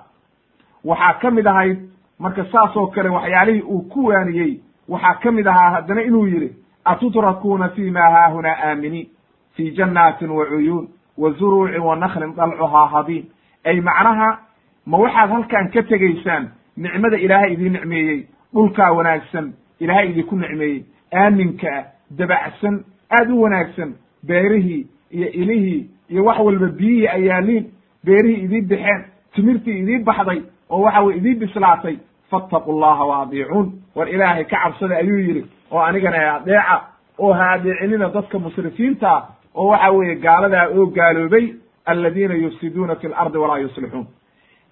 Waxaa 0.85 1.15
ka 1.21 1.31
mid 1.31 1.47
ahayd 1.47 1.79
marka 2.19 2.45
saas 2.53 2.77
oo 2.77 2.87
kale 2.87 3.09
waxyaalihii 3.09 3.63
uu 3.63 3.83
ku 3.93 4.07
waaniyey 4.07 4.61
waxaa 4.89 5.15
ka 5.23 5.31
mid 5.33 5.47
ahaa 5.47 5.71
haddana 5.71 6.03
inuu 6.03 6.27
yidhi 6.27 6.51
atutrakuuna 6.85 7.69
fi 7.69 7.91
ma 7.91 8.01
haahunaa 8.01 8.57
aaminiin 8.69 9.09
fi 9.57 9.71
jannaatin 9.77 10.31
wa 10.31 10.47
cuyuun 10.47 10.89
wa 11.19 11.31
zuruucin 11.31 11.81
wa 11.83 11.97
naklin 11.97 12.35
dalcuhaa 12.37 12.87
hadiin 12.89 13.25
ay 13.65 13.81
macnaha 13.81 14.39
ma 14.87 14.99
waxaad 14.99 15.31
halkan 15.31 15.71
ka 15.71 15.83
tegaysaan 15.83 16.51
nicmada 16.77 17.17
ilaahay 17.17 17.53
idiin 17.53 17.73
nicmeeyey 17.73 18.27
dhulkaa 18.55 18.93
wanaagsan 18.93 19.53
ilaahay 19.81 20.09
idinku 20.11 20.37
nicmeeyey 20.37 20.85
aaminka 21.15 21.69
ah 21.79 21.85
dabacsan 22.19 22.85
aad 23.11 23.31
u 23.31 23.43
wanaagsan 23.43 23.95
beerihii 24.27 24.87
iyo 25.11 25.29
ilihii 25.31 25.91
iyo 26.11 26.25
wax 26.25 26.39
walba 26.39 26.67
biyihii 26.67 27.07
ayaaliin 27.09 27.65
beerihii 28.05 28.45
idii 28.45 28.61
baxeen 28.61 29.05
timirtii 29.35 29.79
idii 29.79 29.99
baxday 29.99 30.43
oo 30.71 30.81
waxa 30.83 31.01
weye 31.03 31.19
idii 31.19 31.35
bislaatay 31.35 31.97
fattaqu 32.31 32.73
llaha 32.81 33.05
wa 33.05 33.23
adiicuun 33.23 33.73
war 33.95 34.09
ilaahay 34.09 34.45
ka 34.45 34.57
cabsada 34.63 34.97
ayuu 34.97 35.19
yidhi 35.19 35.47
oo 35.71 35.79
anigana 35.81 36.35
adeeca 36.35 36.81
oo 37.19 37.33
ha 37.33 37.51
adeecinina 37.51 38.09
dadka 38.09 38.39
musrifiinta 38.39 39.23
oo 39.55 39.67
waxa 39.69 39.91
weeye 39.91 40.15
gaaladaa 40.15 40.67
oo 40.69 40.87
gaaloobay 40.87 41.55
aladiina 41.85 42.35
yufsiduuna 42.35 42.95
fi 42.97 43.09
lardi 43.09 43.39
walaa 43.39 43.59
yuslixuun 43.59 44.07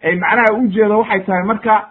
ay 0.02 0.14
macnaha 0.16 0.52
ujeedo 0.62 0.98
waxay 0.98 1.20
tahay 1.20 1.44
marka 1.44 1.88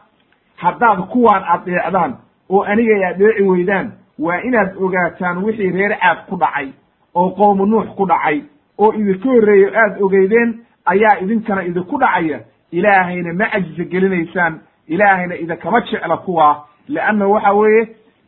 haddaad 0.55 0.99
kuwaan 1.11 1.43
adeecdaan 1.53 2.13
oo 2.49 2.63
anigay 2.63 3.05
adeeci 3.05 3.43
weydaan 3.43 3.91
waa 4.19 4.41
inaad 4.41 4.75
ogaataan 4.77 5.43
wixii 5.43 5.71
reer 5.71 5.97
caad 5.99 6.17
ku 6.29 6.35
dhacay 6.37 6.69
oo 7.15 7.29
qowmu 7.29 7.65
nuux 7.65 7.87
ku 7.97 8.05
dhacay 8.05 8.41
oo 8.77 8.93
idinka 8.93 9.29
horreeyo 9.29 9.69
aad 9.75 10.01
ogeydeen 10.01 10.59
ayaa 10.85 11.19
idinkana 11.21 11.63
idinku 11.63 11.97
dhacaya. 11.99 12.39
Ilaahayna 12.71 13.33
ma 13.33 13.45
cajisa 13.49 13.83
gelinaysaan 13.83 14.59
ilaahayna 14.87 15.35
idinkama 15.35 15.81
jecla 15.81 16.17
kuwaa 16.17 16.63
leanna 16.87 17.27
waxa 17.27 17.53
weeye 17.53 17.87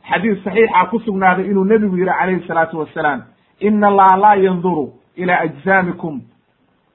xadiis 0.10 0.44
saxiixa 0.44 0.86
ku 0.90 1.00
sugnaaday 1.00 1.46
inuu 1.46 1.64
nebigu 1.66 1.98
yidhi 1.98 2.12
calayhi 2.20 2.48
salaatu 2.48 2.80
wassalaam 2.80 3.22
ina 3.60 3.88
allaha 3.88 4.18
laa 4.18 4.36
yanduru 4.36 4.94
ilaa 5.16 5.40
ajsaamikum. 5.40 6.22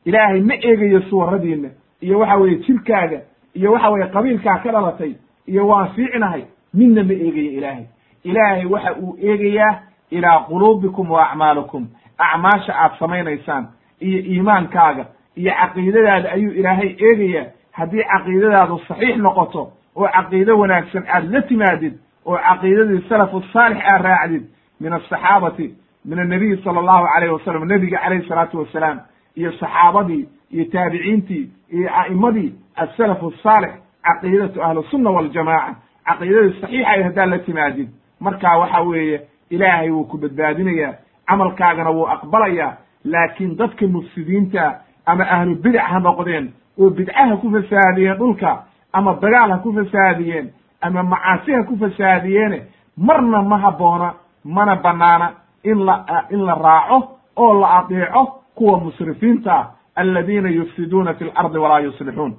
Ilaahay 0.04 0.40
ma 0.40 0.54
eegayo 0.54 1.00
suwaradiinna 1.02 1.68
iyo 2.00 2.18
waxa 2.18 2.36
weeye 2.36 2.56
jirkaaga 2.58 3.20
iyo 3.54 3.72
waxa 3.72 3.90
weeye 3.90 4.06
qabiilkaa 4.10 4.58
ka 4.58 4.72
dhalatay 4.72 5.12
iyo 5.46 5.66
waan 5.68 5.88
fiicnahay. 5.94 6.42
Midna 6.74 7.04
ma 7.04 7.12
eegayo 7.12 7.50
ilaahay 7.58 7.84
ilaahay 8.30 8.64
waxa 8.66 8.92
uu 9.02 9.16
eegayaa 9.22 9.74
ilaa 10.10 10.40
quluubikum 10.48 11.10
wa 11.10 11.22
acmaalikum 11.30 11.86
acmaasha 12.18 12.72
aad 12.82 12.92
samaynaysaan 12.98 13.66
iyo 14.00 14.18
iimaankaaga 14.32 15.04
iyo 15.36 15.52
caqiidadaada 15.60 16.30
ayuu 16.32 16.52
ilaahay 16.52 16.96
eegayaa. 17.06 17.46
Haddii 17.72 18.04
caqiidadaadu 18.12 18.78
saxiix 18.88 19.16
noqoto 19.16 19.62
oo 19.96 20.08
caqiido 20.16 20.58
wanaagsan 20.58 21.04
aad 21.14 21.24
la 21.32 21.42
timaadid 21.42 21.94
oo 22.26 22.38
caqiidadii 22.48 23.04
salafu 23.08 23.42
saalix 23.52 23.78
aad 23.92 24.02
raacdid 24.02 24.44
min 24.80 24.92
asaxaabati 24.92 25.74
min 26.04 26.18
annabiyi 26.18 26.56
sala 26.64 26.80
allahu 26.80 27.06
calayh 27.14 27.32
wasalam 27.32 27.64
nebiga 27.68 27.98
calayhi 27.98 28.28
salaatu 28.28 28.58
wasalaam 28.58 28.98
iyo 29.36 29.52
saxaabadii 29.52 30.28
iyo 30.50 30.64
taabiciintii 30.72 31.50
iyo 31.72 31.88
a'immadii 32.00 32.54
asalafu 32.76 33.32
asaalix 33.38 33.70
caqiidatu 34.06 34.62
ahlusunna 34.62 35.10
waljamaaca 35.10 35.74
caqiidadii 36.08 36.60
saxiixa 36.60 36.88
ay 36.90 37.02
haddaad 37.02 37.28
la 37.30 37.38
timaadid 37.38 37.88
markaa 38.20 38.58
waxa 38.58 38.80
weeye 38.80 39.20
ilaahay 39.50 39.90
wuu 39.90 40.04
ku 40.04 40.18
badbaadinayaa 40.18 40.94
camalkaagana 41.26 41.90
wuu 41.90 42.06
aqbalayaa 42.08 42.76
laakiin 43.04 43.56
dadka 43.56 43.86
mufsidiinta 43.86 44.80
ama 45.06 45.24
ahlu 45.30 45.54
bidac 45.54 45.82
ha 45.90 45.98
noqdeen 46.00 46.52
oo 46.78 46.90
bidcaha 46.90 47.36
ku 47.36 47.50
fasaadiyeen 47.50 48.18
dhulka 48.18 48.62
ama 48.92 49.14
dagaal 49.22 49.50
ha 49.50 49.58
ku 49.58 49.72
fasaadiyeen 49.72 50.50
ama 50.80 51.02
macaasi 51.02 51.52
ha 51.52 51.62
ku 51.62 51.76
fasaadiyeene 51.76 52.62
marna 52.96 53.42
ma 53.42 53.58
habboona 53.58 54.14
mana 54.44 54.76
banaana 54.76 55.32
in 55.64 55.84
la 55.86 56.24
in 56.30 56.44
la 56.46 56.54
raaco 56.54 57.18
oo 57.36 57.60
la 57.60 57.68
adeeco 57.78 58.24
kuwa 58.54 58.80
musrifiinta 58.80 59.52
ah 59.54 59.66
aladiina 59.94 60.48
yufsiduuna 60.48 61.14
fi 61.14 61.24
lardi 61.24 61.58
walaa 61.58 61.80
yuslixuun. 61.80 62.34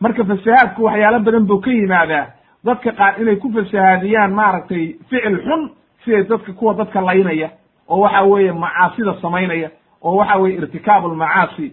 Marka 0.00 0.24
fasahaadku 0.24 0.84
waxyaalo 0.84 1.20
badan 1.20 1.46
buu 1.46 1.60
ka 1.60 1.70
yimaadaa 1.70 2.26
dadka 2.68 2.92
qaar 3.00 3.20
inay 3.22 3.36
ku 3.36 3.48
fasahaadiyaan 3.56 4.32
maaragtay 4.40 4.84
ficil 5.10 5.36
xun 5.46 5.62
siday 6.04 6.22
dadka 6.30 6.52
kuwa 6.58 6.74
dadka 6.74 7.00
laynaya 7.08 7.48
oo 7.88 8.00
waxa 8.04 8.22
weeye 8.30 8.52
macaasida 8.52 9.14
samaynaya 9.22 9.70
oo 10.02 10.16
waxa 10.16 10.36
weye 10.42 10.54
irtikaabu 10.58 11.08
lmacaasi 11.08 11.66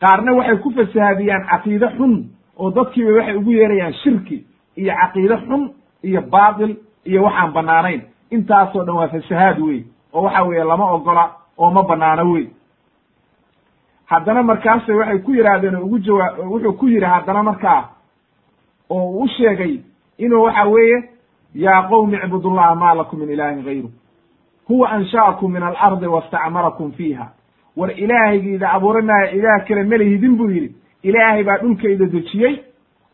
qaarna 0.00 0.32
waxay 0.38 0.56
ku 0.64 0.70
fasahaadiyaan 0.78 1.46
caqiide 1.50 1.88
xun 1.98 2.12
oo 2.58 2.70
dadkiiba 2.70 3.12
waxay 3.18 3.36
ugu 3.36 3.52
yeerayaan 3.52 3.94
shirki 4.02 4.38
iyo 4.76 4.92
caqiide 5.00 5.36
xun 5.46 5.62
iyo 6.02 6.20
baatil 6.22 6.76
iyo 7.04 7.22
waxaan 7.24 7.52
banaanayn 7.52 8.02
intaasoo 8.30 8.84
dhan 8.84 8.96
waa 8.96 9.08
fasahaad 9.08 9.58
wey 9.66 9.80
oo 10.12 10.22
waxa 10.22 10.42
weeye 10.48 10.64
lama 10.64 10.90
ogola 10.92 11.24
oo 11.58 11.70
ma 11.70 11.82
banaano 11.82 12.30
wey 12.32 12.46
haddana 14.06 14.42
markaase 14.42 14.92
waxay 14.94 15.18
ku 15.18 15.32
yidhaahdeen 15.34 15.74
oo 15.76 15.84
ugu 15.84 15.98
jawaa 15.98 16.30
wuxuu 16.50 16.72
ku 16.72 16.86
yidhi 16.88 17.06
haddana 17.06 17.42
markaa 17.42 17.88
oo 18.90 19.10
u 19.22 19.28
sheegay 19.28 19.80
inuu 20.18 20.42
waxa 20.44 20.64
weeye 20.64 20.98
yaa 21.54 21.82
qowmi 21.88 22.16
icbudullaha 22.16 22.74
maa 22.74 22.94
lakum 22.94 23.20
min 23.20 23.30
ilaahin 23.30 23.62
gayru. 23.64 23.90
Huwa 24.68 24.90
ansha'akum 24.90 25.52
min 25.52 25.62
alardi 25.62 26.06
wastacmarakum 26.06 26.92
fiiha. 26.92 27.26
War 27.76 27.90
ilaahaygiida 27.90 28.72
abuuranaya 28.72 29.30
ilaah 29.30 29.64
kale 29.68 29.82
melihidin 29.84 30.36
buu 30.36 30.50
yidhi. 30.50 30.74
Ilaahay 31.02 31.44
baa 31.44 31.58
dhulkayda 31.58 32.06
dejiyey 32.06 32.56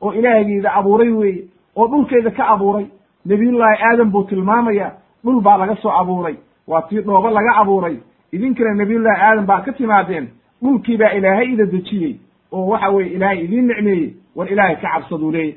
oo 0.01 0.12
ilaahaygiida 0.12 0.73
abuuray 0.74 1.11
weeye 1.11 1.45
oo 1.77 1.87
dhulkayda 1.89 2.31
ka 2.31 2.47
abuuray. 2.49 2.87
Nebiyullaahi 3.27 3.83
aadam 3.85 4.11
buu 4.11 4.23
tilmaamaya 4.24 4.93
dhul 5.24 5.41
baa 5.41 5.57
laga 5.57 5.77
soo 5.77 5.91
abuuray 5.91 6.37
waa 6.66 6.83
tii 6.83 7.01
dhoobo 7.03 7.31
laga 7.31 7.57
abuuray. 7.57 7.97
Idinkana 8.33 8.74
nebiyullaahi 8.74 9.23
aadam 9.23 9.47
baa 9.47 9.61
ka 9.61 9.73
timaadeen 9.73 10.29
dhulkii 10.62 10.97
baa 10.97 11.11
ilaahay 11.12 11.53
ida 11.53 11.65
dejiyey 11.66 12.16
oo 12.53 12.66
waxa 12.66 12.89
weye 12.91 13.09
ilaahay 13.11 13.45
idiin 13.45 13.66
nicmeeyey 13.69 14.15
war 14.37 14.53
ilaahay 14.53 14.77
ka 14.77 14.89
cabsaduu 14.89 15.31
leeyahy 15.33 15.57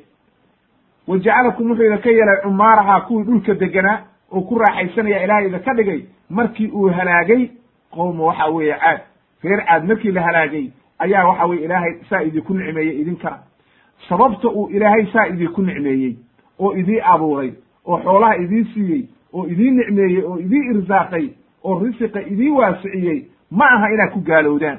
wa 1.07 1.17
jacalakum 1.19 1.69
wuxuu 1.71 1.85
idinka 1.85 2.09
yeelay 2.09 2.41
cumaaraha 2.43 3.01
kuwii 3.01 3.23
dhulka 3.23 3.53
deganaa 3.53 3.99
oo 4.31 4.41
ku 4.41 4.57
raaxaysanaya 4.59 5.23
ilaahay 5.23 5.47
idinka 5.47 5.73
dhigay 5.73 6.01
markii 6.29 6.67
uu 6.67 6.89
halaagay 6.89 7.49
qowma 7.91 8.23
waxa 8.23 8.45
weeye 8.45 8.73
caad. 8.79 8.99
Reer 9.43 9.65
caad 9.65 9.83
markii 9.87 10.11
la 10.11 10.21
halaagay 10.21 10.67
ayaa 10.99 11.27
waxa 11.27 11.45
weye 11.45 11.63
ilaahay 11.65 11.93
saa 12.09 12.21
idinku 12.21 12.53
nicmeeyey 12.53 13.01
idinkana 13.01 13.39
sababta 14.09 14.47
uu 14.49 14.67
ilaahay 14.69 15.05
saa 15.13 15.27
idinku 15.27 15.61
nicmeeyey 15.61 16.15
oo 16.59 16.73
idii 16.75 16.99
abuuray 16.99 17.51
oo 17.85 17.99
xoolaha 18.03 18.35
idii 18.37 18.63
siiyey 18.73 19.03
oo 19.33 19.47
idii 19.47 19.71
nicmeeyey 19.71 20.23
oo 20.23 20.37
idii 20.39 20.65
irsaaqay 20.73 21.29
oo 21.63 21.79
risiqa 21.83 22.21
idii 22.21 22.49
waasiciyey 22.49 23.25
ma 23.51 23.65
aha 23.65 23.89
inaad 23.93 24.11
ku 24.13 24.19
gaalowdaan 24.19 24.77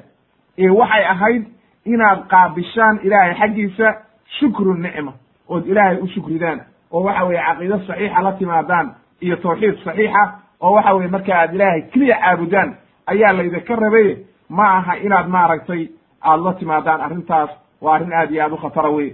ee 0.58 0.68
waxay 0.68 1.04
ahayd 1.04 1.44
inaad 1.84 2.26
qaabishaan 2.28 2.98
ilaahay 3.02 3.34
xaggiisa 3.34 3.94
shukru 4.38 4.74
nicma 4.74 5.12
ood 5.48 5.66
ilaahay 5.66 5.96
u 6.02 6.06
shukridaan 6.08 6.60
oo 6.92 7.02
waxa 7.04 7.24
weye 7.24 7.40
caqiido 7.46 7.78
saxiixa 7.86 8.22
la 8.22 8.32
timaadaan 8.32 8.94
iyo 9.20 9.36
tawxiid 9.36 9.76
saxiixa 9.84 10.22
oo 10.60 10.72
waxa 10.74 10.94
weye 10.94 11.08
marka 11.08 11.32
aad 11.40 11.54
ilaahay 11.54 11.82
keliya 11.92 12.16
caabudaan 12.20 12.76
ayaa 13.06 13.32
laydinka 13.32 13.76
rabay 13.76 14.16
ma 14.48 14.64
aha 14.78 14.94
inaad 14.96 15.28
maaragtay 15.28 15.88
aada 16.22 16.42
la 16.44 16.52
timaadaan 16.54 17.00
arrintaas 17.00 17.50
waa 17.82 17.94
arrin 17.94 18.12
aad 18.12 18.30
iyo 18.30 18.42
aad 18.44 18.52
u 18.52 18.56
khatara 18.56 18.90
wey 18.90 19.10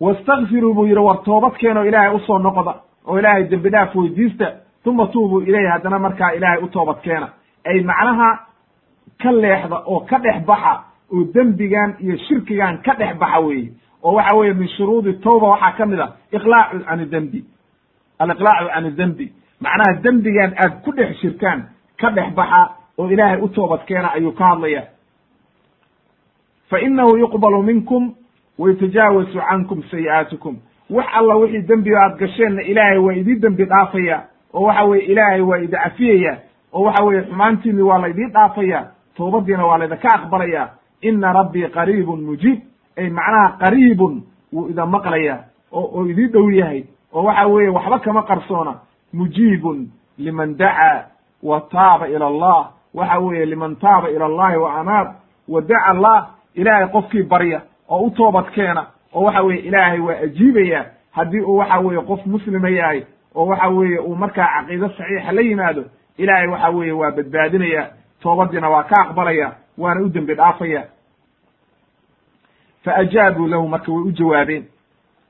wastakfiruu 0.00 0.74
buu 0.74 0.86
yidhi 0.86 1.00
war 1.00 1.22
toobad 1.24 1.52
keenoo 1.60 1.84
ilaahay 1.84 2.14
u 2.16 2.20
soo 2.20 2.38
noqda 2.38 2.74
oo 3.06 3.18
ilaahay 3.18 3.44
dembi 3.50 3.70
dhaaf 3.70 3.94
weydiista 3.96 4.46
uma 4.86 5.06
tuubuu 5.06 5.40
ilayhi 5.40 5.66
haddana 5.68 5.98
markaa 5.98 6.30
ilaahay 6.32 6.62
u 6.62 6.68
toobad 6.68 7.00
keena. 7.02 7.28
Ay 7.64 7.80
macnaha 7.84 8.28
ka 9.22 9.32
leexda 9.32 9.76
oo 9.86 10.00
ka 10.00 10.18
dhex 10.18 10.44
baxa 10.46 10.84
oo 11.12 11.24
dembigan 11.34 11.94
iyo 12.00 12.16
shirkigan 12.18 12.78
ka 12.82 12.94
dhex 12.94 13.16
baxa 13.18 13.38
weeye 13.40 13.72
oo 14.02 14.12
waxa 14.14 14.36
weeye 14.36 14.54
min 14.54 14.68
shuruudi 14.68 15.12
tawba 15.12 15.48
waxaa 15.48 15.72
ka 15.76 15.86
mid 15.86 16.00
a 16.00 16.08
iqlaacu 16.32 16.78
can 16.84 17.10
dembi. 17.10 17.44
Aliqlaacu 18.18 18.68
can 18.74 18.90
dembi. 18.96 19.32
Macnaha 19.60 20.00
dembigan 20.02 20.52
aad 20.56 20.82
ku 20.84 20.92
dhex 20.92 21.16
shirkaan 21.20 21.62
ka 22.00 22.10
dhex 22.10 22.34
baxa 22.34 22.70
oo 22.98 23.08
ilaahay 23.10 23.40
u 23.42 23.48
toobad 23.48 23.84
keena 23.86 24.12
ayuu 24.14 24.32
ka 24.32 24.44
hadlaya 24.44 24.82
fa 26.70 26.80
inahu 26.80 27.16
yuqbalu 27.18 27.62
minkum 27.62 28.14
waytajaawasu 28.58 29.38
cankum 29.48 29.82
sayi'aatikum 29.90 30.56
wax 30.90 31.06
alla 31.14 31.34
wixii 31.36 31.62
dembi 31.62 31.94
aad 31.96 32.18
gasheenna 32.18 32.62
ilaahay 32.62 32.98
waa 32.98 33.12
idii 33.14 33.34
dembi 33.40 33.64
dhaafaya 33.64 34.22
oo 34.54 34.62
waxa 34.62 34.84
weye 34.84 35.02
ilaahay 35.04 35.40
waa 35.40 35.58
idi 35.58 35.76
cafiyaya 35.76 36.38
oo 36.72 36.82
waxa 36.82 37.04
weye 37.04 37.22
xumaantiini 37.22 37.82
waa 37.82 37.98
laydii 37.98 38.26
dhaafaya 38.32 38.90
toobadiina 39.16 39.66
waa 39.66 39.78
laydinka 39.78 40.08
aqbalaya 40.14 40.68
ina 41.02 41.32
rabbii 41.32 41.68
qariibun 41.68 42.20
mujiib. 42.22 42.58
Ay 42.96 43.10
macnaha 43.10 43.56
qariibun 43.60 44.22
wuu 44.52 44.68
ida 44.70 44.86
maqlaya 44.86 45.44
oo 45.72 46.06
idii 46.06 46.26
dhow 46.28 46.50
yahay. 46.50 46.84
Oo 47.14 47.22
waxa 47.24 47.46
weeye 47.46 47.68
waxba 47.68 47.98
kama 47.98 48.22
qarsoona. 48.22 48.74
Mujiibun 49.12 49.88
liman 50.18 50.56
dacaa 50.56 51.04
wa 51.42 51.60
taaba 51.60 52.08
ila 52.08 52.26
allah. 52.26 52.70
Waxa 52.94 53.18
weeye 53.18 53.46
liman 53.46 53.76
taaba 53.76 54.10
ila 54.10 54.24
allahi 54.26 54.56
wa 54.56 54.80
anaab. 54.80 55.08
Wa 55.48 55.60
daca 55.60 55.84
allah 55.86 56.26
ilaahay 56.54 56.86
qofkii 56.88 57.22
barya 57.22 57.60
oo 57.88 58.06
u 58.06 58.10
toobad 58.10 58.50
keena 58.54 58.86
oo 59.14 59.22
waxa 59.24 59.42
weeye 59.42 59.60
ilaahay 59.62 60.00
waa 60.00 60.18
ajiibaya 60.22 60.86
haddii 61.12 61.40
uu 61.40 61.56
waxa 61.56 61.78
weeye 61.80 62.02
qof 62.02 62.26
muslima 62.26 62.68
yahay 62.68 63.02
oo 63.34 63.46
waxa 63.46 63.68
weeye 63.68 63.98
uu 63.98 64.14
markaa 64.16 64.46
caqiido 64.60 64.88
saxiixa 64.88 65.32
la 65.32 65.40
yimaado 65.40 65.84
ilaahay 66.18 66.46
waxa 66.48 66.68
weeye 66.70 66.92
waa 66.92 67.10
badbaadinaya 67.10 67.90
toobadiina 68.22 68.68
waa 68.70 68.82
ka 68.82 68.96
aqbalaya 69.02 69.52
waana 69.78 70.00
u 70.00 70.08
dembi 70.08 70.34
dhaafaya. 70.34 70.84
Fa 72.84 72.94
ajaabuu 72.96 73.46
lahu 73.46 73.68
marka 73.68 73.92
way 73.92 74.02
u 74.02 74.12
jawaabeen. 74.12 74.64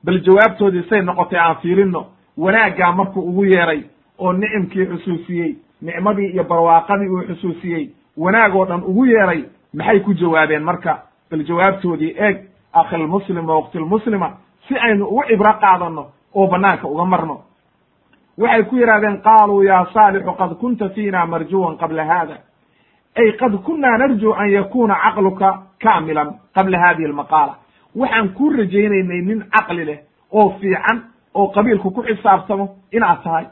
Bal 0.03 0.19
jawaabtoodii 0.21 0.83
say 0.89 1.01
noqotay 1.01 1.39
aan 1.39 1.55
fiirinno 1.61 2.05
wanaaggaa 2.37 2.91
markuu 2.91 3.21
ugu 3.21 3.45
yeeray 3.45 3.83
oo 4.19 4.33
nicimkii 4.33 4.85
xusuusiyey 4.85 5.55
nicmadii 5.81 6.27
iyo 6.33 6.43
barwaaqadii 6.43 7.07
uu 7.09 7.23
xusuusiyey 7.27 7.89
wanaag 8.17 8.55
oo 8.55 8.65
dhan 8.65 8.83
ugu 8.83 9.05
yeeray 9.05 9.43
maxay 9.73 9.99
ku 9.99 10.13
jawaabeen 10.13 10.63
marka? 10.63 11.03
Bal 11.31 11.43
jawaabtoodii 11.43 12.15
eeg 12.17 12.37
akhilmuslima 12.73 13.53
waqtilmuslima 13.55 14.37
si 14.67 14.75
aynu 14.77 15.05
ugu 15.05 15.23
cibro 15.27 15.53
qaadanno 15.53 16.05
oo 16.35 16.47
banaanka 16.47 16.87
uga 16.87 17.05
marno. 17.05 17.41
Waxay 18.37 18.63
ku 18.63 18.75
yidhahdeen 18.75 19.21
qaaluu 19.21 19.63
ya 19.63 19.87
saalixu 19.93 20.31
qad 20.33 20.55
kunta 20.59 20.89
fiina 20.89 21.25
marjuwan 21.25 21.77
qabla 21.77 22.05
hada 22.05 22.37
ay 23.15 23.31
qad 23.39 23.53
kunaa 23.65 23.97
narju 23.97 24.33
an 24.33 24.49
yakuna 24.51 24.95
caqluka 25.03 25.49
kaamilan 25.83 26.29
qabla 26.55 26.77
hadihi 26.79 27.05
almaqaala 27.09 27.55
waxaan 27.95 28.29
kuu 28.29 28.49
rajaynaynay 28.57 29.21
nin 29.21 29.43
caqli 29.55 29.85
leh 29.85 29.99
oo 30.31 30.49
fiican 30.59 31.01
oo 31.33 31.47
qabiilku 31.47 31.91
ku 31.91 32.01
xisaabtamo 32.03 32.65
inaad 32.91 33.23
tahay 33.23 33.45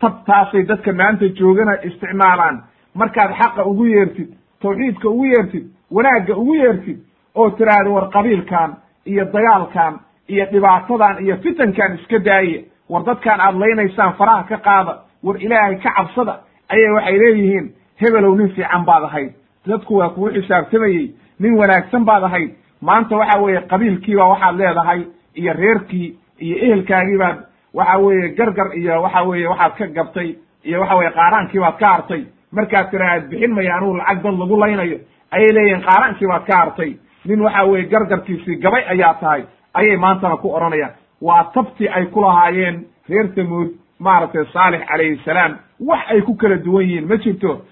tabtaasay 0.00 0.62
dadka 0.68 0.92
maanta 0.92 1.28
joogana 1.38 1.74
isticmaalaan 1.82 2.62
markaad 2.94 3.30
xaqa 3.38 3.64
ugu 3.64 3.84
yeertid 3.86 4.28
tawxiidka 4.62 5.08
ugu 5.08 5.24
yeertid 5.24 5.64
wanaagga 5.90 6.34
ugu 6.36 6.54
yeertid 6.54 6.98
oo 7.34 7.50
tiraahdo 7.50 7.94
war 7.94 8.08
qabiilkan 8.10 8.76
iyo 9.06 9.24
dagaalkan 9.24 10.00
iyo 10.28 10.44
dhibaatadan 10.52 11.24
iyo 11.24 11.36
fitankan 11.36 11.94
iska 11.94 12.18
daaya 12.18 12.60
war 12.90 13.04
dadkaan 13.04 13.40
aad 13.40 13.54
laynaysaan 13.62 14.12
faraha 14.18 14.42
ka 14.44 14.56
qaada 14.56 14.92
war 15.24 15.36
ilaahay 15.42 15.76
ka 15.76 15.90
cabsada 15.96 16.34
ayay 16.68 16.90
waxay 16.96 17.18
leeyihiin 17.18 17.66
hebelow 18.02 18.34
nin 18.36 18.48
fiican 18.54 18.84
baad 18.84 19.04
ahayd. 19.04 19.32
Dadku 19.66 19.96
waa 19.96 20.08
kugu 20.08 20.30
xisaabtamayey. 20.36 21.14
Nin 21.40 21.54
wanaagsan 21.58 22.04
baad 22.04 22.24
ahayd. 22.24 22.50
Maanta 22.80 23.16
waxa 23.16 23.38
weeye 23.42 23.60
qabiilkiiba 23.70 24.24
waxaad 24.28 24.56
leedahay 24.56 25.00
iyo 25.34 25.52
reerkii 25.52 26.16
iyo 26.40 26.56
ehelkaagii 26.64 27.18
baad 27.18 27.38
waxa 27.74 27.98
weeye 27.98 28.28
gargar 28.38 28.68
iyo 28.76 29.02
waxa 29.02 29.22
weeye 29.22 29.46
waxaad 29.48 29.72
ka 29.78 29.86
gabtay 29.86 30.34
iyo 30.64 30.80
waxa 30.80 30.96
weye 30.96 31.10
qaaraankii 31.10 31.60
baad 31.60 31.76
ka 31.78 31.86
hartay. 31.92 32.22
Markaad 32.52 32.90
tiraahad 32.90 33.28
bixin 33.30 33.54
maya 33.54 33.76
anugu 33.76 33.96
lacag 33.96 34.22
dad 34.22 34.38
lagu 34.38 34.56
laynayo. 34.60 34.98
Ayay 35.30 35.52
leeyihiin 35.56 35.82
qaaraankii 35.86 36.26
baad 36.28 36.44
ka 36.46 36.56
hartay. 36.56 36.96
Nin 37.24 37.40
waxa 37.40 37.64
weeye 37.64 37.86
gargarkiisii 37.88 38.56
gabay 38.56 38.84
ayaa 38.88 39.14
tahay. 39.20 39.42
Ayay 39.74 39.96
maantana 39.96 40.36
ku 40.36 40.48
odhanayaan. 40.54 40.92
Waa 41.22 41.44
tabtii 41.54 41.88
ay 41.88 42.06
ku 42.06 42.20
lahaayeen 42.20 42.84
reer 43.08 43.28
tamuud 43.34 43.70
maaragtay 43.98 44.44
saalix 44.52 44.82
calayhi 44.88 45.20
salaam. 45.24 45.56
Wax 45.80 46.00
ay 46.10 46.20
ku 46.22 46.34
kala 46.36 46.56
duwan 46.56 46.84
yihiin 46.84 47.06
ma 47.08 47.16
jirto 47.16 47.62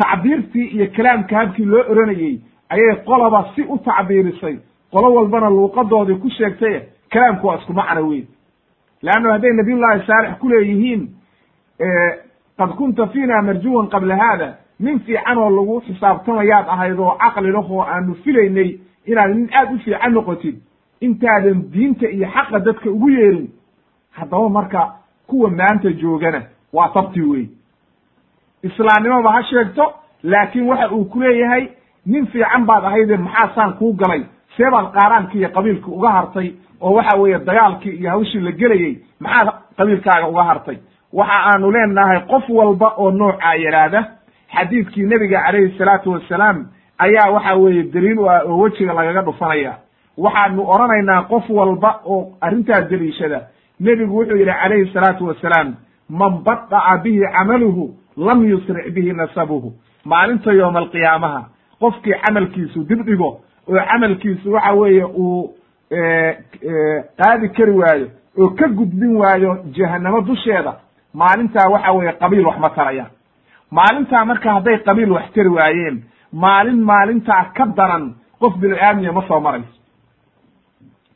tacbiirtii 0.00 0.66
iyo 0.74 0.86
kalaamka 0.96 1.36
habkii 1.38 1.64
loo 1.64 1.84
oranayey 1.90 2.40
ayay 2.72 2.96
qolaba 3.06 3.40
si 3.54 3.62
u 3.62 3.78
tacbiirisay. 3.78 4.56
Qolo 4.92 5.14
walbana 5.14 5.50
luuqadoodii 5.50 6.18
ku 6.22 6.28
sheegtay 6.30 6.80
kalaamku 7.12 7.46
waa 7.46 7.56
isku 7.58 7.72
macno 7.72 8.02
weyn. 8.08 8.26
Leanno 9.02 9.32
hadday 9.32 9.52
nabiyullahi 9.52 10.06
saalix 10.06 10.38
ku 10.40 10.48
leeyihiin 10.48 11.02
qad 12.58 12.70
kunta 12.76 13.06
fiina 13.06 13.42
marjuwan 13.42 13.88
qabla 13.88 14.16
haada. 14.16 14.54
Nin 14.80 15.00
fiican 15.00 15.38
oo 15.38 15.50
lagu 15.50 15.80
xisaabtamayaad 15.86 16.66
ahayd 16.68 16.98
oo 16.98 17.16
caqli 17.20 17.50
lah 17.52 17.70
oo 17.70 17.82
aanu 17.82 18.14
filaynay 18.24 18.78
inaad 19.06 19.30
nin 19.36 19.48
aad 19.60 19.74
u 19.74 19.78
fiican 19.78 20.12
noqotid 20.14 20.56
intaadan 21.00 21.62
diinta 21.72 22.06
iyo 22.08 22.28
xaqa 22.34 22.58
dadka 22.60 22.90
ugu 22.90 23.08
yeerin 23.10 23.48
haddaba 24.10 24.48
marka 24.48 24.92
kuwa 25.26 25.50
maanta 25.50 25.92
joogana 25.92 26.42
waa 26.72 26.88
tabti 26.94 27.20
wey 27.22 27.46
islaamnimoba 28.62 29.32
ha 29.32 29.42
sheegto 29.42 29.92
laakiin 30.22 30.68
waxa 30.68 30.90
uu 30.92 31.04
ku 31.04 31.20
leeyahay 31.20 31.68
nin 32.06 32.26
fiican 32.26 32.64
baad 32.66 32.84
ahayde 32.84 33.16
maxaa 33.16 33.54
saan 33.54 33.72
kuu 33.78 33.92
galay? 33.92 34.22
See 34.56 34.70
baad 34.70 34.92
qaaraankii 34.92 35.38
iyo 35.38 35.48
qabiilkii 35.48 35.92
uga 35.92 36.10
hartay 36.10 36.52
oo 36.80 36.92
waxa 36.94 37.16
weeye 37.18 37.38
dagaalkii 37.38 37.90
iyo 38.00 38.10
hawshii 38.10 38.40
la 38.40 38.52
gelayey 38.52 38.98
maxaad 39.20 39.48
qabiilkaaga 39.76 40.28
uga 40.28 40.42
hartay? 40.44 40.76
Waxa 41.12 41.38
aanu 41.50 41.70
leenahay 41.70 42.20
qof 42.20 42.48
walba 42.48 42.94
oo 42.96 43.10
noocaa 43.10 43.54
yidhaahda 43.54 44.04
xadiidkii 44.56 45.02
nebiga 45.06 45.42
calayhi 45.46 45.78
salaatu 45.78 46.12
wassalaam 46.12 46.66
ayaa 46.98 47.30
waxa 47.30 47.54
weeye 47.54 47.82
daliil 47.82 48.18
u 48.18 48.28
ah 48.30 48.42
oo 48.46 48.58
wejiga 48.58 48.92
lagaga 48.92 49.22
dhufanaya. 49.22 49.74
Waxaanu 50.18 50.62
odhanaynaa 50.72 51.22
qof 51.22 51.50
walba 51.50 52.00
oo 52.04 52.32
arrintaa 52.40 52.80
deliishada 52.80 53.40
nebigu 53.80 54.16
wuxuu 54.18 54.36
yidhi 54.36 54.52
calayhi 54.62 54.92
salaatu 54.92 55.26
wassalaam 55.26 55.74
man 56.08 56.42
bada'a 56.44 56.98
bihi 57.02 57.20
camaluhu 57.38 57.94
lam 58.16 58.44
yusric 58.50 58.94
bihi 58.94 59.12
nasabuhu. 59.12 59.72
Maalinta 60.04 60.52
yooma 60.52 60.78
alqiyaamaha 60.78 61.40
qofkii 61.80 62.14
camalkiisu 62.24 62.84
dib 62.88 63.02
dhigo 63.06 63.40
oo 63.68 63.80
camalkiisu 63.90 64.52
waxa 64.52 64.72
weeye 64.72 65.04
uu 65.04 65.54
qaadi 67.18 67.48
kari 67.56 67.72
waayo 67.80 68.06
oo 68.38 68.48
ka 68.58 68.68
gudbin 68.68 69.16
waayo 69.16 69.58
jahanamo 69.76 70.20
dusheeda 70.20 70.72
maalintaa 71.14 71.68
waxa 71.72 71.92
weeye 71.92 72.12
qabiil 72.12 72.46
wax 72.46 72.58
ma 72.58 72.70
tarayaan 72.70 73.10
maalintaa 73.70 74.24
marka 74.24 74.52
hadday 74.54 74.78
qabiil 74.88 75.10
wax 75.16 75.32
tari 75.34 75.48
waayeen 75.48 76.02
maalin 76.32 76.80
maalintaa 76.90 77.44
ka 77.56 77.66
daran 77.76 78.14
qof 78.40 78.54
bilo-aamiya 78.60 79.12
ma 79.12 79.22
soo 79.28 79.40
marayso. 79.40 79.74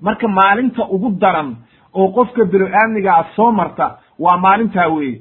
Marka 0.01 0.29
maalinta 0.29 0.83
ugu 0.95 1.11
daran 1.21 1.57
oo 1.95 2.09
qofka 2.17 2.45
bilo-aamnigaa 2.45 3.25
soo 3.37 3.53
marta 3.53 3.99
waa 4.19 4.37
maalintaa 4.37 4.89
weeye 4.89 5.21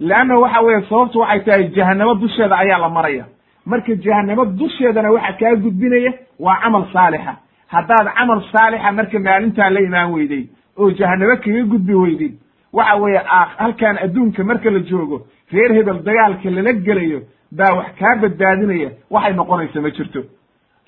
leanna 0.00 0.38
waxa 0.38 0.60
weeye 0.60 0.82
sababtu 0.88 1.18
waxay 1.18 1.40
tahay 1.44 1.68
jahanamo 1.76 2.14
dusheeda 2.14 2.56
ayaa 2.58 2.78
la 2.78 2.88
maraya 2.88 3.24
marka 3.66 3.94
jahanamo 3.94 4.44
dusheedana 4.44 5.10
waxa 5.12 5.32
kaa 5.40 5.54
gudbinaya 5.64 6.12
waa 6.40 6.56
camal 6.62 6.84
saalixa 6.92 7.36
haddaad 7.74 8.06
camal 8.18 8.42
saalixa 8.52 8.92
marka 8.92 9.18
maalintaa 9.18 9.70
la 9.70 9.80
imaan 9.80 10.12
weyday 10.12 10.44
oo 10.78 10.90
jahanamo 10.90 11.36
kaga 11.36 11.62
gudbi 11.72 11.94
weydid 11.94 12.34
waxa 12.72 12.94
weeye 12.96 13.20
halkan 13.58 13.98
adduunka 14.04 14.44
marka 14.44 14.70
la 14.70 14.78
joogo 14.80 15.26
reer 15.52 15.72
hebel 15.74 16.02
dagaalka 16.02 16.50
lala 16.50 16.72
gelayo 16.72 17.20
baa 17.58 17.72
wax 17.78 17.86
kaa 17.98 18.16
badbaadinaya 18.22 18.90
waxay 19.10 19.32
noqonaysa 19.34 19.80
ma 19.80 19.90
jirto 19.90 20.20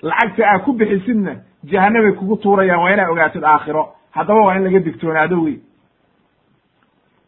lacagta 0.01 0.43
aa 0.51 0.59
ku 0.59 0.73
bixisidna 0.73 1.31
jahanamay 1.63 2.11
kugu 2.11 2.35
tuurayaan 2.43 2.81
waa 2.83 2.93
inaa 2.93 3.09
ogaatid 3.11 3.43
aakhiro 3.43 3.83
haddaba 4.11 4.41
waa 4.47 4.55
in 4.57 4.63
laga 4.63 4.79
digtoonaado 4.79 5.41
wey 5.43 5.55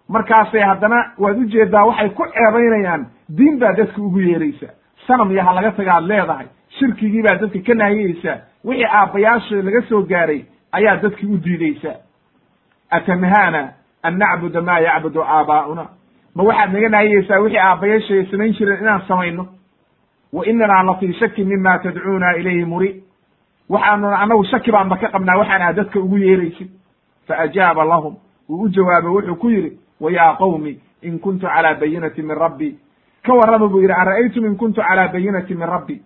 markaasay 0.10 0.62
haddana 0.62 1.00
waad 1.18 1.38
u 1.38 1.46
jeedaa 1.46 1.86
waxay 1.86 2.10
ku 2.10 2.24
ceebaynayaan 2.34 3.06
diin 3.38 3.60
baa 3.60 3.74
dadka 3.74 4.02
ugu 4.02 4.20
yeeraysa. 4.20 4.68
Sanam 5.08 5.32
iyo 5.32 5.44
ha 5.44 5.54
laga 5.54 5.72
tagaad 5.72 6.04
leedahay 6.04 6.48
shirkigii 6.80 7.22
baa 7.24 7.36
dadka 7.42 7.60
ka 7.68 7.74
naahiyeysaa 7.74 8.38
wixii 8.66 8.86
aabbayaasha 8.86 9.56
laga 9.56 9.82
soo 9.90 10.02
gaaray 10.04 10.42
ayaa 10.72 10.96
dadki 11.04 11.26
u 11.26 11.38
diideysa 11.38 11.92
atanhaana 12.90 13.74
an 14.04 14.18
nacbuda 14.18 14.62
maa 14.62 14.80
yacbudu 14.80 15.22
aabaa'una? 15.24 15.86
Ma 16.36 16.44
waxaad 16.44 16.74
naga 16.74 16.90
naahiyeysaa 16.90 17.40
wixii 17.40 17.60
aabbayaashay 17.60 18.26
samayn 18.32 18.54
jireen 18.54 18.82
inaan 18.82 19.02
samayno? 19.08 19.48
Wa 20.34 20.46
inanaa 20.46 20.84
la 20.84 20.94
fii 20.96 21.14
shakin 21.14 21.48
mima 21.48 21.80
tadcuuna 21.80 22.36
ilayhi 22.38 22.66
muri. 22.66 23.04
Waxaanuna 23.70 24.20
annagu 24.20 24.44
shaki 24.46 24.72
baanba 24.72 24.98
ka 24.98 25.08
qabnaa 25.10 25.38
waxaan 25.38 25.62
aad 25.62 25.76
dadka 25.76 26.00
ugu 26.00 26.18
yeeraysid 26.18 26.70
faajaaba 27.28 27.84
lahum 27.86 28.16
wuu 28.50 28.62
u 28.64 28.70
jawaabay 28.70 29.12
wuxuu 29.12 29.36
ku 29.36 29.50
yidhi 29.50 29.78
wa 30.00 30.12
yaa 30.12 30.36
qawmi 30.36 30.78
in 31.02 31.20
kuntu 31.20 31.48
calaa 31.48 31.74
bayinati 31.76 32.22
min 32.22 32.36
rabbi 32.38 32.76
ka 33.26 33.34
warrama 33.34 33.68
buu 33.68 33.82
yidhi 33.82 33.94
ara'aytum 33.94 34.46
in 34.46 34.56
kuntu 34.58 34.82
calaa 34.82 35.08
bayinati 35.14 35.56
min 35.56 35.68
rabbi 35.68 36.02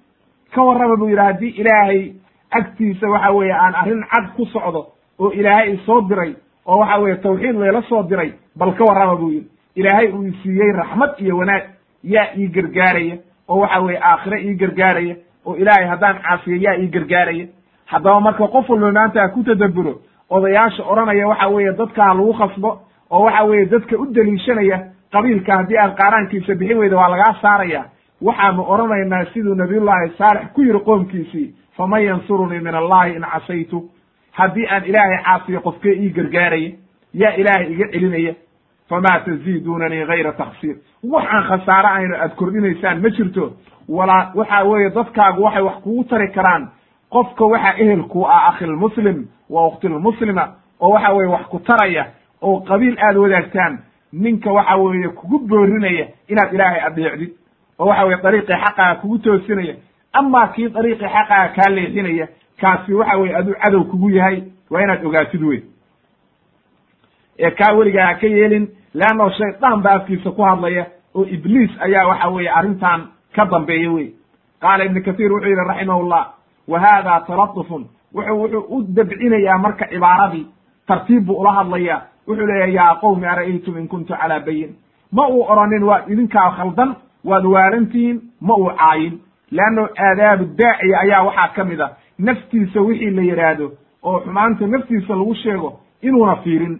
ka 0.56 0.61
warrama 0.64 0.95
buu 0.98 1.10
yidhi 1.10 1.22
haddii 1.22 1.49
ilaahay 1.61 2.14
agtiisa 2.52 3.10
waxa 3.10 3.32
weeye 3.32 3.53
aan 3.53 3.74
arrin 3.76 4.03
cad 4.11 4.34
ku 4.36 4.45
socdo 4.45 4.88
oo 5.20 5.32
ilaahay 5.32 5.74
isoo 5.74 6.02
diray 6.02 6.36
oo 6.65 6.78
waxa 6.80 6.98
weeye 6.99 7.18
tawxiid 7.18 7.56
layla 7.56 7.82
soo 7.90 8.03
diray 8.03 8.34
bal 8.56 8.74
ka 8.76 8.84
warrama 8.86 9.15
buu 9.15 9.30
yidhi 9.32 9.48
ilaahay 9.76 10.11
uu 10.11 10.24
isiiyey 10.24 10.72
raxmad 10.72 11.11
iyo 11.20 11.38
wanaag 11.38 11.64
yaa 12.03 12.28
ii 12.38 12.48
gargaaraya 12.48 13.18
oo 13.49 13.60
waxa 13.60 13.80
weeye 13.82 13.99
aakhire 14.03 14.41
ii 14.44 14.56
gargaaraya 14.56 15.15
oo 15.45 15.56
ilaahay 15.56 15.86
haddaan 15.88 16.20
caasiyo 16.22 16.57
yaa 16.57 16.78
ii 16.78 16.88
gargaaraya 16.88 17.45
haddaba 17.86 18.20
marka 18.22 18.48
qof 18.48 18.70
walba 18.70 18.91
maanta 18.91 19.30
ku 19.30 19.44
tadabburo 19.44 19.94
odayaasha 20.30 20.84
odhanaya 20.84 21.28
waxa 21.28 21.48
weeye 21.48 21.74
dadka 21.74 22.03
ha 22.03 22.14
lagu 22.14 22.34
khasbo 22.34 22.80
oo 23.14 23.23
waxa 23.26 23.44
weeye 23.44 23.65
dadka 23.65 23.98
u 23.98 24.06
deliishanaya 24.15 24.77
qabiilka 25.14 25.57
haddii 25.57 25.77
aad 25.77 25.95
qaaraankiisa 26.02 26.56
bixin 26.56 26.77
weyda 26.77 26.98
waa 26.98 27.10
lagaa 27.10 27.34
saaraya. 27.41 27.84
Waxaanu 28.22 28.64
odhanaynaa 28.73 29.26
siduu 29.34 29.56
nabiyullaahi 29.56 30.11
saalex 30.18 30.48
ku 30.53 30.61
yidhi 30.61 30.80
qoomkiisii 30.80 31.53
faman 31.77 32.03
yansurunii 32.03 32.60
min 32.60 32.76
allahi 32.76 33.15
in 33.15 33.22
casaytu. 33.34 33.90
Haddii 34.31 34.68
aan 34.68 34.85
ilaahay 34.85 35.18
caasiyo 35.26 35.60
qofkee 35.61 35.94
ii 36.03 36.10
gargaaraya 36.10 36.72
yaa 37.14 37.34
ilaahay 37.41 37.72
iga 37.73 37.88
celinaya 37.91 38.34
famaa 38.90 39.19
taziidunanii 39.26 40.06
gayra 40.06 40.31
taksiir 40.34 40.76
waxaan 41.14 41.44
khasaare 41.49 41.88
aynu 41.90 42.15
aad 42.15 42.35
kordhinaysaan 42.35 43.02
ma 43.02 43.10
jirto. 43.10 43.52
Walaa 43.90 44.31
waxa 44.35 44.64
weeye 44.64 44.90
dadkaagu 44.90 45.44
waxay 45.44 45.61
wax 45.64 45.76
kugu 45.84 46.03
tari 46.03 46.27
karaan 46.31 46.69
qofka 47.10 47.45
waxaa 47.45 47.76
ehelku 47.77 48.26
ah 48.27 48.48
akhilmuslim 48.49 49.27
wa 49.49 49.68
ukhtilmuslima 49.68 50.48
oo 50.80 50.90
waxa 50.94 51.14
weeye 51.14 51.31
wax 51.34 51.45
ku 51.52 51.60
taraya 51.60 52.06
oo 52.44 52.60
qabiil 52.70 52.98
aad 53.07 53.18
wadaagtaan 53.18 53.80
ninka 54.14 54.52
waxa 54.53 54.76
weeye 54.78 55.10
kugu 55.10 55.40
boorinaya 55.40 56.06
inaad 56.28 56.53
ilaahay 56.53 56.82
adeecdid 56.88 57.32
oo 57.80 57.86
waxa 57.88 58.06
weye 58.06 58.22
dariiqii 58.24 58.53
xaqaaga 58.64 58.95
kugu 59.02 59.18
toosinaya. 59.18 59.76
Amaa 60.14 60.48
kii 60.48 60.70
dariiqii 60.70 61.07
xaqaaga 61.15 61.53
kaa 61.56 61.70
leexinaya 61.76 62.28
kaasi 62.61 62.94
waxa 62.94 63.18
weye 63.18 63.36
aduu 63.36 63.53
cadow 63.64 63.84
kugu 63.84 64.10
yahay 64.10 64.44
waa 64.72 64.82
inaad 64.84 65.06
ogaatid 65.06 65.44
wey 65.44 65.61
ee 67.40 67.52
kaa 67.52 67.74
weligaa 67.78 68.14
ka 68.22 68.28
yeelin 68.28 68.68
leanno 68.94 69.30
shaydaan 69.30 69.82
ba 69.82 69.91
afkiisa 69.91 70.32
ku 70.32 70.41
hadlaya 70.44 70.86
oo 71.15 71.26
ibliis 71.26 71.72
ayaa 71.82 72.07
waxa 72.07 72.30
weeye 72.30 72.49
arrintan 72.49 73.07
ka 73.36 73.45
dambeeya 73.45 73.91
wey 73.91 74.07
qaala 74.61 74.86
ibnu 74.86 75.02
kathiir 75.03 75.32
wuxuu 75.34 75.49
yidhi 75.49 75.68
raximahullah 75.68 76.24
wa 76.68 76.80
hada 76.80 77.20
talatufun 77.28 77.86
wuxuu 78.15 78.38
wuxuu 78.41 78.65
u 78.76 78.82
dabcinayaa 78.95 79.57
marka 79.57 79.86
cibaaradii 79.88 80.45
tartiib 80.88 81.26
buu 81.26 81.40
ula 81.41 81.52
hadlayaa 81.52 82.02
wuxuu 82.27 82.45
leeyahay 82.47 82.73
yaa 82.73 82.95
qowmi 83.01 83.25
ara'aytum 83.27 83.77
in 83.77 83.87
kuntu 83.87 84.13
calaa 84.13 84.39
bayin 84.39 84.75
ma 85.11 85.27
uu 85.29 85.41
oranin 85.51 85.83
waad 85.83 86.09
idinkaa 86.11 86.49
khaldan 86.57 86.95
waad 87.25 87.45
waalantihiin 87.45 88.21
ma 88.41 88.53
uu 88.57 88.69
caayin. 88.77 89.19
Leanno 89.51 89.87
aadaabu 89.97 90.45
daaciya 90.57 90.99
ayaa 90.99 91.23
waxaa 91.25 91.47
ka 91.55 91.63
mid 91.63 91.81
a 91.81 91.89
naftiisa 92.19 92.81
wixii 92.81 93.09
la 93.11 93.21
yidhaahdo 93.21 93.71
oo 94.03 94.19
xumaanta 94.19 94.67
naftiisa 94.67 95.15
lagu 95.15 95.35
sheego 95.35 95.79
inuuna 96.01 96.35
fiirin. 96.35 96.79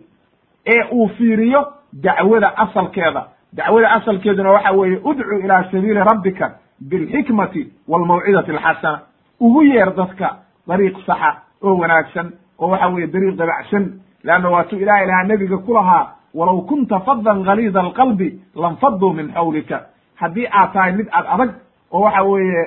Ee 0.66 0.84
uu 0.92 1.08
fiiriyo 1.18 1.68
dacwada 1.94 2.58
asalkeeda. 2.58 3.24
Dacwada 3.54 3.92
asalkeeduna 3.92 4.52
waxa 4.52 4.72
weeye 4.72 4.98
udcu 5.04 5.36
ilaa 5.44 5.64
sabiili 5.72 6.00
rabbika 6.04 6.52
bilxikmati 6.90 7.68
waalmawcidati 7.88 8.52
alxasana. 8.52 9.00
Ugu 9.40 9.64
yeer 9.64 9.94
dadka 9.96 10.36
dariiq 10.68 10.98
saxa 11.06 11.36
oo 11.64 11.78
wanaagsan 11.78 12.32
oo 12.60 12.68
waxa 12.70 12.88
weeye 12.88 13.08
dariiq 13.08 13.36
dabacsan 13.38 13.86
leanna 14.24 14.50
waatuu 14.50 14.80
ilahay 14.80 15.06
lahaa 15.08 15.24
nebiga 15.24 15.58
ku 15.58 15.74
lahaa 15.74 16.08
walow 16.34 16.62
kunta 16.62 17.00
fadan 17.00 17.44
galiida 17.44 17.80
alqalbi 17.80 18.40
lanfaduu 18.56 19.14
min 19.14 19.32
xawlika 19.34 19.86
haddii 20.16 20.48
aad 20.52 20.74
tahay 20.74 20.92
mid 20.94 21.08
ad 21.12 21.26
adag 21.34 21.50
oo 21.92 22.02
waxa 22.02 22.24
weeye 22.24 22.62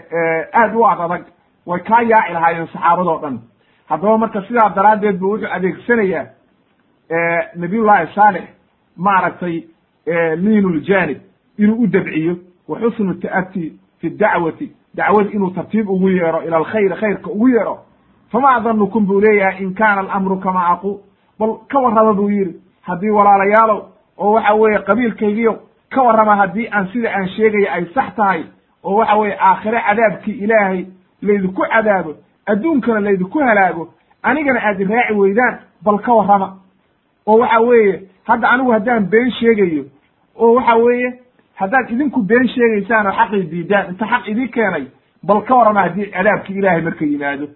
aad 0.54 0.74
u 0.74 0.84
ad 0.86 1.00
adag 1.00 1.22
way 1.66 1.80
kaa 1.80 2.02
yaaci 2.02 2.32
lahaayeen 2.32 2.66
saxaabadoo 2.72 3.18
dhan 3.22 3.38
haddaba 3.88 4.18
marka 4.18 4.42
sidaa 4.42 4.68
daraaddeed 4.76 5.18
bu 5.18 5.30
wuxuu 5.32 5.48
adeegsanayaa 5.52 6.24
nabiyullahi 7.56 8.06
saalix 8.14 8.42
maaragtay 8.96 9.62
liinu 10.36 10.68
ljanib 10.70 11.18
inuu 11.58 11.82
u 11.82 11.86
dabciyo 11.86 12.36
wa 12.68 12.78
xusnu 12.80 13.14
ta'ati 13.14 13.72
fi 14.00 14.10
dacwati 14.10 14.72
dacwadi 14.94 15.28
inuu 15.34 15.50
tartiib 15.50 15.88
ugu 15.90 16.08
yeero 16.10 16.42
ila 16.42 16.56
alkhayr 16.56 16.96
khayrka 16.96 17.30
ugu 17.30 17.48
yeero 17.48 17.78
fama 18.32 18.60
danukum 18.60 19.06
buu 19.06 19.20
leeyahay 19.20 19.62
in 19.62 19.74
kana 19.74 20.00
alamru 20.00 20.36
kama 20.40 20.66
aqul 20.68 20.96
bal 21.38 21.56
ka 21.68 21.78
warrama 21.80 22.12
buu 22.14 22.30
yidhi. 22.30 22.54
Haddii 22.82 23.10
walaalayaalow 23.10 23.80
oo 24.18 24.32
waxa 24.32 24.54
weeye 24.54 24.78
qabiilkaygiyo 24.78 25.58
ka 25.90 26.02
warrama 26.02 26.36
haddii 26.36 26.68
aan 26.72 26.88
sida 26.92 27.10
aan 27.16 27.28
sheegaya 27.28 27.72
ay 27.72 27.84
sax 27.94 28.14
tahay 28.16 28.42
oo 28.84 28.94
waxa 28.96 29.16
weeye 29.16 29.36
aakhire 29.40 29.80
cadaabkii 29.88 30.32
ilaahay 30.44 30.86
laydinku 31.22 31.62
cadaabo 31.72 32.14
adduunkana 32.46 33.00
laydinku 33.00 33.38
halaago 33.38 33.88
anigana 34.22 34.60
aad 34.62 34.80
raaci 34.90 35.14
weydaan 35.14 35.58
bal 35.84 35.98
ka 35.98 36.12
warrama. 36.14 36.56
Oo 37.26 37.38
waxa 37.38 37.60
weeye 37.60 38.02
hadda 38.24 38.48
anigu 38.50 38.70
haddaan 38.72 39.06
been 39.10 39.30
sheegayo 39.30 39.84
oo 40.36 40.54
waxa 40.54 40.74
weeye 40.76 41.12
haddaad 41.54 41.90
idinku 41.90 42.22
been 42.22 42.48
sheegaysaan 42.48 43.06
oo 43.06 43.12
xaqii 43.12 43.42
diidaan 43.50 43.88
inta 43.90 44.06
xaq 44.06 44.28
idii 44.28 44.48
keenay 44.48 44.84
bal 45.22 45.40
ka 45.42 45.54
warrama 45.56 45.80
haddii 45.82 46.06
cadaabkii 46.10 46.58
ilaahay 46.58 46.82
marka 46.82 47.04
yimaado. 47.04 47.46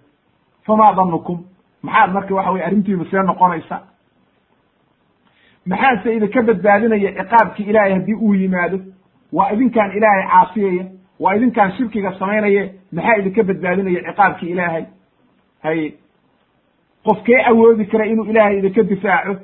Famaa 0.65 0.93
danukum 0.93 1.43
maxaad 1.83 2.11
marka 2.13 2.33
waxa 2.35 2.51
weye 2.51 2.65
arrintiinu 2.65 3.05
see 3.05 3.23
noqonaysa? 3.29 3.77
Maxaase 5.65 6.15
idinka 6.15 6.41
badbaadinaya 6.41 7.11
ciqaabkii 7.17 7.63
ilaahay 7.69 7.93
haddii 7.93 8.13
uu 8.15 8.33
yimaado? 8.35 8.79
Waa 9.33 9.51
idinkaan 9.53 9.91
ilaahay 9.97 10.23
caasiyaya? 10.31 10.85
Waa 11.19 11.35
idinkaan 11.35 11.71
shirkiga 11.77 12.11
samaynaya 12.19 12.63
maxaa 12.91 13.17
idinka 13.19 13.43
badbaadinaya 13.43 14.01
ciqaabkii 14.07 14.49
ilaahay? 14.51 14.83
Haye 15.63 15.93
qofkee 17.05 17.43
awoodi 17.49 17.85
kara 17.85 18.05
inuu 18.05 18.25
ilaahay 18.25 18.57
idinka 18.59 18.83
difaaco? 18.83 19.35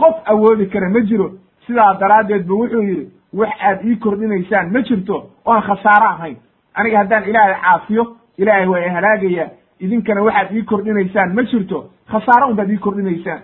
Qof 0.00 0.16
awoodi 0.32 0.66
kara 0.66 0.88
ma 0.90 1.00
jiro. 1.00 1.30
Sidaa 1.66 1.94
daraaddeed 2.00 2.46
bu 2.46 2.54
wuxuu 2.60 2.82
yidhi 2.82 3.08
wax 3.32 3.50
aad 3.60 3.84
ii 3.84 3.96
kordhinaysaan 3.96 4.72
ma 4.72 4.80
jirto 4.82 5.16
oo 5.44 5.52
aan 5.52 5.62
khasaaro 5.62 6.08
ahayn. 6.08 6.36
Aniga 6.74 6.98
haddaan 6.98 7.24
ilaahay 7.28 7.54
caasiyo 7.62 8.16
ilaahay 8.38 8.66
waa 8.66 8.90
halaagaya 8.96 9.48
idinkana 9.80 10.22
waxaad 10.22 10.52
ii 10.56 10.62
kordhinaysaan. 10.64 11.34
Ma 11.34 11.42
jirto 11.42 11.90
khasaaro 12.10 12.48
un 12.50 12.56
baad 12.56 12.70
ii 12.70 12.78
kordhinaysaan. 12.78 13.42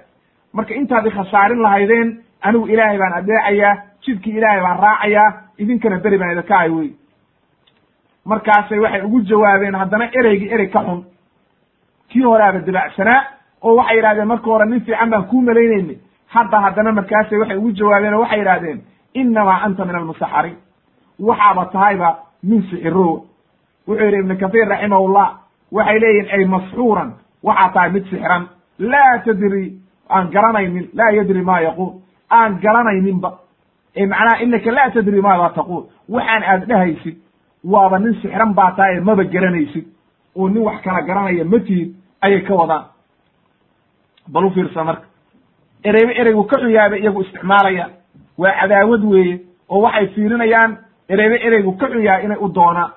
Marka 0.52 0.74
intaad 0.74 1.07
i 1.07 1.11
khasaarin 1.11 1.62
lahaydeen 1.62 2.19
anigu 2.43 2.66
ilaahay 2.66 2.98
baan 2.98 3.12
adeecayaa 3.12 3.74
jidkii 4.07 4.36
ilaahay 4.39 4.61
baan 4.62 4.78
raacayaa 4.85 5.28
idinkana 5.59 5.98
beri 5.98 6.19
baan 6.19 6.32
idinka 6.32 6.57
hay 6.59 6.70
wey. 6.70 6.90
Markaasay 8.24 8.78
waxay 8.78 9.02
ugu 9.05 9.20
jawaabeen 9.23 9.74
haddana 9.74 10.09
ereygii 10.19 10.51
erey 10.55 10.69
ka 10.70 10.81
xun. 10.85 11.05
Kii 12.09 12.23
horeaba 12.23 12.59
dabacsanaa 12.66 13.23
oo 13.62 13.74
waxay 13.77 13.97
yidhahdeen 13.97 14.28
marka 14.28 14.44
hore 14.51 14.66
nin 14.66 14.81
fiican 14.81 15.11
baan 15.11 15.24
kuu 15.31 15.43
malaynayni 15.43 15.98
hadda 16.27 16.61
haddana 16.61 16.93
markaasay 16.93 17.39
waxay 17.39 17.57
ugu 17.57 17.70
jawaabeen 17.73 18.15
oo 18.15 18.20
waxay 18.20 18.39
yidhahdeen 18.39 18.81
innamaa 19.15 19.61
anta 19.65 19.85
min 19.85 19.97
almusaxariin 19.97 20.57
waxaaba 21.28 21.65
tahayba 21.73 22.09
min 22.43 22.62
sixirow 22.70 23.24
wuxuu 23.89 24.05
yidhi 24.05 24.19
ibnu 24.20 24.36
kathiir 24.39 24.69
raximahullah 24.69 25.28
waxay 25.73 25.99
leeyihiin 26.01 26.29
ay 26.35 26.45
masxuuran 26.45 27.11
waxaa 27.43 27.73
tahay 27.75 27.91
mid 27.91 28.05
sixran. 28.11 28.49
Laa 28.79 29.19
tadri 29.25 29.75
aan 30.09 30.31
garanaynin 30.31 30.89
laa 30.95 31.11
yadri 31.13 31.43
ma 31.43 31.61
yaquul. 31.61 31.93
Aan 32.31 32.61
garanayninba. 32.61 33.31
Macnaha 33.97 34.43
inaka 34.43 34.71
laa 34.71 34.91
tadri 34.91 35.21
maada 35.21 35.55
taquul. 35.55 35.85
Waxaan 36.09 36.43
aad 36.43 36.67
dhahaysid 36.69 37.17
waaba 37.65 37.99
nin 37.99 38.15
sixran 38.23 38.55
baa 38.55 38.71
tahay 38.77 39.01
maba 39.01 39.25
garanaysid. 39.25 39.87
Oo 40.37 40.49
nin 40.49 40.63
wax 40.63 40.83
kala 40.83 41.03
garanaya 41.03 41.45
ma 41.45 41.59
tihid 41.59 41.95
ayay 42.23 42.43
ka 42.43 42.55
wadaan. 42.55 42.85
Bal 44.29 44.45
u 44.45 44.51
marka. 44.85 45.07
Ereyba 45.85 46.13
ereygu 46.13 46.45
ka 46.45 46.57
bay 46.91 47.01
iyagu 47.01 47.21
isticmaalayaan 47.23 47.91
waa 48.39 48.53
cadaawad 48.61 49.05
weeye 49.05 49.41
oo 49.69 49.81
waxay 49.81 50.07
fiirinayaan 50.15 50.79
ereyba 51.09 51.37
ereygu 51.47 51.73
ka 51.79 51.87
xun 51.89 52.03
yahay 52.03 52.25
inay 52.25 52.37
u 52.41 52.49
doonaan 52.49 52.91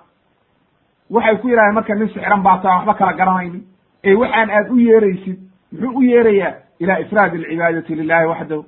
waxay 1.10 1.36
ku 1.42 1.48
yidhahdeen 1.50 1.74
marka 1.76 1.96
nin 1.96 2.08
sixran 2.10 2.42
baa 2.44 2.58
tahay 2.62 2.78
waxba 2.78 2.94
kala 2.94 3.14
garanaynin. 3.14 3.64
Ee 4.04 4.16
waxaan 4.16 4.50
aad 4.50 4.70
u 4.72 4.78
yeeraysid 4.80 5.38
muxuu 5.72 5.98
u 5.98 6.02
yeerayaa? 6.02 6.54
Ila 6.80 7.00
ifraad 7.00 7.34
alcibaadati 7.36 7.96
lilahi 7.96 8.26
waxdahu 8.28 8.66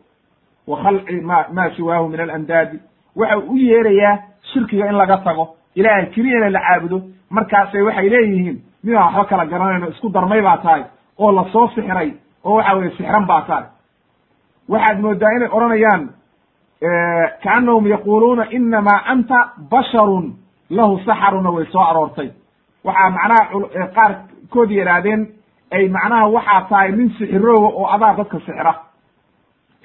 wa 0.67 0.77
khalci 0.83 1.21
ma 1.21 1.45
ma 1.53 1.69
siwaahu 1.75 2.09
min 2.09 2.19
alandaadi. 2.19 2.79
Waxa 3.15 3.37
u 3.37 3.57
yeerayaa 3.57 4.17
shirkiga 4.53 4.85
in 4.89 4.95
laga 4.97 5.17
tago. 5.17 5.55
Ilaahay 5.75 6.05
keliyana 6.13 6.49
la 6.49 6.59
caabudo. 6.59 7.01
Markaasay 7.29 7.81
waxay 7.81 8.09
leeyihiin 8.09 8.57
midaan 8.83 9.03
waxba 9.05 9.25
kala 9.25 9.45
garanayno 9.45 9.87
isku 9.89 10.09
darmay 10.09 10.41
baa 10.41 10.57
tahay 10.57 10.83
oo 11.19 11.31
la 11.31 11.43
soo 11.51 11.67
sixiray 11.75 12.13
oo 12.43 12.55
waxa 12.57 12.75
weye 12.75 12.89
sixran 12.97 13.25
baa 13.27 13.41
tahay. 13.41 13.65
Waxaad 14.69 14.99
moodaa 15.01 15.31
inay 15.37 15.49
odhanayaan 15.51 16.09
kaannahum 17.43 17.87
yaquluuna 17.87 18.45
inamaa 18.51 19.01
anta 19.11 19.39
basharun 19.71 20.33
lahu 20.69 20.99
saxaruna 21.05 21.49
way 21.51 21.65
soo 21.71 21.81
aroortay. 21.81 22.29
Waxaa 22.83 23.09
macnaha 23.09 23.87
qaarkood 23.95 24.69
yidhaahdeen 24.71 25.27
ay 25.71 25.89
macnaha 25.89 26.27
waxaa 26.29 26.61
tahay 26.69 26.91
nin 26.91 27.09
sixirooga 27.17 27.67
oo 27.67 27.85
adaa 27.95 28.13
dadka 28.17 28.39
sixra 28.39 28.73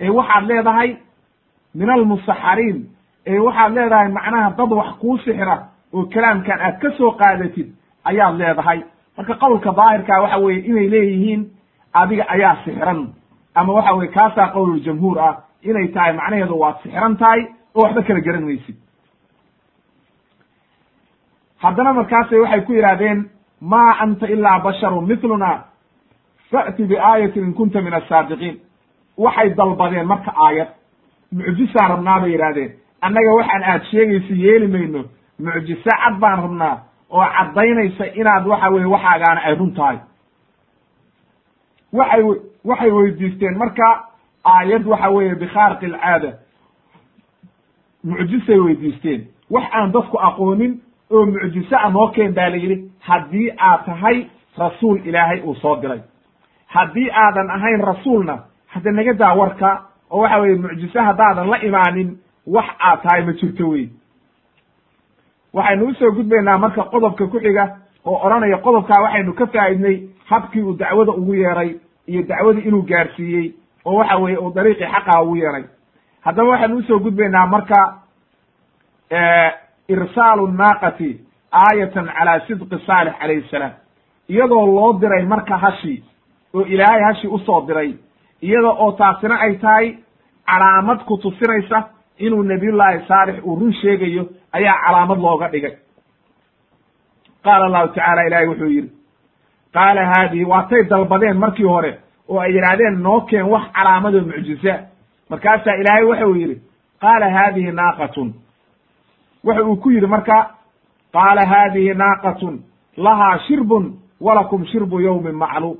ee 0.00 0.08
waxaad 0.10 0.44
leedahay 0.46 0.96
min 1.74 1.90
almusaxariin 1.90 2.78
ee 3.26 3.38
waxaad 3.38 3.72
leedahay 3.72 4.08
macnaha 4.08 4.50
dad 4.58 4.72
wax 4.72 4.90
kuu 5.00 5.18
sixra 5.18 5.56
oo 5.92 6.04
kalaamkan 6.14 6.60
aad 6.60 6.78
ka 6.82 6.90
soo 6.98 7.10
qaadatid 7.20 7.68
ayaad 8.04 8.34
leedahay. 8.40 8.80
Marka 9.16 9.34
qowlka 9.34 9.72
daahirkaa 9.72 10.20
waxa 10.22 10.38
weeye 10.38 10.60
inay 10.70 10.88
leeyihiin 10.88 11.42
adiga 11.92 12.24
ayaa 12.28 12.56
sixran. 12.64 13.08
Ama 13.54 13.72
waxa 13.72 13.92
weye 13.94 14.08
kaasaa 14.10 14.48
qowluljamhuur 14.54 15.18
ah 15.20 15.34
inay 15.62 15.88
tahay 15.88 16.12
macnaheedu 16.12 16.54
waad 16.60 16.76
sixran 16.82 17.16
tahay 17.16 17.40
oo 17.74 17.82
waxba 17.82 18.02
kala 18.02 18.20
garan 18.20 18.44
maysid 18.44 18.76
haddana 21.62 21.92
markaasay 21.92 22.38
waxay 22.40 22.60
ku 22.66 22.72
yidhahdeen 22.72 23.28
maa 23.60 23.92
anta 24.02 24.26
ilaa 24.26 24.58
basharun 24.64 25.06
mithluna 25.06 25.50
fa'ti 26.50 26.84
biaayatin 26.90 27.44
in 27.44 27.54
kunta 27.54 27.80
min 27.82 27.94
asaadiqiin 27.94 28.56
waxay 29.18 29.50
dalbadeen 29.56 30.06
marka 30.06 30.32
aayad. 30.46 30.68
Mucjisaan 31.32 31.90
rabnaa 31.90 32.20
bay 32.20 32.30
yidhahdeen 32.32 32.70
annaga 33.00 33.30
waxaan 33.38 33.62
aad 33.64 33.82
sheegaysa 33.90 34.34
yeeli 34.44 34.66
mayno. 34.68 35.04
Mucjise 35.38 35.90
cad 36.00 36.18
baan 36.20 36.42
rabnaa 36.42 36.76
oo 37.10 37.24
caddaynaysa 37.36 38.04
inaad 38.20 38.46
waxa 38.46 38.70
weye 38.70 38.86
waxaagaana 38.86 39.40
ay 39.44 39.54
run 39.54 39.72
tahay. 39.74 39.98
Waxay 41.92 42.22
waxay 42.64 42.90
weydiisteen 42.90 43.58
marka 43.58 43.86
aayad 44.44 44.84
waxa 44.86 45.10
weeye 45.10 45.34
bikhaarqi 45.34 45.86
alcaada. 45.86 46.30
Mucjisay 48.04 48.58
weydiisteen. 48.58 49.28
Wax 49.50 49.64
aan 49.72 49.92
dadku 49.92 50.16
aqoonin 50.18 50.80
oo 51.10 51.26
mucjise 51.26 51.76
a 51.76 51.90
noo 51.90 52.08
keen 52.08 52.34
baa 52.34 52.48
la 52.50 52.56
yidhi 52.56 52.90
haddii 53.00 53.50
aad 53.58 53.84
tahay 53.86 54.26
rasuul 54.58 55.00
ilaahay 55.06 55.40
uu 55.40 55.54
soo 55.54 55.76
diray 55.76 56.00
haddii 56.66 57.10
aadan 57.10 57.50
ahayn 57.50 57.80
rasuulna 57.84 58.38
hadda 58.66 58.90
naga 58.92 59.12
daa 59.12 59.34
warka 59.34 59.82
oo 60.10 60.20
waxa 60.22 60.38
weye 60.38 60.54
mucjise 60.56 60.98
haddaadan 61.00 61.48
la 61.50 61.58
imaanin 61.62 62.18
wax 62.46 62.66
aad 62.80 63.02
tahay 63.02 63.22
ma 63.24 63.32
jirto 63.32 63.68
wey 63.68 63.88
waxaynu 65.54 65.86
u 65.88 65.94
soo 65.94 66.10
gudbaynaa 66.12 66.58
marka 66.58 66.82
qodobka 66.84 67.26
ku 67.26 67.40
xiga 67.40 67.76
oo 68.04 68.18
odhanaya 68.26 68.58
qodobkaa 68.58 69.02
waxaynu 69.02 69.32
ka 69.34 69.46
faa'idnay 69.46 69.96
habkii 70.30 70.62
uu 70.62 70.76
dacwada 70.76 71.12
ugu 71.12 71.34
yeeray 71.34 71.74
iyo 72.06 72.22
dacwadii 72.22 72.62
inuu 72.68 72.82
gaarsiiyey 72.82 73.52
oo 73.84 73.94
waxa 73.98 74.16
weeye 74.16 74.38
uu 74.38 74.52
dariiqii 74.54 74.86
xaqaha 74.86 75.22
ugu 75.22 75.36
yeeray. 75.36 75.64
Haddaba 76.20 76.48
waxaynu 76.48 76.76
u 76.76 76.82
soo 76.82 76.98
gudbaynaa 76.98 77.46
marka 77.46 77.98
irsaalu 79.94 80.46
naaqati 80.60 81.10
aayatan 81.62 82.06
calaa 82.18 82.38
sidqi 82.46 82.76
saalix 82.86 83.14
calayhi 83.20 83.48
salaam. 83.50 83.72
Iyadoo 84.28 84.66
loo 84.76 84.92
diray 85.00 85.24
marka 85.26 85.56
hashi 85.64 86.04
oo 86.54 86.62
ilaahay 86.74 87.02
hashi 87.08 87.26
u 87.28 87.38
soo 87.38 87.60
diray 87.66 87.90
iyada 88.42 88.68
oo 88.68 88.92
taasina 88.92 89.36
ay 89.40 89.54
tahay 89.56 89.86
calaamad 90.46 91.04
ku 91.08 91.16
tusinaysa 91.16 91.78
inuu 92.18 92.42
nabiyullaahi 92.42 93.06
saalix 93.08 93.36
uu 93.44 93.56
run 93.60 93.72
sheegayo 93.72 94.24
ayaa 94.52 94.76
calaamad 94.86 95.18
looga 95.18 95.48
dhigay. 95.52 95.74
Qaala 97.44 97.64
allahu 97.66 97.88
tacaala 97.88 98.22
ilaahay 98.26 98.48
wuxuu 98.48 98.70
yidhi 98.76 98.90
qaala 99.74 100.02
haadihi 100.12 100.44
waatay 100.44 100.82
dalbadeen 100.90 101.36
markii 101.38 101.64
hore 101.74 101.92
oo 102.28 102.38
ay 102.40 102.52
yidhaahdeen 102.54 103.02
noo 103.02 103.20
keen 103.20 103.46
wax 103.52 103.64
calaamadoo 103.76 104.20
mucjiza. 104.30 104.74
Markaasaa 105.30 105.74
ilaahay 105.80 106.04
waxau 106.10 106.34
yidhi 106.34 106.56
qaala 107.00 107.30
haadihi 107.36 107.72
naaqatun 107.72 108.34
waxa 109.44 109.64
uu 109.64 109.76
ku 109.76 109.90
yidhi 109.90 110.06
marka 110.06 110.50
qaala 111.12 111.46
haadihi 111.46 111.94
naaqatun 111.94 112.60
lahaa 112.96 113.38
shirbun 113.46 113.94
walakum 114.20 114.64
shirbu 114.66 115.00
yawmin 115.00 115.32
macluum 115.34 115.76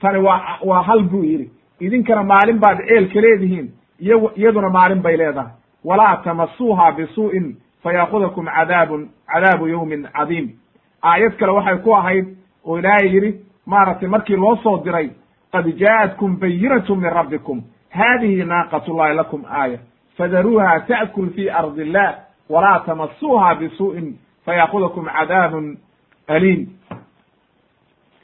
tani 0.00 0.18
waa 0.18 0.58
waa 0.64 0.82
hal 0.82 1.02
buu 1.02 1.24
yidhi. 1.24 1.50
Idinkana 1.80 2.22
maalin 2.22 2.58
baad 2.58 2.78
ceelka 2.88 3.20
leedihiin 3.20 3.70
iyo 4.00 4.32
iyaduna 4.36 4.70
maalin 4.70 5.02
bay 5.02 5.16
leedahay. 5.16 5.52
Walaa 5.84 6.16
tamasuuha 6.16 6.92
bisuu'in 6.92 7.56
fayaakudakum 7.82 8.46
cadaabun 8.46 9.08
cadaabu 9.32 9.68
yawmin 9.68 10.08
cadiim. 10.12 10.50
Aayad 11.02 11.36
kale 11.36 11.52
waxay 11.52 11.78
ku 11.84 11.94
ahayd 11.94 12.26
oo 12.64 12.78
ilaahay 12.78 13.08
yidhi 13.14 13.40
maaragtay 13.66 14.08
markii 14.08 14.36
loo 14.36 14.56
soo 14.56 14.80
diray 14.84 15.10
qad 15.52 15.66
jaa'atkum 15.78 16.36
bayinatu 16.40 16.96
min 16.96 17.10
rabbikum. 17.10 17.62
Haadihi 17.90 18.44
naaqat 18.44 18.88
llahi 18.88 19.14
lakum 19.14 19.44
aaya. 19.44 19.78
Fadaruuha 20.16 20.80
ta'kul 20.88 21.30
fi 21.36 21.50
ardi 21.50 21.82
illah 21.82 22.14
walaa 22.50 22.80
tamasuuha 22.80 23.54
bisuu'in 23.54 24.18
fayaakudakum 24.46 25.04
cadaabun 25.16 25.78
aliim 26.28 26.66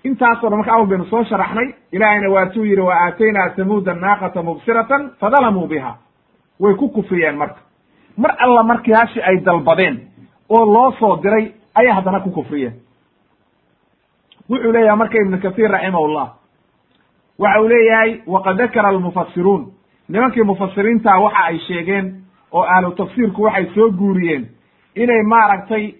intaasoo 0.05 0.49
dhan 0.51 0.59
marka 0.59 0.73
awal 0.75 0.87
baynu 0.87 1.05
soo 1.11 1.25
sharaxnay 1.25 1.69
ilaahayna 1.93 2.31
waatuu 2.31 2.65
yidhi 2.65 2.81
wa 2.81 2.95
aataynaa 3.05 3.49
tamuuda 3.57 3.95
naaqata 3.95 4.43
mubsiratan 4.43 5.11
fadalamuu 5.21 5.67
biha 5.67 5.93
way 6.61 6.75
ku 6.75 6.89
kufriyeen 6.89 7.37
marka 7.37 7.61
mar 8.17 8.35
alla 8.39 8.63
markii 8.63 8.93
hashi 8.95 9.23
ay 9.23 9.37
dalbadeen 9.45 10.01
oo 10.49 10.65
loo 10.75 10.93
soo 10.99 11.17
diray 11.23 11.53
ayay 11.75 11.93
haddana 11.93 12.21
ku 12.21 12.31
kufriyeen 12.31 12.75
wuxuu 14.51 14.73
leeyahay 14.73 14.97
marka 14.99 15.19
ibnu 15.23 15.39
kathiir 15.39 15.71
raximahullah 15.71 16.29
waxa 17.39 17.61
uu 17.63 17.69
leeyahay 17.69 18.21
waqad 18.27 18.57
dakara 18.59 18.89
almufasiruun 18.89 19.73
nimankii 20.09 20.43
mufasiriinta 20.43 21.19
waxa 21.19 21.45
ay 21.45 21.59
sheegeen 21.59 22.07
oo 22.53 22.63
ahlu 22.63 22.91
tafsiirku 22.91 23.43
waxay 23.43 23.67
soo 23.75 23.91
guuriyeen 23.91 24.47
inay 24.95 25.23
maaragtay 25.23 25.95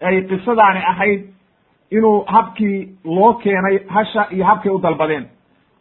ay 0.00 0.22
qisadaani 0.22 0.80
ahayd 0.90 1.22
inuu 1.90 2.24
habkii 2.26 2.88
loo 3.04 3.32
keenay 3.34 3.78
hasha 3.88 4.26
iyo 4.30 4.44
habkay 4.44 4.72
u 4.72 4.78
dalbadeen. 4.78 5.24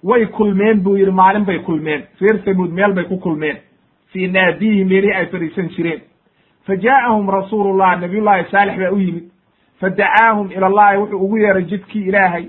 Way 0.04 0.26
kulmeen 0.26 0.82
buu 0.84 0.98
yidhi 0.98 1.12
maalin 1.12 1.46
bay 1.46 1.60
kulmeen. 1.60 2.04
Reer 2.22 2.40
samuud 2.46 2.72
meel 2.72 2.94
bay 2.94 3.04
ku 3.06 3.18
kulmeen. 3.18 3.58
Fii 4.12 4.28
naadiihi 4.28 4.84
meelihii 4.86 5.14
ay 5.16 5.26
fadhiisan 5.26 5.70
jireen. 5.70 6.02
Fa 6.66 6.76
jaa'ahum 6.76 7.30
rasuulullah 7.30 8.00
nabiyullahi 8.02 8.46
saalix 8.52 8.78
baa 8.80 8.92
u 8.92 8.98
yimid. 9.00 9.24
Fadacaahum 9.80 10.52
ila 10.52 10.68
allahi 10.68 10.98
wuxuu 10.98 11.20
ugu 11.26 11.38
yeeray 11.38 11.64
jidkii 11.64 12.04
ilaahay. 12.08 12.46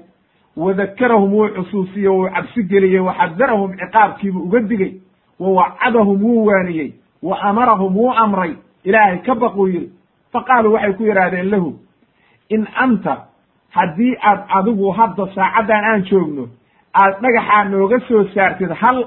Wadakarahum 0.56 1.32
wuu 1.32 1.48
xusuusiyey 1.48 2.08
wuu 2.08 2.28
cabsi 2.34 2.62
geliyey 2.62 3.00
waxadarahum 3.00 3.76
ciqaabkiibuu 3.76 4.42
uga 4.42 4.60
digey 4.60 4.92
wa 5.40 5.48
wacadahum 5.50 6.22
wuu 6.24 6.44
waaniyey 6.46 6.92
wa 7.28 7.36
amarahum 7.50 7.96
wuu 7.96 8.12
amray 8.24 8.52
ilaahay 8.84 9.18
ka 9.26 9.34
baquu 9.34 9.66
yidhi 9.68 9.88
faqaaluu 10.32 10.72
waxay 10.74 10.92
ku 10.98 11.02
yidhaahdeen 11.08 11.50
lahu 11.50 11.70
in 12.48 12.66
anta 12.84 13.14
haddii 13.76 14.14
aad 14.30 14.40
adigu 14.58 14.90
hadda 14.98 15.26
saacaddan 15.34 15.84
aan 15.90 16.02
joogno 16.10 16.44
aad 17.02 17.14
dhagaxaa 17.22 17.64
nooga 17.72 17.98
soo 18.08 18.24
saartid 18.34 18.70
hal 18.82 18.98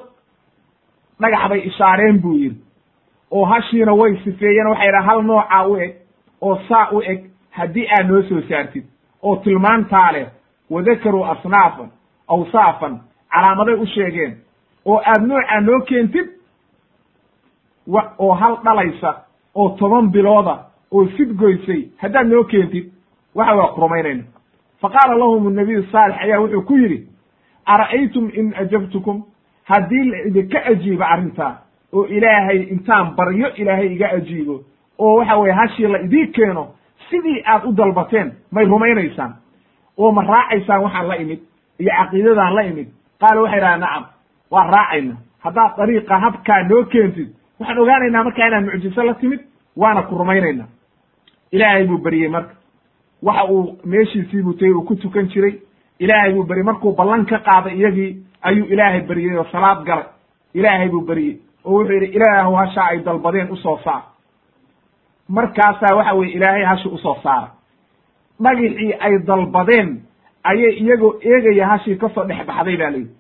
dhagax 1.22 1.50
bay 1.50 1.60
ishaareen 1.70 2.20
buu 2.22 2.34
yidhi 2.44 2.62
oo 3.32 3.46
hashiina 3.46 3.94
way 3.94 4.18
sifeeyeen 4.24 4.68
waxay 4.68 4.92
dhaha 4.92 5.08
hal 5.10 5.22
noocaa 5.24 5.64
u 5.68 5.76
eg 5.86 5.94
oo 6.42 6.56
saa 6.70 6.90
u 6.92 7.02
eg 7.02 7.20
haddii 7.58 7.88
aad 7.98 8.08
noo 8.12 8.22
soo 8.30 8.42
saartid 8.50 8.86
oo 9.24 9.36
tilmaantaa 9.36 10.12
leh 10.12 10.28
wadakaruu 10.70 11.24
asnaafan 11.34 11.90
awsaafan 12.28 13.00
calaamaday 13.34 13.76
u 13.76 13.86
sheegeen 13.86 14.34
oo 14.86 14.98
aad 15.12 15.22
noocaa 15.28 15.60
noo 15.62 15.80
keentid 15.90 16.28
oo 18.20 18.34
hal 18.34 18.58
dhalaysa 18.64 19.16
oo 19.56 19.70
toban 19.80 20.10
bilooda 20.12 20.58
oo 20.92 21.08
sidgoysay 21.18 21.88
haddaad 21.98 22.28
noo 22.28 22.44
keentid 22.44 22.92
waxa 23.36 23.56
waa 23.56 23.68
ku 23.74 23.82
rumaynayna 23.82 24.24
fa 24.82 24.90
qaala 24.90 25.16
lahum 25.18 25.54
nabiyu 25.54 25.84
saalix 25.92 26.18
ayaa 26.22 26.40
wuxuu 26.42 26.62
ku 26.62 26.74
yidhi 26.78 27.08
ara'aytum 27.66 28.30
in 28.34 28.54
ajabtukum? 28.56 29.24
Haddii 29.68 30.04
la 30.12 30.18
idinka 30.28 30.60
ajiibo 30.66 31.04
arrintaa 31.04 31.56
oo 31.94 32.06
ilaahay 32.06 32.62
intaan 32.72 33.16
baryo 33.16 33.48
ilaahay 33.56 33.94
iga 33.96 34.08
ajiibo 34.12 34.64
oo 35.00 35.16
waxa 35.18 35.38
weye 35.38 35.54
hashii 35.54 35.88
la 35.88 36.00
idii 36.02 36.28
keeno 36.28 36.68
sidii 37.10 37.44
aad 37.46 37.66
u 37.66 37.72
dalbateen 37.72 38.32
may 38.52 38.66
rumaynaysaan. 38.66 39.34
Oo 39.98 40.12
ma 40.12 40.22
raacaysaan 40.24 40.82
waxaan 40.84 41.08
la 41.08 41.16
imid 41.18 41.40
iyo 41.80 41.92
caqiidadaan 41.98 42.54
la 42.56 42.62
imid. 42.64 42.88
Qaala 43.20 43.42
waxay 43.42 43.58
idhaha 43.60 43.78
nacam 43.78 44.06
waan 44.52 44.70
raacayna. 44.74 45.16
Haddaad 45.44 45.72
dariiqa 45.78 46.20
habkaa 46.20 46.64
noo 46.70 46.84
keentid 46.84 47.30
waxaan 47.60 47.80
ogaanaynaa 47.80 48.24
markaa 48.24 48.48
inaad 48.48 48.66
mucjiso 48.66 49.04
la 49.04 49.14
timid 49.14 49.40
waana 49.78 50.02
ku 50.04 50.16
rumaynayna 50.18 50.66
ilaahay 51.52 51.86
buu 51.88 51.98
beriyey 51.98 52.30
marka. 52.30 52.54
Waxa 53.24 53.46
uu 53.52 53.78
meeshiisii 53.86 54.42
buu 54.44 54.54
tegey 54.54 54.74
uu 54.74 54.82
ku 54.84 54.96
tukan 54.96 55.28
jiray. 55.30 55.56
Ilaahay 56.00 56.34
buu 56.34 56.44
beriyey 56.44 56.66
markuu 56.66 56.92
ballan 56.96 57.26
ka 57.26 57.38
qaaday 57.40 57.74
iyagii 57.78 58.18
ayuu 58.42 58.66
ilaahay 58.66 59.02
beriyey 59.02 59.38
oo 59.38 59.46
salaad 59.52 59.84
galay. 59.86 60.06
Ilaahay 60.54 60.90
buu 60.90 61.02
beriyey 61.02 61.38
oo 61.66 61.72
wuxuu 61.74 61.94
yidhi 61.94 62.06
ilaahu 62.18 62.56
hashaa 62.56 62.88
ay 62.92 63.00
dalbadeen 63.06 63.52
u 63.52 63.56
soo 63.58 63.80
saar. 63.84 64.04
Markaasaa 65.30 65.96
waxa 65.96 66.14
weye 66.14 66.32
ilaahay 66.34 66.64
hashi 66.64 66.88
u 66.88 66.98
soo 66.98 67.18
saara 67.24 67.48
dhagixii 68.44 68.94
ay 69.00 69.18
dalbadeen 69.28 70.02
ayay 70.44 70.74
iyagoo 70.82 71.20
eegaya 71.22 71.68
hashii 71.68 71.96
ka 71.98 72.10
soo 72.10 72.24
dhex 72.24 72.46
baxday 72.48 72.78
ba 72.78 72.90
layidhi 72.90 73.12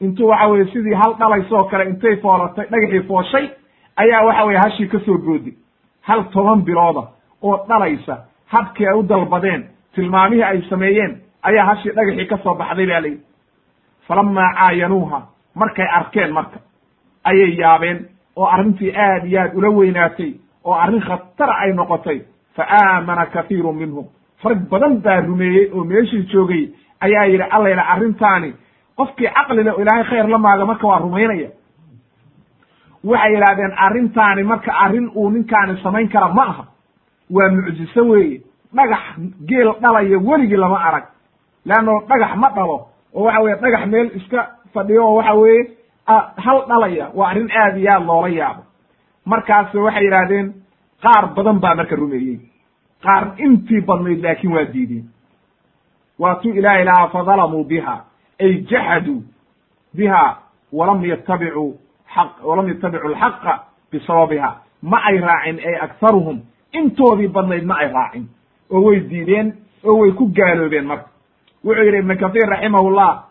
intuu 0.00 0.28
waxa 0.28 0.46
weye 0.48 0.64
sidii 0.72 0.94
hal 0.94 1.14
dhalaysoo 1.18 1.64
kale 1.64 1.84
intay 1.90 2.16
foolatay 2.16 2.66
dhagaxii 2.70 3.02
fooshay 3.08 3.50
ayaa 4.02 4.24
waxa 4.26 4.44
weye 4.44 4.58
hashii 4.64 4.88
ka 4.92 4.98
soo 5.06 5.18
boodi 5.18 5.52
hal 6.08 6.24
toban 6.32 6.62
bilooda 6.66 7.02
oo 7.42 7.56
dhalaysa 7.68 8.14
habkii 8.52 8.86
ay 8.86 8.94
u 8.98 9.02
dalbadeen 9.02 9.62
tilmaamihii 9.94 10.42
ay 10.50 10.62
sameeyeen 10.70 11.12
ayaa 11.42 11.64
hashii 11.70 11.92
dhagaxii 11.96 12.26
ka 12.26 12.38
soo 12.44 12.54
baxday 12.54 12.86
ba 12.86 13.00
layidhi 13.00 13.20
falamaa 14.08 14.54
caayanuuha 14.58 15.20
markay 15.54 15.88
arkeen 15.98 16.32
marka 16.32 16.58
ayay 17.24 17.52
yaabeen 17.60 17.98
oo 18.36 18.46
arrintii 18.46 18.92
aad 18.96 19.24
iyo 19.26 19.40
aad 19.40 19.54
ula 19.58 19.68
weynaatay 19.70 20.32
oo 20.64 20.74
arrin 20.74 21.00
khatara 21.02 21.54
ay 21.62 21.72
noqotay. 21.72 22.20
Fa 22.56 22.64
aamana 22.68 23.26
kathiirun 23.26 23.76
minhum. 23.76 24.06
Rag 24.44 24.58
badan 24.70 25.00
baa 25.04 25.20
rumeeyey 25.20 25.70
oo 25.74 25.84
meeshii 25.84 26.22
joogay 26.32 26.68
ayaa 27.00 27.24
yidhi 27.24 27.42
allayla 27.50 27.82
arrintaani 27.92 28.54
qofkii 28.96 29.30
caqli 29.36 29.64
leh 29.64 29.74
oo 29.74 29.82
ilaahay 29.82 30.04
khayr 30.04 30.28
la 30.28 30.38
maaga 30.38 30.64
marka 30.66 30.86
waa 30.86 30.98
rumaynaya 30.98 31.48
waxay 33.04 33.32
yidhahdeen 33.34 33.72
arrintaani 33.86 34.42
marka 34.42 34.72
arrin 34.84 35.10
uu 35.14 35.30
ninkaani 35.30 35.80
samayn 35.82 36.08
kara 36.08 36.28
ma 36.28 36.42
aha. 36.42 36.64
Waa 37.30 37.48
mucjiso 37.48 38.04
weeye. 38.08 38.40
Dhagax 38.74 39.00
geel 39.48 39.72
dhalaya 39.80 40.18
weligii 40.18 40.56
lama 40.56 40.78
arag. 40.88 41.04
Leanno 41.66 42.00
dhagax 42.08 42.36
ma 42.36 42.48
dhalo 42.50 42.86
oo 43.14 43.24
waxa 43.24 43.40
weye 43.42 43.56
dhagax 43.56 43.86
meel 43.86 44.10
iska 44.16 44.46
fadhiyo 44.74 45.06
oo 45.06 45.14
waxa 45.16 45.34
weeye 45.34 45.68
hal 46.36 46.58
dhalaya 46.68 47.10
waa 47.14 47.28
arrin 47.30 47.50
aad 47.50 47.76
iyo 47.78 47.90
aad 47.92 48.06
loola 48.06 48.28
yaabo. 48.28 48.62
Markaas 49.26 49.74
waxay 49.74 50.04
yidhahdeen 50.04 50.52
qaar 51.02 51.34
badan 51.34 51.58
baa 51.60 51.74
marka 51.74 51.96
rumeeyey. 51.96 52.40
Qaar 53.02 53.32
intii 53.38 53.80
badnayd 53.80 54.22
laakiin 54.22 54.52
waa 54.52 54.64
diideen. 54.72 55.04
Waatuu 56.18 56.52
ilahay 56.52 56.84
lahaa 56.84 57.08
fadalamuu 57.08 57.64
biha. 57.64 58.04
Ay 58.40 58.60
jaxaduu 58.70 59.22
biha 59.96 60.36
walam 60.72 61.04
yatabicuu 61.04 61.79
xaq 62.14 62.30
walam 62.44 62.68
yatabicuu 62.68 63.08
alxaqa 63.14 63.64
bisababiha 63.92 64.50
ma 64.82 64.98
ay 65.08 65.18
raacin 65.18 65.58
ay 65.58 65.74
akharuhum 65.86 66.40
intoodii 66.72 67.28
badnayd 67.28 67.64
ma 67.64 67.74
ay 67.78 67.88
raacin. 67.92 68.28
Oo 68.70 68.80
way 68.82 69.00
diideen 69.00 69.52
oo 69.84 69.98
way 70.00 70.12
ku 70.12 70.26
gaaloobeen 70.34 70.86
marka. 70.86 71.08
Wuxuu 71.64 71.84
yidhi 71.84 71.98
ibnu 71.98 72.16
kahiir 72.16 72.48
raximahullah 72.48 73.24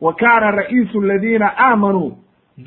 wa 0.00 0.12
kaana 0.14 0.50
ra'iisu 0.50 1.00
aladiina 1.02 1.52
aamanuu 1.58 2.12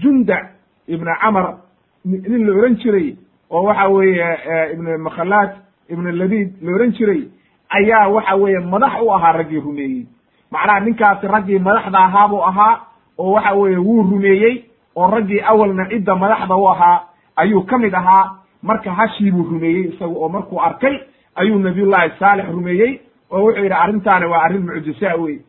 junda 0.01 0.49
ibna 0.87 1.15
camar 1.21 1.57
nin 2.05 2.47
la 2.47 2.53
ohan 2.53 2.75
jiray 2.75 3.15
oo 3.51 3.63
waxa 3.63 3.87
weeye 3.89 4.27
ibn 4.73 4.97
makhalaad 5.01 5.51
ibn 5.89 6.05
labid 6.17 6.53
la 6.61 6.71
ohan 6.75 6.91
jiray 6.91 7.21
ayaa 7.69 8.07
waxa 8.09 8.35
weeye 8.35 8.59
madax 8.59 9.01
u 9.01 9.11
ahaa 9.13 9.31
raggii 9.31 9.59
rumeeyey. 9.59 10.05
Macnaha 10.51 10.79
ninkaasi 10.79 11.27
raggii 11.27 11.59
madaxda 11.59 11.99
ahaa 11.99 12.27
buu 12.27 12.41
ahaa 12.43 12.79
oo 13.17 13.31
waxa 13.31 13.53
weeye 13.53 13.77
wuu 13.77 14.03
rumeeyey 14.03 14.65
oo 14.95 15.07
raggii 15.11 15.41
awalna 15.41 15.85
cidda 15.89 16.15
madaxda 16.15 16.55
u 16.55 16.67
ahaa 16.69 17.03
ayuu 17.35 17.61
ka 17.65 17.77
mid 17.77 17.93
ahaa. 17.93 18.35
Marka 18.63 18.91
hashii 18.91 19.31
buu 19.31 19.43
rumeeyey 19.43 19.89
isagu 19.93 20.15
oo 20.23 20.29
markuu 20.29 20.59
arkay 20.61 20.95
ayuu 21.35 21.59
nabiyullahi 21.59 22.11
saalix 22.19 22.45
rumeeyey 22.49 22.99
oo 23.31 23.39
wuxuu 23.43 23.61
yidhi 23.63 23.73
arrintaani 23.73 24.25
waa 24.25 24.43
arrin 24.43 24.65
mucjisaa 24.65 25.15
wey 25.15 25.39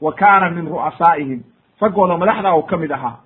wa 0.00 0.12
kaana 0.12 0.50
min 0.50 0.68
ru'asaa'ihim. 0.68 1.40
Raggooda 1.80 2.16
madaxda 2.18 2.52
oo 2.54 2.62
ka 2.62 2.76
mid 2.76 2.90
ahaa. 2.92 3.16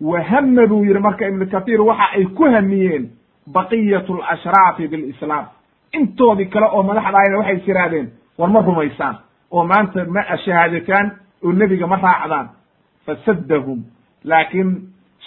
Wa 0.00 0.20
hama 0.20 0.66
buu 0.66 0.84
yidhi 0.84 0.98
marka 1.00 1.28
ibnu 1.28 1.46
kathiir 1.46 1.80
waxa 1.82 2.06
ay 2.16 2.24
ku 2.24 2.44
hamiyeen 2.44 3.10
baqiyatu 3.52 4.14
alashraafi 4.22 4.88
bilislaam 4.88 5.46
intoodii 5.92 6.46
kale 6.46 6.66
oo 6.72 6.82
madaxdaayna 6.82 7.38
waxay 7.38 7.56
is 7.56 7.68
yidhaahdeen 7.68 8.08
war 8.38 8.50
ma 8.50 8.60
rumaysaan 8.60 9.16
oo 9.50 9.64
maanta 9.64 10.04
ma 10.04 10.22
shahaadataan 10.44 11.10
oo 11.44 11.52
nebiga 11.52 11.86
ma 11.86 11.96
raacdaan. 11.96 12.48
Fasaddahum 13.06 13.84
laakiin 14.26 14.70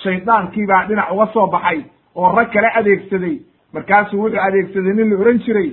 shaydaankii 0.04 0.66
baa 0.68 0.86
dhinac 0.88 1.12
uga 1.12 1.28
soo 1.34 1.48
baxay 1.48 1.84
oo 2.16 2.32
rag 2.36 2.52
kale 2.54 2.68
adeegsaday. 2.80 3.40
Markaasuu 3.74 4.20
wuxuu 4.24 4.40
adeegsaday 4.48 4.94
nin 4.94 5.10
la 5.10 5.16
ohan 5.22 5.40
jiray 5.46 5.70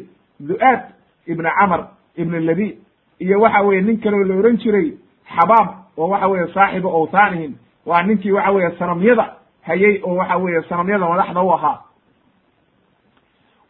du'aad 0.48 0.80
ibna 1.26 1.50
camar 1.58 1.80
ibna 2.16 2.40
labi 2.40 2.78
iyo 3.20 3.40
waxa 3.40 3.62
weye 3.62 3.80
nin 3.82 4.00
kaleo 4.00 4.24
la 4.24 4.34
ohan 4.34 4.56
jiray 4.58 4.92
xabaab 5.36 5.68
oo 5.96 6.08
waxa 6.08 6.28
weye 6.28 6.46
saaxiba 6.54 6.88
owthaanihim 6.88 7.52
waa 7.86 8.02
ninkii 8.02 8.32
waxa 8.32 8.50
weeye 8.52 8.70
sanamyada 8.78 9.26
hayay 9.62 10.00
oo 10.02 10.14
waxa 10.16 10.36
weeye 10.36 10.62
sanamyada 10.68 11.08
madaxda 11.08 11.42
u 11.42 11.52
ahaa. 11.52 11.78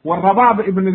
Wa 0.05 0.17
rabaab 0.21 0.61
ibn 0.69 0.87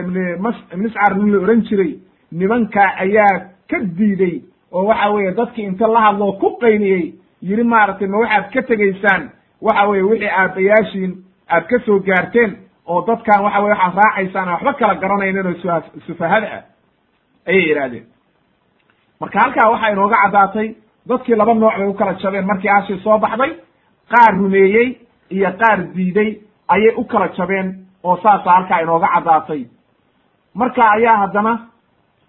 ibni 0.00 0.36
mas 0.40 0.56
miscar 0.76 1.16
nin 1.16 1.32
la 1.32 1.38
ohan 1.38 1.62
jiray 1.68 1.98
nimankaa 2.32 2.90
ayaa 3.04 3.48
ka 3.70 3.78
diiday 3.80 4.42
oo 4.72 4.84
waxa 4.86 5.10
weeye 5.10 5.32
dadkii 5.34 5.62
inta 5.64 5.86
la 5.88 6.00
hadloo 6.00 6.32
ku 6.32 6.56
qayniyey 6.60 7.14
yidhi 7.42 7.62
maaragtay 7.64 8.08
ma 8.08 8.18
waxaad 8.18 8.50
ka 8.52 8.62
tegaysaan? 8.62 9.30
Waxa 9.62 9.86
weye 9.88 10.02
wixii 10.02 10.28
aabbayaashiin 10.30 11.12
aad 11.50 11.66
ka 11.68 11.78
soo 11.86 11.98
gaarteen 12.00 12.56
oo 12.86 13.00
dadkan 13.06 13.42
waxa 13.44 13.60
weye 13.60 13.72
waxaad 13.74 13.94
raacaysaan 13.96 14.48
waxba 14.48 14.72
kala 14.74 14.94
garanaynin 14.94 15.46
oo 15.46 15.54
suha 15.62 15.82
sufahada 16.06 16.46
ah. 16.56 16.62
Ayay 17.48 17.68
yidhahdeen 17.68 18.06
marka 19.20 19.40
halkaa 19.40 19.70
waxaa 19.70 19.90
inooga 19.92 20.16
caddaatay 20.22 20.68
dadkii 21.08 21.34
laba 21.36 21.54
nooc 21.54 21.74
bay 21.78 21.86
u 21.88 21.94
kala 21.94 22.14
jabeen. 22.14 22.46
Markii 22.46 22.68
ashii 22.70 23.00
soo 23.02 23.18
baxday 23.18 23.52
qaar 24.10 24.34
rumeeyey 24.38 24.98
iyo 25.30 25.50
qaar 25.60 25.78
diiday 25.94 26.40
ayay 26.68 26.94
u 26.96 27.04
kala 27.04 27.28
jabeen 27.28 27.74
oo 28.04 28.16
saasa 28.22 28.50
halkaa 28.50 28.80
inooga 28.82 29.08
caddaatay. 29.14 29.64
Marka 30.54 30.90
ayaa 30.90 31.16
haddana 31.16 31.58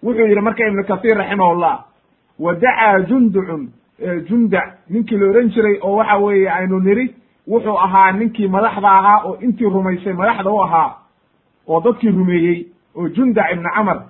wuxuu 0.02 0.26
yidhi 0.26 0.40
marka 0.40 0.66
ibnu 0.66 0.84
kathiir 0.84 1.16
raximahullah 1.18 1.84
wa 2.38 2.54
dacaa 2.54 3.00
junducun 3.08 3.68
jundac 4.28 4.64
ninkii 4.90 5.16
la 5.18 5.26
ohan 5.30 5.50
jiray 5.50 5.78
oo 5.82 5.96
waxa 5.96 6.16
weeye 6.18 6.50
aynu 6.50 6.80
niri 6.80 7.14
wuxuu 7.48 7.76
ahaa 7.78 8.12
ninkii 8.12 8.48
madaxda 8.48 8.90
ahaa 8.90 9.22
oo 9.24 9.36
intii 9.40 9.64
rumaysay 9.64 10.12
madaxda 10.12 10.50
u 10.50 10.62
ahaa 10.62 10.94
oo 11.68 11.80
dadkii 11.80 12.10
rumeeyey 12.10 12.66
oo 12.96 13.08
jundac 13.08 13.52
ibni 13.52 13.68
camar 13.74 14.02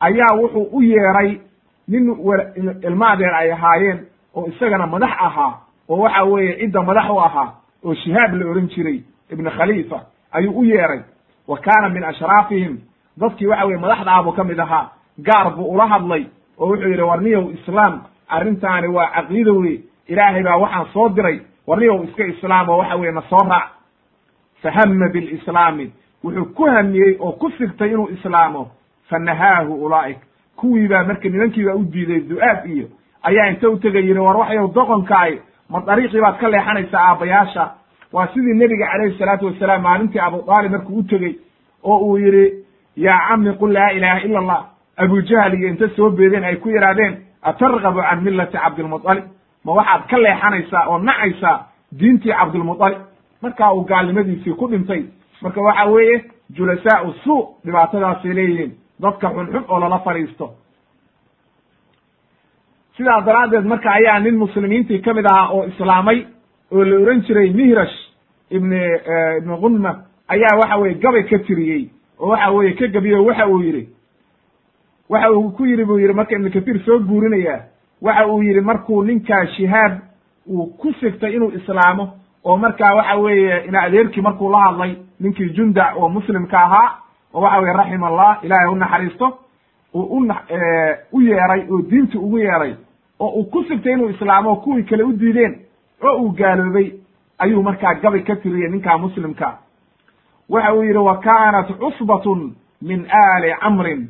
ayaa 0.00 0.34
wuxuu 0.40 0.68
u 0.72 0.82
yeeray 0.82 1.40
nin 1.88 2.16
ilma 2.82 3.10
adeer 3.10 3.34
ay 3.34 3.52
ahaayeen 3.52 4.06
oo 4.34 4.46
isagana 4.46 4.86
madax 4.86 5.10
ahaa 5.18 5.52
oo 5.88 5.96
waxa 5.98 6.24
weeye 6.24 6.56
cidda 6.58 6.82
madax 6.82 7.10
u 7.10 7.18
ahaa 7.20 7.52
oo 7.84 7.94
shihaab 7.94 8.34
la 8.34 8.50
ohan 8.50 8.68
jiray 8.68 9.02
ibn 9.30 9.50
khalifa 9.50 10.00
ayuu 10.32 10.58
u 10.60 10.64
yeeray. 10.64 11.00
Wa 11.48 11.58
kaana 11.58 11.88
min 11.88 12.04
ashraafihim 12.04 12.78
dadkii 13.16 13.46
waxa 13.46 13.64
weye 13.66 13.78
madaxda 13.78 14.12
ah 14.12 14.22
buu 14.22 14.32
ka 14.32 14.44
mid 14.44 14.58
ahaa 14.60 14.90
gaar 15.18 15.54
buu 15.56 15.64
ula 15.74 15.86
hadlay 15.86 16.26
oo 16.58 16.66
wuxuu 16.70 16.88
yidhi 16.88 17.02
warniyow 17.02 17.50
islaam 17.52 18.00
arrintaani 18.28 18.88
waa 18.88 19.10
caqiida 19.14 19.52
wey 19.52 19.80
ilaahay 20.08 20.42
baa 20.42 20.56
waxaan 20.56 20.86
soo 20.92 21.08
diray 21.08 21.40
warniyow 21.66 22.04
iska 22.04 22.24
islaam 22.26 22.68
oo 22.68 22.78
waxa 22.78 22.96
weye 22.96 23.12
na 23.12 23.22
soo 23.30 23.38
raac. 23.48 23.68
Fahama 24.62 25.08
bilislaami 25.08 25.92
wuxuu 26.24 26.44
ku 26.54 26.64
hamiyey 26.64 27.16
oo 27.20 27.32
ku 27.32 27.50
sigtay 27.58 27.90
inuu 27.90 28.08
islaamo. 28.08 28.70
Fanahaahu 29.08 29.84
ulaa'ik 29.84 30.18
kuwii 30.56 30.88
baa 30.88 31.04
marka 31.04 31.28
nimankii 31.28 31.64
baa 31.64 31.74
u 31.74 31.84
diiday 31.84 32.20
du'aad 32.20 32.66
iyo 32.66 32.86
ayaa 33.22 33.48
inta 33.50 33.70
u 33.70 33.76
tegay 33.78 34.02
yidhi 34.08 34.18
war 34.20 34.36
waxyow 34.36 34.72
doqonkaay 34.74 35.38
ma 35.70 35.80
dariiqii 35.86 36.20
baad 36.20 36.38
ka 36.40 36.48
leexanaysaa 36.50 37.00
aabbayaasha 37.08 37.70
waa 38.12 38.26
sidii 38.34 38.54
nebiga 38.54 38.86
calayhi 38.86 39.18
salaatu 39.18 39.46
wasalaam 39.46 39.82
maalintii 39.82 40.18
abu 40.20 40.42
aalib 40.52 40.72
markuu 40.72 40.98
u 40.98 41.02
tegey 41.02 41.34
oo 41.82 41.98
uu 41.98 42.18
yidhi 42.18 42.64
yaa 42.96 43.28
cami 43.28 43.52
qul 43.52 43.72
laa 43.72 43.90
ilaaha 43.92 44.20
ila 44.20 44.38
allah 44.38 44.64
abujahl 44.96 45.54
iyo 45.54 45.68
inta 45.68 45.88
soo 45.96 46.10
beedeen 46.10 46.44
ay 46.44 46.56
ku 46.56 46.68
yidhahdeen 46.68 47.16
atargabu 47.50 48.00
can 48.08 48.20
millati 48.24 48.56
cabdilmuطalib 48.58 49.24
ma 49.64 49.72
waxaad 49.78 50.02
ka 50.10 50.16
leexanaysaa 50.18 50.86
oo 50.90 50.98
nacaysaa 50.98 51.56
diintii 52.00 52.32
cabdilmuطalib 52.38 52.98
markaa 53.42 53.72
uu 53.74 53.84
gaalnimadiisii 53.90 54.54
ku 54.60 54.68
dhintay 54.70 55.02
marka 55.42 55.60
waxa 55.62 55.84
weeye 55.94 56.24
julasaau 56.56 57.12
suu 57.24 57.42
dhibaatadaasay 57.64 58.32
leeyihiin. 58.34 58.72
Dadka 59.02 59.28
xunxun 59.34 59.64
oo 59.68 59.78
lala 59.80 59.98
fadhiisto 59.98 60.46
sidaas 62.96 63.24
daraaddeed 63.26 63.64
marka 63.64 63.90
ayaa 63.92 64.18
nin 64.20 64.36
muslimiintii 64.38 64.98
ka 65.04 65.14
mid 65.14 65.26
ahaa 65.26 65.48
oo 65.52 65.64
islaamay 65.64 66.24
oo 66.72 66.84
la 66.84 66.96
ohan 67.02 67.20
jiray 67.26 67.50
mihrash 67.50 67.96
ibni 68.50 68.80
ibni 69.38 69.56
gunma 69.60 69.92
ayaa 70.28 70.56
waxa 70.60 70.76
weye 70.76 70.94
gabay 70.94 71.22
ka 71.22 71.38
tiriyey. 71.38 71.90
Oo 72.20 72.28
waxa 72.30 72.50
weeye 72.50 72.72
ka 72.74 72.86
gabiyo 72.86 73.24
waxa 73.24 73.46
uu 73.48 73.60
yidhi 73.62 73.88
waxa 75.08 75.30
uu 75.32 75.50
ku 75.50 75.66
yidhi 75.66 75.84
buu 75.84 75.98
yidhi 75.98 76.12
marka 76.14 76.34
ibnu 76.34 76.50
kathiir 76.50 76.80
soo 76.84 76.98
guurinayaa 76.98 77.60
waxa 78.02 78.26
uu 78.26 78.42
yidhi 78.42 78.60
markuu 78.60 79.02
ninkaa 79.04 79.46
shihaab 79.46 79.92
uu 80.48 80.66
ku 80.66 80.92
sigtay 81.00 81.34
inuu 81.36 81.50
islaamo 81.58 82.08
oo 82.44 82.56
markaa 82.56 82.94
waxa 82.94 83.16
weeye 83.16 83.64
ina 83.68 83.82
adeerkii 83.82 84.20
markuu 84.22 84.50
la 84.50 84.58
hadlay 84.64 84.96
ninkii 85.20 85.48
jundac 85.56 85.96
oo 85.96 86.08
muslimka 86.08 86.58
ahaa 86.60 86.90
oo 87.34 87.40
waxa 87.40 87.58
weye 87.60 87.72
raxima 87.76 88.06
allah 88.06 88.38
ilaahay 88.42 88.68
u 88.72 88.74
naxariisto 88.76 89.38
uu 89.94 90.18
u 90.18 90.32
u 91.12 91.20
yeeray 91.20 91.62
oo 91.70 91.82
diinti 91.90 92.18
ugu 92.18 92.38
yeeray 92.38 92.74
oo 93.20 93.28
uu 93.28 93.44
ku 93.44 93.64
sigtay 93.64 93.92
inuu 93.92 94.08
islaamo 94.10 94.50
oo 94.50 94.56
kuwii 94.56 94.82
kale 94.82 95.02
u 95.02 95.12
diideen 95.12 95.54
oo 96.02 96.16
uu 96.22 96.30
gaaloobay 96.30 96.92
ayuu 97.38 97.62
markaa 97.62 97.94
gabay 97.94 98.20
ka 98.20 98.36
tiriyey 98.36 98.68
ninkaa 98.70 98.98
muslimka. 98.98 99.58
Waxa 100.48 100.74
uu 100.74 100.82
yidhi 100.82 100.98
wa 100.98 101.16
kaanat 101.18 101.68
cusbatun 101.78 102.54
min 102.82 103.06
aali 103.10 103.54
camrin 103.60 104.08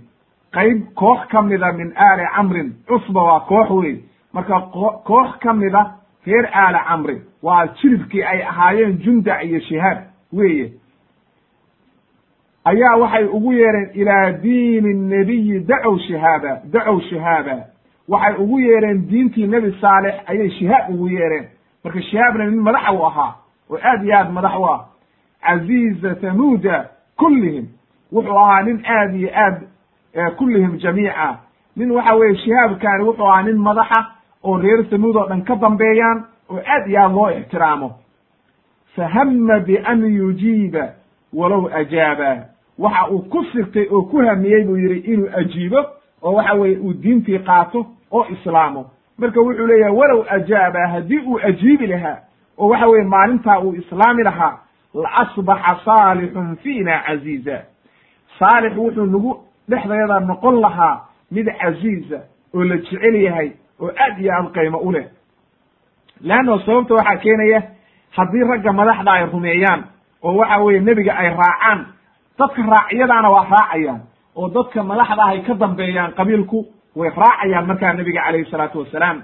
qayb 0.53 0.83
koox 0.95 1.29
ka 1.31 1.43
mida 1.43 1.73
min 1.73 1.93
aali 1.97 2.25
camrin 2.37 2.73
cusba 2.89 3.23
waa 3.23 3.41
koox 3.41 3.71
wey 3.71 3.97
marka 4.33 4.61
koox 5.05 5.39
ka 5.41 5.53
mida 5.53 5.83
reer 6.27 6.49
aali 6.53 6.79
camrin 6.89 7.21
waa 7.43 7.67
jiribkii 7.67 8.23
ay 8.23 8.43
ahaayeen 8.43 8.99
jundac 8.99 9.45
iyo 9.45 9.61
shihaab 9.61 9.99
weeye. 10.33 10.73
Ayaa 12.65 12.97
waxay 12.97 13.25
ugu 13.25 13.53
yeereen 13.53 13.91
ilaa 13.95 14.33
diini 14.33 14.95
nebiyi 14.95 15.61
dacow 15.61 15.99
shihaaba 15.99 16.61
dacow 16.73 17.01
shihaaba 17.01 17.57
waxay 18.09 18.35
ugu 18.43 18.59
yeereen 18.61 19.07
diintii 19.11 19.47
nebi 19.47 19.73
saalex 19.81 20.15
ayay 20.27 20.51
shihaab 20.51 20.91
ugu 20.95 21.09
yeereen 21.09 21.47
marka 21.85 22.03
shihaabna 22.03 22.45
nin 22.45 22.61
madaxa 22.63 22.93
u 22.93 23.05
ahaa 23.07 23.35
oo 23.71 23.79
aad 23.83 24.05
iyo 24.05 24.17
aad 24.19 24.31
madax 24.33 24.55
u 24.59 24.65
ah 24.67 24.81
caziiza 25.47 26.15
tamuuda 26.15 26.89
kullihim. 27.17 27.67
Wuxuu 28.13 28.39
ahaa 28.39 28.63
nin 28.63 28.83
aad 28.87 29.15
iyo 29.15 29.31
aad 29.35 29.57
kullihim 30.39 30.79
jamiica. 30.79 31.39
Nin 31.77 31.91
waxa 31.91 32.15
weeye 32.15 32.37
shihaabkaani 32.37 33.05
wuxuu 33.05 33.27
ahaa 33.29 33.43
nin 33.43 33.57
madaxa 33.59 34.05
oo 34.45 34.59
reer 34.59 34.85
samuud 34.91 35.17
oo 35.17 35.27
dhan 35.29 35.43
ka 35.45 35.55
dambeeyaan 35.57 36.25
oo 36.51 36.59
aad 36.67 36.87
iyo 36.89 37.01
aad 37.03 37.13
loo 37.15 37.31
ixtiraamo. 37.31 37.91
Fahama 38.97 39.59
bian 39.61 40.01
yujiiba 40.17 40.93
walow 41.33 41.69
ajaaba. 41.75 42.37
Waxa 42.79 43.09
uu 43.11 43.19
ku 43.29 43.45
sigtay 43.53 43.87
oo 43.91 44.03
ku 44.03 44.17
hamiyey 44.19 44.65
buu 44.65 44.77
yidhi 44.77 45.13
inuu 45.13 45.29
ajiibo 45.37 45.81
oo 46.23 46.33
waxa 46.33 46.55
weeye 46.55 46.79
uu 46.79 46.93
diintii 46.93 47.39
qaato 47.39 47.87
oo 48.13 48.27
islaamo. 48.31 48.91
Marka 49.19 49.41
wuxuu 49.41 49.67
leeyahay 49.67 49.95
walow 49.97 50.25
ajaaba 50.31 50.89
haddii 50.89 51.19
uu 51.27 51.39
ajiibi 51.43 51.87
lahaa 51.87 52.19
oo 52.59 52.69
waxa 52.69 52.87
weye 52.87 53.05
maalintaa 53.05 53.59
uu 53.61 53.75
islaami 53.75 54.23
lahaa 54.23 54.59
la 54.95 55.13
asbaxa 55.13 55.77
saalixun 55.85 56.57
fiina 56.57 56.99
caziiza. 57.07 57.63
Saalix 58.39 58.77
wuxuu 58.77 59.07
nagu 59.07 59.45
dhexdayada 59.69 60.21
noqon 60.21 60.61
lahaa 60.61 61.01
mid 61.31 61.47
casiiza 61.61 62.19
oo 62.55 62.65
la 62.65 62.77
jecel 62.77 63.15
yahay 63.23 63.51
oo 63.81 63.91
aad 63.91 64.19
iyo 64.21 64.33
aad 64.33 64.53
qaymo 64.55 64.79
u 64.79 64.93
leh. 64.93 65.07
Leanno 66.21 66.59
sababta 66.59 66.95
waxaa 66.95 67.17
keenaya 67.17 67.63
haddii 68.17 68.45
ragga 68.45 68.73
madaxda 68.73 69.13
ay 69.13 69.27
rumeeyaan 69.27 69.85
oo 70.23 70.35
waxa 70.37 70.57
weeye 70.65 70.81
nebiga 70.81 71.13
ay 71.17 71.29
raacaan 71.31 71.87
dadka 72.39 72.63
raacyadaana 72.63 73.31
waa 73.31 73.47
raacayaan 73.51 74.01
oo 74.37 74.49
dadka 74.49 74.83
madaxda 74.83 75.23
ah 75.23 75.29
ay 75.31 75.41
ka 75.43 75.55
dambeeyaan 75.55 76.13
qabiilku 76.13 76.67
way 76.97 77.11
raacayaan 77.11 77.67
markaa 77.67 77.93
nebiga 77.93 78.23
calayhi 78.25 78.51
salaatu 78.51 78.79
wassalaam 78.79 79.23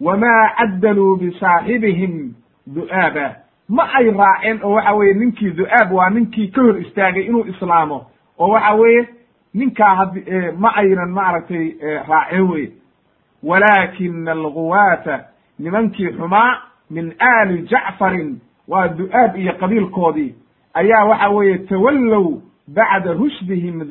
wamaa 0.00 0.50
caddaluu 0.58 1.16
bisaaxibihim 1.16 2.34
du'aaba. 2.74 3.26
Ma 3.68 3.84
ay 3.98 4.10
raaceen 4.10 4.60
oo 4.64 4.72
waxa 4.74 4.92
weeye 4.94 5.14
ninkii 5.14 5.50
du'aab 5.50 5.92
waa 5.92 6.10
ninkii 6.10 6.48
ka 6.50 6.62
hor 6.62 6.78
istaagay 6.80 7.22
inuu 7.26 7.44
islaamo 7.46 8.06
oo 8.38 8.48
waxa 8.48 8.74
weeye 8.74 9.08
ninkaa 9.54 9.94
had 9.94 10.12
ma 10.58 10.72
aynan 10.76 11.10
maaragtay 11.10 11.64
raaceen 12.08 12.48
weye 12.50 12.68
walaakina 13.42 14.32
alguwaata 14.32 15.20
nimankii 15.58 16.10
xumaa 16.12 16.58
min 16.90 17.14
aali 17.20 17.62
jacfarin 17.62 18.40
waa 18.68 18.88
du'aab 18.88 19.36
iyo 19.36 19.52
qabiilkoodii. 19.52 20.34
Ayaa 20.74 21.04
waxa 21.04 21.28
weeye 21.28 21.58
tawallow 21.58 22.40
bacda 22.68 23.12
rushdihim 23.12 23.82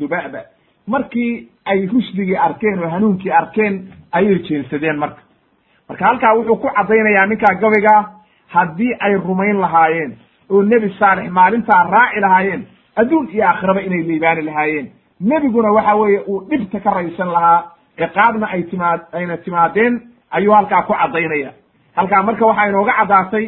dubaaba. 0.00 0.40
Markii 0.86 1.48
ay 1.64 1.86
rushdigii 1.86 2.36
arkeen 2.36 2.78
oo 2.84 2.88
hanuunkii 2.88 3.30
arkeen 3.30 3.88
ayay 4.12 4.38
jeensadeen 4.38 4.96
marka. 4.98 5.22
Marka 5.88 6.04
halkaa 6.06 6.34
wuxuu 6.34 6.56
ku 6.56 6.68
caddaynayaa 6.76 7.26
ninkaa 7.26 7.54
gabaygaa 7.60 8.10
haddii 8.46 8.94
ay 9.00 9.14
rumayn 9.16 9.60
lahaayeen 9.60 10.16
oo 10.50 10.62
nebi 10.62 10.94
saalex 10.98 11.30
maalintaa 11.30 11.84
raaci 11.90 12.20
lahaayeen 12.20 12.66
adduun 13.00 13.28
iyo 13.34 13.44
aakhiraba 13.48 13.80
inay 13.86 14.02
liibaani 14.08 14.42
lahaayeen. 14.48 14.86
Nebiguna 15.20 15.70
waxa 15.76 15.94
weeye 16.00 16.20
uu 16.30 16.40
dhibta 16.50 16.80
ka 16.80 16.90
raysan 16.98 17.30
lahaa 17.36 17.60
ciqaabna 17.98 18.46
ay 18.54 18.62
timaad 18.70 19.00
ayna 19.12 19.36
timaadeen 19.44 19.94
ayuu 20.30 20.52
halkaa 20.54 20.82
ku 20.82 20.92
caddaynaya 21.00 21.50
halkaa 21.96 22.22
marka 22.22 22.46
waxaa 22.46 22.68
inooga 22.70 22.92
caddaatay 22.98 23.46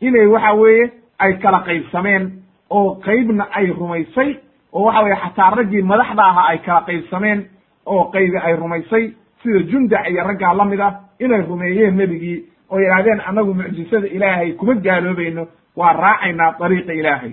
inay 0.00 0.26
waxa 0.34 0.52
weeye 0.60 0.84
ay 1.18 1.32
kala 1.42 1.60
qaybsameen 1.68 2.24
oo 2.70 2.94
qaybna 3.06 3.44
ay 3.58 3.66
rumaysay 3.80 4.30
oo 4.72 4.84
waxa 4.86 5.02
weye 5.04 5.16
xataa 5.24 5.50
raggii 5.56 5.82
madaxda 5.82 6.22
ahaa 6.30 6.46
ay 6.52 6.58
kala 6.66 6.80
qaybsameen 6.88 7.40
oo 7.86 8.04
qaybi 8.14 8.38
ay 8.46 8.54
rumaysay 8.62 9.04
sida 9.42 9.58
jundac 9.70 10.06
iyo 10.10 10.22
raggaa 10.28 10.54
la 10.54 10.64
mid 10.64 10.80
ah 10.80 10.92
inay 11.24 11.42
rumeeyeen 11.50 11.96
nebigii 11.96 12.38
oo 12.70 12.78
yidhahdeen 12.80 13.20
annagu 13.28 13.54
mucjisada 13.54 14.06
ilaahay 14.06 14.52
kuma 14.52 14.74
gaaloobayno 14.74 15.46
waa 15.76 15.92
raacaynaa 15.92 16.54
dariiqa 16.60 16.92
ilaahay 17.00 17.32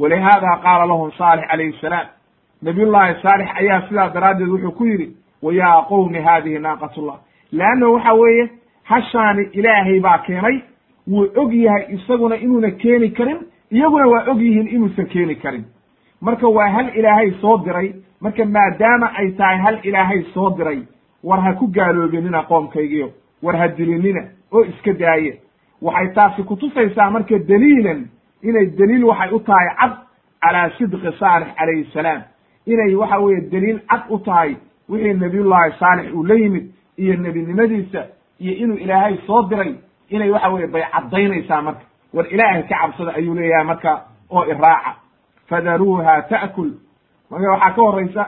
walihaada 0.00 0.56
qaala 0.64 0.86
lahum 0.86 1.10
saalix 1.18 1.44
calayhi 1.50 1.76
salaam 1.80 2.06
nabiyullaahi 2.62 3.14
saalix 3.22 3.48
ayaa 3.60 3.80
sidaa 3.88 4.08
daraaddeed 4.14 4.48
wuxuu 4.48 4.72
ku 4.78 4.84
yidhi 4.86 5.08
wa 5.42 5.52
yaa 5.54 5.82
qowmi 5.88 6.18
haadihi 6.26 6.58
naaqatullah. 6.58 7.16
leanno 7.52 7.92
waxa 7.92 8.12
weeye 8.14 8.48
hashaani 8.84 9.42
ilaahay 9.52 10.00
baa 10.00 10.18
keenay 10.26 10.56
wuu 11.10 11.26
og 11.42 11.52
yahay 11.54 11.84
isaguna 11.94 12.36
inuuna 12.36 12.70
keeni 12.70 13.10
karin 13.10 13.38
iyaguna 13.72 14.06
waa 14.12 14.24
og 14.30 14.40
yihiin 14.42 14.68
inuusan 14.68 15.06
keeni 15.06 15.34
karin. 15.36 15.64
Marka 16.20 16.48
waa 16.48 16.68
hal 16.68 16.88
ilaahay 16.98 17.30
soo 17.40 17.58
diray 17.64 17.92
marka 18.20 18.44
maadaama 18.44 19.12
ay 19.18 19.30
tahay 19.32 19.58
hal 19.58 19.78
ilaahay 19.82 20.22
soo 20.34 20.50
diray 20.56 20.80
war 21.24 21.40
ha 21.40 21.52
ku 21.54 21.66
gaaloobinina 21.66 22.42
qoomkaygiyo 22.42 23.10
war 23.42 23.56
ha 23.56 23.68
dilinina 23.68 24.22
oo 24.52 24.64
iska 24.64 24.92
daaye. 24.92 25.40
Waxay 25.82 26.08
taasi 26.14 26.42
kutusaysaa 26.42 27.10
marka 27.10 27.38
daliilan 27.38 28.08
inay 28.42 28.66
daliil 28.78 29.04
waxay 29.04 29.30
u 29.32 29.40
tahay 29.40 29.68
cad 29.80 29.92
calaa 30.42 30.70
sidqi 30.78 31.12
saalix 31.18 31.48
calayhi 31.58 31.84
salaam. 31.92 32.22
Inay 32.66 32.94
waxa 32.94 33.18
weeye 33.20 33.40
daliil 33.52 33.80
cad 33.90 34.02
u 34.10 34.18
tahay 34.18 34.56
wixii 34.88 35.14
nabiyullaahi 35.14 35.72
saalix 35.78 36.12
uu 36.14 36.24
la 36.24 36.34
yimid 36.34 36.64
iyo 36.98 37.16
nebinimadiisa 37.16 38.06
iyo 38.40 38.52
inuu 38.62 38.76
ilaahay 38.76 39.16
soo 39.26 39.42
diray 39.42 39.74
inay 40.10 40.30
waxa 40.30 40.48
weye 40.48 40.66
bay 40.66 40.82
caddaynaysaa 40.92 41.62
marka. 41.62 41.84
War 42.14 42.26
ilaahay 42.34 42.62
ka 42.62 42.74
cabsada 42.80 43.12
ayuu 43.14 43.34
leeyahay 43.34 43.64
marka 43.66 44.02
oo 44.30 44.44
iraaca 44.44 44.92
fadaruuha 45.48 46.22
ta'kul. 46.22 46.70
Marka 47.30 47.50
waxaa 47.50 47.70
ka 47.74 47.82
horaysa 47.82 48.24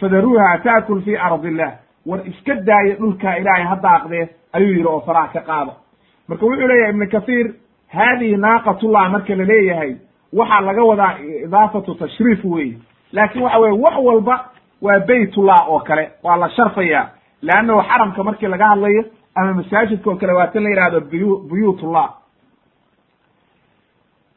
fadaruuha 0.00 0.58
ta'kul 0.64 1.02
fi 1.04 1.16
ardi 1.16 1.48
illah 1.48 1.72
war 2.06 2.20
iska 2.26 2.54
daaya 2.54 2.94
dhulkaa 3.00 3.36
ilaahay 3.40 3.64
ha 3.64 3.76
daaqdee 3.82 4.28
ayuu 4.52 4.68
yidhi 4.74 4.86
oo 4.88 5.00
faraha 5.06 5.28
ka 5.32 5.40
qaada. 5.40 5.72
Marka 6.28 6.46
wuxuu 6.46 6.66
leeyahay 6.68 6.90
ibnu 6.90 7.06
kathiir 7.14 7.46
haadihi 7.96 8.36
naaqatullah 8.36 9.10
marka 9.14 9.34
la 9.40 9.44
leeyahay 9.44 9.92
waxaa 10.38 10.60
laga 10.68 10.82
wadaa 10.90 11.12
idaafatu 11.46 11.94
tashriif 11.94 12.44
weeye 12.44 12.78
laakin 13.12 13.42
waxa 13.42 13.58
weye 13.58 13.78
wax 13.84 13.94
walba 14.08 14.36
waa 14.82 14.98
baytullah 15.08 15.68
oo 15.68 15.80
kale 15.80 16.04
waa 16.22 16.36
la 16.36 16.48
sharfaya 16.56 17.08
leannahu 17.42 17.82
xaramka 17.88 18.24
markii 18.24 18.46
laga 18.54 18.66
hadlayo 18.68 19.04
ama 19.34 19.52
masaajidka 19.54 20.10
oo 20.10 20.16
kale 20.16 20.32
waa 20.32 20.46
tan 20.46 20.62
la 20.62 20.70
yihahdo 20.70 21.00
buyu 21.00 21.36
buyuutullah 21.48 22.08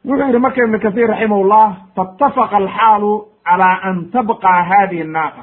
wuxuu 0.04 0.26
yidhi 0.26 0.38
marka 0.38 0.62
ibnu 0.64 0.78
kahiir 0.80 1.08
raximahullah 1.12 1.66
faitafaqa 1.96 2.56
alxaalu 2.56 3.12
calaa 3.48 3.76
an 3.88 3.96
tabqa 4.12 4.48
hadihi 4.70 5.02
annaaqa 5.06 5.42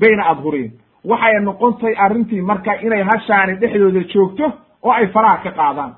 bayna 0.00 0.22
adhurihim 0.32 0.72
waxay 1.10 1.40
noqontay 1.48 1.94
arrintii 2.04 2.40
marka 2.50 2.72
inay 2.86 3.02
hashaani 3.10 3.54
dhexdooda 3.60 4.00
joogto 4.12 4.46
oo 4.82 4.92
ay 4.92 5.06
faraha 5.14 5.36
ka 5.44 5.50
qaadaan 5.50 5.92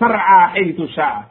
tarcaa 0.00 0.44
xaytu 0.54 0.86
shaa'a 0.96 1.22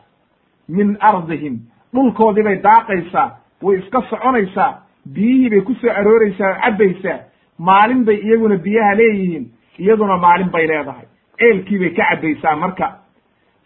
min 0.70 0.98
ardihim. 1.10 1.56
Dhulkoodii 1.94 2.44
bay 2.48 2.58
daaqaysaa 2.64 3.28
way 3.64 3.78
iska 3.80 4.02
soconaysaa 4.10 4.72
biyihii 5.14 5.50
bay 5.50 5.62
ku 5.62 5.74
soo 5.82 5.92
arooraysaa 6.00 6.50
oo 6.54 6.62
cabbaysaa 6.64 7.20
maalin 7.68 8.06
bay 8.06 8.16
iyaguna 8.26 8.58
biyaha 8.66 8.96
leeyihiin 9.02 9.46
iyaduna 9.80 10.18
maalin 10.18 10.50
bay 10.56 10.68
leedahay. 10.68 11.06
Ceelkii 11.40 11.80
bay 11.80 11.90
ka 11.98 12.04
cabbaysaa 12.10 12.56
marka. 12.56 12.88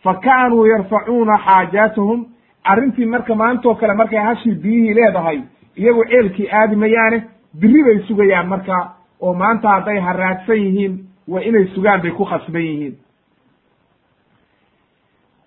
Fa 0.03 0.13
kaanuu 0.25 0.65
yarfacuuna 0.65 1.37
xaajaatahum 1.45 2.25
arrintii 2.63 3.05
marka 3.05 3.35
maantoo 3.35 3.75
kale 3.75 3.93
markay 3.93 4.19
hashii 4.19 4.55
biyihii 4.63 4.93
leedahay 4.99 5.39
iyagu 5.77 6.03
ceelkii 6.09 6.49
aadi 6.51 6.75
mayaane 6.75 7.23
bay 7.61 7.99
sugayaan 8.07 8.47
marka 8.47 8.75
oo 9.21 9.33
maanta 9.33 9.69
hadday 9.69 9.99
haraagsan 9.99 10.57
yihiin 10.57 10.93
waa 11.27 11.41
inay 11.41 11.65
sugaan 11.75 12.01
bay 12.01 12.11
ku 12.11 12.25
khasban 12.25 12.61
yihiin 12.61 12.95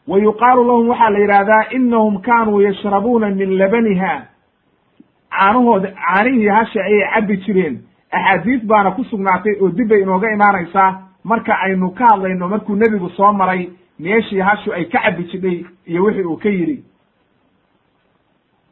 wa 0.09 0.19
yuqaalu 0.19 0.65
lahum 0.69 0.89
waxaa 0.89 1.11
la 1.11 1.19
yidhahdaa 1.19 1.63
inahum 1.77 2.21
kaanuu 2.27 2.61
yashrabuuna 2.67 3.31
min 3.31 3.51
labaniha 3.59 4.13
caanahooda 5.31 5.91
caanihii 6.07 6.49
hasha 6.49 6.81
ayay 6.85 7.09
cabbi 7.15 7.37
jireen 7.47 7.75
axaadiis 8.13 8.63
baana 8.67 8.91
ku 8.91 9.05
sugnaatay 9.05 9.55
oo 9.63 9.69
dib 9.79 9.89
bay 9.89 10.01
inooga 10.03 10.31
imaanaysaa 10.37 10.89
marka 11.25 11.53
aynu 11.65 11.91
ka 11.99 12.07
hadlayno 12.11 12.49
markuu 12.49 12.77
nebigu 12.77 13.09
soo 13.17 13.33
maray 13.33 13.69
meeshii 13.99 14.41
hashu 14.49 14.73
ay 14.73 14.85
ka 14.85 14.99
cabbi 15.05 15.25
jidhay 15.33 15.65
iyo 15.87 16.05
wixii 16.05 16.25
uu 16.25 16.37
ka 16.37 16.49
yidhi 16.49 16.77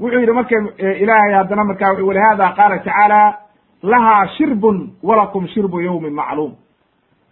wuxuu 0.00 0.20
yidhi 0.20 0.32
marka 0.32 0.56
ilaahay 1.02 1.32
haddana 1.34 1.64
markaa 1.64 1.92
walihaada 2.08 2.48
qaala 2.58 2.78
tacaala 2.78 3.20
lahaa 3.82 4.26
shirbun 4.36 4.78
walakum 5.02 5.48
shirbu 5.48 5.80
yawmin 5.80 6.14
macluum 6.20 6.52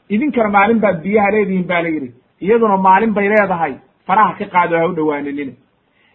idinkana 0.09 0.49
maalin 0.57 0.81
baad 0.85 1.03
biyaha 1.03 1.31
leedihiin 1.35 1.66
ba 1.70 1.83
la 1.83 1.89
yidhi 1.89 2.11
iyaduna 2.41 2.77
maalin 2.77 3.12
bay 3.15 3.29
leedahay 3.29 3.74
faraha 4.13 4.33
ka 4.39 4.45
qaado 4.55 4.77
ha 4.79 4.87
u 4.89 4.93
dhowaaninina 4.97 5.53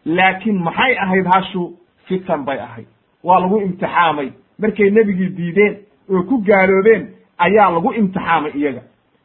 laakiin 0.06 0.58
maxay 0.64 0.94
ahayd 1.04 1.26
hashu? 1.34 1.74
Fitan 2.08 2.46
bay 2.46 2.60
ahayd. 2.60 2.88
Waa 3.24 3.40
lagu 3.40 3.58
imtixaamay. 3.62 4.30
Markay 4.60 4.90
nebigii 4.92 5.30
diideen 5.38 5.74
oo 6.10 6.22
ku 6.30 6.38
gaaloobeen 6.48 7.04
ayaa 7.46 7.72
lagu 7.72 7.90
imtixaamay 7.94 8.52
iyaga. 8.56 8.82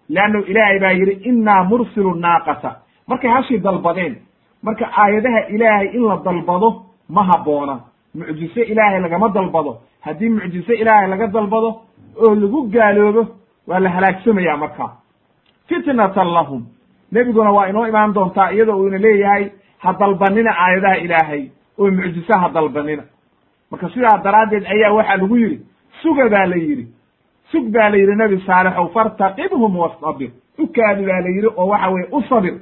Leannu 0.08 0.40
ilaahay 0.50 0.78
baa 0.80 0.92
yidhi 1.00 1.14
innaa 1.28 1.64
mursilu 1.64 2.14
naaqata. 2.14 2.70
Markay 3.08 3.30
hashii 3.30 3.58
dalbadeen 3.58 4.14
marka 4.62 4.84
aayadaha 5.02 5.40
ilaahay 5.54 5.88
in 5.96 6.02
la 6.08 6.16
dalbado 6.24 6.68
ma 7.08 7.22
habboona 7.28 7.74
mucjise 8.14 8.62
ilaahay 8.72 9.00
lagama 9.00 9.28
dalbado. 9.28 9.72
Haddii 10.00 10.28
mucjise 10.28 10.74
ilaahay 10.82 11.08
laga 11.08 11.26
dalbado 11.26 11.70
oo 12.22 12.34
lagu 12.34 12.68
gaaloobo 12.72 13.22
waa 13.68 13.80
la 13.80 13.90
halaagsamaya 13.90 14.56
marka 14.56 14.86
fitnatan 15.68 16.28
lahum 16.36 16.62
nebiguna 17.12 17.50
waa 17.52 17.66
inoo 17.68 17.86
imaan 17.86 18.14
doontaa 18.14 18.50
iyadoo 18.52 18.76
uuna 18.82 18.98
leeyahay 18.98 19.50
ha 19.78 19.92
dalbanina 20.00 20.50
aayadaha 20.64 20.96
ilaahay. 20.96 21.42
Oo 21.78 21.90
mucjise 21.90 22.32
ha 22.40 22.48
dalbanina. 22.54 23.02
Marka 23.70 23.88
sidaa 23.88 24.18
daraaddeed 24.24 24.64
ayaa 24.66 24.92
waxaa 24.92 25.16
lagu 25.16 25.36
yidhi 25.36 25.58
suga 26.02 26.28
baa 26.28 26.46
la 26.46 26.56
yidhi. 26.56 26.86
Sug 27.52 27.64
baa 27.74 27.88
la 27.90 27.96
yidhi 27.96 28.14
nebi 28.16 28.36
saalixow 28.46 28.88
fartaqibhum 28.94 29.76
wastabir 29.82 30.30
ukaadi 30.58 31.02
baa 31.08 31.20
la 31.24 31.28
yidhi 31.28 31.48
oo 31.56 31.66
waxa 31.72 31.88
weye 31.90 32.06
u 32.12 32.22
sabir. 32.28 32.54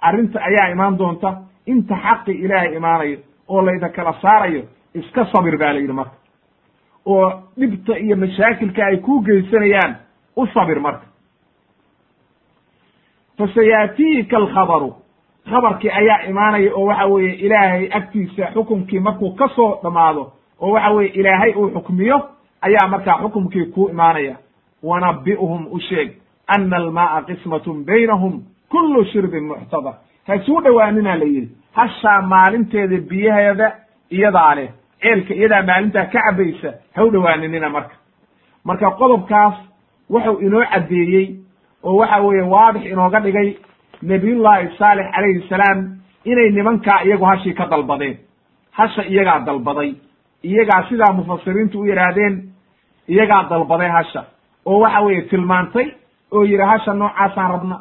Arrinta 0.00 0.38
ayaa 0.48 0.70
imaan 0.74 0.98
doonta 0.98 1.30
inta 1.66 1.94
xaqi 2.04 2.32
ilaahay 2.32 2.74
imaanayo 2.76 3.18
oo 3.48 3.62
layda 3.66 3.88
kala 3.88 4.12
saarayo 4.22 4.62
iska 4.94 5.24
sabir 5.32 5.56
baa 5.58 5.72
la 5.72 5.78
yidhi 5.80 5.92
marka. 5.92 6.16
Oo 7.06 7.26
dhibta 7.58 7.98
iyo 7.98 8.16
mashaakilka 8.16 8.86
ay 8.86 8.96
ku 8.96 9.22
geysanayaan 9.22 9.92
u 10.36 10.46
sabir 10.46 10.80
marka 10.80 11.06
fasayaatiika 13.38 14.36
alkhabaru 14.36 14.94
khabarkii 15.50 15.90
ayaa 15.90 16.22
imaanaya 16.28 16.70
oo 16.74 16.84
waxa 16.86 17.06
weeye 17.06 17.34
ilaahay 17.34 17.88
agtiisa 17.92 18.50
xukumkii 18.54 18.98
markuu 19.00 19.30
ka 19.34 19.48
soo 19.56 19.78
dhammaado 19.82 20.32
oo 20.60 20.70
waxa 20.70 20.90
weye 20.90 21.08
ilaahay 21.10 21.52
uu 21.52 21.70
xukmiyo 21.70 22.18
ayaa 22.60 22.88
markaa 22.88 23.18
xukumkii 23.22 23.64
ku 23.64 23.88
imaanaya 23.90 24.36
wanabi'uhum 24.82 25.66
u 25.70 25.80
sheeg 25.80 26.10
ana 26.46 26.76
almaaa 26.76 27.22
qismatun 27.22 27.84
baynahum 27.84 28.42
kullu 28.68 29.04
shirbin 29.04 29.44
muxtadar 29.44 29.94
haisuu 30.26 30.60
dhowaaninaa 30.64 31.16
la 31.16 31.24
yidhi 31.24 31.50
hashaa 31.72 32.22
maalinteeda 32.22 32.96
biyaheeda 33.10 33.72
iyadaa 34.10 34.54
leh 34.54 34.68
ceelka 35.02 35.34
iyadaa 35.34 35.62
maalintaa 35.62 36.04
ka 36.04 36.20
cabaysa 36.26 36.70
ha 36.94 37.04
u 37.04 37.10
dhowaaninina 37.10 37.68
marka 37.70 37.94
marka 38.64 38.90
qodobkaas 38.90 39.54
wuxuu 40.10 40.38
inoo 40.46 40.64
caddeeyey 40.72 41.26
oo 41.86 41.96
waxa 42.00 42.18
weeye 42.26 42.42
waadix 42.54 42.84
inooga 42.92 43.20
dhigay 43.20 43.48
nabiyullaahi 44.02 44.68
saalix 44.78 45.06
calayhi 45.14 45.48
salaam 45.48 45.78
inay 46.24 46.50
nimankaa 46.50 47.00
iyagu 47.04 47.24
hashii 47.24 47.54
ka 47.54 47.66
dalbadeen. 47.70 48.16
Hasha 48.72 49.02
iyagaa 49.04 49.40
dalbaday. 49.46 49.94
Iyagaa 50.42 50.82
sidaa 50.88 51.12
mufasiriintu 51.12 51.80
u 51.80 51.84
yidhaahdeen 51.86 52.34
iyagaa 53.08 53.42
dalbaday 53.50 53.88
hasha. 53.88 54.24
Oo 54.66 54.80
waxa 54.80 55.00
weeye 55.00 55.22
tilmaantay 55.30 55.86
oo 56.32 56.44
yidhi 56.44 56.62
hasha 56.72 56.94
noocaasaan 56.94 57.50
rabna 57.52 57.76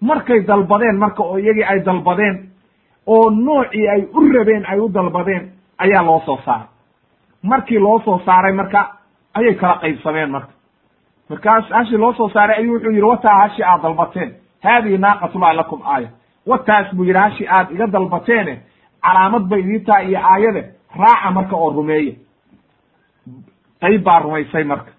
markay 0.00 0.40
dalbadeen 0.46 0.96
marka 0.98 1.22
oo 1.22 1.36
iyagii 1.38 1.64
ay 1.64 1.80
dalbadeen 1.84 2.36
oo 3.06 3.30
noocii 3.30 3.88
ay 3.88 4.02
u 4.12 4.20
rabeen 4.32 4.64
ay 4.66 4.78
u 4.80 4.88
dalbadeen 4.94 5.50
ayaa 5.78 6.02
loo 6.06 6.20
soo 6.26 6.38
saaray. 6.44 6.66
Markii 7.42 7.78
loo 7.78 7.98
soo 8.04 8.18
saaray 8.26 8.52
marka 8.52 8.80
ayay 9.34 9.54
kala 9.54 9.78
qaybsameen 9.82 10.30
marka 10.30 10.52
markaas 11.30 11.64
hashii 11.70 11.96
loo 11.96 12.12
soo 12.12 12.28
saaray 12.28 12.56
ayuu 12.58 12.72
wuxuu 12.74 12.90
yidhi 12.90 13.02
wataa 13.02 13.38
hashi 13.40 13.62
aad 13.62 13.82
dalbateen. 13.82 14.30
Haadihi 14.62 14.98
naaqatullahi 14.98 15.56
lakum 15.56 15.80
aaya. 15.86 16.08
Wataas 16.46 16.94
buu 16.94 17.04
yidhi 17.04 17.18
hashi 17.18 17.46
aad 17.48 17.70
iga 17.72 17.86
dalbateene. 17.86 18.58
Calaamad 19.02 19.42
bay 19.48 19.60
idii 19.60 19.80
tahay 19.86 20.08
iyo 20.08 20.18
aayade 20.32 20.62
raaca 20.98 21.30
marka 21.30 21.56
oo 21.56 21.70
rumeeya 21.70 22.12
qayb 23.80 24.02
baa 24.04 24.18
rumaysay 24.20 24.64
marka. 24.64 24.92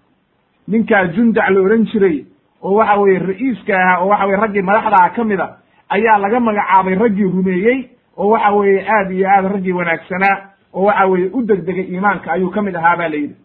Ninkaa 0.68 1.04
jundac 1.14 1.50
la 1.50 1.60
ohan 1.60 1.84
jiray 1.90 2.24
oo 2.62 2.74
waxa 2.74 2.96
weeye 3.00 3.18
ra'iiska 3.18 3.72
ahaa 3.76 3.98
oo 4.02 4.08
waxa 4.08 4.26
weye 4.26 4.36
raggii 4.40 4.62
madaxdaa 4.62 5.10
ka 5.16 5.24
mid 5.24 5.40
a 5.40 5.48
ayaa 5.88 6.18
laga 6.18 6.40
magacaabay 6.40 6.94
raggii 6.94 7.24
rumeeyey 7.36 7.78
oo 8.16 8.28
waxa 8.30 8.50
weeye 8.52 8.86
aad 8.88 9.10
iyo 9.10 9.28
aad 9.30 9.44
raggii 9.52 9.72
wanaagsanaa 9.72 10.36
oo 10.74 10.84
waxa 10.84 11.06
weeye 11.06 11.30
u 11.32 11.42
degdegay 11.42 11.84
iimaanka 11.92 12.32
ayuu 12.32 12.50
ka 12.50 12.62
mid 12.62 12.74
ahaa 12.76 12.96
ba 12.96 13.08
la 13.08 13.16
yidhi. 13.16 13.36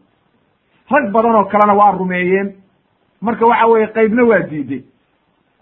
Rag 0.91 1.11
badan 1.11 1.35
oo 1.35 1.45
kalena 1.45 1.73
waa 1.73 1.91
rumeeyeen 1.91 2.53
marka 3.21 3.45
waxa 3.45 3.65
weeye 3.67 3.87
qaybna 3.87 4.23
waa 4.23 4.39
diiday 4.39 4.81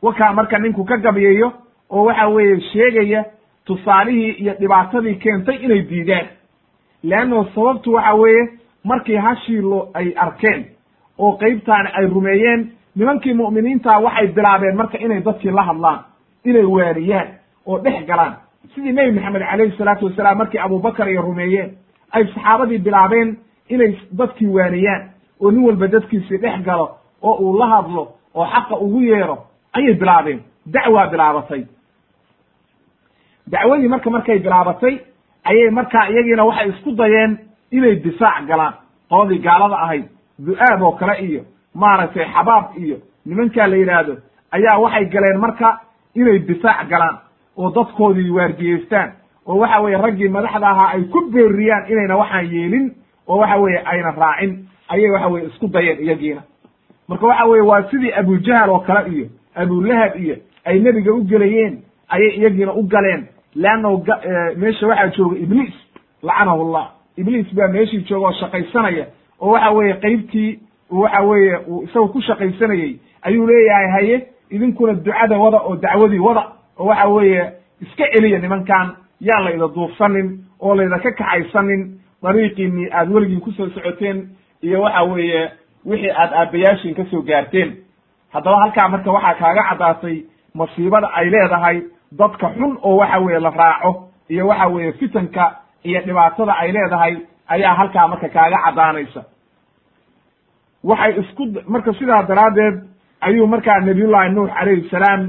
wakaa 0.02 0.34
marka 0.34 0.60
ninku 0.60 0.84
ka 0.86 0.98
gabyeeyo 0.98 1.52
oo 1.90 2.03
waxa 2.06 2.27
weeye 2.27 2.60
sheegaya 2.61 3.26
tusaalihii 3.65 4.31
iyo 4.31 4.53
dhibaatadii 4.60 5.15
keentay 5.15 5.56
inay 5.56 5.81
diidaan 5.81 6.27
leanno 7.03 7.45
sababtu 7.56 7.94
waxa 7.94 8.14
weeye 8.14 8.49
markii 8.84 9.15
hashii 9.15 9.61
lo 9.61 9.90
ay 9.94 10.14
arkeen 10.15 10.65
oo 11.19 11.31
qaybtaani 11.38 11.90
ay 11.94 12.06
rumeeyeen 12.07 12.72
nimankii 12.95 13.34
mu'miniinta 13.34 13.98
waxay 13.99 14.27
bilaabeen 14.27 14.76
marka 14.76 14.98
inay 14.98 15.22
dadkii 15.22 15.52
la 15.52 15.64
hadlaan 15.64 15.99
inay 16.45 16.64
waariyaan 16.64 17.27
oo 17.65 17.77
dhex 17.80 18.06
galaan. 18.07 18.34
Sidii 18.76 18.91
nebi 18.91 19.11
maxamed 19.11 19.41
calayhi 19.41 19.77
salaatu 19.77 20.06
wasalaam 20.06 20.38
markii 20.38 20.60
abubakar 20.60 21.07
ay 21.07 21.15
rumeeyeen 21.18 21.69
ay 22.11 22.23
saxaabadii 22.26 22.77
bilaabeen 22.77 23.38
inay 23.69 23.98
dadkii 24.18 24.48
waaniyaan 24.48 25.10
oo 25.40 25.52
nin 25.52 25.64
walba 25.65 25.88
dadkiisii 25.88 26.38
dhex 26.38 26.61
galo 26.65 26.95
oo 27.22 27.34
uu 27.44 27.58
la 27.60 27.68
hadlo 27.68 28.04
oo 28.36 28.46
xaqa 28.46 28.76
ugu 28.80 29.02
yeero 29.02 29.38
ayay 29.74 29.94
bilaabeen. 29.94 30.40
Dacwaa 30.66 31.08
bilaabatay. 31.08 31.64
Dacwadii 33.48 33.88
marka 33.88 34.10
markay 34.10 34.40
bilaabatay 34.40 34.96
ayay 35.44 35.70
markaa 35.70 36.10
iyagiina 36.10 36.44
waxay 36.46 36.70
isku 36.70 36.91
dayeen 36.91 37.38
inay 37.72 37.96
difaac 37.96 38.46
galaan. 38.48 38.74
Qoladii 39.10 39.40
gaalada 39.41 39.76
ahayd 39.84 40.06
du-aab 40.40 40.82
oo 40.82 40.91
kale 40.91 41.16
iyo 41.26 41.41
maaragtay 41.74 42.26
xabaab 42.34 42.66
iyo 42.78 42.98
nimankaa 43.26 43.68
la 43.68 43.76
yidhaahdo 43.78 44.14
ayaa 44.52 44.78
waxay 44.84 45.06
galeen 45.06 45.38
marka 45.40 45.80
inay 46.16 46.40
difaac 46.40 46.88
galaan 46.90 47.18
oo 47.58 47.70
dadkoodii 47.76 48.30
waardiyeystaan 48.30 49.10
oo 49.48 49.58
waxa 49.60 49.82
weeye 49.82 49.98
raggii 49.98 50.30
madaxda 50.30 50.68
ahaa 50.70 50.90
ay 50.94 51.04
ku 51.04 51.20
beeriyaan 51.34 51.90
inayna 51.91 52.18
waxaan 52.18 52.46
yeelin 52.54 52.86
oo 53.28 53.38
waxa 53.41 53.58
weeye 53.58 53.80
ayna 53.86 54.12
raacin. 54.12 54.52
Ayay 54.90 55.10
waxa 55.12 55.28
weye 55.28 55.46
isku 55.48 55.68
dayeen 55.68 56.00
iyagiina 56.04 56.41
marka 57.10 57.26
waxa 57.27 57.45
weye 57.45 57.61
waa 57.61 57.84
sidii 57.91 58.11
abujahal 58.11 58.69
oo 58.69 58.80
kale 58.80 59.10
iyo 59.15 59.27
abulahab 59.56 60.15
iyo 60.19 60.36
ay 60.65 60.80
nebiga 60.80 61.14
u 61.14 61.23
gelayeen 61.23 61.81
ayay 62.10 62.30
iyagiina 62.38 62.73
u 62.73 62.84
galeen. 62.84 63.26
Leannahu 63.56 64.06
meesha 64.57 64.88
waxaa 64.88 65.07
jooga 65.18 65.38
ibliis 65.40 65.73
lacanahu 66.23 66.72
llah 66.73 66.88
ibliis 67.18 67.53
baa 67.56 67.68
meeshii 67.68 68.06
jooga 68.10 68.27
oo 68.27 68.34
shaqaysanaya. 68.34 69.06
Oo 69.41 69.52
waxa 69.52 69.72
weeye 69.72 69.94
qeybtii 69.94 70.60
waxa 70.91 71.22
weeye 71.22 71.57
uu 71.68 71.84
isaga 71.84 72.07
ku 72.07 72.22
shaqaysanayey 72.22 72.99
ayuu 73.22 73.48
leeyahay 73.48 73.88
haye 73.91 74.27
idinkuna 74.52 74.94
ducada 74.94 75.38
wada 75.38 75.57
oo 75.57 75.76
dacwadii 75.76 76.19
wada. 76.19 76.44
Oo 76.80 76.86
waxa 76.86 77.07
weeye 77.07 77.52
iska 77.81 78.03
celiya 78.14 78.40
nimankan 78.40 78.95
yaan 79.22 79.44
la 79.44 79.52
ida 79.56 79.68
duufsanin 79.68 80.40
oo 80.61 80.76
layda 80.76 80.99
ka 80.99 81.11
kaxaysanin 81.11 81.99
dariiqiinii 82.23 82.90
aad 82.91 83.10
weligiin 83.11 83.41
ku 83.41 83.52
soo 83.52 83.69
socoteen. 83.69 84.30
Iyo 84.61 84.81
waxa 84.81 85.03
weeye 85.03 85.49
wixii 85.85 86.11
aad 86.11 86.34
aabbayaashiin 86.34 86.95
ka 86.95 87.06
soo 87.11 87.22
gaarteen. 87.22 87.76
Haddaba 88.34 88.57
halkaa 88.61 88.88
marka 88.89 89.11
waxaa 89.11 89.34
kaaga 89.39 89.64
caddaatay 89.69 90.23
masiibada 90.56 91.07
ay 91.14 91.30
leedahay 91.30 91.81
dadka 92.11 92.49
xun 92.57 92.77
oo 92.81 92.95
waxa 92.97 93.19
weeye 93.19 93.39
la 93.39 93.49
raaco 93.49 94.10
iyo 94.30 94.47
waxa 94.47 94.68
weeye 94.68 94.91
fitanka 94.93 95.56
iyo 95.84 96.01
dhibaatada 96.01 96.53
ay 96.57 96.72
leedahay 96.72 97.18
ayaa 97.47 97.73
halkaa 97.76 98.07
marka 98.07 98.30
kaaga 98.30 98.57
caddaanaysa. 98.65 99.23
Waxay 100.84 101.14
isku 101.19 101.43
marka 101.68 101.93
sidaa 101.93 102.23
daraaddeed 102.23 102.76
ayuu 103.22 103.47
markaa 103.47 103.80
nabiyullahi 103.80 104.30
nuux 104.34 104.49
calayhi 104.53 104.89
salaam 104.89 105.22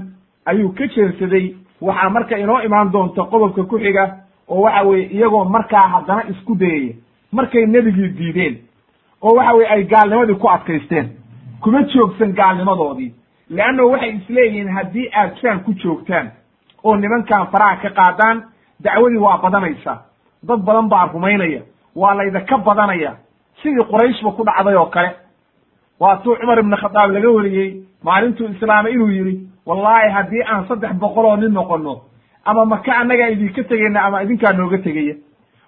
ayuu 0.47 0.73
ka 0.79 0.87
jeensaday 0.87 1.55
waxaa 1.81 2.11
marka 2.11 2.39
inoo 2.39 2.61
imaan 2.63 2.93
doonta 2.93 3.23
qodobka 3.25 3.63
ku 3.65 3.79
xiga 3.79 4.05
oo 4.49 4.61
waxa 4.63 4.83
weeye 4.89 5.07
iyagoo 5.17 5.45
markaa 5.45 5.87
haddana 5.89 6.23
isku 6.31 6.55
dayaya. 6.55 6.95
Markay 7.33 7.67
nebigii 7.67 8.09
diideen 8.19 8.59
oo 9.23 9.35
waxa 9.37 9.53
weye 9.55 9.69
ay 9.69 9.85
gaalnimadii 9.85 10.35
ku 10.39 10.49
adkaysteen. 10.49 11.07
Kuma 11.61 11.83
joogsan 11.83 12.33
gaalnimadoodii. 12.33 13.15
Leanno 13.51 13.89
waxay 13.91 14.11
isleeyihiin 14.17 14.69
haddii 14.77 15.09
aad 15.15 15.37
saan 15.43 15.61
ku 15.65 15.73
joogtaan 15.75 16.31
oo 16.85 16.97
nimankan 16.97 17.47
faraha 17.53 17.77
ka 17.77 17.91
qaadaan 17.91 18.43
dacwadii 18.85 19.19
waa 19.19 19.39
badanaysaa 19.39 19.99
dad 20.49 20.61
badan 20.65 20.89
baa 20.89 21.07
rumaynaya. 21.13 21.63
Waa 21.97 22.15
laydaka 22.15 22.59
badanaya. 22.59 23.17
Sidii 23.63 23.85
qurayshba 23.91 24.31
ku 24.33 24.45
dhacday 24.45 24.75
oo 24.77 24.87
kale. 24.87 25.11
Waatuu 26.01 26.37
cumar 26.41 26.59
ibn 26.59 26.77
khadaab 26.77 27.11
laga 27.13 27.31
wariyey. 27.31 27.83
Maalintuu 28.05 28.49
islaamay 28.49 28.93
inuu 28.93 29.09
yidhi 29.11 29.47
wallaahi 29.67 30.11
haddii 30.11 30.43
aan 30.43 30.65
saddex 30.69 30.93
boqol 30.97 31.25
oo 31.27 31.37
nin 31.37 31.53
noqono 31.53 32.01
ama 32.45 32.65
maka 32.65 32.93
annagaa 32.97 33.29
idinka 33.31 33.63
tegayna 33.65 34.01
ama 34.05 34.23
idinkaa 34.23 34.53
nooga 34.53 34.79
tegaya 34.79 35.15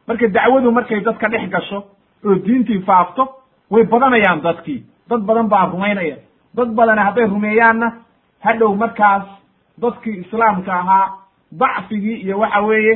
marka 0.09 0.29
dacwadu 0.29 0.71
markay 0.73 1.01
dadka 1.01 1.29
dhex 1.29 1.51
gasho 1.51 1.85
oo 2.25 2.35
diintii 2.35 2.81
faafto 2.87 3.29
way 3.73 3.85
badanayaan 3.93 4.41
dadkii 4.47 4.81
dad 5.11 5.21
badan 5.29 5.49
baa 5.53 5.67
rumaynaya 5.73 6.17
dad 6.57 6.71
badana 6.79 7.03
hadday 7.09 7.27
rumeeyaanna 7.35 7.89
hadhow 8.47 8.71
markaas 8.83 9.25
dadkii 9.83 10.17
islaamka 10.25 10.73
ahaa 10.81 11.07
dacfigii 11.61 12.17
iyo 12.25 12.39
waxa 12.39 12.61
weeye 12.69 12.95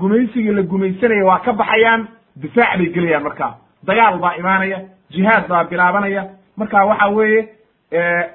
gumaysigii 0.00 0.52
la 0.52 0.62
gumaysanaya 0.62 1.24
waa 1.24 1.38
ka 1.44 1.52
baxayaan. 1.52 2.02
Difaac 2.42 2.78
bay 2.78 2.88
gelayaan 2.94 3.22
markaa. 3.22 3.52
Dagaal 3.86 4.18
baa 4.18 4.34
imaanaya. 4.40 4.78
Jihaad 5.10 5.48
baa 5.48 5.64
bilaabanaya. 5.64 6.22
Marka 6.56 6.84
waxa 6.84 7.06
weeye 7.08 7.48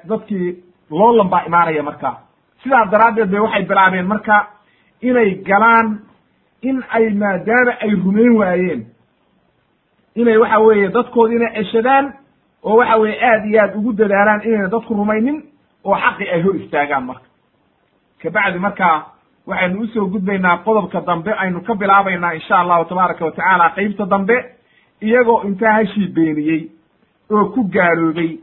dadkii 0.08 0.56
loolan 0.90 1.28
baa 1.30 1.44
imaanaya 1.46 1.82
marka 1.82 2.10
sidaa 2.62 2.84
daraaddeed 2.90 3.30
bay 3.30 3.40
waxay 3.40 3.64
bilaabeen 3.70 4.06
marka 4.06 4.46
inay 5.02 5.30
galaan 5.48 5.98
in 6.62 6.82
ay 6.96 7.10
maadaama 7.10 7.72
ay 7.84 7.90
rumayn 8.04 8.36
waayeen 8.40 8.80
inay 10.14 10.36
waxa 10.36 10.58
weeye 10.60 10.88
dadkoodi 10.88 11.34
inay 11.36 11.52
ceshadaan 11.64 12.12
oo 12.62 12.76
waxa 12.76 12.96
weeye 12.96 13.18
aad 13.30 13.44
iyo 13.46 13.60
aad 13.62 13.76
ugu 13.76 13.92
dadaalaan 13.92 14.40
inayna 14.44 14.68
dadku 14.68 14.94
rumaynin 14.94 15.42
oo 15.84 15.94
xaqi 15.96 16.28
ay 16.34 16.42
hor 16.42 16.56
istaagaan 16.56 17.04
marka. 17.04 17.26
Kabacdi 18.22 18.58
markaa 18.58 19.06
waxaynu 19.46 19.80
u 19.82 19.86
soo 19.86 20.06
gudbaynaa 20.06 20.56
qodobka 20.64 21.00
dambe 21.06 21.32
aynu 21.42 21.60
ka 21.60 21.74
bilaabaynaa 21.74 22.32
insha 22.34 22.58
allahu 22.60 22.84
tabaaraka 22.84 23.24
watacaala 23.24 23.70
qeybta 23.76 24.06
dambe 24.06 24.36
iyagoo 25.02 25.42
intaa 25.48 25.72
hashii 25.72 26.08
beeniyey 26.14 26.62
oo 27.30 27.44
ku 27.54 27.64
gaaloobay 27.74 28.38